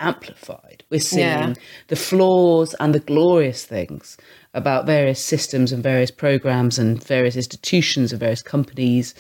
amplified. 0.01 0.83
We're 0.91 1.01
seeing 1.01 1.27
Yeah. 1.27 1.55
the 1.89 1.97
flaws 1.97 2.75
and 2.81 2.95
the 2.95 3.01
glorious 3.01 3.65
things 3.65 4.17
about 4.55 4.87
various 4.87 5.23
systems 5.23 5.73
and 5.73 5.83
various 5.83 6.11
programs 6.11 6.79
and 6.79 7.03
various 7.05 7.37
institutions 7.37 8.11
and 8.11 8.19
various 8.19 8.43
companies 8.43 9.15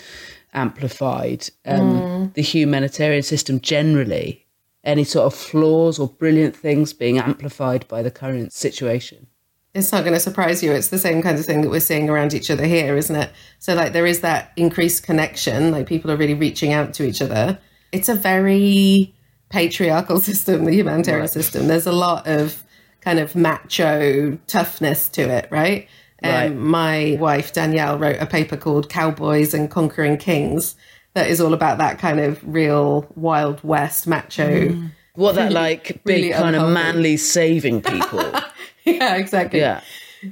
amplified. 0.53 1.48
Um, 1.66 2.32
The 2.34 2.42
humanitarian 2.42 3.22
system 3.22 3.61
generally, 3.61 4.46
any 4.84 5.05
sort 5.05 5.26
of 5.26 5.34
flaws 5.34 5.98
or 5.98 6.09
brilliant 6.09 6.57
things 6.57 6.92
being 6.92 7.18
amplified 7.18 7.86
by 7.88 8.03
the 8.03 8.11
current 8.11 8.53
situation. 8.53 9.26
it's 9.72 9.92
not 9.92 10.03
going 10.03 10.14
to 10.14 10.20
surprise 10.20 10.62
you. 10.64 10.72
It's 10.72 10.88
the 10.88 10.98
same 10.98 11.22
kind 11.22 11.38
of 11.38 11.44
thing 11.46 11.61
that 11.62 11.70
we're 11.70 11.78
seeing 11.80 12.11
around 12.11 12.34
each 12.34 12.51
other 12.51 12.64
here, 12.66 12.96
isn't 12.96 13.14
it? 13.14 13.30
So, 13.61 13.74
like, 13.74 13.92
there 13.92 14.07
is 14.07 14.20
that 14.20 14.51
increased 14.57 15.05
connection, 15.05 15.70
like, 15.70 15.86
people 15.86 16.11
are 16.11 16.16
really 16.16 16.34
reaching 16.34 16.72
out 16.72 16.92
to 16.94 17.05
each 17.05 17.22
other. 17.22 17.57
It's 17.92 18.09
a 18.09 18.14
very 18.16 19.14
patriarchal 19.48 20.18
system, 20.30 20.64
the 20.64 20.74
humanitarian 20.74 21.28
system. 21.28 21.68
There's 21.68 21.86
a 21.86 21.92
lot 21.92 22.26
of 22.26 22.64
kind 23.01 23.18
of 23.20 23.36
macho 23.36 24.36
toughness 24.48 25.09
to 25.11 25.22
it, 25.22 25.46
right? 25.51 25.88
Right. 26.23 26.47
Um, 26.47 26.66
my 26.66 27.16
wife, 27.18 27.53
Danielle, 27.53 27.99
wrote 27.99 28.21
a 28.21 28.27
paper 28.27 28.57
called 28.57 28.89
Cowboys 28.89 29.55
and 29.55 29.71
Conquering 29.71 30.18
Kings 30.18 30.77
that 31.14 31.29
is 31.29 31.41
all 31.41 31.55
about 31.55 31.79
that 31.79 31.99
kind 31.99 32.21
of 32.21 32.41
real 32.45 33.11
Wild 33.16 33.62
West 33.64 34.07
macho. 34.07 34.77
What 35.14 35.35
that 35.35 35.53
like 35.64 36.03
big 36.05 36.25
really 36.25 36.33
kind 36.33 36.57
of 36.57 36.71
manly 36.71 37.16
saving 37.16 37.83
people. 37.83 38.33
yeah, 38.85 39.16
exactly. 39.16 39.61
yeah. 39.61 39.81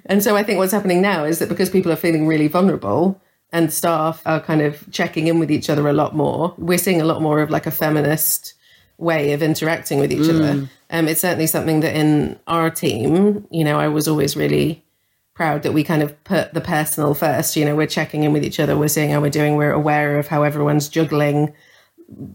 And 0.06 0.22
so 0.22 0.36
I 0.36 0.42
think 0.42 0.58
what's 0.58 0.72
happening 0.72 1.00
now 1.00 1.24
is 1.24 1.38
that 1.38 1.48
because 1.48 1.70
people 1.70 1.90
are 1.90 1.96
feeling 1.96 2.26
really 2.26 2.48
vulnerable 2.48 3.20
and 3.52 3.72
staff 3.72 4.22
are 4.26 4.40
kind 4.40 4.60
of 4.60 4.88
checking 4.90 5.26
in 5.26 5.38
with 5.38 5.50
each 5.50 5.70
other 5.70 5.88
a 5.88 5.92
lot 5.92 6.14
more, 6.14 6.54
we're 6.58 6.78
seeing 6.78 7.00
a 7.00 7.04
lot 7.04 7.22
more 7.22 7.40
of 7.40 7.50
like 7.50 7.66
a 7.66 7.70
feminist 7.70 8.54
way 8.98 9.32
of 9.32 9.42
interacting 9.42 9.98
with 9.98 10.12
each 10.12 10.28
other. 10.28 10.68
Um, 10.90 11.08
it's 11.08 11.20
certainly 11.20 11.46
something 11.46 11.80
that 11.80 11.96
in 11.96 12.38
our 12.46 12.68
team, 12.68 13.46
you 13.50 13.64
know, 13.64 13.78
I 13.78 13.88
was 13.88 14.08
always 14.08 14.36
really 14.36 14.84
proud 15.38 15.62
that 15.62 15.72
we 15.72 15.84
kind 15.84 16.02
of 16.02 16.12
put 16.24 16.52
the 16.52 16.60
personal 16.60 17.14
first. 17.14 17.54
You 17.54 17.64
know, 17.64 17.76
we're 17.76 17.86
checking 17.86 18.24
in 18.24 18.32
with 18.32 18.44
each 18.44 18.58
other, 18.58 18.76
we're 18.76 18.88
seeing 18.88 19.08
how 19.10 19.20
we're 19.20 19.30
doing, 19.30 19.54
we're 19.54 19.70
aware 19.70 20.18
of 20.18 20.26
how 20.26 20.42
everyone's 20.42 20.88
juggling 20.88 21.54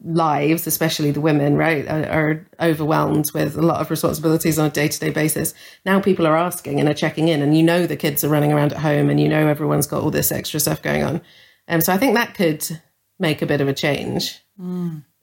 lives, 0.06 0.66
especially 0.68 1.12
the 1.12 1.20
women, 1.20 1.58
right, 1.58 1.86
are, 1.90 2.06
are 2.10 2.48
overwhelmed 2.62 3.30
with 3.34 3.58
a 3.58 3.62
lot 3.62 3.82
of 3.82 3.90
responsibilities 3.92 4.58
on 4.58 4.68
a 4.68 4.70
day 4.70 4.88
to 4.88 5.00
day 5.00 5.10
basis. 5.10 5.54
Now 5.86 6.00
people 6.00 6.26
are 6.26 6.38
asking 6.38 6.80
and 6.80 6.88
are 6.88 6.94
checking 6.94 7.28
in, 7.28 7.42
and 7.42 7.58
you 7.58 7.62
know 7.64 7.86
the 7.86 7.98
kids 7.98 8.24
are 8.24 8.30
running 8.30 8.54
around 8.54 8.72
at 8.72 8.80
home, 8.80 9.10
and 9.10 9.20
you 9.20 9.28
know 9.28 9.48
everyone's 9.48 9.86
got 9.88 10.02
all 10.02 10.12
this 10.12 10.32
extra 10.32 10.62
stuff 10.62 10.82
going 10.82 11.04
on. 11.04 11.22
Um, 11.68 11.82
so 11.82 11.92
I 11.92 11.98
think 11.98 12.16
that 12.16 12.36
could 12.36 12.66
make 13.20 13.42
a 13.42 13.46
bit 13.46 13.60
of 13.60 13.68
a 13.68 13.74
change. 13.74 14.40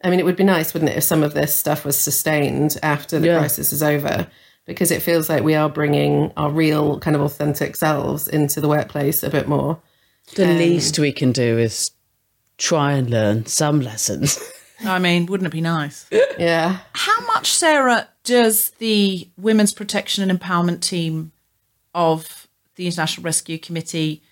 I 0.02 0.10
mean, 0.10 0.20
it 0.20 0.24
would 0.26 0.36
be 0.36 0.44
nice, 0.44 0.74
wouldn't 0.74 0.90
it, 0.90 0.98
if 0.98 1.04
some 1.04 1.22
of 1.22 1.32
this 1.32 1.54
stuff 1.54 1.84
was 1.84 1.96
sustained 1.96 2.76
after 2.82 3.18
the 3.18 3.28
Yeah. 3.28 3.38
crisis 3.38 3.72
is 3.72 3.82
over? 3.82 4.26
Because 4.70 4.92
it 4.92 5.02
feels 5.02 5.28
like 5.28 5.42
we 5.42 5.56
are 5.56 5.68
bringing 5.68 6.32
our 6.36 6.48
real, 6.48 7.00
kind 7.00 7.16
of 7.16 7.22
authentic 7.22 7.74
selves 7.74 8.28
into 8.28 8.60
the 8.60 8.68
workplace 8.68 9.24
a 9.24 9.28
bit 9.28 9.48
more. 9.48 9.80
The 10.36 10.48
um, 10.48 10.58
least 10.58 10.96
we 10.98 11.10
can 11.10 11.32
do 11.32 11.58
is 11.58 11.90
try 12.56 12.92
and 12.92 13.10
learn 13.10 13.46
some 13.46 13.80
lessons. 13.80 14.38
I 14.84 15.00
mean, 15.00 15.26
wouldn't 15.26 15.48
it 15.48 15.52
be 15.52 15.60
nice? 15.60 16.06
Yeah. 16.38 16.78
How 16.92 17.26
much, 17.26 17.52
Sarah, 17.52 18.08
does 18.22 18.70
the 18.78 19.28
Women's 19.36 19.74
Protection 19.74 20.28
and 20.28 20.40
Empowerment 20.40 20.80
team 20.80 21.32
of 21.92 22.46
the 22.76 22.86
International 22.86 23.24
Rescue 23.24 23.58
Committee 23.58 24.22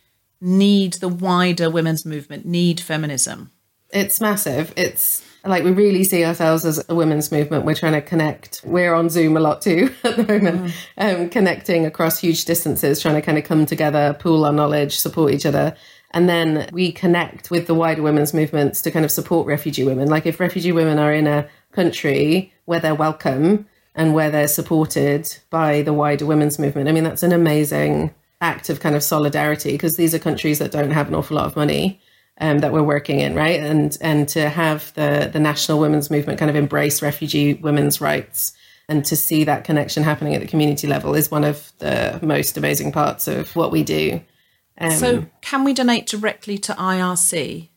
need 0.40 0.94
the 0.94 1.08
wider 1.08 1.68
women's 1.68 2.06
movement, 2.06 2.46
need 2.46 2.80
feminism? 2.80 3.50
It's 3.90 4.20
massive. 4.20 4.72
It's 4.76 5.24
like 5.44 5.64
we 5.64 5.70
really 5.70 6.04
see 6.04 6.24
ourselves 6.24 6.64
as 6.64 6.84
a 6.88 6.94
women's 6.94 7.30
movement. 7.30 7.64
We're 7.64 7.74
trying 7.74 7.92
to 7.92 8.02
connect. 8.02 8.60
We're 8.64 8.94
on 8.94 9.08
Zoom 9.08 9.36
a 9.36 9.40
lot 9.40 9.62
too 9.62 9.94
at 10.04 10.16
the 10.16 10.24
moment, 10.24 10.72
um, 10.96 11.30
connecting 11.30 11.86
across 11.86 12.18
huge 12.18 12.44
distances, 12.44 13.00
trying 13.00 13.14
to 13.14 13.22
kind 13.22 13.38
of 13.38 13.44
come 13.44 13.66
together, 13.66 14.16
pool 14.18 14.44
our 14.44 14.52
knowledge, 14.52 14.98
support 14.98 15.32
each 15.32 15.46
other. 15.46 15.76
And 16.12 16.28
then 16.28 16.68
we 16.72 16.90
connect 16.90 17.50
with 17.50 17.66
the 17.66 17.74
wider 17.74 18.02
women's 18.02 18.32
movements 18.32 18.80
to 18.82 18.90
kind 18.90 19.04
of 19.04 19.10
support 19.10 19.46
refugee 19.46 19.84
women. 19.84 20.08
Like 20.08 20.26
if 20.26 20.40
refugee 20.40 20.72
women 20.72 20.98
are 20.98 21.12
in 21.12 21.26
a 21.26 21.48
country 21.72 22.52
where 22.64 22.80
they're 22.80 22.94
welcome 22.94 23.66
and 23.94 24.14
where 24.14 24.30
they're 24.30 24.48
supported 24.48 25.36
by 25.50 25.82
the 25.82 25.92
wider 25.92 26.24
women's 26.24 26.58
movement, 26.58 26.88
I 26.88 26.92
mean, 26.92 27.04
that's 27.04 27.22
an 27.22 27.32
amazing 27.32 28.14
act 28.40 28.70
of 28.70 28.80
kind 28.80 28.94
of 28.94 29.02
solidarity 29.02 29.72
because 29.72 29.96
these 29.96 30.14
are 30.14 30.18
countries 30.18 30.58
that 30.60 30.70
don't 30.70 30.92
have 30.92 31.08
an 31.08 31.14
awful 31.14 31.36
lot 31.36 31.46
of 31.46 31.56
money. 31.56 32.00
Um, 32.40 32.60
that 32.60 32.72
we're 32.72 32.84
working 32.84 33.18
in, 33.18 33.34
right? 33.34 33.58
And 33.58 33.98
and 34.00 34.28
to 34.28 34.48
have 34.48 34.94
the 34.94 35.28
the 35.32 35.40
national 35.40 35.80
women's 35.80 36.08
movement 36.08 36.38
kind 36.38 36.48
of 36.48 36.54
embrace 36.54 37.02
refugee 37.02 37.54
women's 37.54 38.00
rights 38.00 38.52
and 38.88 39.04
to 39.04 39.16
see 39.16 39.44
that 39.44 39.64
connection 39.64 40.02
happening 40.02 40.34
at 40.34 40.40
the 40.40 40.46
community 40.46 40.86
level 40.86 41.14
is 41.14 41.30
one 41.30 41.44
of 41.44 41.72
the 41.78 42.18
most 42.22 42.56
amazing 42.56 42.90
parts 42.90 43.28
of 43.28 43.54
what 43.54 43.70
we 43.70 43.82
do. 43.82 44.20
Um, 44.78 44.90
so, 44.92 45.26
can 45.42 45.64
we 45.64 45.74
donate 45.74 46.06
directly 46.06 46.56
to 46.58 46.72
IRC? 46.72 47.68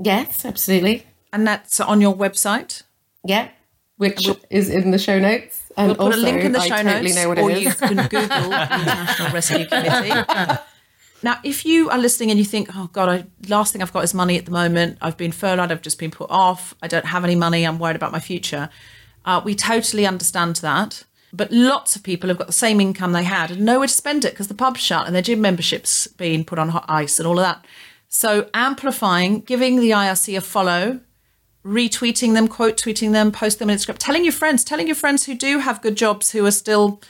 Yes, 0.00 0.44
absolutely. 0.44 1.06
And 1.32 1.46
that's 1.46 1.80
on 1.80 2.00
your 2.00 2.14
website? 2.14 2.82
Yeah, 3.24 3.48
which 3.96 4.26
we'll, 4.26 4.38
is 4.50 4.68
in 4.68 4.90
the 4.90 4.98
show 4.98 5.18
notes. 5.18 5.62
And 5.76 5.88
we'll 5.88 5.96
put 5.96 6.16
also, 6.16 6.18
a 6.18 6.22
link 6.22 6.44
in 6.44 6.52
the 6.52 6.60
show 6.60 6.74
I 6.74 6.82
notes, 6.82 6.94
totally 6.94 7.14
know 7.14 7.28
what 7.28 7.38
or 7.38 7.50
it 7.50 7.58
is. 7.58 7.64
you 7.64 7.72
can 7.74 7.96
Google 8.08 8.50
the 8.50 8.80
International 8.80 9.32
Rescue 9.32 9.66
Committee. 9.66 10.60
Now, 11.22 11.38
if 11.42 11.64
you 11.64 11.90
are 11.90 11.98
listening 11.98 12.30
and 12.30 12.38
you 12.38 12.44
think, 12.44 12.68
"Oh 12.74 12.88
God, 12.92 13.08
I, 13.08 13.24
last 13.48 13.72
thing 13.72 13.82
I've 13.82 13.92
got 13.92 14.04
is 14.04 14.14
money 14.14 14.38
at 14.38 14.44
the 14.44 14.52
moment. 14.52 14.98
I've 15.00 15.16
been 15.16 15.32
furloughed. 15.32 15.72
I've 15.72 15.82
just 15.82 15.98
been 15.98 16.10
put 16.10 16.30
off. 16.30 16.74
I 16.82 16.88
don't 16.88 17.06
have 17.06 17.24
any 17.24 17.34
money. 17.34 17.64
I'm 17.66 17.78
worried 17.78 17.96
about 17.96 18.12
my 18.12 18.20
future." 18.20 18.68
Uh, 19.24 19.40
we 19.44 19.54
totally 19.54 20.06
understand 20.06 20.56
that. 20.56 21.04
But 21.32 21.52
lots 21.52 21.94
of 21.94 22.02
people 22.02 22.28
have 22.28 22.38
got 22.38 22.46
the 22.46 22.52
same 22.52 22.80
income 22.80 23.12
they 23.12 23.24
had 23.24 23.50
and 23.50 23.60
nowhere 23.60 23.86
to 23.86 23.92
spend 23.92 24.24
it 24.24 24.32
because 24.32 24.48
the 24.48 24.54
pub's 24.54 24.80
shut 24.80 25.06
and 25.06 25.14
their 25.14 25.22
gym 25.22 25.40
membership's 25.40 26.06
been 26.06 26.44
put 26.44 26.58
on 26.58 26.70
hot 26.70 26.86
ice 26.88 27.18
and 27.18 27.28
all 27.28 27.38
of 27.38 27.44
that. 27.44 27.64
So 28.08 28.48
amplifying, 28.54 29.40
giving 29.40 29.76
the 29.76 29.90
IRC 29.90 30.38
a 30.38 30.40
follow, 30.40 31.00
retweeting 31.64 32.32
them, 32.32 32.48
quote 32.48 32.78
tweeting 32.78 33.12
them, 33.12 33.30
post 33.30 33.58
them 33.58 33.68
on 33.68 33.76
Instagram, 33.76 33.96
telling 33.98 34.24
your 34.24 34.32
friends, 34.32 34.64
telling 34.64 34.86
your 34.86 34.96
friends 34.96 35.26
who 35.26 35.34
do 35.34 35.58
have 35.58 35.82
good 35.82 35.96
jobs 35.96 36.30
who 36.30 36.46
are 36.46 36.50
still 36.50 37.02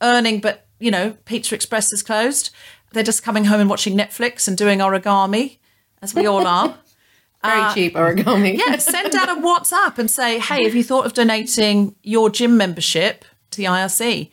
earning, 0.00 0.40
but 0.40 0.66
you 0.80 0.90
know, 0.90 1.16
Pizza 1.24 1.54
Express 1.54 1.92
is 1.92 2.02
closed. 2.02 2.50
They're 2.92 3.02
just 3.02 3.22
coming 3.22 3.44
home 3.44 3.60
and 3.60 3.70
watching 3.70 3.96
Netflix 3.96 4.48
and 4.48 4.56
doing 4.56 4.78
origami, 4.78 5.58
as 6.02 6.14
we 6.14 6.26
all 6.26 6.46
are. 6.46 6.78
Very 7.44 7.60
uh, 7.60 7.74
cheap 7.74 7.94
origami. 7.94 8.58
yeah, 8.58 8.76
send 8.78 9.14
out 9.14 9.28
a 9.28 9.40
WhatsApp 9.40 9.98
and 9.98 10.10
say, 10.10 10.38
hey, 10.38 10.64
have 10.64 10.74
you 10.74 10.82
thought 10.82 11.06
of 11.06 11.14
donating 11.14 11.94
your 12.02 12.30
gym 12.30 12.56
membership 12.56 13.24
to 13.52 13.58
the 13.58 13.64
IRC? 13.64 14.30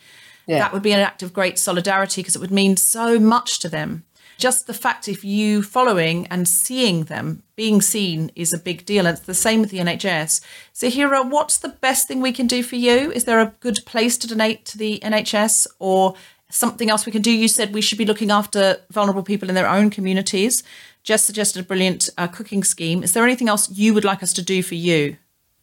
Yeah. 0.47 0.59
That 0.59 0.73
would 0.73 0.81
be 0.81 0.91
an 0.91 0.99
act 0.99 1.21
of 1.21 1.33
great 1.33 1.59
solidarity 1.59 2.21
because 2.21 2.35
it 2.35 2.41
would 2.41 2.51
mean 2.51 2.77
so 2.77 3.19
much 3.19 3.59
to 3.59 3.69
them. 3.69 4.03
Just 4.37 4.67
the 4.67 4.73
fact 4.73 5.07
if 5.07 5.23
you 5.23 5.63
following 5.63 6.27
and 6.27 6.47
seeing 6.47 7.05
them, 7.05 7.43
being 7.55 7.81
seen 7.81 8.31
is 8.35 8.51
a 8.51 8.59
big 8.59 8.85
deal. 8.85 9.07
And 9.07 9.17
it's 9.17 9.25
the 9.25 9.33
same 9.33 9.61
with 9.61 9.69
the 9.69 9.77
NHS. 9.77 10.41
Zaheera, 10.73 11.29
what's 11.29 11.57
the 11.57 11.69
best 11.69 12.07
thing 12.07 12.21
we 12.21 12.33
can 12.33 12.45
do 12.45 12.61
for 12.61 12.75
you? 12.75 13.11
Is 13.11 13.23
there 13.23 13.39
a 13.39 13.53
good 13.61 13.79
place 13.85 14.17
to 14.17 14.27
donate 14.27 14.65
to 14.65 14.77
the 14.77 14.99
NHS 15.03 15.67
or 15.79 16.15
something 16.55 16.89
else 16.89 17.05
we 17.05 17.11
can 17.11 17.21
do? 17.21 17.31
You 17.31 17.47
said 17.47 17.73
we 17.73 17.81
should 17.81 17.97
be 17.97 18.05
looking 18.05 18.31
after 18.31 18.77
vulnerable 18.91 19.23
people 19.23 19.49
in 19.49 19.55
their 19.55 19.69
own 19.69 19.89
communities. 19.89 20.63
Jess 21.03 21.23
suggested 21.23 21.59
a 21.59 21.63
brilliant 21.63 22.09
uh, 22.17 22.27
cooking 22.27 22.63
scheme. 22.63 23.03
Is 23.03 23.11
there 23.11 23.23
anything 23.23 23.49
else 23.49 23.69
you 23.69 23.93
would 23.93 24.05
like 24.05 24.23
us 24.23 24.33
to 24.33 24.41
do 24.41 24.63
for 24.63 24.75
you? 24.75 25.17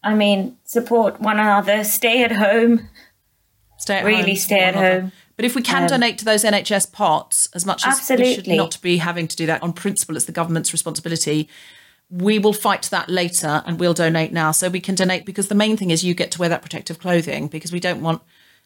I 0.05 0.14
mean, 0.14 0.57
support 0.64 1.20
one 1.20 1.38
another, 1.38 1.84
stay 1.84 2.22
at 2.24 2.32
home. 2.32 2.88
Stay 3.78 3.95
at 3.95 4.03
home. 4.03 4.07
really 4.09 4.22
home, 4.22 4.36
stay 4.36 4.61
at 4.61 4.74
another. 4.74 5.01
home. 5.01 5.12
But 5.36 5.45
if 5.47 5.57
we 5.57 5.62
can 5.62 5.82
Um, 5.82 5.88
donate 5.88 6.18
to 6.18 6.24
those 6.24 6.45
NHS 6.45 6.93
pots, 6.93 7.49
as 7.55 7.64
much 7.64 7.86
as 7.86 8.09
we 8.11 8.34
should 8.34 8.47
not 8.47 8.80
be 8.82 8.99
having 8.99 9.26
to 9.26 9.34
do 9.34 9.47
that 9.47 9.62
on 9.62 9.72
principle, 9.72 10.14
it's 10.16 10.26
the 10.26 10.32
government's 10.32 10.72
responsibility. 10.72 11.49
We 12.11 12.38
will 12.38 12.53
fight 12.53 12.82
that 12.90 13.09
later 13.09 13.62
and 13.64 13.80
we'll 13.80 13.95
donate 13.95 14.32
now. 14.32 14.53
So 14.53 14.68
we 14.68 14.80
can 14.80 14.95
donate 14.95 15.24
because 15.24 15.49
the 15.49 15.55
main 15.55 15.76
thing 15.76 15.90
is 15.90 16.05
you 16.05 16.14
get 16.14 16.30
to 16.32 16.38
wear 16.38 16.51
that 16.51 16.61
protective 16.61 16.99
clothing 16.99 17.49
because 17.49 17.72
we 17.72 17.80
don't 17.80 18.03
want 18.03 18.20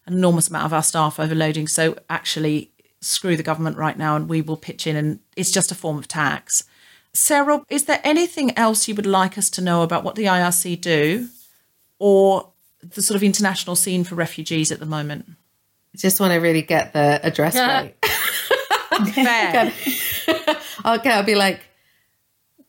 an 0.07 0.15
enormous 0.15 0.49
amount 0.49 0.67
of 0.67 0.73
our 0.73 0.83
staff 0.83 1.19
overloading. 1.19 1.69
So 1.69 1.97
actually, 2.09 2.71
screw 3.01 3.37
the 3.37 3.43
government 3.43 3.77
right 3.77 3.97
now 3.97 4.17
and 4.17 4.29
we 4.29 4.43
will 4.43 4.57
pitch 4.57 4.87
in 4.87 4.97
and 4.97 5.21
it's 5.37 5.51
just 5.51 5.71
a 5.71 5.75
form 5.75 5.99
of 5.99 6.09
tax. 6.09 6.65
Sarah, 7.13 7.65
is 7.71 7.85
there 7.85 8.01
anything 8.05 8.57
else 8.59 8.89
you 8.89 8.95
would 8.95 9.07
like 9.07 9.39
us 9.39 9.49
to 9.51 9.63
know 9.63 9.83
about 9.83 10.05
what 10.05 10.17
the 10.17 10.25
IRC 10.25 10.81
do 10.81 11.29
or 11.99 12.51
the 12.83 13.03
sort 13.03 13.17
of 13.17 13.23
international 13.23 13.77
scene 13.77 14.05
for 14.05 14.15
refugees 14.15 14.71
at 14.71 14.81
the 14.81 14.87
moment? 14.87 15.27
I 15.29 15.99
just 15.99 16.21
want 16.21 16.33
to 16.33 16.39
really 16.39 16.63
get 16.63 16.93
the 16.93 17.21
address 17.23 17.57
right. 17.57 17.95
Fair. 19.15 19.73
Okay, 20.85 21.11
I'll 21.11 21.25
be 21.25 21.35
like, 21.35 21.61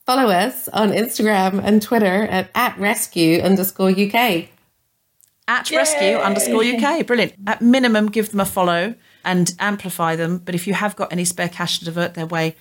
follow 0.08 0.30
us 0.30 0.68
on 0.70 0.90
Instagram 0.90 1.62
and 1.64 1.82
Twitter 1.82 2.24
at, 2.24 2.50
at 2.56 2.80
rescue 2.80 3.42
underscore 3.42 3.92
UK. 3.92 4.48
At 5.48 5.72
rescue 5.72 6.18
underscore 6.18 6.64
UK. 6.64 7.06
Brilliant. 7.06 7.34
At 7.46 7.62
minimum, 7.62 8.08
give 8.08 8.32
them 8.32 8.40
a 8.42 8.46
follow 8.46 8.96
and 9.24 9.54
amplify 9.60 10.16
them. 10.16 10.40
But 10.40 10.56
if 10.56 10.68
you 10.68 10.74
have 10.74 10.96
got 10.96 11.12
any 11.12 11.26
spare 11.26 11.50
cash 11.50 11.80
to 11.80 11.86
divert 11.86 12.16
their 12.16 12.26
way, 12.26 12.56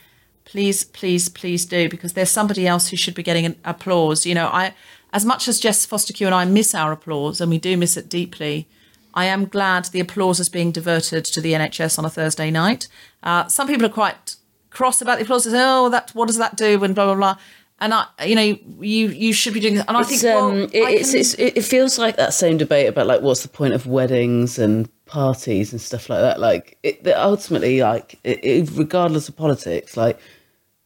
please, 0.44 0.84
please, 0.84 1.28
please 1.28 1.66
do 1.66 1.88
because 1.88 2.12
there's 2.12 2.30
somebody 2.30 2.66
else 2.66 2.88
who 2.88 2.96
should 2.96 3.14
be 3.14 3.22
getting 3.22 3.44
an 3.44 3.56
applause. 3.64 4.24
You 4.24 4.34
know, 4.34 4.46
I, 4.46 4.74
as 5.12 5.24
much 5.24 5.48
as 5.48 5.60
Jess 5.60 5.86
Fostekew 5.86 6.26
and 6.26 6.34
I 6.34 6.44
miss 6.44 6.74
our 6.74 6.92
applause 6.92 7.40
and 7.40 7.50
we 7.50 7.58
do 7.58 7.76
miss 7.76 7.96
it 7.96 8.08
deeply, 8.08 8.68
I 9.14 9.24
am 9.24 9.46
glad 9.46 9.86
the 9.86 10.00
applause 10.00 10.38
is 10.38 10.48
being 10.48 10.70
diverted 10.70 11.24
to 11.24 11.40
the 11.40 11.54
NHS 11.54 11.98
on 11.98 12.04
a 12.04 12.10
Thursday 12.10 12.50
night. 12.50 12.86
Uh, 13.22 13.48
some 13.48 13.66
people 13.66 13.86
are 13.86 13.90
quite 13.90 14.36
cross 14.70 15.00
about 15.00 15.18
the 15.18 15.24
applause. 15.24 15.44
They 15.44 15.52
say, 15.52 15.64
"Oh, 15.64 15.88
that 15.88 16.10
what 16.14 16.26
does 16.26 16.36
that 16.36 16.56
do?" 16.56 16.84
and 16.84 16.94
blah 16.94 17.06
blah 17.06 17.14
blah. 17.14 17.36
And 17.78 17.92
I, 17.92 18.06
you 18.24 18.34
know, 18.34 18.42
you 18.80 19.08
you 19.08 19.32
should 19.34 19.52
be 19.54 19.60
doing. 19.60 19.78
And 19.78 19.96
I 19.96 20.00
It's, 20.00 20.08
think, 20.08 20.22
well, 20.22 20.50
um, 20.50 20.70
it, 20.72 20.82
I 20.82 20.90
it's, 20.92 21.10
can- 21.10 21.20
it's, 21.20 21.34
it 21.34 21.62
feels 21.62 21.98
like 21.98 22.16
that 22.16 22.32
same 22.32 22.56
debate 22.56 22.88
about 22.88 23.06
like 23.06 23.20
what's 23.20 23.42
the 23.42 23.48
point 23.48 23.74
of 23.74 23.86
weddings 23.86 24.58
and 24.58 24.88
parties 25.04 25.72
and 25.72 25.80
stuff 25.80 26.08
like 26.08 26.20
that. 26.20 26.40
Like 26.40 26.78
it, 26.82 27.06
ultimately, 27.08 27.80
like 27.82 28.18
it, 28.24 28.42
it, 28.44 28.70
regardless 28.74 29.28
of 29.28 29.36
politics, 29.36 29.94
like 29.96 30.18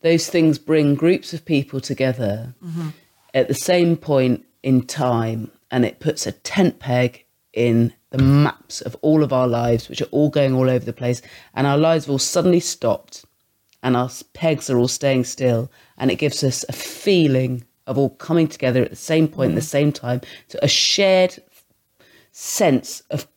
those 0.02 0.28
things 0.28 0.58
bring 0.58 0.94
groups 0.96 1.32
of 1.32 1.44
people 1.44 1.80
together 1.80 2.54
Mm-hmm. 2.64 2.88
at 3.34 3.46
the 3.48 3.54
same 3.54 3.96
point 3.96 4.44
in 4.62 4.82
time, 4.84 5.50
and 5.70 5.84
it 5.84 6.00
puts 6.00 6.26
a 6.26 6.32
tent 6.32 6.80
peg 6.80 7.24
in 7.52 7.92
the 8.10 8.18
maps 8.18 8.80
of 8.80 8.96
all 9.02 9.22
of 9.22 9.32
our 9.32 9.46
lives, 9.46 9.88
which 9.88 10.02
are 10.02 10.06
all 10.10 10.28
going 10.28 10.54
all 10.54 10.68
over 10.68 10.84
the 10.84 10.92
place, 10.92 11.22
and 11.54 11.66
our 11.68 11.78
lives 11.78 12.06
have 12.06 12.10
all 12.10 12.18
suddenly 12.18 12.58
stopped, 12.60 13.24
and 13.82 13.96
our 13.96 14.10
pegs 14.34 14.68
are 14.68 14.76
all 14.78 14.88
staying 14.88 15.22
still, 15.24 15.70
and 16.00 16.10
it 16.10 16.16
gives 16.16 16.42
us 16.42 16.64
a 16.68 16.72
feeling 16.72 17.62
of 17.86 17.98
all 17.98 18.10
coming 18.10 18.48
together 18.48 18.82
at 18.82 18.90
the 18.90 18.96
same 18.96 19.28
point, 19.28 19.50
at 19.50 19.54
the 19.54 19.60
mm-hmm. 19.60 19.66
same 19.66 19.92
time, 19.92 20.20
to 20.48 20.64
a 20.64 20.68
shared 20.68 21.38
sense 22.32 23.02
of 23.10 23.28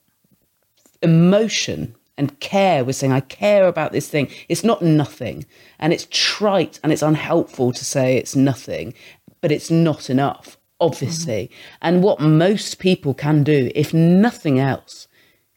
emotion 1.02 1.96
and 2.18 2.40
care. 2.40 2.86
We're 2.86 2.94
saying, 2.94 3.12
I 3.12 3.20
care 3.20 3.68
about 3.68 3.92
this 3.92 4.08
thing. 4.08 4.30
It's 4.48 4.64
not 4.64 4.82
nothing. 4.82 5.46
And 5.78 5.92
it's 5.92 6.08
trite 6.10 6.80
and 6.84 6.92
it's 6.92 7.02
unhelpful 7.02 7.74
to 7.74 7.86
say 7.86 8.16
it's 8.16 8.36
nothing, 8.36 8.94
but 9.42 9.52
it's 9.52 9.70
not 9.70 10.10
enough, 10.10 10.58
obviously. 10.80 11.46
Mm-hmm. 11.52 11.78
And 11.82 12.04
what 12.04 12.22
most 12.22 12.80
people 12.80 13.14
can 13.14 13.44
do, 13.44 13.72
if 13.76 13.94
nothing 13.94 14.58
else, 14.58 15.08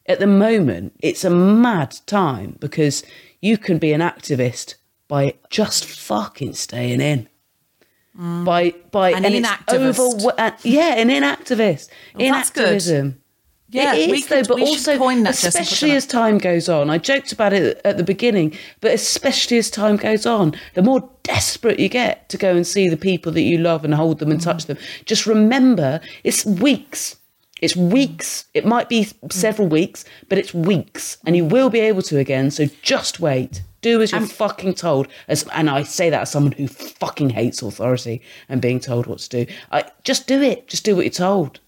at 0.07 0.19
the 0.19 0.27
moment, 0.27 0.95
it's 0.99 1.23
a 1.23 1.29
mad 1.29 1.95
time 2.05 2.57
because 2.59 3.03
you 3.41 3.57
can 3.57 3.77
be 3.77 3.93
an 3.93 4.01
activist 4.01 4.75
by 5.07 5.35
just 5.49 5.85
fucking 5.85 6.53
staying 6.53 7.01
in. 7.01 7.27
By 8.15 8.73
by 8.91 9.11
An 9.11 9.23
inactivist. 9.23 9.95
overwhe- 9.99 10.33
uh, 10.39 10.51
yeah, 10.63 10.95
an 10.95 11.09
inactivist. 11.09 11.89
Well, 12.15 12.31
that's 12.33 12.49
good. 12.49 12.79
Inactivism. 12.79 13.15
Yeah, 13.69 13.93
it 13.95 14.09
we 14.09 14.23
though, 14.23 14.43
but 14.43 14.61
also 14.61 14.97
coin 14.97 15.23
that, 15.23 15.35
Jess, 15.35 15.43
and 15.43 15.53
put 15.53 15.61
especially 15.61 15.91
as 15.91 16.07
time 16.07 16.37
goes 16.37 16.69
on. 16.69 16.89
I 16.89 16.97
joked 16.97 17.31
about 17.33 17.51
it 17.53 17.79
at 17.83 17.97
the 17.97 18.03
beginning, 18.03 18.57
but 18.81 18.91
especially 18.93 19.57
as 19.57 19.69
time 19.69 19.97
goes 19.97 20.25
on, 20.25 20.55
the 20.73 20.81
more 20.81 21.07
desperate 21.23 21.77
you 21.77 21.89
get 21.89 22.29
to 22.29 22.37
go 22.37 22.55
and 22.55 22.65
see 22.65 22.87
the 22.87 22.95
people 22.97 23.31
that 23.33 23.41
you 23.41 23.57
love 23.57 23.83
and 23.83 23.93
hold 23.93 24.19
them 24.19 24.31
and 24.31 24.41
touch 24.41 24.63
Mm. 24.63 24.67
them. 24.67 24.77
Just 25.05 25.25
remember, 25.27 25.99
it's 26.23 26.45
weeks. 26.45 27.17
It's 27.61 27.75
weeks. 27.75 28.45
It 28.53 28.65
might 28.65 28.87
be 28.87 29.09
several 29.29 29.67
weeks, 29.67 30.05
but 30.29 30.37
it's 30.37 30.53
weeks, 30.53 31.17
and 31.25 31.35
you 31.35 31.43
will 31.43 31.69
be 31.69 31.81
able 31.81 32.01
to 32.03 32.17
again. 32.17 32.49
So 32.51 32.67
just 32.81 33.19
wait. 33.19 33.61
Do 33.87 34.01
as 34.01 34.11
you're 34.11 34.21
fucking 34.21 34.73
told. 34.73 35.07
As 35.27 35.43
and 35.53 35.69
I 35.69 35.83
say 35.83 36.09
that 36.09 36.21
as 36.21 36.31
someone 36.31 36.51
who 36.51 36.67
fucking 36.67 37.29
hates 37.29 37.61
authority 37.61 38.21
and 38.49 38.61
being 38.61 38.79
told 38.79 39.07
what 39.07 39.19
to 39.19 39.45
do. 39.45 39.53
I 39.71 39.85
just 40.03 40.27
do 40.27 40.41
it. 40.41 40.67
Just 40.67 40.83
do 40.83 40.95
what 40.95 41.05
you're 41.05 41.11
told. 41.11 41.59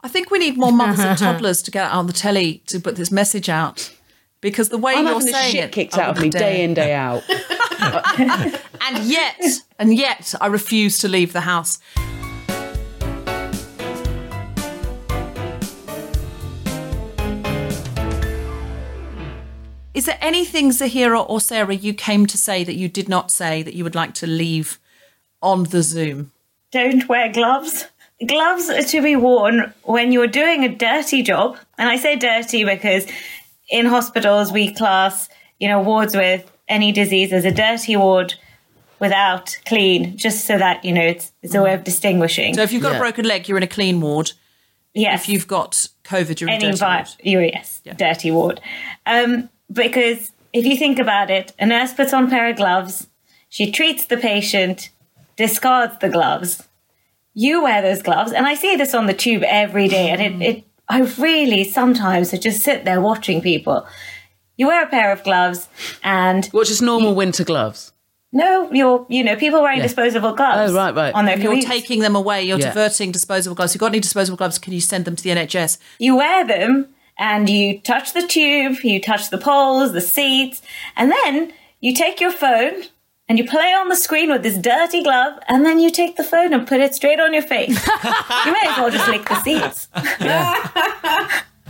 I 0.00 0.08
think 0.08 0.30
we 0.30 0.38
need 0.38 0.56
more 0.56 0.72
mothers 0.72 1.00
and 1.00 1.18
toddlers 1.18 1.62
to 1.62 1.70
get 1.70 1.86
out 1.86 1.92
on 1.92 2.06
the 2.06 2.12
telly 2.12 2.62
to 2.66 2.80
put 2.80 2.96
this 2.96 3.10
message 3.10 3.48
out. 3.48 3.92
Because 4.40 4.68
the 4.68 4.78
way 4.78 4.94
I'm 4.94 5.06
you're 5.06 5.20
saying 5.20 5.52
shit 5.52 5.64
it, 5.64 5.72
kicked 5.72 5.98
I 5.98 6.02
out 6.02 6.16
of 6.16 6.22
me 6.22 6.30
day 6.30 6.62
in 6.62 6.72
day 6.74 6.94
out. 6.94 7.24
and 7.78 9.04
yet, 9.04 9.40
and 9.78 9.96
yet, 9.96 10.34
I 10.40 10.46
refuse 10.46 10.98
to 10.98 11.08
leave 11.08 11.32
the 11.32 11.40
house. 11.40 11.78
Is 19.98 20.04
there 20.04 20.18
anything, 20.20 20.70
Zaheera 20.70 21.28
or 21.28 21.40
Sarah, 21.40 21.74
you 21.74 21.92
came 21.92 22.26
to 22.26 22.38
say 22.38 22.62
that 22.62 22.76
you 22.76 22.88
did 22.88 23.08
not 23.08 23.32
say 23.32 23.64
that 23.64 23.74
you 23.74 23.82
would 23.82 23.96
like 23.96 24.14
to 24.14 24.28
leave 24.28 24.78
on 25.42 25.64
the 25.64 25.82
Zoom? 25.82 26.30
Don't 26.70 27.08
wear 27.08 27.32
gloves. 27.32 27.84
Gloves 28.24 28.70
are 28.70 28.84
to 28.84 29.02
be 29.02 29.16
worn 29.16 29.74
when 29.82 30.12
you're 30.12 30.28
doing 30.28 30.62
a 30.62 30.68
dirty 30.68 31.24
job. 31.24 31.58
And 31.78 31.88
I 31.88 31.96
say 31.96 32.14
dirty 32.14 32.62
because 32.62 33.08
in 33.70 33.86
hospitals 33.86 34.52
we 34.52 34.72
class, 34.72 35.28
you 35.58 35.66
know, 35.66 35.82
wards 35.82 36.14
with 36.14 36.48
any 36.68 36.92
disease 36.92 37.32
as 37.32 37.44
a 37.44 37.50
dirty 37.50 37.96
ward 37.96 38.34
without 39.00 39.58
clean, 39.66 40.16
just 40.16 40.44
so 40.44 40.58
that, 40.58 40.84
you 40.84 40.92
know, 40.92 41.02
it's, 41.02 41.32
it's 41.42 41.56
a 41.56 41.62
way 41.62 41.74
of 41.74 41.82
distinguishing. 41.82 42.54
So 42.54 42.62
if 42.62 42.72
you've 42.72 42.82
got 42.82 42.94
a 42.94 43.00
broken 43.00 43.24
leg, 43.24 43.48
you're 43.48 43.58
in 43.58 43.64
a 43.64 43.66
clean 43.66 44.00
ward. 44.00 44.30
Yes. 44.94 45.22
If 45.22 45.28
you've 45.28 45.48
got 45.48 45.88
COVID, 46.04 46.40
you're 46.40 46.50
in 46.50 46.58
a 46.58 46.60
dirty 46.60 46.76
vi- 46.76 46.96
ward. 46.98 47.08
you 47.20 47.40
yes, 47.40 47.80
dirty 47.96 48.30
ward. 48.30 48.60
Um, 49.04 49.48
because 49.72 50.32
if 50.52 50.64
you 50.64 50.76
think 50.76 50.98
about 50.98 51.30
it, 51.30 51.52
a 51.58 51.66
nurse 51.66 51.92
puts 51.92 52.12
on 52.12 52.24
a 52.24 52.30
pair 52.30 52.48
of 52.48 52.56
gloves, 52.56 53.06
she 53.48 53.70
treats 53.70 54.06
the 54.06 54.16
patient, 54.16 54.90
discards 55.36 55.98
the 56.00 56.08
gloves. 56.08 56.64
You 57.34 57.62
wear 57.62 57.82
those 57.82 58.02
gloves, 58.02 58.32
and 58.32 58.46
I 58.46 58.54
see 58.54 58.74
this 58.76 58.94
on 58.94 59.06
the 59.06 59.14
tube 59.14 59.42
every 59.46 59.86
day, 59.88 60.10
and 60.10 60.42
it, 60.42 60.46
it 60.56 60.64
I 60.88 61.00
really 61.18 61.64
sometimes 61.64 62.32
I 62.34 62.38
just 62.38 62.62
sit 62.62 62.84
there 62.84 63.00
watching 63.00 63.40
people. 63.40 63.86
You 64.56 64.66
wear 64.66 64.82
a 64.82 64.88
pair 64.88 65.12
of 65.12 65.22
gloves, 65.22 65.68
and 66.02 66.46
what 66.46 66.66
just 66.66 66.82
normal 66.82 67.14
winter 67.14 67.44
gloves? 67.44 67.92
No, 68.32 68.70
you're 68.72 69.06
you 69.08 69.22
know 69.22 69.36
people 69.36 69.62
wearing 69.62 69.78
Yeah. 69.78 69.84
disposable 69.84 70.32
gloves. 70.34 70.72
Oh, 70.72 70.74
right, 70.74 70.94
right. 70.94 71.14
On 71.14 71.26
their 71.26 71.38
You're 71.38 71.54
commutes. 71.54 71.64
taking 71.66 72.00
them 72.00 72.16
away. 72.16 72.42
You're 72.42 72.58
Yeah. 72.58 72.66
diverting 72.74 73.12
disposable 73.12 73.54
gloves. 73.54 73.72
If 73.72 73.76
you've 73.76 73.80
got 73.80 73.86
any 73.92 74.00
disposable 74.00 74.36
gloves, 74.36 74.58
can 74.58 74.72
you 74.72 74.80
send 74.80 75.04
them 75.04 75.14
to 75.14 75.22
the 75.22 75.30
NHS? 75.30 75.78
You 76.00 76.16
wear 76.16 76.44
them 76.44 76.88
and 77.18 77.48
you 77.50 77.80
touch 77.80 78.12
the 78.12 78.26
tube, 78.26 78.78
you 78.82 79.00
touch 79.00 79.30
the 79.30 79.38
poles, 79.38 79.92
the 79.92 80.00
seats, 80.00 80.62
and 80.96 81.10
then 81.10 81.52
you 81.80 81.94
take 81.94 82.20
your 82.20 82.32
phone 82.32 82.84
and 83.28 83.38
you 83.38 83.46
play 83.46 83.74
on 83.74 83.88
the 83.88 83.96
screen 83.96 84.30
with 84.30 84.42
this 84.42 84.56
dirty 84.56 85.02
glove, 85.02 85.38
and 85.48 85.64
then 85.64 85.78
you 85.78 85.90
take 85.90 86.16
the 86.16 86.24
phone 86.24 86.54
and 86.54 86.66
put 86.66 86.80
it 86.80 86.94
straight 86.94 87.20
on 87.20 87.34
your 87.34 87.42
face. 87.42 87.68
you 88.46 88.52
may 88.52 88.62
as 88.64 88.78
well 88.78 88.90
just 88.90 89.06
lick 89.08 89.28
the 89.28 89.42
seats. 89.42 89.88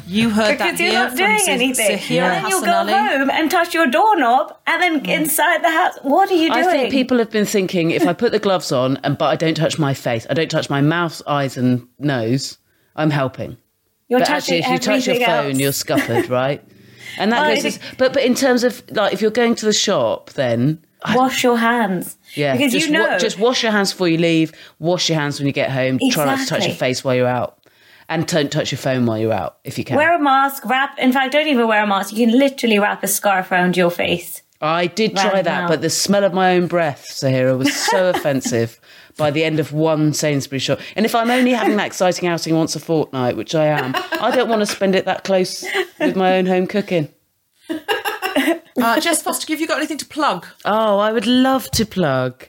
You 0.06 0.30
heard 0.30 0.52
because 0.52 0.78
that 0.78 0.80
you're 0.80 0.90
here 0.90 1.00
not 1.00 1.16
doing 1.16 1.38
Zah- 1.38 1.50
anything. 1.50 1.98
Zaheera 1.98 2.22
and 2.22 2.44
then 2.44 2.50
you'll 2.50 2.62
go 2.62 2.86
home 2.86 3.30
and 3.30 3.50
touch 3.50 3.74
your 3.74 3.86
doorknob, 3.88 4.56
and 4.66 4.82
then 4.82 5.06
inside 5.06 5.62
the 5.62 5.70
house, 5.70 5.98
what 6.02 6.30
are 6.30 6.34
you 6.34 6.50
doing? 6.50 6.64
I 6.64 6.70
think 6.70 6.92
people 6.92 7.18
have 7.18 7.30
been 7.30 7.44
thinking 7.44 7.90
if 7.90 8.06
I 8.06 8.14
put 8.14 8.32
the 8.32 8.38
gloves 8.38 8.72
on 8.72 8.96
and 8.98 9.18
but 9.18 9.26
I 9.26 9.36
don't 9.36 9.56
touch 9.56 9.78
my 9.78 9.92
face, 9.92 10.26
I 10.30 10.34
don't 10.34 10.50
touch 10.50 10.70
my 10.70 10.80
mouth, 10.80 11.20
eyes, 11.26 11.58
and 11.58 11.86
nose, 11.98 12.56
I'm 12.96 13.10
helping. 13.10 13.58
You're 14.08 14.20
but 14.20 14.30
actually, 14.30 14.58
if 14.58 14.68
you 14.68 14.78
touch 14.78 15.06
your 15.06 15.16
phone, 15.16 15.50
else. 15.50 15.58
you're 15.58 15.72
scuppered, 15.72 16.28
right? 16.42 16.62
And 17.18 17.32
that 17.32 17.40
Well, 17.46 17.54
goes. 17.56 17.64
as- 17.64 17.78
but 17.98 18.12
but 18.12 18.22
in 18.24 18.34
terms 18.34 18.64
of 18.64 18.82
like, 18.90 19.12
if 19.12 19.20
you're 19.20 19.30
going 19.30 19.54
to 19.56 19.66
the 19.66 19.72
shop, 19.72 20.30
then 20.30 20.84
wash 21.14 21.42
your 21.44 21.56
hands. 21.58 22.16
yeah, 22.34 22.52
because 22.56 22.72
just 22.72 22.88
you 22.88 22.92
wa- 23.00 23.06
know 23.06 23.18
just 23.18 23.38
wash 23.38 23.62
your 23.62 23.72
hands 23.72 23.92
before 23.92 24.08
you 24.08 24.18
leave. 24.18 24.52
Wash 24.78 25.08
your 25.08 25.18
hands 25.18 25.38
when 25.38 25.46
you 25.46 25.52
get 25.52 25.70
home. 25.70 25.98
Try 26.10 26.24
not 26.24 26.38
to 26.40 26.46
touch 26.46 26.66
your 26.66 26.74
face 26.76 27.02
while 27.04 27.14
you're 27.14 27.26
out, 27.26 27.58
and 28.08 28.26
don't 28.26 28.50
touch 28.52 28.72
your 28.72 28.78
phone 28.78 29.04
while 29.06 29.18
you're 29.18 29.32
out 29.32 29.58
if 29.64 29.78
you 29.78 29.84
can. 29.84 29.96
Wear 29.96 30.14
a 30.14 30.20
mask, 30.20 30.64
wrap. 30.64 30.98
In 30.98 31.12
fact, 31.12 31.32
don't 31.32 31.46
even 31.48 31.66
wear 31.68 31.82
a 31.82 31.86
mask. 31.86 32.12
You 32.14 32.26
can 32.26 32.38
literally 32.38 32.78
wrap 32.78 33.02
a 33.02 33.08
scarf 33.08 33.50
around 33.52 33.76
your 33.76 33.90
face. 33.90 34.42
I 34.60 34.86
did 34.88 35.16
try 35.16 35.40
that, 35.42 35.60
now. 35.62 35.68
but 35.68 35.82
the 35.82 35.90
smell 35.90 36.24
of 36.24 36.34
my 36.34 36.56
own 36.56 36.66
breath, 36.66 37.06
Zaheera, 37.10 37.56
was 37.56 37.72
so 37.74 38.10
offensive 38.14 38.80
by 39.18 39.30
the 39.30 39.44
end 39.44 39.60
of 39.60 39.74
one 39.74 40.14
Sainsbury 40.14 40.60
shop. 40.60 40.80
And 40.96 41.04
if 41.04 41.14
I'm 41.14 41.30
only 41.30 41.50
having 41.50 41.76
that 41.76 41.88
exciting 41.88 42.26
outing 42.26 42.54
once 42.56 42.74
a 42.74 42.80
fortnight, 42.80 43.36
which 43.36 43.54
I 43.54 43.66
am, 43.66 43.92
I 44.12 44.34
don't 44.34 44.48
want 44.48 44.60
to 44.60 44.66
spend 44.66 44.94
it 44.94 45.04
that 45.04 45.24
close 45.24 45.66
with 46.00 46.16
my 46.16 46.38
own 46.38 46.46
home 46.46 46.66
cooking. 46.66 47.12
Uh, 47.68 49.00
Jess 49.00 49.22
Fostekew, 49.22 49.50
have 49.50 49.60
you 49.60 49.66
got 49.66 49.78
anything 49.78 49.98
to 49.98 50.06
plug? 50.06 50.46
Oh, 50.64 50.98
I 50.98 51.12
would 51.12 51.26
love 51.26 51.68
to 51.72 51.84
plug. 51.84 52.46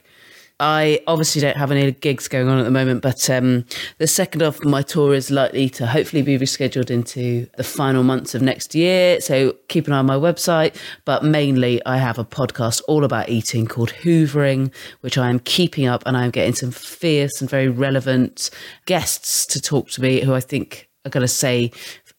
I 0.60 1.00
obviously 1.06 1.40
don't 1.40 1.56
have 1.56 1.72
any 1.72 1.90
gigs 1.90 2.28
going 2.28 2.48
on 2.48 2.58
at 2.58 2.64
the 2.64 2.70
moment, 2.70 3.00
but 3.00 3.30
um, 3.30 3.64
the 3.96 4.06
second 4.06 4.42
half 4.42 4.58
of 4.58 4.66
my 4.66 4.82
tour 4.82 5.14
is 5.14 5.30
likely 5.30 5.70
to 5.70 5.86
hopefully 5.86 6.20
be 6.20 6.38
rescheduled 6.38 6.90
into 6.90 7.48
the 7.56 7.64
final 7.64 8.02
months 8.02 8.34
of 8.34 8.42
next 8.42 8.74
year. 8.74 9.22
So 9.22 9.56
keep 9.68 9.86
an 9.86 9.94
eye 9.94 9.98
on 9.98 10.06
my 10.06 10.16
website. 10.16 10.76
But 11.06 11.24
mainly, 11.24 11.80
I 11.86 11.96
have 11.96 12.18
a 12.18 12.24
podcast 12.26 12.82
all 12.86 13.04
about 13.04 13.30
eating 13.30 13.66
called 13.66 13.90
Hoovering, 14.02 14.70
which 15.00 15.16
I 15.16 15.30
am 15.30 15.38
keeping 15.40 15.86
up, 15.86 16.02
and 16.04 16.14
I'm 16.14 16.30
getting 16.30 16.54
some 16.54 16.70
fierce 16.70 17.40
and 17.40 17.48
very 17.48 17.68
relevant 17.68 18.50
guests 18.84 19.46
to 19.46 19.62
talk 19.62 19.88
to 19.92 20.02
me 20.02 20.20
who 20.20 20.34
I 20.34 20.40
think 20.40 20.90
are 21.06 21.10
going 21.10 21.22
to 21.22 21.28
say 21.28 21.72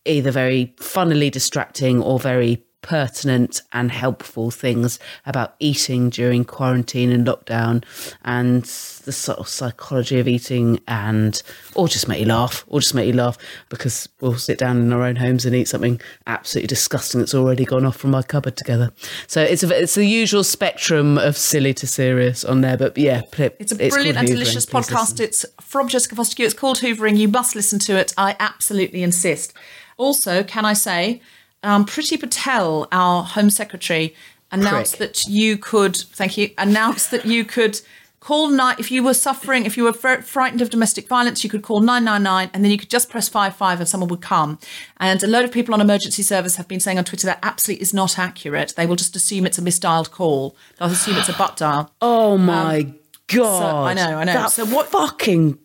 either 0.05 0.31
very 0.31 0.73
funnily 0.79 1.29
distracting 1.29 2.01
or 2.01 2.19
very 2.19 2.63
pertinent 2.82 3.61
and 3.71 3.91
helpful 3.91 4.49
things 4.51 4.97
about 5.25 5.55
eating 5.59 6.09
during 6.09 6.43
quarantine 6.43 7.11
and 7.11 7.25
lockdown 7.27 7.84
and 8.25 8.63
the 8.63 9.11
sort 9.11 9.38
of 9.39 9.47
psychology 9.47 10.19
of 10.19 10.27
eating 10.27 10.79
and 10.88 11.41
or 11.75 11.88
just 11.88 12.07
make 12.07 12.19
you 12.19 12.25
laugh 12.25 12.65
or 12.67 12.79
just 12.79 12.93
make 12.95 13.07
you 13.07 13.13
laugh 13.13 13.38
because 13.69 14.09
we'll 14.19 14.34
sit 14.34 14.57
down 14.57 14.77
in 14.82 14.91
our 14.91 15.03
own 15.03 15.15
homes 15.15 15.45
and 15.45 15.55
eat 15.55 15.67
something 15.67 16.01
absolutely 16.27 16.67
disgusting 16.67 17.19
that's 17.19 17.34
already 17.36 17.65
gone 17.65 17.86
off 17.86 17.95
from 17.97 18.13
our 18.15 18.23
cupboard 18.23 18.57
together 18.57 18.91
so 19.27 19.41
it's 19.41 19.63
a, 19.63 19.82
it's 19.82 19.95
the 19.95 20.05
usual 20.05 20.43
spectrum 20.43 21.17
of 21.17 21.38
silly 21.38 21.73
to 21.73 21.86
serious 21.88 22.43
on 22.43 22.61
there 22.61 22.77
but 22.77 22.97
yeah 22.97 23.21
It's 23.38 23.71
a 23.71 23.75
brilliant 23.75 24.17
and 24.17 24.27
Hoovering. 24.27 24.32
delicious 24.32 24.65
Please 24.65 24.88
podcast. 24.89 25.11
listen. 25.19 25.25
It's 25.25 25.45
from 25.61 25.88
Jessica 25.88 26.15
Fostekew. 26.15 26.45
It's 26.45 26.53
called 26.53 26.79
Hoovering. 26.79 27.17
You 27.17 27.27
must 27.27 27.55
listen 27.55 27.79
to 27.79 27.95
it. 27.97 28.13
I 28.17 28.36
absolutely 28.39 29.03
insist. 29.03 29.53
Also, 29.97 30.43
can 30.43 30.65
I 30.65 30.73
say, 30.73 31.21
um, 31.64 31.86
Priti 31.86 32.20
Patel, 32.20 32.88
our 32.91 33.24
Home 33.24 33.49
Secretary, 33.49 34.16
announced 34.51 34.99
that 34.99 35.26
you 35.28 35.57
could, 35.57 35.95
thank 35.95 36.38
you, 36.38 36.49
announced 36.57 37.12
that 37.12 37.26
you 37.26 37.45
could 37.45 37.80
call 38.20 38.49
nine 38.49 38.76
if 38.78 38.91
you 38.91 39.01
were 39.01 39.14
suffering, 39.16 39.66
if 39.66 39.76
you 39.78 39.84
were 39.84 39.93
fr- 39.93 40.22
frightened 40.22 40.62
of 40.62 40.70
domestic 40.70 41.07
violence, 41.07 41.43
you 41.43 41.49
could 41.49 41.64
call 41.64 41.80
999 41.82 42.51
and 42.53 42.64
then 42.64 42.72
you 42.72 42.78
could 42.78 42.89
just 42.89 43.09
press 43.09 43.28
55 43.30 43.80
and 43.80 43.89
someone 43.89 44.09
would 44.09 44.22
come. 44.22 44.59
And 44.97 45.24
a 45.24 45.28
load 45.28 45.43
of 45.45 45.51
people 45.51 45.74
on 45.74 45.82
emergency 45.82 46.22
service 46.22 46.57
have 46.57 46.68
been 46.68 46.80
saying 46.80 46.97
on 46.99 47.03
Twitter 47.05 47.26
that 47.28 47.39
absolutely 47.41 47.82
is 47.82 47.93
not 47.95 48.20
accurate. 48.20 48.74
They 48.78 48.86
will 48.86 48.95
just 48.95 49.16
assume 49.16 49.45
it's 49.47 49.57
a 49.57 49.62
misdialed 49.62 50.12
call. 50.12 50.55
They'll 50.78 50.89
assume 50.89 51.18
it's 51.18 51.30
a 51.30 51.34
butt 51.34 51.57
dial. 51.57 51.91
oh 52.01 52.38
my 52.38 52.93
god 53.28 53.76
Um, 53.76 53.86
I 53.88 53.93
know, 53.95 54.18
I 54.20 54.24
know. 54.26 54.34
that 54.34 54.51
So 54.51 54.66
what- 54.66 54.89
fucking 54.89 55.57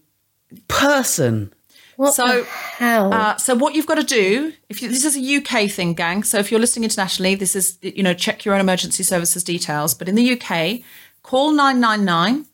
person 0.69 1.53
so 2.13 2.47
Uh, 3.11 3.37
so 3.37 3.55
what 3.55 3.75
you've 3.75 3.87
got 3.87 3.97
to 3.97 4.05
do, 4.05 4.53
if 4.69 4.83
you, 4.83 4.89
this 4.89 5.05
is 5.05 5.17
a 5.17 5.37
UK 5.37 5.71
thing, 5.71 5.95
gang. 5.95 6.23
So 6.23 6.39
if 6.39 6.51
you're 6.51 6.61
listening 6.61 6.85
internationally, 6.85 7.35
this 7.35 7.57
is 7.57 7.79
you 7.83 8.03
know 8.03 8.15
check 8.15 8.45
your 8.45 8.55
own 8.55 8.61
emergency 8.61 9.03
services 9.03 9.43
details. 9.43 9.95
But 9.95 10.09
in 10.09 10.15
the 10.15 10.39
UK, 10.39 10.81
call 11.23 11.53
nine 11.53 11.81
nine 11.81 12.05
nine, 12.05 12.47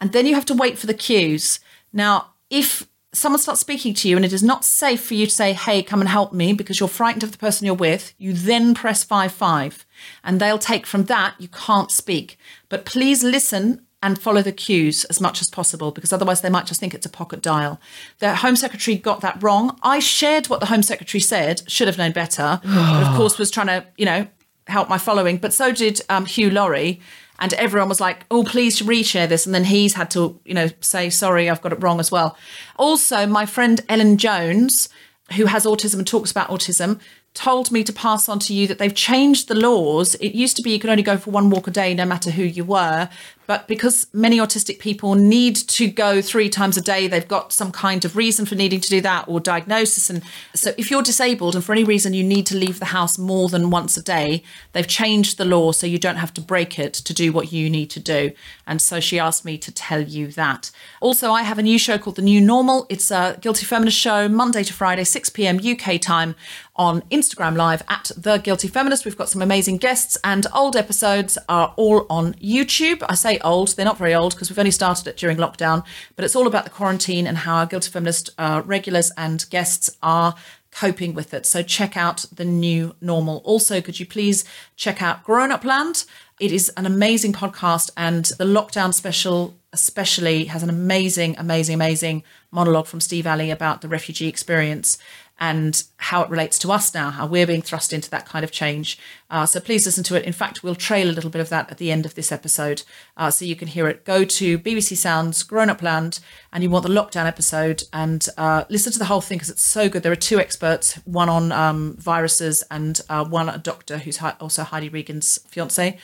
and 0.00 0.12
then 0.12 0.26
you 0.26 0.34
have 0.34 0.46
to 0.46 0.54
wait 0.54 0.78
for 0.78 0.86
the 0.86 0.94
queues. 0.94 1.60
Now, 1.92 2.34
if 2.50 2.86
someone 3.12 3.40
starts 3.40 3.60
speaking 3.60 3.94
to 3.94 4.08
you 4.08 4.16
and 4.16 4.24
it 4.24 4.32
is 4.32 4.42
not 4.42 4.64
safe 4.64 5.02
for 5.02 5.14
you 5.14 5.26
to 5.26 5.32
say, 5.32 5.52
"Hey, 5.54 5.82
come 5.82 6.00
and 6.00 6.08
help 6.08 6.32
me," 6.32 6.52
because 6.52 6.78
you're 6.78 6.88
frightened 6.88 7.24
of 7.24 7.32
the 7.32 7.38
person 7.38 7.66
you're 7.66 7.74
with, 7.74 8.14
you 8.18 8.32
then 8.32 8.74
press 8.74 9.02
five 9.02 9.32
five, 9.32 9.84
and 10.22 10.40
they'll 10.40 10.58
take 10.58 10.86
from 10.86 11.04
that. 11.04 11.34
You 11.38 11.48
can't 11.48 11.90
speak, 11.90 12.38
but 12.68 12.84
please 12.84 13.24
listen 13.24 13.86
and 14.02 14.20
follow 14.20 14.42
the 14.42 14.52
cues 14.52 15.04
as 15.06 15.20
much 15.20 15.40
as 15.40 15.50
possible 15.50 15.90
because 15.90 16.12
otherwise 16.12 16.40
they 16.40 16.48
might 16.48 16.66
just 16.66 16.78
think 16.78 16.94
it's 16.94 17.06
a 17.06 17.10
pocket 17.10 17.42
dial. 17.42 17.80
The 18.20 18.36
Home 18.36 18.54
Secretary 18.54 18.96
got 18.96 19.20
that 19.22 19.42
wrong. 19.42 19.76
I 19.82 19.98
shared 19.98 20.46
what 20.46 20.60
the 20.60 20.66
Home 20.66 20.82
Secretary 20.82 21.20
said, 21.20 21.68
should 21.70 21.88
have 21.88 21.98
known 21.98 22.12
better, 22.12 22.60
but 22.62 23.02
of 23.02 23.08
course 23.16 23.38
was 23.38 23.50
trying 23.50 23.66
to, 23.66 23.86
you 23.96 24.04
know, 24.04 24.28
help 24.68 24.88
my 24.88 24.98
following. 24.98 25.38
But 25.38 25.52
so 25.52 25.72
did 25.72 26.00
um, 26.08 26.26
Hugh 26.26 26.50
Laurie. 26.50 27.00
And 27.40 27.54
everyone 27.54 27.88
was 27.88 28.00
like, 28.00 28.24
oh, 28.32 28.42
please 28.42 28.82
reshare 28.82 29.28
this. 29.28 29.46
And 29.46 29.54
then 29.54 29.64
he's 29.64 29.94
had 29.94 30.10
to, 30.10 30.40
you 30.44 30.54
know, 30.54 30.70
say, 30.80 31.08
sorry, 31.08 31.48
I've 31.48 31.62
got 31.62 31.72
it 31.72 31.80
wrong 31.80 32.00
as 32.00 32.10
well. 32.10 32.36
Also, 32.76 33.26
my 33.26 33.46
friend 33.46 33.80
Ellen 33.88 34.18
Jones, 34.18 34.88
who 35.36 35.46
has 35.46 35.64
autism 35.64 35.98
and 35.98 36.06
talks 36.06 36.32
about 36.32 36.48
autism, 36.48 37.00
told 37.38 37.70
me 37.70 37.84
to 37.84 37.92
pass 37.92 38.28
on 38.28 38.40
to 38.40 38.52
you 38.52 38.66
that 38.66 38.78
they've 38.78 38.94
changed 38.94 39.46
the 39.46 39.54
laws. 39.54 40.16
It 40.16 40.34
used 40.34 40.56
to 40.56 40.62
be 40.62 40.72
you 40.72 40.80
could 40.80 40.90
only 40.90 41.04
go 41.04 41.16
for 41.16 41.30
one 41.30 41.50
walk 41.50 41.68
a 41.68 41.70
day, 41.70 41.94
no 41.94 42.04
matter 42.04 42.32
who 42.32 42.42
you 42.42 42.64
were. 42.64 43.08
But 43.46 43.66
because 43.66 44.08
many 44.12 44.36
autistic 44.38 44.78
people 44.78 45.14
need 45.14 45.56
to 45.56 45.88
go 45.88 46.20
three 46.20 46.50
times 46.50 46.76
a 46.76 46.82
day, 46.82 47.06
they've 47.06 47.26
got 47.26 47.50
some 47.50 47.72
kind 47.72 48.04
of 48.04 48.14
reason 48.14 48.44
for 48.44 48.56
needing 48.56 48.80
to 48.80 48.90
do 48.90 49.00
that 49.00 49.26
or 49.26 49.40
diagnosis. 49.40 50.10
And 50.10 50.22
so 50.52 50.74
if 50.76 50.90
you're 50.90 51.02
disabled 51.02 51.54
and 51.54 51.64
for 51.64 51.72
any 51.72 51.82
reason 51.82 52.12
you 52.12 52.22
need 52.22 52.44
to 52.46 52.56
leave 52.56 52.78
the 52.78 52.86
house 52.86 53.16
more 53.16 53.48
than 53.48 53.70
once 53.70 53.96
a 53.96 54.02
day, 54.02 54.42
they've 54.72 54.86
changed 54.86 55.38
the 55.38 55.46
law 55.46 55.72
so 55.72 55.86
you 55.86 55.98
don't 55.98 56.16
have 56.16 56.34
to 56.34 56.42
break 56.42 56.78
it 56.78 56.92
to 56.92 57.14
do 57.14 57.32
what 57.32 57.50
you 57.50 57.70
need 57.70 57.88
to 57.90 58.00
do. 58.00 58.32
And 58.66 58.82
so 58.82 59.00
she 59.00 59.18
asked 59.18 59.46
me 59.46 59.56
to 59.58 59.72
tell 59.72 60.02
you 60.02 60.26
that. 60.32 60.70
Also, 61.00 61.30
I 61.30 61.42
have 61.42 61.58
a 61.58 61.62
new 61.62 61.78
show 61.78 61.96
called 61.96 62.16
The 62.16 62.22
New 62.22 62.42
Normal. 62.42 62.84
It's 62.90 63.10
a 63.10 63.38
Guilty 63.40 63.64
Feminist 63.64 63.96
show, 63.96 64.28
Monday 64.28 64.62
to 64.64 64.74
Friday, 64.74 65.04
6 65.04 65.30
p.m. 65.30 65.58
UK 65.64 65.98
time 65.98 66.34
on 66.78 67.02
Instagram 67.10 67.56
Live 67.56 67.82
at 67.88 68.12
The 68.16 68.38
Guilty 68.38 68.68
Feminist. 68.68 69.04
We've 69.04 69.16
got 69.16 69.28
some 69.28 69.42
amazing 69.42 69.78
guests, 69.78 70.16
and 70.22 70.46
old 70.54 70.76
episodes 70.76 71.36
are 71.48 71.74
all 71.76 72.06
on 72.08 72.34
YouTube. 72.34 73.04
I 73.08 73.16
say 73.16 73.38
old, 73.40 73.76
they're 73.76 73.84
not 73.84 73.98
very 73.98 74.14
old 74.14 74.34
because 74.34 74.48
we've 74.48 74.58
only 74.58 74.70
started 74.70 75.06
it 75.08 75.16
during 75.16 75.36
lockdown, 75.36 75.84
but 76.14 76.24
it's 76.24 76.36
all 76.36 76.46
about 76.46 76.64
the 76.64 76.70
quarantine 76.70 77.26
and 77.26 77.38
how 77.38 77.56
our 77.56 77.66
Guilty 77.66 77.90
Feminist 77.90 78.30
uh, 78.38 78.62
regulars 78.64 79.10
and 79.16 79.44
guests 79.50 79.90
are 80.02 80.36
coping 80.70 81.14
with 81.14 81.34
it. 81.34 81.46
So 81.46 81.62
check 81.62 81.96
out 81.96 82.26
the 82.32 82.44
new 82.44 82.94
normal. 83.00 83.38
Also, 83.44 83.80
could 83.80 83.98
you 83.98 84.06
please 84.06 84.44
check 84.76 85.02
out 85.02 85.24
Grown 85.24 85.50
Up 85.50 85.64
Land? 85.64 86.04
It 86.38 86.52
is 86.52 86.68
an 86.76 86.86
amazing 86.86 87.32
podcast, 87.32 87.90
and 87.96 88.26
the 88.38 88.44
lockdown 88.44 88.94
special 88.94 89.56
especially 89.72 90.46
has 90.46 90.62
an 90.62 90.70
amazing, 90.70 91.36
amazing, 91.36 91.74
amazing 91.74 92.22
monologue 92.50 92.86
from 92.86 93.00
Steve 93.00 93.26
Alley 93.26 93.50
about 93.50 93.82
the 93.82 93.88
refugee 93.88 94.28
experience 94.28 94.96
and 95.40 95.84
how 95.98 96.22
it 96.22 96.30
relates 96.30 96.58
to 96.58 96.72
us 96.72 96.92
now, 96.92 97.10
how 97.10 97.26
we're 97.26 97.46
being 97.46 97.62
thrust 97.62 97.92
into 97.92 98.10
that 98.10 98.26
kind 98.26 98.44
of 98.44 98.50
change. 98.50 98.98
Uh, 99.30 99.46
so 99.46 99.60
please 99.60 99.86
listen 99.86 100.02
to 100.04 100.16
it. 100.16 100.24
In 100.24 100.32
fact, 100.32 100.62
we'll 100.62 100.74
trail 100.74 101.08
a 101.08 101.12
little 101.12 101.30
bit 101.30 101.40
of 101.40 101.48
that 101.48 101.70
at 101.70 101.78
the 101.78 101.92
end 101.92 102.04
of 102.04 102.14
this 102.14 102.32
episode 102.32 102.82
uh, 103.16 103.30
so 103.30 103.44
you 103.44 103.54
can 103.54 103.68
hear 103.68 103.88
it. 103.88 104.04
Go 104.04 104.24
to 104.24 104.58
BBC 104.58 104.96
Sounds 104.96 105.42
Grown 105.44 105.70
Up 105.70 105.82
Land 105.82 106.18
and 106.52 106.62
you 106.62 106.70
want 106.70 106.84
the 106.84 106.92
lockdown 106.92 107.26
episode 107.26 107.84
and 107.92 108.26
uh, 108.36 108.64
listen 108.68 108.92
to 108.92 108.98
the 108.98 109.04
whole 109.04 109.20
thing 109.20 109.38
because 109.38 109.50
it's 109.50 109.62
so 109.62 109.88
good. 109.88 110.02
There 110.02 110.12
are 110.12 110.16
two 110.16 110.40
experts, 110.40 110.94
one 111.04 111.28
on 111.28 111.52
um, 111.52 111.96
viruses 111.98 112.64
and 112.70 113.00
uh, 113.08 113.24
one 113.24 113.48
a 113.48 113.58
doctor 113.58 113.98
who's 113.98 114.16
hi- 114.16 114.36
also 114.40 114.64
Heidi 114.64 114.88
Regan's 114.88 115.38
fiance 115.46 115.98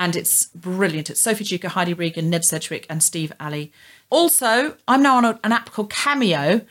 and 0.00 0.16
it's 0.16 0.46
brilliant. 0.46 1.10
It's 1.10 1.20
Sophie 1.20 1.44
Duker, 1.44 1.68
Heidi 1.68 1.92
Regan, 1.92 2.30
Ned 2.30 2.46
Sedgwick, 2.46 2.86
and 2.88 3.02
Steve 3.02 3.34
Alley. 3.38 3.70
Also, 4.08 4.78
I'm 4.88 5.02
now 5.02 5.18
on 5.18 5.26
a, 5.26 5.38
an 5.44 5.52
app 5.52 5.70
called 5.70 5.90
Cameo. 5.90 6.62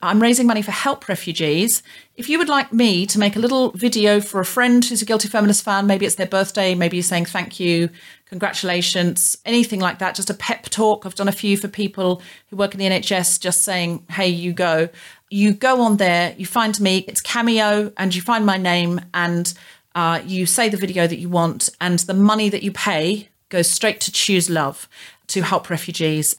I'm 0.00 0.22
raising 0.22 0.46
money 0.46 0.62
for 0.62 0.70
Help 0.70 1.08
Refugees. 1.08 1.82
If 2.14 2.28
you 2.28 2.38
would 2.38 2.48
like 2.48 2.72
me 2.72 3.04
to 3.06 3.18
make 3.18 3.34
a 3.34 3.40
little 3.40 3.72
video 3.72 4.20
for 4.20 4.38
a 4.38 4.44
friend 4.44 4.84
who's 4.84 5.02
a 5.02 5.04
Guilty 5.04 5.26
Feminist 5.26 5.64
fan, 5.64 5.88
maybe 5.88 6.06
it's 6.06 6.14
their 6.14 6.26
birthday, 6.26 6.76
maybe 6.76 6.96
you're 6.96 7.02
saying 7.02 7.24
thank 7.24 7.58
you, 7.58 7.90
congratulations, 8.26 9.36
anything 9.44 9.80
like 9.80 9.98
that, 9.98 10.14
just 10.14 10.30
a 10.30 10.34
pep 10.34 10.64
talk. 10.64 11.04
I've 11.04 11.16
done 11.16 11.26
a 11.26 11.32
few 11.32 11.56
for 11.56 11.66
people 11.66 12.22
who 12.48 12.56
work 12.56 12.74
in 12.74 12.78
the 12.78 12.86
NHS, 12.86 13.40
just 13.40 13.64
saying, 13.64 14.04
hey, 14.10 14.28
you 14.28 14.52
go. 14.52 14.88
You 15.30 15.52
go 15.52 15.80
on 15.80 15.96
there, 15.96 16.32
you 16.38 16.46
find 16.46 16.78
me, 16.80 16.98
it's 17.08 17.20
Cameo, 17.20 17.92
and 17.96 18.14
you 18.14 18.22
find 18.22 18.46
my 18.46 18.56
name, 18.56 19.00
and 19.14 19.52
uh, 19.96 20.22
you 20.24 20.46
say 20.46 20.68
the 20.68 20.76
video 20.76 21.08
that 21.08 21.18
you 21.18 21.28
want, 21.28 21.70
and 21.80 21.98
the 22.00 22.14
money 22.14 22.48
that 22.50 22.62
you 22.62 22.70
pay 22.70 23.30
goes 23.48 23.68
straight 23.68 24.00
to 24.02 24.12
Choose 24.12 24.48
Love 24.48 24.88
to 25.26 25.42
help 25.42 25.68
refugees. 25.68 26.38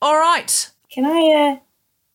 All 0.00 0.14
right. 0.14 0.70
Can 0.92 1.04
I 1.06 1.56
uh, 1.56 1.64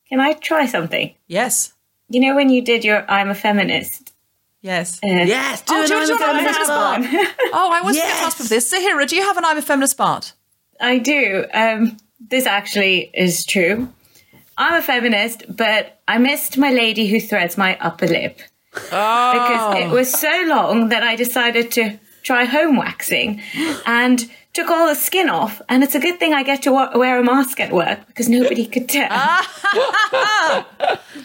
can 0.09 0.19
I 0.19 0.33
try 0.33 0.65
something? 0.65 1.13
Yes. 1.27 1.73
You 2.09 2.19
know 2.21 2.35
when 2.35 2.49
you 2.49 2.61
did 2.61 2.83
your 2.83 3.09
I'm 3.09 3.29
a 3.29 3.35
feminist? 3.35 4.13
Yes. 4.61 4.99
Uh, 5.03 5.07
Yes, 5.07 5.61
do 5.61 5.73
Oh, 5.75 5.87
do 5.87 5.93
you 5.93 5.99
I'm 6.01 6.07
do 6.07 6.13
a 6.13 6.15
an 6.17 6.23
I'm 6.23 6.29
feminist 6.43 6.59
feminist 6.59 7.11
bar. 7.13 7.23
part? 7.25 7.35
Oh, 7.53 7.71
I 7.71 7.81
was 7.81 7.95
yes. 7.95 8.07
Yes. 8.07 8.25
asked 8.25 8.37
for 8.37 8.43
this. 8.43 8.73
Zaheera, 8.73 9.07
do 9.07 9.15
you 9.15 9.21
have 9.23 9.37
an 9.37 9.45
I'm 9.45 9.57
a 9.57 9.61
feminist 9.61 9.97
part? 9.97 10.33
I 10.81 10.97
do. 10.97 11.45
Um, 11.53 11.97
this 12.19 12.45
actually 12.45 13.09
is 13.13 13.45
true. 13.45 13.87
I'm 14.57 14.73
a 14.75 14.81
feminist, 14.81 15.43
but 15.55 15.99
I 16.07 16.17
missed 16.17 16.57
my 16.57 16.71
lady 16.71 17.07
who 17.07 17.19
threads 17.21 17.57
my 17.57 17.77
upper 17.79 18.07
lip. 18.07 18.41
Because 18.73 19.75
it 19.79 19.89
was 19.89 20.11
so 20.11 20.43
long 20.47 20.89
that 20.89 21.03
I 21.03 21.15
decided 21.15 21.71
to 21.73 21.99
try 22.23 22.43
home 22.45 22.75
waxing 22.75 23.41
and 23.85 24.29
took 24.61 24.69
all 24.71 24.87
the 24.87 24.95
skin 24.95 25.29
off. 25.29 25.61
And 25.69 25.83
it's 25.83 25.95
a 25.95 25.99
good 25.99 26.19
thing 26.19 26.33
I 26.33 26.43
get 26.43 26.63
to 26.63 26.71
wa- 26.71 26.91
wear 26.95 27.19
a 27.19 27.23
mask 27.23 27.59
at 27.59 27.71
work 27.71 27.99
because 28.07 28.27
nobody 28.29 28.65
could 28.65 28.87
tell. 28.89 29.09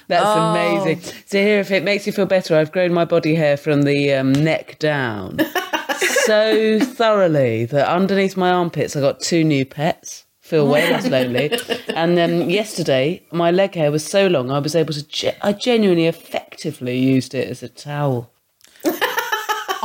That's 0.09 0.25
Oh. 0.27 0.51
amazing. 0.51 1.01
So 1.27 1.39
here, 1.41 1.61
if 1.61 1.71
it 1.71 1.83
makes 1.83 2.07
you 2.07 2.13
feel 2.13 2.27
better, 2.27 2.57
I've 2.57 2.73
grown 2.73 2.93
my 2.93 3.05
body 3.05 3.35
hair 3.35 3.57
from 3.57 3.83
the 3.83 4.13
um, 4.13 4.33
neck 4.33 4.79
down 4.79 5.39
so 6.27 6.79
thoroughly 6.81 7.65
that 7.67 7.89
underneath 7.89 8.37
my 8.37 8.51
armpits 8.51 8.97
I 8.97 9.01
got 9.01 9.21
two 9.21 9.45
new 9.45 9.65
pets. 9.65 10.25
Feel 10.41 10.69
way 10.69 10.91
less 10.91 11.07
lonely. 11.09 11.59
And 11.97 12.19
then 12.19 12.51
yesterday, 12.51 13.23
my 13.33 13.51
leg 13.51 13.75
hair 13.75 13.91
was 13.91 14.05
so 14.05 14.27
long, 14.27 14.51
I 14.51 14.59
was 14.59 14.77
able 14.77 14.93
to. 14.93 15.03
Ge- 15.09 15.35
I 15.41 15.55
genuinely, 15.55 16.07
effectively 16.07 16.99
used 16.99 17.35
it 17.35 17.49
as 17.49 17.63
a 17.63 17.69
towel. 17.71 18.31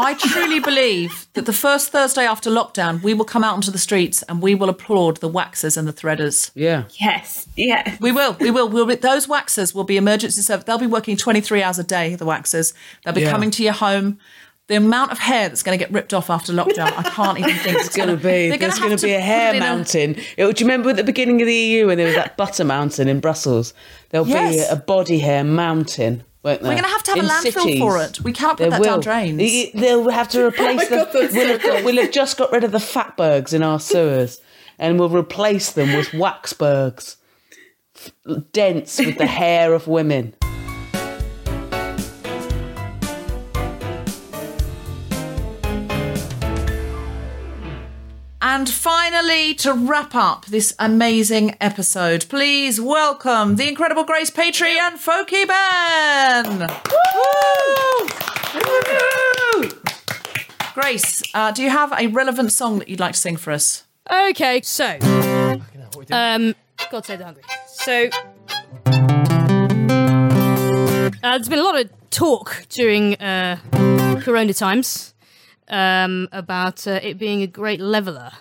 I 0.02 0.14
truly 0.16 0.60
believe 0.60 1.28
that 1.34 1.46
the 1.46 1.54
first 1.54 1.92
Thursday 1.92 2.26
after 2.26 2.50
lockdown, 2.50 3.02
we 3.04 3.14
will 3.14 3.26
come 3.26 3.44
out 3.44 3.54
onto 3.56 3.72
the 3.72 3.78
streets 3.78 4.24
and 4.24 4.42
we 4.42 4.56
will 4.56 4.70
applaud 4.70 5.18
the 5.18 5.30
waxers 5.30 5.78
and 5.78 5.88
the 5.88 5.94
threaders. 5.94 6.52
Yeah. 6.56 6.86
yes, 7.00 7.48
yeah. 7.56 7.98
We 8.00 8.12
will. 8.12 8.34
We 8.40 8.52
will. 8.52 8.70
We'll 8.70 8.86
be, 8.86 8.96
those 8.96 9.28
waxers 9.28 9.74
will 9.76 9.84
be 9.84 9.98
emergency 9.98 10.42
service. 10.42 10.64
They'll 10.66 10.78
be 10.78 10.88
working 10.88 11.18
23 11.18 11.62
hours 11.64 11.80
a 11.80 11.84
day, 11.84 12.16
the 12.16 12.26
waxers. 12.26 12.74
They'll 13.04 13.14
be 13.14 13.22
Yeah. 13.22 13.32
coming 13.32 13.52
to 13.52 13.64
your 13.64 13.74
home. 13.74 14.20
The 14.68 14.76
amount 14.76 15.12
of 15.12 15.18
hair 15.18 15.50
that's 15.50 15.64
going 15.64 15.78
to 15.80 15.84
get 15.84 15.92
ripped 15.92 16.14
off 16.14 16.30
after 16.30 16.54
lockdown, 16.54 16.94
I 16.96 17.02
can't 17.10 17.40
even 17.40 17.56
think. 17.56 17.80
It's 17.80 17.96
going 17.98 18.10
to 18.10 18.16
be. 18.18 18.50
they're 18.50 18.58
There's 18.60 18.78
going 18.78 18.96
to 18.96 19.04
be 19.04 19.14
a 19.14 19.20
hair 19.20 19.50
it 19.50 19.56
in 19.56 19.60
mountain. 19.62 20.16
It- 20.38 20.56
do 20.56 20.64
you 20.64 20.70
remember 20.70 20.92
at 20.92 20.96
the 20.96 21.04
beginning 21.04 21.42
of 21.42 21.48
the 21.48 21.56
EU 21.56 21.88
when 21.88 21.98
there 21.98 22.06
was 22.06 22.16
that 22.16 22.38
butter 22.38 22.64
mountain 22.64 23.08
in 23.08 23.20
Brussels? 23.20 23.74
There'll 24.12 24.28
Yes. 24.28 24.56
be 24.56 24.62
a 24.72 24.76
body 24.76 25.18
hair 25.18 25.44
mountain, 25.44 26.24
won't 26.50 26.62
there? 26.62 26.72
We're 26.72 26.82
going 26.82 26.84
to 26.84 26.90
have 26.90 27.04
to 27.04 27.12
have 27.12 27.20
In 27.20 27.26
a 27.26 27.30
landfill 27.30 27.64
cities. 27.64 27.80
for 27.80 28.02
it. 28.02 28.22
We 28.22 28.34
cannot 28.34 28.58
put 28.58 28.70
that 28.70 28.84
down 28.84 29.00
drains. 29.02 29.72
They'll 29.74 30.10
have 30.10 30.30
to 30.30 30.42
oh 30.44 30.48
replace 30.48 30.90
them. 30.90 31.06
God, 31.12 31.34
we'll, 31.34 31.60
have, 31.60 31.86
we'll 31.86 32.02
have 32.02 32.12
just 32.12 32.38
got 32.38 32.52
rid 32.52 32.64
of 32.64 32.72
the 32.72 32.80
fatbergs 32.80 33.54
in 33.54 33.64
our 33.64 33.80
sewers, 33.80 34.42
and 34.78 35.00
we'll 35.00 35.10
replace 35.10 35.72
them 35.72 35.94
with 35.96 36.08
waxbergs, 36.10 37.18
dense 38.52 38.98
with 39.00 39.18
the 39.18 39.28
hair 39.28 39.74
of 39.74 39.88
women. 39.88 40.34
And 48.60 48.68
finally, 48.68 49.54
to 49.54 49.74
wrap 49.74 50.14
up 50.14 50.46
this 50.48 50.76
amazing 50.80 51.56
episode, 51.62 52.26
please 52.28 52.82
welcome 52.82 53.56
the 53.56 53.70
incredible 53.70 54.04
Grace 54.04 54.30
Petrie 54.30 54.78
and 54.78 55.00
Folky 55.00 55.48
Ben. 55.48 56.68
Woo! 59.64 59.70
Grace, 60.74 61.24
uh, 61.34 61.54
do 61.54 61.64
you 61.64 61.70
have 61.70 61.94
a 61.98 62.08
relevant 62.08 62.52
song 62.52 62.80
that 62.80 62.90
you'd 62.90 63.00
like 63.00 63.14
to 63.14 63.20
sing 63.20 63.38
for 63.38 63.52
us? 63.52 63.86
Okay, 64.12 64.60
so 64.62 64.98
um, 66.12 66.54
God 66.92 67.06
save 67.06 67.20
the 67.20 67.24
hungry. 67.24 67.44
So 67.66 68.10
uh, 71.24 71.38
there's 71.38 71.48
been 71.48 71.60
a 71.60 71.64
lot 71.64 71.80
of 71.80 71.90
talk 72.10 72.66
during 72.68 73.16
uh, 73.22 73.56
Corona 74.22 74.54
times 74.54 75.14
um, 75.70 76.28
about 76.34 76.86
uh, 76.86 77.00
it 77.02 77.18
being 77.18 77.42
a 77.42 77.48
great 77.48 77.80
leveler 77.80 78.34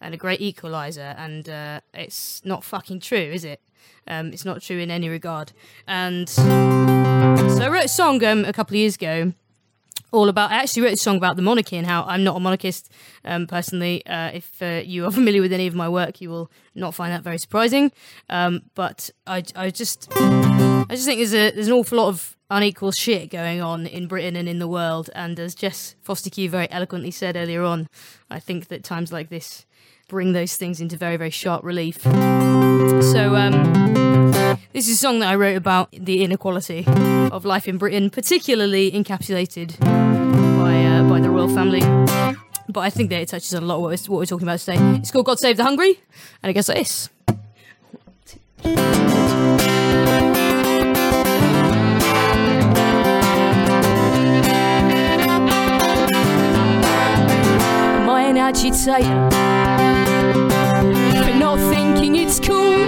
and 0.00 0.14
a 0.14 0.16
great 0.16 0.40
equalizer, 0.40 1.14
and 1.18 1.48
uh, 1.48 1.80
it's 1.94 2.44
not 2.44 2.64
fucking 2.64 3.00
true, 3.00 3.18
is 3.18 3.44
it? 3.44 3.60
Um, 4.06 4.32
it's 4.32 4.44
not 4.44 4.62
true 4.62 4.78
in 4.78 4.90
any 4.90 5.08
regard. 5.08 5.52
And 5.86 6.28
so 6.28 6.42
I 6.42 7.68
wrote 7.68 7.84
a 7.84 7.88
song 7.88 8.24
um, 8.24 8.44
a 8.44 8.52
couple 8.52 8.74
of 8.74 8.78
years 8.78 8.96
ago 8.96 9.32
all 10.12 10.28
about. 10.28 10.50
I 10.50 10.56
actually 10.56 10.82
wrote 10.82 10.94
a 10.94 10.96
song 10.96 11.16
about 11.16 11.36
the 11.36 11.42
monarchy 11.42 11.76
and 11.76 11.86
how 11.86 12.04
I'm 12.04 12.24
not 12.24 12.36
a 12.36 12.40
monarchist 12.40 12.90
um, 13.24 13.46
personally. 13.46 14.04
Uh, 14.06 14.30
if 14.34 14.62
uh, 14.62 14.82
you 14.84 15.04
are 15.06 15.10
familiar 15.20 15.40
with 15.40 15.52
any 15.52 15.66
of 15.66 15.74
my 15.74 15.88
work, 15.88 16.20
you 16.20 16.30
will 16.30 16.50
not 16.74 16.94
find 16.94 17.12
that 17.12 17.22
very 17.22 17.38
surprising. 17.38 17.92
Um, 18.28 18.62
but 18.74 19.10
I, 19.26 19.44
I 19.54 19.70
just, 19.70 20.08
I 20.16 20.86
just 20.90 21.06
think 21.06 21.18
there's 21.18 21.34
a 21.34 21.50
there's 21.52 21.68
an 21.68 21.74
awful 21.74 21.98
lot 21.98 22.08
of 22.08 22.36
unequal 22.50 22.90
shit 22.90 23.30
going 23.30 23.60
on 23.60 23.86
in 23.86 24.08
Britain 24.08 24.34
and 24.34 24.48
in 24.48 24.58
the 24.58 24.68
world. 24.68 25.08
And 25.14 25.38
as 25.38 25.54
Jess 25.54 25.94
Fostekew 26.04 26.50
very 26.50 26.70
eloquently 26.70 27.12
said 27.12 27.36
earlier 27.36 27.62
on, 27.62 27.88
I 28.28 28.40
think 28.40 28.68
that 28.68 28.82
times 28.82 29.12
like 29.12 29.28
this 29.28 29.66
bring 30.10 30.32
those 30.32 30.56
things 30.56 30.80
into 30.80 30.96
very 30.96 31.16
very 31.16 31.30
sharp 31.30 31.64
relief. 31.64 32.02
So. 32.02 33.36
Um, 33.36 33.70
this 34.72 34.88
is 34.88 34.94
a 34.94 34.98
song 34.98 35.20
that 35.20 35.28
I 35.28 35.34
wrote 35.36 35.56
about 35.56 35.90
the 35.92 36.22
inequality 36.22 36.84
of 37.32 37.44
life 37.44 37.66
in 37.68 37.78
Britain, 37.78 38.10
particularly 38.10 38.90
encapsulated 38.90 39.78
by 39.80 40.84
uh, 40.84 41.08
by 41.08 41.20
the 41.20 41.30
royal 41.30 41.48
family. 41.48 41.80
But 42.68 42.80
I 42.80 42.90
think 42.90 43.10
that 43.10 43.20
it 43.20 43.28
touches 43.28 43.54
on 43.54 43.62
a 43.64 43.66
lot 43.66 43.76
of 43.76 43.82
what 43.82 43.90
we're, 43.90 44.12
what 44.12 44.18
we're 44.18 44.26
talking 44.26 44.46
about 44.46 44.60
today. 44.60 44.78
It's 44.98 45.10
called 45.10 45.26
God 45.26 45.38
Save 45.38 45.56
the 45.56 45.64
Hungry, 45.64 46.00
and 46.42 46.50
it 46.50 46.54
goes 46.54 46.68
like 46.68 46.78
this. 46.78 47.08
An 58.30 58.36
agitator? 58.36 59.69
it's 62.22 62.38
cool 62.38 62.86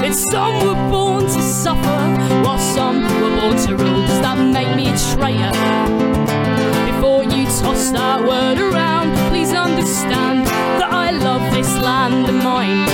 that 0.00 0.14
some 0.14 0.54
were 0.66 0.90
born 0.90 1.22
to 1.24 1.42
suffer 1.42 2.00
while 2.42 2.58
some 2.58 3.02
were 3.20 3.40
born 3.40 3.56
to 3.58 3.76
rule. 3.76 4.06
Does 4.06 4.20
that 4.22 4.38
make 4.38 4.74
me 4.74 4.88
a 4.88 4.96
traitor? 5.12 5.52
Before 6.90 7.22
you 7.24 7.44
toss 7.60 7.90
that 7.90 8.20
word 8.22 8.58
around, 8.58 9.14
please 9.28 9.52
understand 9.52 10.46
that 10.80 10.90
I 10.90 11.10
love 11.10 11.42
this 11.52 11.76
land 11.76 12.26
of 12.26 12.34
mine. 12.34 12.88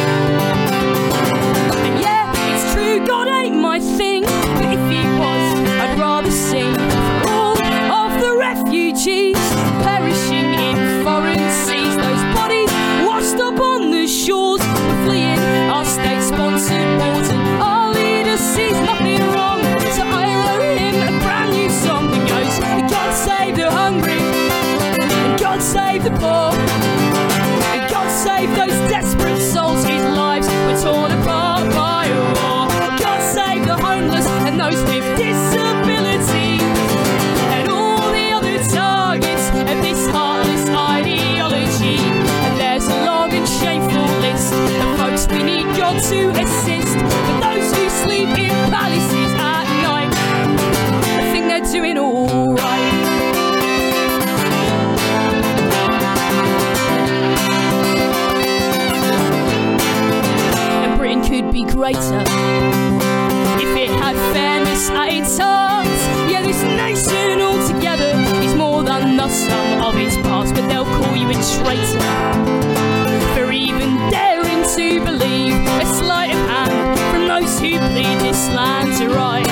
And 1.87 2.01
yeah, 2.01 2.33
it's 2.51 2.75
true, 2.75 3.07
God 3.07 3.29
ain't 3.29 3.57
my 3.57 3.79
thing, 3.79 4.23
but 4.23 4.67
if 4.77 4.83
he 4.91 5.03
was, 5.23 5.45
I'd 5.83 5.99
rather 5.99 6.33
sing 6.33 6.75
for 6.75 7.31
all 7.31 8.07
of 8.07 8.21
the 8.21 8.37
refugees 8.39 9.39
perishing 9.87 10.51
in 10.67 11.05
foreign 11.05 11.45
seas. 11.65 11.95
Those 11.97 12.25
bodies 12.35 12.71
washed 13.07 13.39
up 13.39 13.61
on 13.61 13.91
the 13.93 14.09
shores 14.09 14.60
it's 16.61 16.71
important. 16.71 17.41
Our 17.63 17.93
leader 17.95 18.37
sees 18.37 18.79
nothing 18.81 19.21
wrong, 19.33 19.63
so 19.97 20.03
I 20.05 20.27
wrote 20.45 20.79
him 20.79 20.95
a 21.09 21.19
brand 21.21 21.53
new 21.53 21.71
save 23.15 23.57
the 23.57 23.71
hungry, 23.71 24.21
save 25.63 26.05
the 26.05 26.11
poor. 26.11 26.80
Greater 61.81 62.21
if 63.57 63.73
it 63.75 63.89
had 63.89 64.15
fairness 64.35 64.91
its 65.17 65.39
heart. 65.39 65.87
Yeah, 66.31 66.43
this 66.43 66.63
nation 66.63 67.41
altogether 67.41 68.13
is 68.45 68.55
more 68.55 68.83
than 68.83 69.17
the 69.17 69.27
sum 69.31 69.81
of 69.81 69.97
its 69.97 70.15
parts, 70.29 70.53
but 70.53 70.69
they'll 70.69 70.85
call 70.85 71.17
you 71.17 71.31
a 71.31 71.39
traitor 71.57 72.13
for 73.35 73.51
even 73.51 73.97
daring 74.11 74.63
to 74.77 75.03
believe 75.07 75.55
a 75.81 75.87
sleight 75.87 76.33
of 76.33 76.41
hand 76.53 77.01
from 77.11 77.27
those 77.27 77.59
who 77.59 77.71
bleed 77.89 78.19
this 78.29 78.43
land 78.53 78.93
right. 79.17 79.49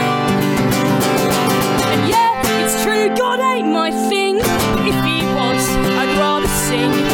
And 1.92 2.10
yeah, 2.10 2.62
it's 2.62 2.82
true, 2.84 3.09
God 3.16 3.40
ain't 3.40 3.68
my 3.68 3.90
thing. 4.10 4.36
But 4.36 4.84
if 4.92 4.98
he 5.09 5.24
was, 5.32 5.64
I'd 5.96 6.12
rather 6.18 6.46
sing 6.68 7.07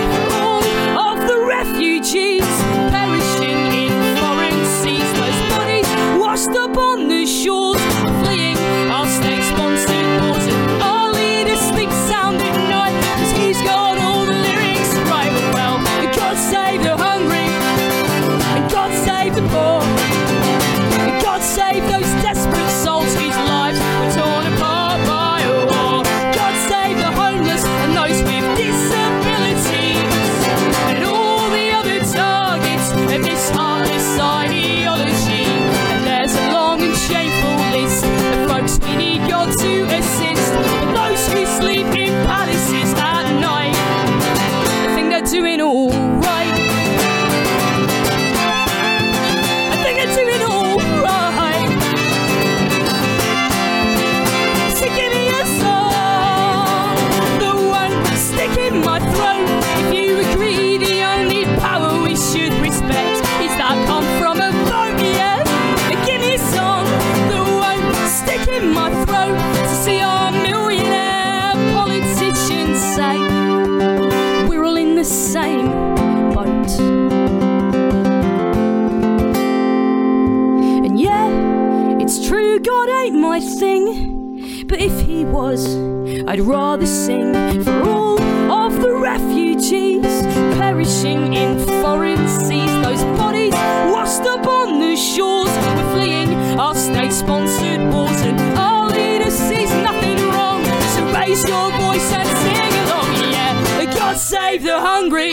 if 85.56 86.28
I'd 86.28 86.40
rather 86.40 86.86
sing 86.86 87.62
for 87.62 87.80
all 87.82 88.20
of 88.50 88.80
the 88.80 88.92
refugees 88.92 90.22
perishing 90.58 91.34
in 91.34 91.58
foreign 91.80 92.26
seas. 92.28 92.72
Those 92.82 93.04
bodies 93.16 93.54
washed 93.94 94.22
up 94.22 94.46
on 94.46 94.80
the 94.80 94.96
shores. 94.96 95.50
We're 95.76 95.94
fleeing 95.94 96.58
our 96.58 96.74
state 96.74 97.12
sponsored 97.12 97.80
wars, 97.92 98.20
and 98.22 98.40
our 98.58 98.88
leader 98.88 99.30
sees 99.30 99.70
nothing 99.70 100.18
wrong. 100.34 100.64
So 100.94 101.04
raise 101.12 101.44
your 101.48 101.70
voice 101.84 102.12
and 102.12 102.28
sing 102.42 102.72
along, 102.82 103.12
yeah. 103.32 103.94
God 103.94 104.16
save 104.18 104.62
the 104.64 104.80
hungry, 104.80 105.32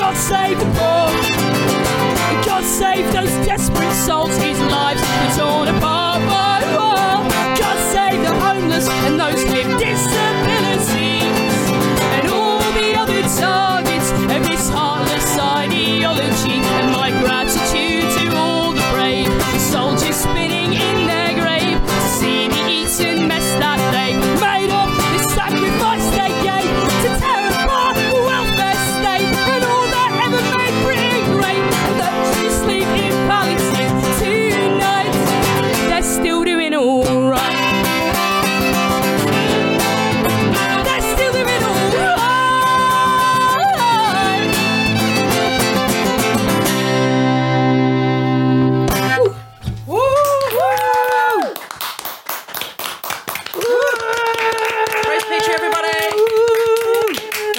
God 0.00 0.16
save 0.16 0.58
the 0.58 0.66
poor. 0.76 1.08
God 2.44 2.64
save 2.64 3.10
those 3.12 3.32
desperate 3.46 3.92
souls 3.92 4.36
whose 4.36 4.60
lives 4.60 5.00
were 5.00 5.44
torn 5.44 5.68
apart 5.68 5.81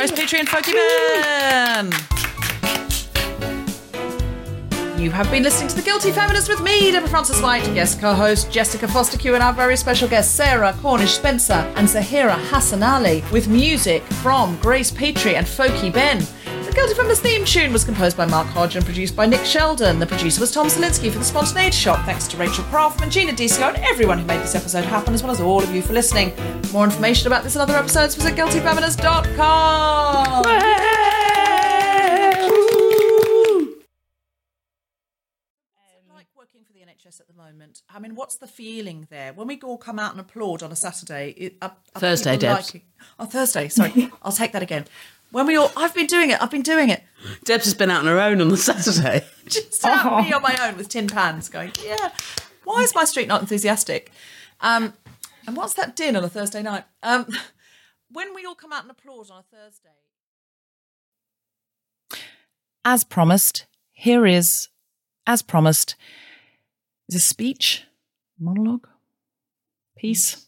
And 0.03 0.11
Folky 0.49 0.73
Ben! 0.73 1.89
You 5.01 5.09
have 5.11 5.31
been 5.31 5.43
listening 5.43 5.69
to 5.69 5.75
The 5.77 5.81
Guilty 5.81 6.11
Feminist 6.11 6.49
with 6.49 6.61
me, 6.61 6.91
Deborah 6.91 7.07
Frances-White, 7.07 7.73
guest 7.73 8.01
co-host 8.01 8.51
Jessica 8.51 8.85
Fostekew, 8.85 9.33
and 9.33 9.41
our 9.41 9.53
very 9.53 9.77
special 9.77 10.09
guest 10.09 10.35
Sarah 10.35 10.75
Cornish-Spencer 10.81 11.53
and 11.77 11.87
Zahira 11.87 12.35
Hassan 12.49 12.83
Ali, 12.83 13.23
with 13.31 13.47
music 13.47 14.03
from 14.21 14.57
Grace 14.57 14.91
Petrie 14.91 15.37
and 15.37 15.47
Folky 15.47 15.93
Ben. 15.93 16.27
The 16.73 16.79
Guilty 16.79 16.95
Feminist 16.95 17.21
theme 17.21 17.45
tune 17.45 17.71
was 17.71 17.83
composed 17.83 18.17
by 18.17 18.25
Mark 18.25 18.47
Hodge 18.47 18.75
and 18.75 18.83
produced 18.83 19.15
by 19.15 19.27
Nick 19.27 19.45
Sheldon. 19.45 19.99
The 19.99 20.07
producer 20.07 20.41
was 20.41 20.51
Tom 20.51 20.65
Salinsky 20.69 21.11
for 21.11 21.19
the 21.19 21.23
Spontaneity 21.23 21.77
Shop. 21.77 22.03
Thanks 22.03 22.27
to 22.29 22.37
Rachel 22.37 22.63
Craftman, 22.63 23.11
Gina 23.11 23.31
Disco, 23.31 23.65
and 23.69 23.77
everyone 23.83 24.17
who 24.17 24.25
made 24.25 24.39
this 24.41 24.55
episode 24.55 24.83
happen, 24.83 25.13
as 25.13 25.21
well 25.21 25.31
as 25.31 25.39
all 25.39 25.61
of 25.61 25.69
you 25.69 25.83
for 25.83 25.93
listening. 25.93 26.33
More 26.71 26.85
information 26.85 27.27
about 27.27 27.43
this 27.43 27.55
and 27.55 27.61
other 27.61 27.77
episodes 27.77 28.15
visit 28.15 28.33
guiltyfeminist.com. 28.35 30.43
like 36.13 36.27
working 36.37 36.61
for 36.63 36.73
the 36.73 36.79
NHS 36.79 37.19
at 37.19 37.27
the 37.27 37.33
moment? 37.33 37.81
I 37.89 37.99
mean, 37.99 38.15
what's 38.15 38.35
the 38.35 38.47
feeling 38.47 39.07
there 39.09 39.33
when 39.33 39.47
we 39.47 39.59
all 39.61 39.77
come 39.77 39.99
out 39.99 40.11
and 40.11 40.19
applaud 40.19 40.61
on 40.63 40.71
a 40.71 40.75
Saturday? 40.75 41.33
It, 41.37 41.55
are, 41.61 41.75
are 41.95 41.99
Thursday, 41.99 42.33
people 42.33 42.55
Debs. 42.55 42.67
liking- 42.73 42.87
Oh, 43.19 43.25
Thursday. 43.25 43.67
Sorry, 43.69 44.11
I'll 44.21 44.31
take 44.31 44.51
that 44.53 44.63
again. 44.63 44.85
When 45.33 45.47
we 45.47 45.55
all, 45.55 45.71
I've 45.75 45.95
been 45.95 46.05
doing 46.05 46.29
it. 46.29 46.39
I've 46.43 46.51
been 46.51 46.61
doing 46.61 46.89
it. 46.89 47.01
Debs 47.43 47.65
has 47.65 47.73
been 47.73 47.89
out 47.89 48.01
on 48.01 48.05
her 48.05 48.19
own 48.19 48.39
on 48.39 48.49
the 48.49 48.55
Saturday. 48.55 49.25
Just 49.47 49.83
out 49.83 50.23
me 50.23 50.31
on 50.31 50.43
my 50.43 50.55
own 50.61 50.77
with 50.77 50.89
tin 50.89 51.07
pans, 51.07 51.49
going, 51.49 51.71
yeah. 51.83 52.11
Why 52.65 52.83
is 52.83 52.93
my 52.93 53.03
street 53.03 53.27
not 53.27 53.41
enthusiastic? 53.41 54.11
Um, 54.61 54.93
and 55.47 55.57
what's 55.57 55.73
that 55.73 55.95
din 55.95 56.15
on 56.15 56.23
a 56.23 56.29
Thursday 56.29 56.61
night? 56.61 56.83
Um, 57.01 57.25
when 58.11 58.35
we 58.35 58.45
all 58.45 58.53
come 58.53 58.71
out 58.71 58.83
and 58.83 58.91
applaud 58.91 59.31
on 59.31 59.39
a 59.39 59.55
Thursday. 59.57 59.89
As 62.85 63.03
promised, 63.03 63.65
here 63.91 64.27
is, 64.27 64.69
as 65.25 65.41
promised, 65.41 65.95
is 67.09 67.15
a 67.15 67.19
speech, 67.19 67.85
monologue, 68.39 68.87
piece 69.97 70.42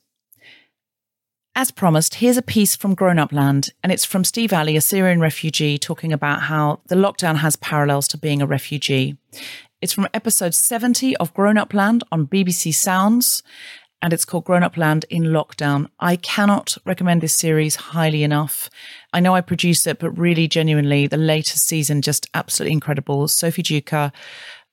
As 1.57 1.71
promised, 1.71 2.15
here's 2.15 2.35
a 2.35 2.41
piece 2.41 2.75
from 2.75 2.95
Grown 2.95 3.17
Up 3.17 3.31
Land, 3.31 3.69
and 3.81 3.89
it's 3.89 4.03
from 4.03 4.25
Steve 4.25 4.51
Alley, 4.51 4.75
a 4.75 4.81
Syrian 4.81 5.21
refugee, 5.21 5.77
talking 5.77 6.11
about 6.11 6.41
how 6.41 6.81
the 6.87 6.95
lockdown 6.95 7.37
has 7.37 7.55
parallels 7.55 8.09
to 8.09 8.17
being 8.17 8.41
a 8.41 8.45
refugee. 8.45 9.15
It's 9.81 9.93
from 9.93 10.09
episode 10.13 10.53
70 10.53 11.15
of 11.15 11.33
Grown 11.33 11.57
Up 11.57 11.73
Land 11.73 12.03
on 12.11 12.27
BBC 12.27 12.75
Sounds, 12.75 13.41
and 14.01 14.11
it's 14.11 14.25
called 14.25 14.43
Grown 14.43 14.63
Up 14.63 14.75
Land 14.75 15.05
in 15.09 15.23
Lockdown. 15.23 15.87
I 15.97 16.17
cannot 16.17 16.77
recommend 16.85 17.21
this 17.21 17.37
series 17.37 17.77
highly 17.77 18.23
enough. 18.23 18.69
I 19.13 19.21
know 19.21 19.33
I 19.33 19.39
produce 19.39 19.87
it, 19.87 19.99
but 19.99 20.11
really, 20.11 20.49
genuinely, 20.49 21.07
the 21.07 21.15
latest 21.15 21.65
season 21.65 22.01
just 22.01 22.27
absolutely 22.33 22.73
incredible. 22.73 23.29
Sophie 23.29 23.63
Duker, 23.63 24.11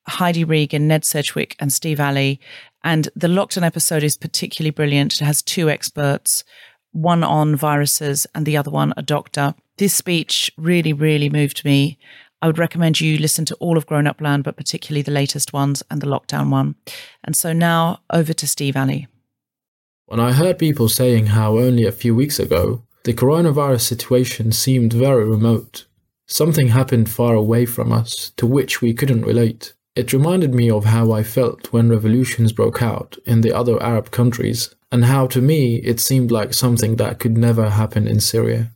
Heidi 0.08 0.42
Regan, 0.42 0.88
Ned 0.88 1.04
Sedgwick, 1.04 1.54
and 1.60 1.72
Steve 1.72 2.00
Alley. 2.00 2.40
And 2.82 3.08
the 3.14 3.28
lockdown 3.28 3.62
episode 3.62 4.02
is 4.02 4.16
particularly 4.16 4.70
brilliant. 4.70 5.20
It 5.20 5.24
has 5.24 5.42
two 5.42 5.70
experts, 5.70 6.42
one 6.92 7.24
on 7.24 7.56
viruses 7.56 8.26
and 8.34 8.46
the 8.46 8.56
other 8.56 8.70
one 8.70 8.94
a 8.96 9.02
doctor. 9.02 9.54
This 9.78 9.94
speech 9.94 10.50
really, 10.56 10.92
really 10.92 11.28
moved 11.28 11.64
me. 11.64 11.98
I 12.40 12.46
would 12.46 12.58
recommend 12.58 13.00
you 13.00 13.18
listen 13.18 13.44
to 13.46 13.54
all 13.56 13.76
of 13.76 13.86
Grown 13.86 14.06
Up 14.06 14.20
Land, 14.20 14.44
but 14.44 14.56
particularly 14.56 15.02
the 15.02 15.10
latest 15.12 15.52
ones 15.52 15.82
and 15.90 16.00
the 16.00 16.06
lockdown 16.06 16.50
one. 16.50 16.74
And 17.22 17.36
so 17.36 17.52
now 17.52 18.00
over 18.10 18.32
to 18.32 18.46
Steve 18.46 18.76
Alley. 18.76 19.06
When 20.06 20.20
I 20.20 20.32
heard 20.32 20.58
people 20.58 20.88
saying 20.88 21.26
how 21.26 21.58
only 21.58 21.84
a 21.84 21.92
few 21.92 22.14
weeks 22.14 22.38
ago 22.38 22.82
the 23.04 23.14
coronavirus 23.14 23.82
situation 23.82 24.52
seemed 24.52 24.92
very 24.92 25.24
remote, 25.24 25.86
something 26.26 26.68
happened 26.68 27.08
far 27.08 27.34
away 27.34 27.64
from 27.64 27.92
us 27.92 28.32
to 28.36 28.46
which 28.46 28.82
we 28.82 28.92
couldn't 28.92 29.24
relate. 29.24 29.74
It 29.94 30.12
reminded 30.12 30.54
me 30.54 30.70
of 30.70 30.86
how 30.86 31.12
I 31.12 31.22
felt 31.22 31.72
when 31.72 31.90
revolutions 31.90 32.52
broke 32.52 32.82
out 32.82 33.18
in 33.24 33.42
the 33.42 33.52
other 33.52 33.82
Arab 33.82 34.10
countries, 34.10 34.74
and 34.92 35.06
how 35.06 35.26
to 35.26 35.40
me 35.40 35.76
it 35.76 35.98
seemed 35.98 36.30
like 36.30 36.52
something 36.52 36.96
that 36.96 37.18
could 37.18 37.36
never 37.36 37.70
happen 37.70 38.06
in 38.06 38.20
Syria. 38.20 38.70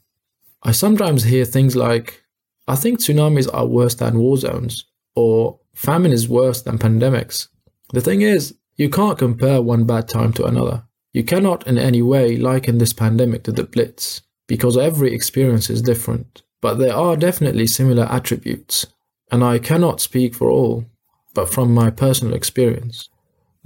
I 0.62 0.72
sometimes 0.72 1.24
hear 1.24 1.44
things 1.44 1.76
like, 1.76 2.24
I 2.66 2.74
think 2.74 2.98
tsunamis 2.98 3.48
are 3.52 3.66
worse 3.66 3.94
than 3.94 4.18
war 4.18 4.38
zones, 4.38 4.86
or 5.14 5.60
famine 5.74 6.12
is 6.12 6.28
worse 6.28 6.62
than 6.62 6.78
pandemics. 6.78 7.48
The 7.92 8.00
thing 8.00 8.22
is, 8.22 8.54
you 8.76 8.88
can't 8.88 9.18
compare 9.18 9.62
one 9.62 9.84
bad 9.84 10.08
time 10.08 10.32
to 10.34 10.46
another. 10.46 10.84
You 11.12 11.22
cannot 11.22 11.66
in 11.66 11.78
any 11.78 12.02
way 12.02 12.36
liken 12.36 12.78
this 12.78 12.92
pandemic 12.92 13.44
to 13.44 13.52
the 13.52 13.64
Blitz, 13.64 14.22
because 14.46 14.76
every 14.76 15.14
experience 15.14 15.70
is 15.70 15.82
different. 15.82 16.42
But 16.60 16.78
there 16.78 16.94
are 16.94 17.16
definitely 17.16 17.66
similar 17.66 18.04
attributes, 18.04 18.86
and 19.30 19.44
I 19.44 19.58
cannot 19.58 20.00
speak 20.00 20.34
for 20.34 20.50
all, 20.50 20.86
but 21.34 21.50
from 21.50 21.72
my 21.72 21.90
personal 21.90 22.34
experience. 22.34 23.10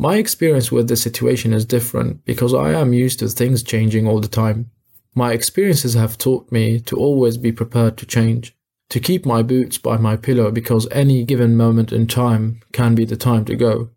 My 0.01 0.17
experience 0.17 0.73
with 0.73 0.89
this 0.89 1.03
situation 1.03 1.53
is 1.53 1.67
different 1.67 2.25
because 2.25 2.55
I 2.55 2.73
am 2.73 2.95
used 2.95 3.19
to 3.19 3.29
things 3.29 3.63
changing 3.63 4.09
all 4.09 4.19
the 4.19 4.29
time. 4.29 4.71
My 5.15 5.35
experiences 5.35 5.93
have 5.93 6.17
taught 6.17 6.51
me 6.51 6.81
to 6.81 6.97
always 6.97 7.37
be 7.37 7.53
prepared 7.53 7.99
to 7.99 8.07
change 8.07 8.57
to 8.89 8.99
keep 8.99 9.27
my 9.27 9.43
boots 9.43 9.77
by 9.77 9.99
my 9.99 10.17
pillow 10.17 10.51
because 10.51 10.89
any 10.91 11.23
given 11.23 11.55
moment 11.55 11.93
in 11.93 12.07
time 12.07 12.63
can 12.73 12.95
be 12.95 13.05
the 13.05 13.15
time 13.15 13.45
to 13.45 13.55
go. 13.55 13.91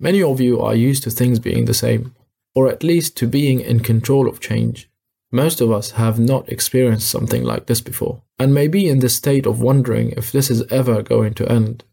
Many 0.00 0.20
of 0.24 0.40
you 0.40 0.60
are 0.60 0.74
used 0.74 1.04
to 1.04 1.10
things 1.12 1.38
being 1.38 1.66
the 1.66 1.72
same, 1.72 2.16
or 2.56 2.68
at 2.68 2.82
least 2.82 3.16
to 3.18 3.28
being 3.28 3.60
in 3.60 3.78
control 3.78 4.28
of 4.28 4.40
change. 4.40 4.90
Most 5.30 5.60
of 5.60 5.70
us 5.70 5.92
have 5.92 6.18
not 6.18 6.48
experienced 6.48 7.08
something 7.08 7.44
like 7.44 7.66
this 7.66 7.80
before, 7.80 8.22
and 8.40 8.52
may 8.52 8.66
be 8.66 8.88
in 8.88 8.98
the 8.98 9.08
state 9.08 9.46
of 9.46 9.62
wondering 9.62 10.10
if 10.16 10.32
this 10.32 10.50
is 10.50 10.64
ever 10.72 11.00
going 11.00 11.32
to 11.34 11.48
end. 11.48 11.84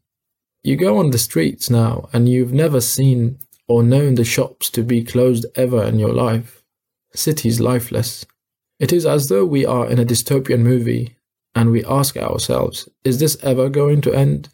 You 0.63 0.77
go 0.77 0.97
on 0.97 1.11
the 1.11 1.19
streets 1.19 1.69
now, 1.69 2.09
and 2.11 2.27
you've 2.27 2.53
never 2.53 2.81
seen 2.81 3.37
or 3.71 3.81
known 3.81 4.15
the 4.15 4.25
shops 4.25 4.69
to 4.69 4.83
be 4.83 5.01
closed 5.01 5.45
ever 5.55 5.81
in 5.83 5.97
your 5.97 6.11
life. 6.11 6.61
Cities 7.15 7.61
lifeless. 7.61 8.25
It 8.81 8.91
is 8.91 9.05
as 9.05 9.29
though 9.29 9.45
we 9.45 9.65
are 9.65 9.89
in 9.89 9.97
a 9.97 10.03
dystopian 10.03 10.59
movie 10.59 11.15
and 11.55 11.71
we 11.71 11.85
ask 11.85 12.17
ourselves, 12.17 12.89
is 13.05 13.19
this 13.19 13.37
ever 13.41 13.69
going 13.69 14.01
to 14.01 14.13
end? 14.13 14.49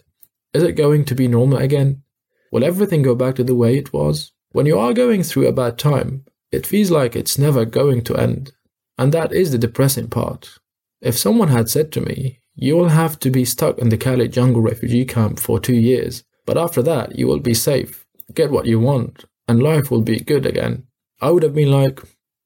Is 0.53 0.61
it 0.61 0.73
going 0.73 1.03
to 1.05 1.15
be 1.15 1.27
normal 1.27 1.57
again? 1.57 2.03
Will 2.51 2.63
everything 2.63 3.01
go 3.01 3.15
back 3.15 3.33
to 3.37 3.43
the 3.43 3.55
way 3.55 3.75
it 3.75 3.91
was? 3.91 4.33
When 4.51 4.67
you 4.67 4.77
are 4.77 4.93
going 4.93 5.23
through 5.23 5.47
a 5.47 5.51
bad 5.51 5.79
time, 5.79 6.23
it 6.51 6.67
feels 6.67 6.91
like 6.91 7.15
it's 7.15 7.39
never 7.39 7.65
going 7.65 8.03
to 8.03 8.17
end. 8.17 8.51
And 8.99 9.11
that 9.13 9.33
is 9.33 9.51
the 9.51 9.57
depressing 9.57 10.09
part. 10.09 10.59
If 11.01 11.17
someone 11.17 11.47
had 11.47 11.69
said 11.69 11.91
to 11.93 12.01
me, 12.01 12.41
you 12.53 12.75
will 12.75 12.89
have 12.89 13.17
to 13.21 13.31
be 13.31 13.45
stuck 13.45 13.79
in 13.79 13.89
the 13.89 13.97
Calais 13.97 14.27
jungle 14.27 14.61
refugee 14.61 15.05
camp 15.05 15.39
for 15.39 15.59
two 15.59 15.75
years, 15.75 16.23
but 16.45 16.55
after 16.55 16.83
that 16.83 17.17
you 17.17 17.25
will 17.25 17.39
be 17.39 17.55
safe, 17.55 18.06
get 18.37 18.51
what 18.51 18.67
you 18.67 18.79
want, 18.79 19.25
and 19.47 19.61
life 19.61 19.89
will 19.89 20.03
be 20.03 20.19
good 20.19 20.45
again, 20.45 20.83
I 21.19 21.31
would 21.31 21.43
have 21.43 21.55
been 21.55 21.71
like, 21.71 21.99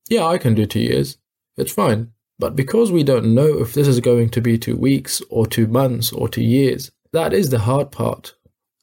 yeah, 0.09 0.26
I 0.26 0.38
can 0.38 0.55
do 0.55 0.65
two 0.65 0.80
years. 0.80 1.18
It's 1.57 1.73
fine. 1.73 2.11
But 2.39 2.55
because 2.55 2.91
we 2.91 3.03
don't 3.03 3.35
know 3.35 3.59
if 3.59 3.73
this 3.73 3.88
is 3.88 3.99
going 3.99 4.30
to 4.31 4.41
be 4.41 4.57
two 4.57 4.76
weeks 4.76 5.22
or 5.30 5.45
two 5.45 5.68
months 5.68 6.11
or 6.11 6.27
two 6.27 6.43
years, 6.43 6.91
that 7.11 7.34
is 7.34 7.49
the 7.49 7.59
hard 7.59 7.91
part. 7.91 8.34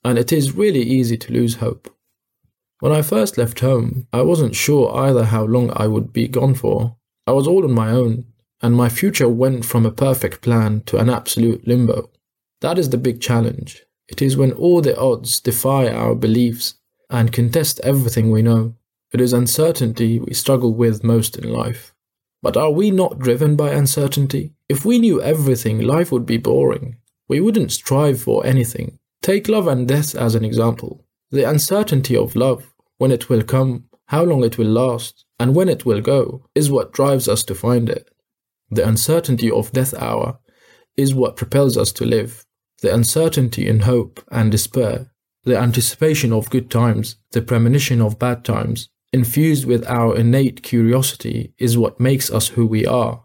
And 0.04 0.18
it 0.18 0.32
is 0.32 0.54
really 0.54 0.82
easy 0.82 1.16
to 1.16 1.32
lose 1.32 1.56
hope. 1.56 1.92
When 2.80 2.92
I 2.92 3.02
first 3.02 3.36
left 3.36 3.58
home, 3.60 4.06
I 4.12 4.22
wasn't 4.22 4.54
sure 4.54 4.94
either 4.94 5.24
how 5.24 5.44
long 5.44 5.72
I 5.74 5.88
would 5.88 6.12
be 6.12 6.28
gone 6.28 6.54
for. 6.54 6.96
I 7.26 7.32
was 7.32 7.48
all 7.48 7.64
on 7.64 7.72
my 7.72 7.90
own, 7.90 8.26
and 8.62 8.76
my 8.76 8.88
future 8.88 9.28
went 9.28 9.64
from 9.64 9.84
a 9.84 9.90
perfect 9.90 10.40
plan 10.42 10.82
to 10.86 10.98
an 10.98 11.10
absolute 11.10 11.66
limbo. 11.66 12.10
That 12.60 12.78
is 12.78 12.90
the 12.90 12.98
big 12.98 13.20
challenge. 13.20 13.82
It 14.08 14.22
is 14.22 14.36
when 14.36 14.52
all 14.52 14.80
the 14.80 14.98
odds 14.98 15.40
defy 15.40 15.88
our 15.88 16.14
beliefs 16.14 16.77
and 17.10 17.32
contest 17.32 17.80
everything 17.80 18.30
we 18.30 18.42
know. 18.42 18.74
It 19.12 19.20
is 19.20 19.32
uncertainty 19.32 20.20
we 20.20 20.34
struggle 20.34 20.74
with 20.74 21.04
most 21.04 21.36
in 21.36 21.50
life. 21.50 21.94
But 22.42 22.56
are 22.56 22.70
we 22.70 22.90
not 22.90 23.18
driven 23.18 23.56
by 23.56 23.70
uncertainty? 23.72 24.54
If 24.68 24.84
we 24.84 24.98
knew 24.98 25.20
everything, 25.20 25.80
life 25.80 26.12
would 26.12 26.26
be 26.26 26.36
boring. 26.36 26.96
We 27.28 27.40
wouldn't 27.40 27.72
strive 27.72 28.20
for 28.20 28.46
anything. 28.46 28.98
Take 29.22 29.48
love 29.48 29.66
and 29.66 29.88
death 29.88 30.14
as 30.14 30.34
an 30.34 30.44
example. 30.44 31.04
The 31.30 31.48
uncertainty 31.48 32.16
of 32.16 32.36
love, 32.36 32.74
when 32.98 33.10
it 33.10 33.28
will 33.28 33.42
come, 33.42 33.84
how 34.06 34.24
long 34.24 34.44
it 34.44 34.56
will 34.56 34.68
last, 34.68 35.24
and 35.38 35.54
when 35.54 35.68
it 35.68 35.84
will 35.84 36.00
go, 36.00 36.46
is 36.54 36.70
what 36.70 36.92
drives 36.92 37.28
us 37.28 37.42
to 37.44 37.54
find 37.54 37.88
it. 37.88 38.10
The 38.70 38.86
uncertainty 38.86 39.50
of 39.50 39.72
death 39.72 39.94
hour 39.94 40.38
is 40.96 41.14
what 41.14 41.36
propels 41.36 41.76
us 41.76 41.92
to 41.92 42.04
live. 42.04 42.44
The 42.80 42.94
uncertainty 42.94 43.66
in 43.66 43.80
hope 43.80 44.22
and 44.30 44.50
despair, 44.50 45.12
the 45.44 45.56
anticipation 45.56 46.32
of 46.32 46.50
good 46.50 46.70
times, 46.70 47.16
the 47.32 47.42
premonition 47.42 48.00
of 48.00 48.18
bad 48.18 48.44
times, 48.44 48.88
infused 49.12 49.64
with 49.64 49.86
our 49.86 50.16
innate 50.16 50.62
curiosity, 50.62 51.54
is 51.58 51.78
what 51.78 52.00
makes 52.00 52.30
us 52.30 52.48
who 52.48 52.66
we 52.66 52.86
are. 52.86 53.24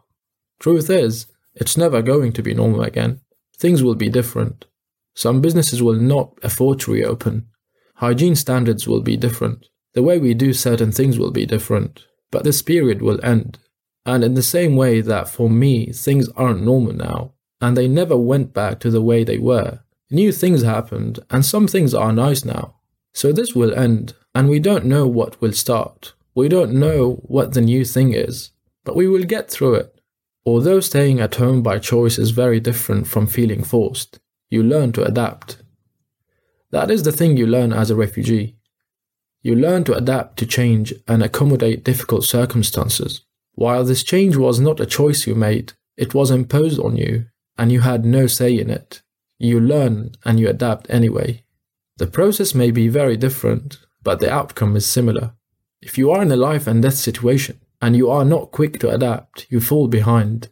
Truth 0.59 0.89
is, 0.89 1.27
it's 1.55 1.77
never 1.77 2.01
going 2.01 2.31
to 2.33 2.41
be 2.41 2.53
normal 2.53 2.81
again. 2.81 3.19
Things 3.57 3.83
will 3.83 3.95
be 3.95 4.09
different. 4.09 4.65
Some 5.15 5.41
businesses 5.41 5.83
will 5.83 5.95
not 5.95 6.37
afford 6.41 6.79
to 6.81 6.93
reopen. 6.93 7.47
Hygiene 7.95 8.35
standards 8.35 8.87
will 8.87 9.01
be 9.01 9.17
different. 9.17 9.67
The 9.93 10.03
way 10.03 10.17
we 10.17 10.33
do 10.33 10.53
certain 10.53 10.91
things 10.91 11.19
will 11.19 11.31
be 11.31 11.45
different. 11.45 12.05
But 12.31 12.43
this 12.43 12.61
period 12.61 13.01
will 13.01 13.23
end. 13.23 13.59
And 14.05 14.23
in 14.23 14.33
the 14.33 14.41
same 14.41 14.75
way 14.75 15.01
that 15.01 15.29
for 15.29 15.49
me, 15.49 15.91
things 15.91 16.29
aren't 16.29 16.63
normal 16.63 16.93
now, 16.93 17.33
and 17.61 17.77
they 17.77 17.87
never 17.87 18.17
went 18.17 18.53
back 18.53 18.79
to 18.79 18.89
the 18.89 19.01
way 19.01 19.23
they 19.23 19.37
were, 19.37 19.81
new 20.13 20.31
things 20.31 20.61
happened, 20.61 21.19
and 21.29 21.45
some 21.45 21.67
things 21.67 21.93
are 21.93 22.13
nice 22.13 22.45
now. 22.45 22.75
So 23.13 23.31
this 23.31 23.53
will 23.53 23.73
end, 23.73 24.13
and 24.33 24.49
we 24.49 24.59
don't 24.59 24.85
know 24.85 25.05
what 25.07 25.39
will 25.41 25.51
start. 25.53 26.13
We 26.35 26.49
don't 26.49 26.73
know 26.73 27.21
what 27.23 27.53
the 27.53 27.61
new 27.61 27.85
thing 27.85 28.13
is, 28.13 28.51
but 28.83 28.95
we 28.95 29.07
will 29.07 29.23
get 29.23 29.51
through 29.51 29.75
it. 29.75 29.99
Although 30.45 30.79
staying 30.79 31.19
at 31.19 31.35
home 31.35 31.61
by 31.61 31.79
choice 31.79 32.17
is 32.17 32.31
very 32.31 32.59
different 32.59 33.07
from 33.07 33.27
feeling 33.27 33.63
forced, 33.63 34.19
you 34.49 34.63
learn 34.63 34.91
to 34.93 35.03
adapt. 35.03 35.57
That 36.71 36.89
is 36.89 37.03
the 37.03 37.11
thing 37.11 37.37
you 37.37 37.45
learn 37.45 37.71
as 37.71 37.91
a 37.91 37.95
refugee. 37.95 38.57
You 39.43 39.55
learn 39.55 39.83
to 39.83 39.93
adapt 39.93 40.37
to 40.39 40.47
change 40.47 40.93
and 41.07 41.21
accommodate 41.21 41.83
difficult 41.83 42.23
circumstances. 42.23 43.21
While 43.53 43.83
this 43.83 44.03
change 44.03 44.35
was 44.37 44.59
not 44.59 44.79
a 44.79 44.87
choice 44.87 45.27
you 45.27 45.35
made, 45.35 45.73
it 45.95 46.15
was 46.15 46.31
imposed 46.31 46.79
on 46.79 46.97
you, 46.97 47.27
and 47.57 47.71
you 47.71 47.81
had 47.81 48.03
no 48.03 48.25
say 48.25 48.57
in 48.57 48.71
it. 48.71 49.02
You 49.43 49.59
learn 49.59 50.13
and 50.23 50.39
you 50.39 50.47
adapt 50.47 50.89
anyway. 50.89 51.43
The 51.97 52.07
process 52.07 52.55
may 52.55 52.71
be 52.71 52.87
very 52.87 53.17
different, 53.17 53.77
but 54.01 54.21
the 54.21 54.31
outcome 54.31 54.77
is 54.77 54.89
similar. 54.89 55.33
If 55.81 55.97
you 55.97 56.11
are 56.11 56.21
in 56.21 56.31
a 56.31 56.37
life 56.37 56.65
and 56.65 56.81
death 56.81 56.93
situation 56.93 57.59
and 57.81 57.93
you 57.97 58.09
are 58.09 58.23
not 58.23 58.53
quick 58.53 58.79
to 58.79 58.89
adapt, 58.89 59.45
you 59.49 59.59
fall 59.59 59.89
behind. 59.89 60.47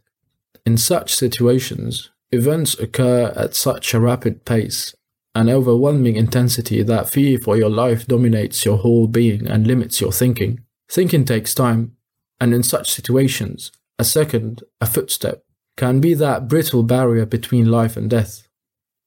In 0.65 0.75
such 0.75 1.15
situations, 1.15 2.09
events 2.33 2.77
occur 2.79 3.31
at 3.33 3.55
such 3.55 3.93
a 3.93 3.99
rapid 4.01 4.43
pace 4.43 4.93
and 5.33 5.49
overwhelming 5.49 6.17
intensity 6.17 6.83
that 6.83 7.09
fear 7.09 7.39
for 7.39 7.55
your 7.55 7.69
life 7.69 8.05
dominates 8.07 8.65
your 8.65 8.79
whole 8.79 9.07
being 9.07 9.47
and 9.47 9.65
limits 9.65 10.01
your 10.01 10.11
thinking. 10.11 10.65
Thinking 10.89 11.23
takes 11.23 11.53
time, 11.53 11.95
and 12.41 12.53
in 12.53 12.61
such 12.61 12.91
situations, 12.91 13.71
a 13.97 14.03
second, 14.03 14.63
a 14.81 14.85
footstep, 14.85 15.45
can 15.77 16.01
be 16.01 16.13
that 16.15 16.49
brittle 16.49 16.83
barrier 16.83 17.25
between 17.25 17.71
life 17.71 17.95
and 17.95 18.09
death. 18.09 18.49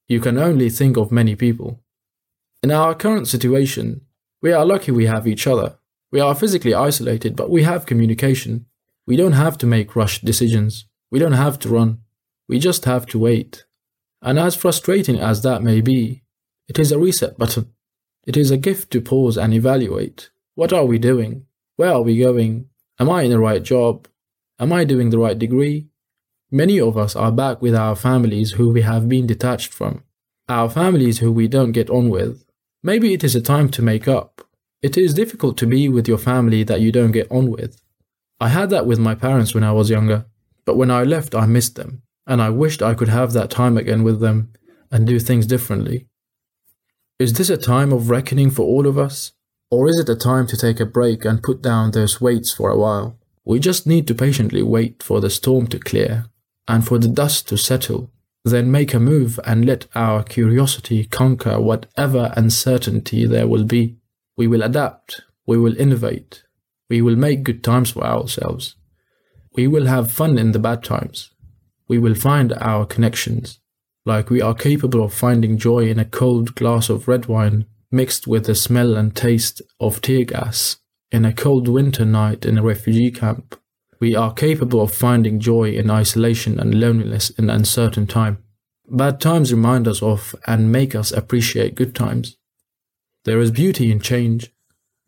You 0.07 0.21
can 0.21 0.39
only 0.39 0.69
think 0.69 0.97
of 0.97 1.11
many 1.11 1.35
people. 1.35 1.83
In 2.63 2.71
our 2.71 2.95
current 2.95 3.27
situation, 3.27 4.03
we 4.43 4.53
are 4.53 4.65
lucky 4.65 4.93
we 4.93 5.07
have 5.07 5.27
each 5.27 5.47
other. 5.47 5.79
We 6.13 6.21
are 6.21 6.35
physically 6.35 6.75
isolated, 6.75 7.37
but 7.37 7.51
we 7.51 7.63
have 7.63 7.87
communication. 7.87 8.67
We 9.07 9.17
don't 9.17 9.33
have 9.33 9.57
to 9.59 9.67
make 9.67 9.97
rushed 9.97 10.25
decisions. 10.25 10.87
We 11.11 11.19
don't 11.19 11.33
have 11.33 11.59
to 11.61 11.69
run. 11.69 12.01
We 12.49 12.59
just 12.59 12.85
have 12.85 13.07
to 13.07 13.19
wait. 13.19 13.65
And 14.21 14.39
as 14.39 14.55
frustrating 14.55 15.19
as 15.19 15.43
that 15.43 15.63
may 15.63 15.81
be, 15.81 16.23
it 16.69 16.79
is 16.79 16.93
a 16.93 16.99
reset 16.99 17.39
button. 17.39 17.73
It 18.27 18.37
is 18.37 18.51
a 18.51 18.57
gift 18.57 18.91
to 18.93 19.01
pause 19.01 19.37
and 19.37 19.53
evaluate. 19.53 20.31
What 20.55 20.73
are 20.73 20.85
we 20.85 20.99
doing? 20.99 21.47
Where 21.77 21.93
are 21.93 22.03
we 22.03 22.19
going? 22.19 22.69
Am 22.99 23.11
I 23.11 23.23
in 23.23 23.31
the 23.31 23.39
right 23.39 23.63
job? 23.63 24.09
Am 24.59 24.73
I 24.73 24.85
doing 24.85 25.11
the 25.11 25.19
right 25.19 25.39
degree? 25.39 25.89
Many 26.55 26.79
of 26.79 26.97
us 26.97 27.17
are 27.17 27.33
back 27.33 27.61
with 27.61 27.75
our 27.75 27.97
families 27.97 28.53
who 28.53 28.71
we 28.71 28.83
have 28.83 29.09
been 29.09 29.27
detached 29.27 29.75
from, 29.75 30.05
our 30.49 30.71
families 30.71 31.19
who 31.19 31.33
we 31.33 31.49
don't 31.49 31.73
get 31.73 31.91
on 31.91 32.11
with. 32.11 32.45
Maybe 32.81 33.13
it 33.13 33.25
is 33.25 33.35
a 33.35 33.41
time 33.41 33.69
to 33.71 33.83
make 33.83 34.07
up. 34.07 34.41
It 34.81 34.97
is 34.97 35.15
difficult 35.15 35.59
to 35.59 35.67
be 35.67 35.89
with 35.89 36.07
your 36.07 36.17
family 36.17 36.63
that 36.63 36.81
you 36.81 36.93
don't 36.93 37.11
get 37.11 37.29
on 37.29 37.51
with. 37.51 37.83
I 38.39 38.51
had 38.51 38.71
that 38.71 38.87
with 38.87 39.01
my 39.01 39.17
parents 39.17 39.53
when 39.53 39.65
I 39.65 39.73
was 39.73 39.91
younger, 39.91 40.27
but 40.65 40.77
when 40.77 40.93
I 40.93 41.03
left, 41.03 41.35
I 41.35 41.47
missed 41.47 41.75
them, 41.75 42.03
and 42.25 42.41
I 42.41 42.51
wished 42.51 42.83
I 42.83 42.95
could 42.95 43.09
have 43.09 43.33
that 43.33 43.51
time 43.51 43.77
again 43.77 44.05
with 44.05 44.21
them 44.21 44.53
and 44.93 45.09
do 45.09 45.19
things 45.19 45.47
differently. 45.47 46.07
Is 47.19 47.33
this 47.33 47.51
a 47.51 47.57
time 47.57 47.93
of 47.93 48.11
reckoning 48.11 48.53
for 48.53 48.63
all 48.63 48.87
of 48.87 48.97
us? 48.97 49.33
Or 49.73 49.89
is 49.89 49.99
it 49.99 50.09
a 50.09 50.15
time 50.15 50.47
to 50.47 50.57
take 50.57 50.79
a 50.79 50.87
break 50.87 51.25
and 51.25 51.43
put 51.43 51.63
down 51.63 51.91
those 51.91 52.21
weights 52.21 52.55
for 52.55 52.71
a 52.71 52.79
while? 52.79 53.19
We 53.45 53.59
just 53.59 53.89
need 53.89 54.07
to 54.07 54.15
patiently 54.15 54.63
wait 54.63 55.03
for 55.03 55.21
the 55.21 55.31
storm 55.31 55.67
to 55.67 55.81
clear 55.81 56.27
and 56.67 56.87
for 56.87 56.99
the 56.99 57.09
dust 57.09 57.49
to 57.49 57.57
settle, 57.57 58.11
then 58.45 58.71
make 58.71 58.93
a 58.93 59.01
move 59.01 59.41
and 59.45 59.65
let 59.65 59.87
our 59.95 60.23
curiosity 60.23 61.05
conquer 61.05 61.61
whatever 61.61 62.33
uncertainty 62.37 63.27
there 63.27 63.49
will 63.49 63.65
be. 63.65 63.97
We 64.37 64.47
will 64.47 64.63
adapt, 64.63 65.23
we 65.47 65.59
will 65.59 65.77
innovate, 65.77 66.43
we 66.89 67.01
will 67.01 67.17
make 67.17 67.45
good 67.45 67.65
times 67.65 67.91
for 67.93 68.05
ourselves. 68.05 68.77
We 69.57 69.67
will 69.67 69.87
have 69.87 70.13
fun 70.13 70.37
in 70.37 70.53
the 70.53 70.59
bad 70.59 70.83
times. 70.83 71.31
We 71.87 71.99
will 71.99 72.15
find 72.15 72.53
our 72.55 72.87
connections, 72.87 73.61
like 74.05 74.31
we 74.31 74.43
are 74.43 74.55
capable 74.55 75.03
of 75.03 75.15
finding 75.15 75.59
joy 75.59 75.89
in 75.89 75.99
a 75.99 76.05
cold 76.05 76.55
glass 76.55 76.89
of 76.89 77.09
red 77.09 77.27
wine 77.27 77.67
mixed 77.91 78.27
with 78.27 78.47
the 78.47 78.55
smell 78.55 78.97
and 78.97 79.15
taste 79.15 79.63
of 79.79 80.01
tear 80.01 80.25
gas 80.25 80.79
in 81.13 81.25
a 81.25 81.33
cold 81.33 81.69
winter 81.69 82.05
night 82.05 82.45
in 82.45 82.59
a 82.59 82.63
refugee 82.63 83.11
camp. 83.11 83.57
We 84.01 84.15
are 84.15 84.33
capable 84.33 84.81
of 84.81 84.93
finding 84.93 85.41
joy 85.41 85.71
in 85.73 85.91
isolation 85.91 86.59
and 86.59 86.81
loneliness 86.81 87.31
in 87.31 87.51
uncertain 87.51 88.07
time. 88.07 88.39
Bad 88.89 89.21
times 89.21 89.53
remind 89.53 89.89
us 89.89 90.03
of 90.03 90.35
and 90.47 90.71
make 90.71 90.95
us 90.95 91.11
appreciate 91.11 91.75
good 91.75 91.95
times. 91.95 92.37
There 93.25 93.41
is 93.41 93.51
beauty 93.51 93.91
in 93.91 94.01
change. 94.01 94.53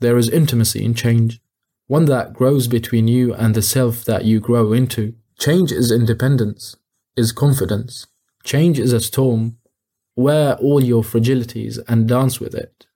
There 0.01 0.17
is 0.17 0.31
intimacy 0.31 0.85
in 0.85 0.95
change. 0.95 1.41
One 1.87 2.07
that 2.07 2.33
grows 2.33 2.67
between 2.67 3.07
you 3.07 3.35
and 3.35 3.55
the 3.55 3.63
self 3.63 4.05
that 4.05 4.25
you 4.25 4.41
grow 4.41 4.73
into. 4.73 5.15
Change 5.39 5.71
is 5.71 5.93
independence, 5.93 6.77
is 7.17 7.33
confidence. 7.33 8.07
Change 8.43 8.79
is 8.79 8.93
a 8.93 9.01
storm. 9.01 9.59
Wear 10.17 10.55
all 10.55 10.83
your 10.83 11.03
fragilities 11.03 11.79
and 11.87 12.09
dance 12.09 12.41
with 12.41 12.55
it. 12.55 12.87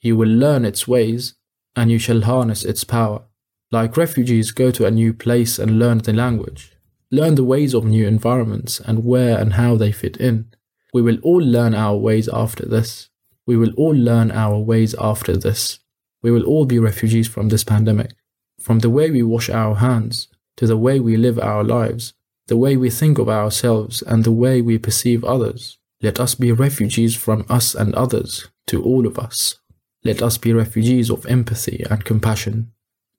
You 0.00 0.16
will 0.16 0.28
learn 0.28 0.64
its 0.64 0.88
ways, 0.88 1.34
and 1.74 1.90
you 1.90 1.98
shall 1.98 2.22
harness 2.22 2.64
its 2.64 2.84
power. 2.84 3.24
Like 3.72 3.96
refugees 3.96 4.52
go 4.52 4.70
to 4.70 4.86
a 4.86 4.90
new 4.90 5.12
place 5.12 5.58
and 5.58 5.78
learn 5.78 5.98
the 5.98 6.12
language, 6.12 6.72
learn 7.10 7.34
the 7.34 7.44
ways 7.44 7.74
of 7.74 7.84
new 7.84 8.06
environments 8.06 8.78
and 8.80 9.04
where 9.04 9.38
and 9.38 9.54
how 9.54 9.76
they 9.76 9.90
fit 9.90 10.16
in. 10.18 10.52
We 10.92 11.02
will 11.02 11.18
all 11.22 11.42
learn 11.42 11.74
our 11.74 11.96
ways 11.96 12.28
after 12.32 12.64
this. 12.64 13.10
We 13.44 13.56
will 13.56 13.72
all 13.74 13.94
learn 13.94 14.30
our 14.30 14.58
ways 14.58 14.94
after 14.98 15.36
this. 15.36 15.80
We 16.22 16.30
will 16.30 16.44
all 16.44 16.64
be 16.64 16.78
refugees 16.78 17.28
from 17.28 17.48
this 17.48 17.64
pandemic. 17.64 18.12
From 18.60 18.78
the 18.80 18.90
way 18.90 19.10
we 19.10 19.22
wash 19.22 19.50
our 19.50 19.76
hands, 19.76 20.28
to 20.56 20.66
the 20.66 20.76
way 20.76 20.98
we 21.00 21.16
live 21.16 21.38
our 21.38 21.62
lives, 21.62 22.14
the 22.46 22.56
way 22.56 22.76
we 22.76 22.90
think 22.90 23.18
of 23.18 23.28
ourselves, 23.28 24.02
and 24.02 24.24
the 24.24 24.32
way 24.32 24.60
we 24.60 24.78
perceive 24.78 25.24
others. 25.24 25.78
Let 26.02 26.20
us 26.20 26.34
be 26.34 26.52
refugees 26.52 27.16
from 27.16 27.44
us 27.48 27.74
and 27.74 27.94
others, 27.94 28.48
to 28.68 28.82
all 28.82 29.06
of 29.06 29.18
us. 29.18 29.58
Let 30.04 30.22
us 30.22 30.38
be 30.38 30.52
refugees 30.52 31.10
of 31.10 31.26
empathy 31.26 31.84
and 31.90 32.04
compassion. 32.04 32.72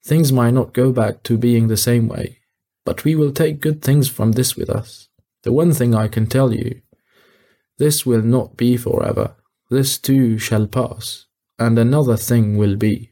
Things 0.07 0.31
might 0.31 0.53
not 0.53 0.71
go 0.71 0.93
back 0.93 1.21
to 1.23 1.37
being 1.37 1.67
the 1.67 1.75
same 1.75 2.07
way, 2.07 2.37
but 2.85 3.03
we 3.03 3.13
will 3.13 3.33
take 3.33 3.59
good 3.59 3.81
things 3.81 4.07
from 4.07 4.31
this 4.31 4.55
with 4.55 4.69
us. 4.69 5.09
The 5.43 5.51
one 5.51 5.73
thing 5.73 5.93
I 5.93 6.07
can 6.07 6.27
tell 6.27 6.53
you 6.53 6.81
this 7.77 8.05
will 8.05 8.21
not 8.21 8.55
be 8.55 8.77
forever. 8.77 9.35
This 9.69 9.97
too 9.97 10.37
shall 10.37 10.65
pass, 10.65 11.25
and 11.59 11.77
another 11.77 12.15
thing 12.15 12.55
will 12.55 12.77
be. 12.77 13.11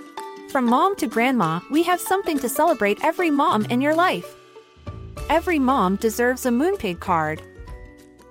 From 0.51 0.65
mom 0.65 0.97
to 0.97 1.07
grandma, 1.07 1.61
we 1.71 1.81
have 1.83 2.01
something 2.01 2.37
to 2.39 2.49
celebrate 2.49 3.01
every 3.05 3.31
mom 3.31 3.63
in 3.69 3.79
your 3.79 3.95
life. 3.95 4.35
Every 5.29 5.59
mom 5.59 5.95
deserves 5.95 6.45
a 6.45 6.49
Moonpig 6.49 6.99
card. 6.99 7.41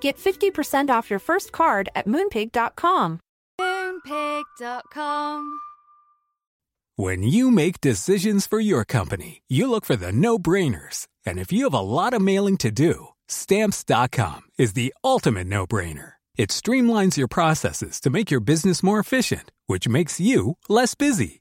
Get 0.03 0.19
50% 0.19 0.91
off 0.91 1.09
your 1.09 1.19
first 1.19 1.51
card 1.51 1.89
at 1.95 2.07
moonpig.com. 2.07 3.21
Moonpig.com. 3.59 5.61
When 6.97 7.23
you 7.23 7.51
make 7.51 7.81
decisions 7.81 8.47
for 8.47 8.61
your 8.61 8.85
company, 8.85 9.41
you 9.49 9.71
look 9.71 9.87
for 9.87 9.97
the 9.97 10.13
no 10.13 10.39
brainers. 10.39 11.07
And 11.25 11.39
if 11.39 11.51
you 11.51 11.65
have 11.65 11.73
a 11.73 11.81
lot 11.81 12.13
of 12.13 12.21
mailing 12.21 12.59
to 12.59 12.71
do, 12.71 13.15
stamps.com 13.29 14.43
is 14.59 14.75
the 14.75 14.93
ultimate 15.03 15.47
no 15.47 15.67
brainer. 15.67 16.17
It 16.37 16.51
streamlines 16.51 17.17
your 17.17 17.29
processes 17.29 17.99
to 18.01 18.11
make 18.11 18.31
your 18.31 18.41
business 18.41 18.83
more 18.83 18.99
efficient, 18.99 19.53
which 19.69 19.89
makes 19.89 20.21
you 20.21 20.59
less 20.69 20.95
busy. 20.95 21.41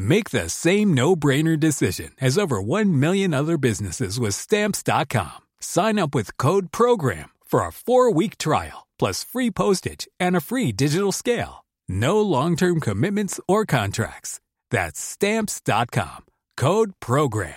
Make 0.00 0.30
the 0.30 0.48
same 0.48 0.94
no-brainer 0.94 1.58
decision 1.58 2.12
as 2.20 2.38
over 2.38 2.62
1 2.62 3.00
million 3.00 3.34
other 3.34 3.58
businesses 3.58 4.20
with 4.20 4.36
stamps.com. 4.36 5.46
Sign 5.58 5.98
up 5.98 6.14
with 6.14 6.36
code 6.36 6.70
program 6.70 7.30
for 7.44 7.62
a 7.62 7.70
4-week 7.70 8.38
trial 8.38 8.86
plus 8.96 9.24
free 9.24 9.50
postage 9.50 10.06
and 10.20 10.36
a 10.36 10.40
free 10.40 10.70
digital 10.70 11.10
scale. 11.10 11.64
No 11.88 12.20
long-term 12.20 12.78
commitments 12.78 13.40
or 13.48 13.66
contracts. 13.66 14.38
That's 14.70 15.00
stamps.com. 15.00 16.26
Code 16.56 16.92
program. 17.00 17.54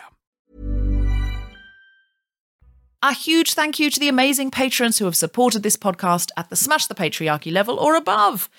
A 3.03 3.13
huge 3.13 3.53
thank 3.53 3.79
you 3.79 3.91
to 3.91 3.99
the 3.99 4.09
amazing 4.09 4.49
patrons 4.49 4.97
who 4.97 5.05
have 5.05 5.15
supported 5.15 5.61
this 5.61 5.77
podcast 5.77 6.29
at 6.37 6.49
the 6.49 6.55
Smash 6.55 6.87
the 6.87 6.95
Patriarchy 6.95 7.51
level 7.51 7.77
or 7.77 7.95
above. 7.95 8.49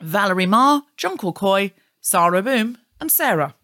Valerie 0.00 0.46
Ma, 0.46 0.82
John 0.96 1.16
Coy, 1.16 1.72
Sarah 2.00 2.42
Boom, 2.42 2.78
and 3.02 3.10
Sarah. 3.10 3.56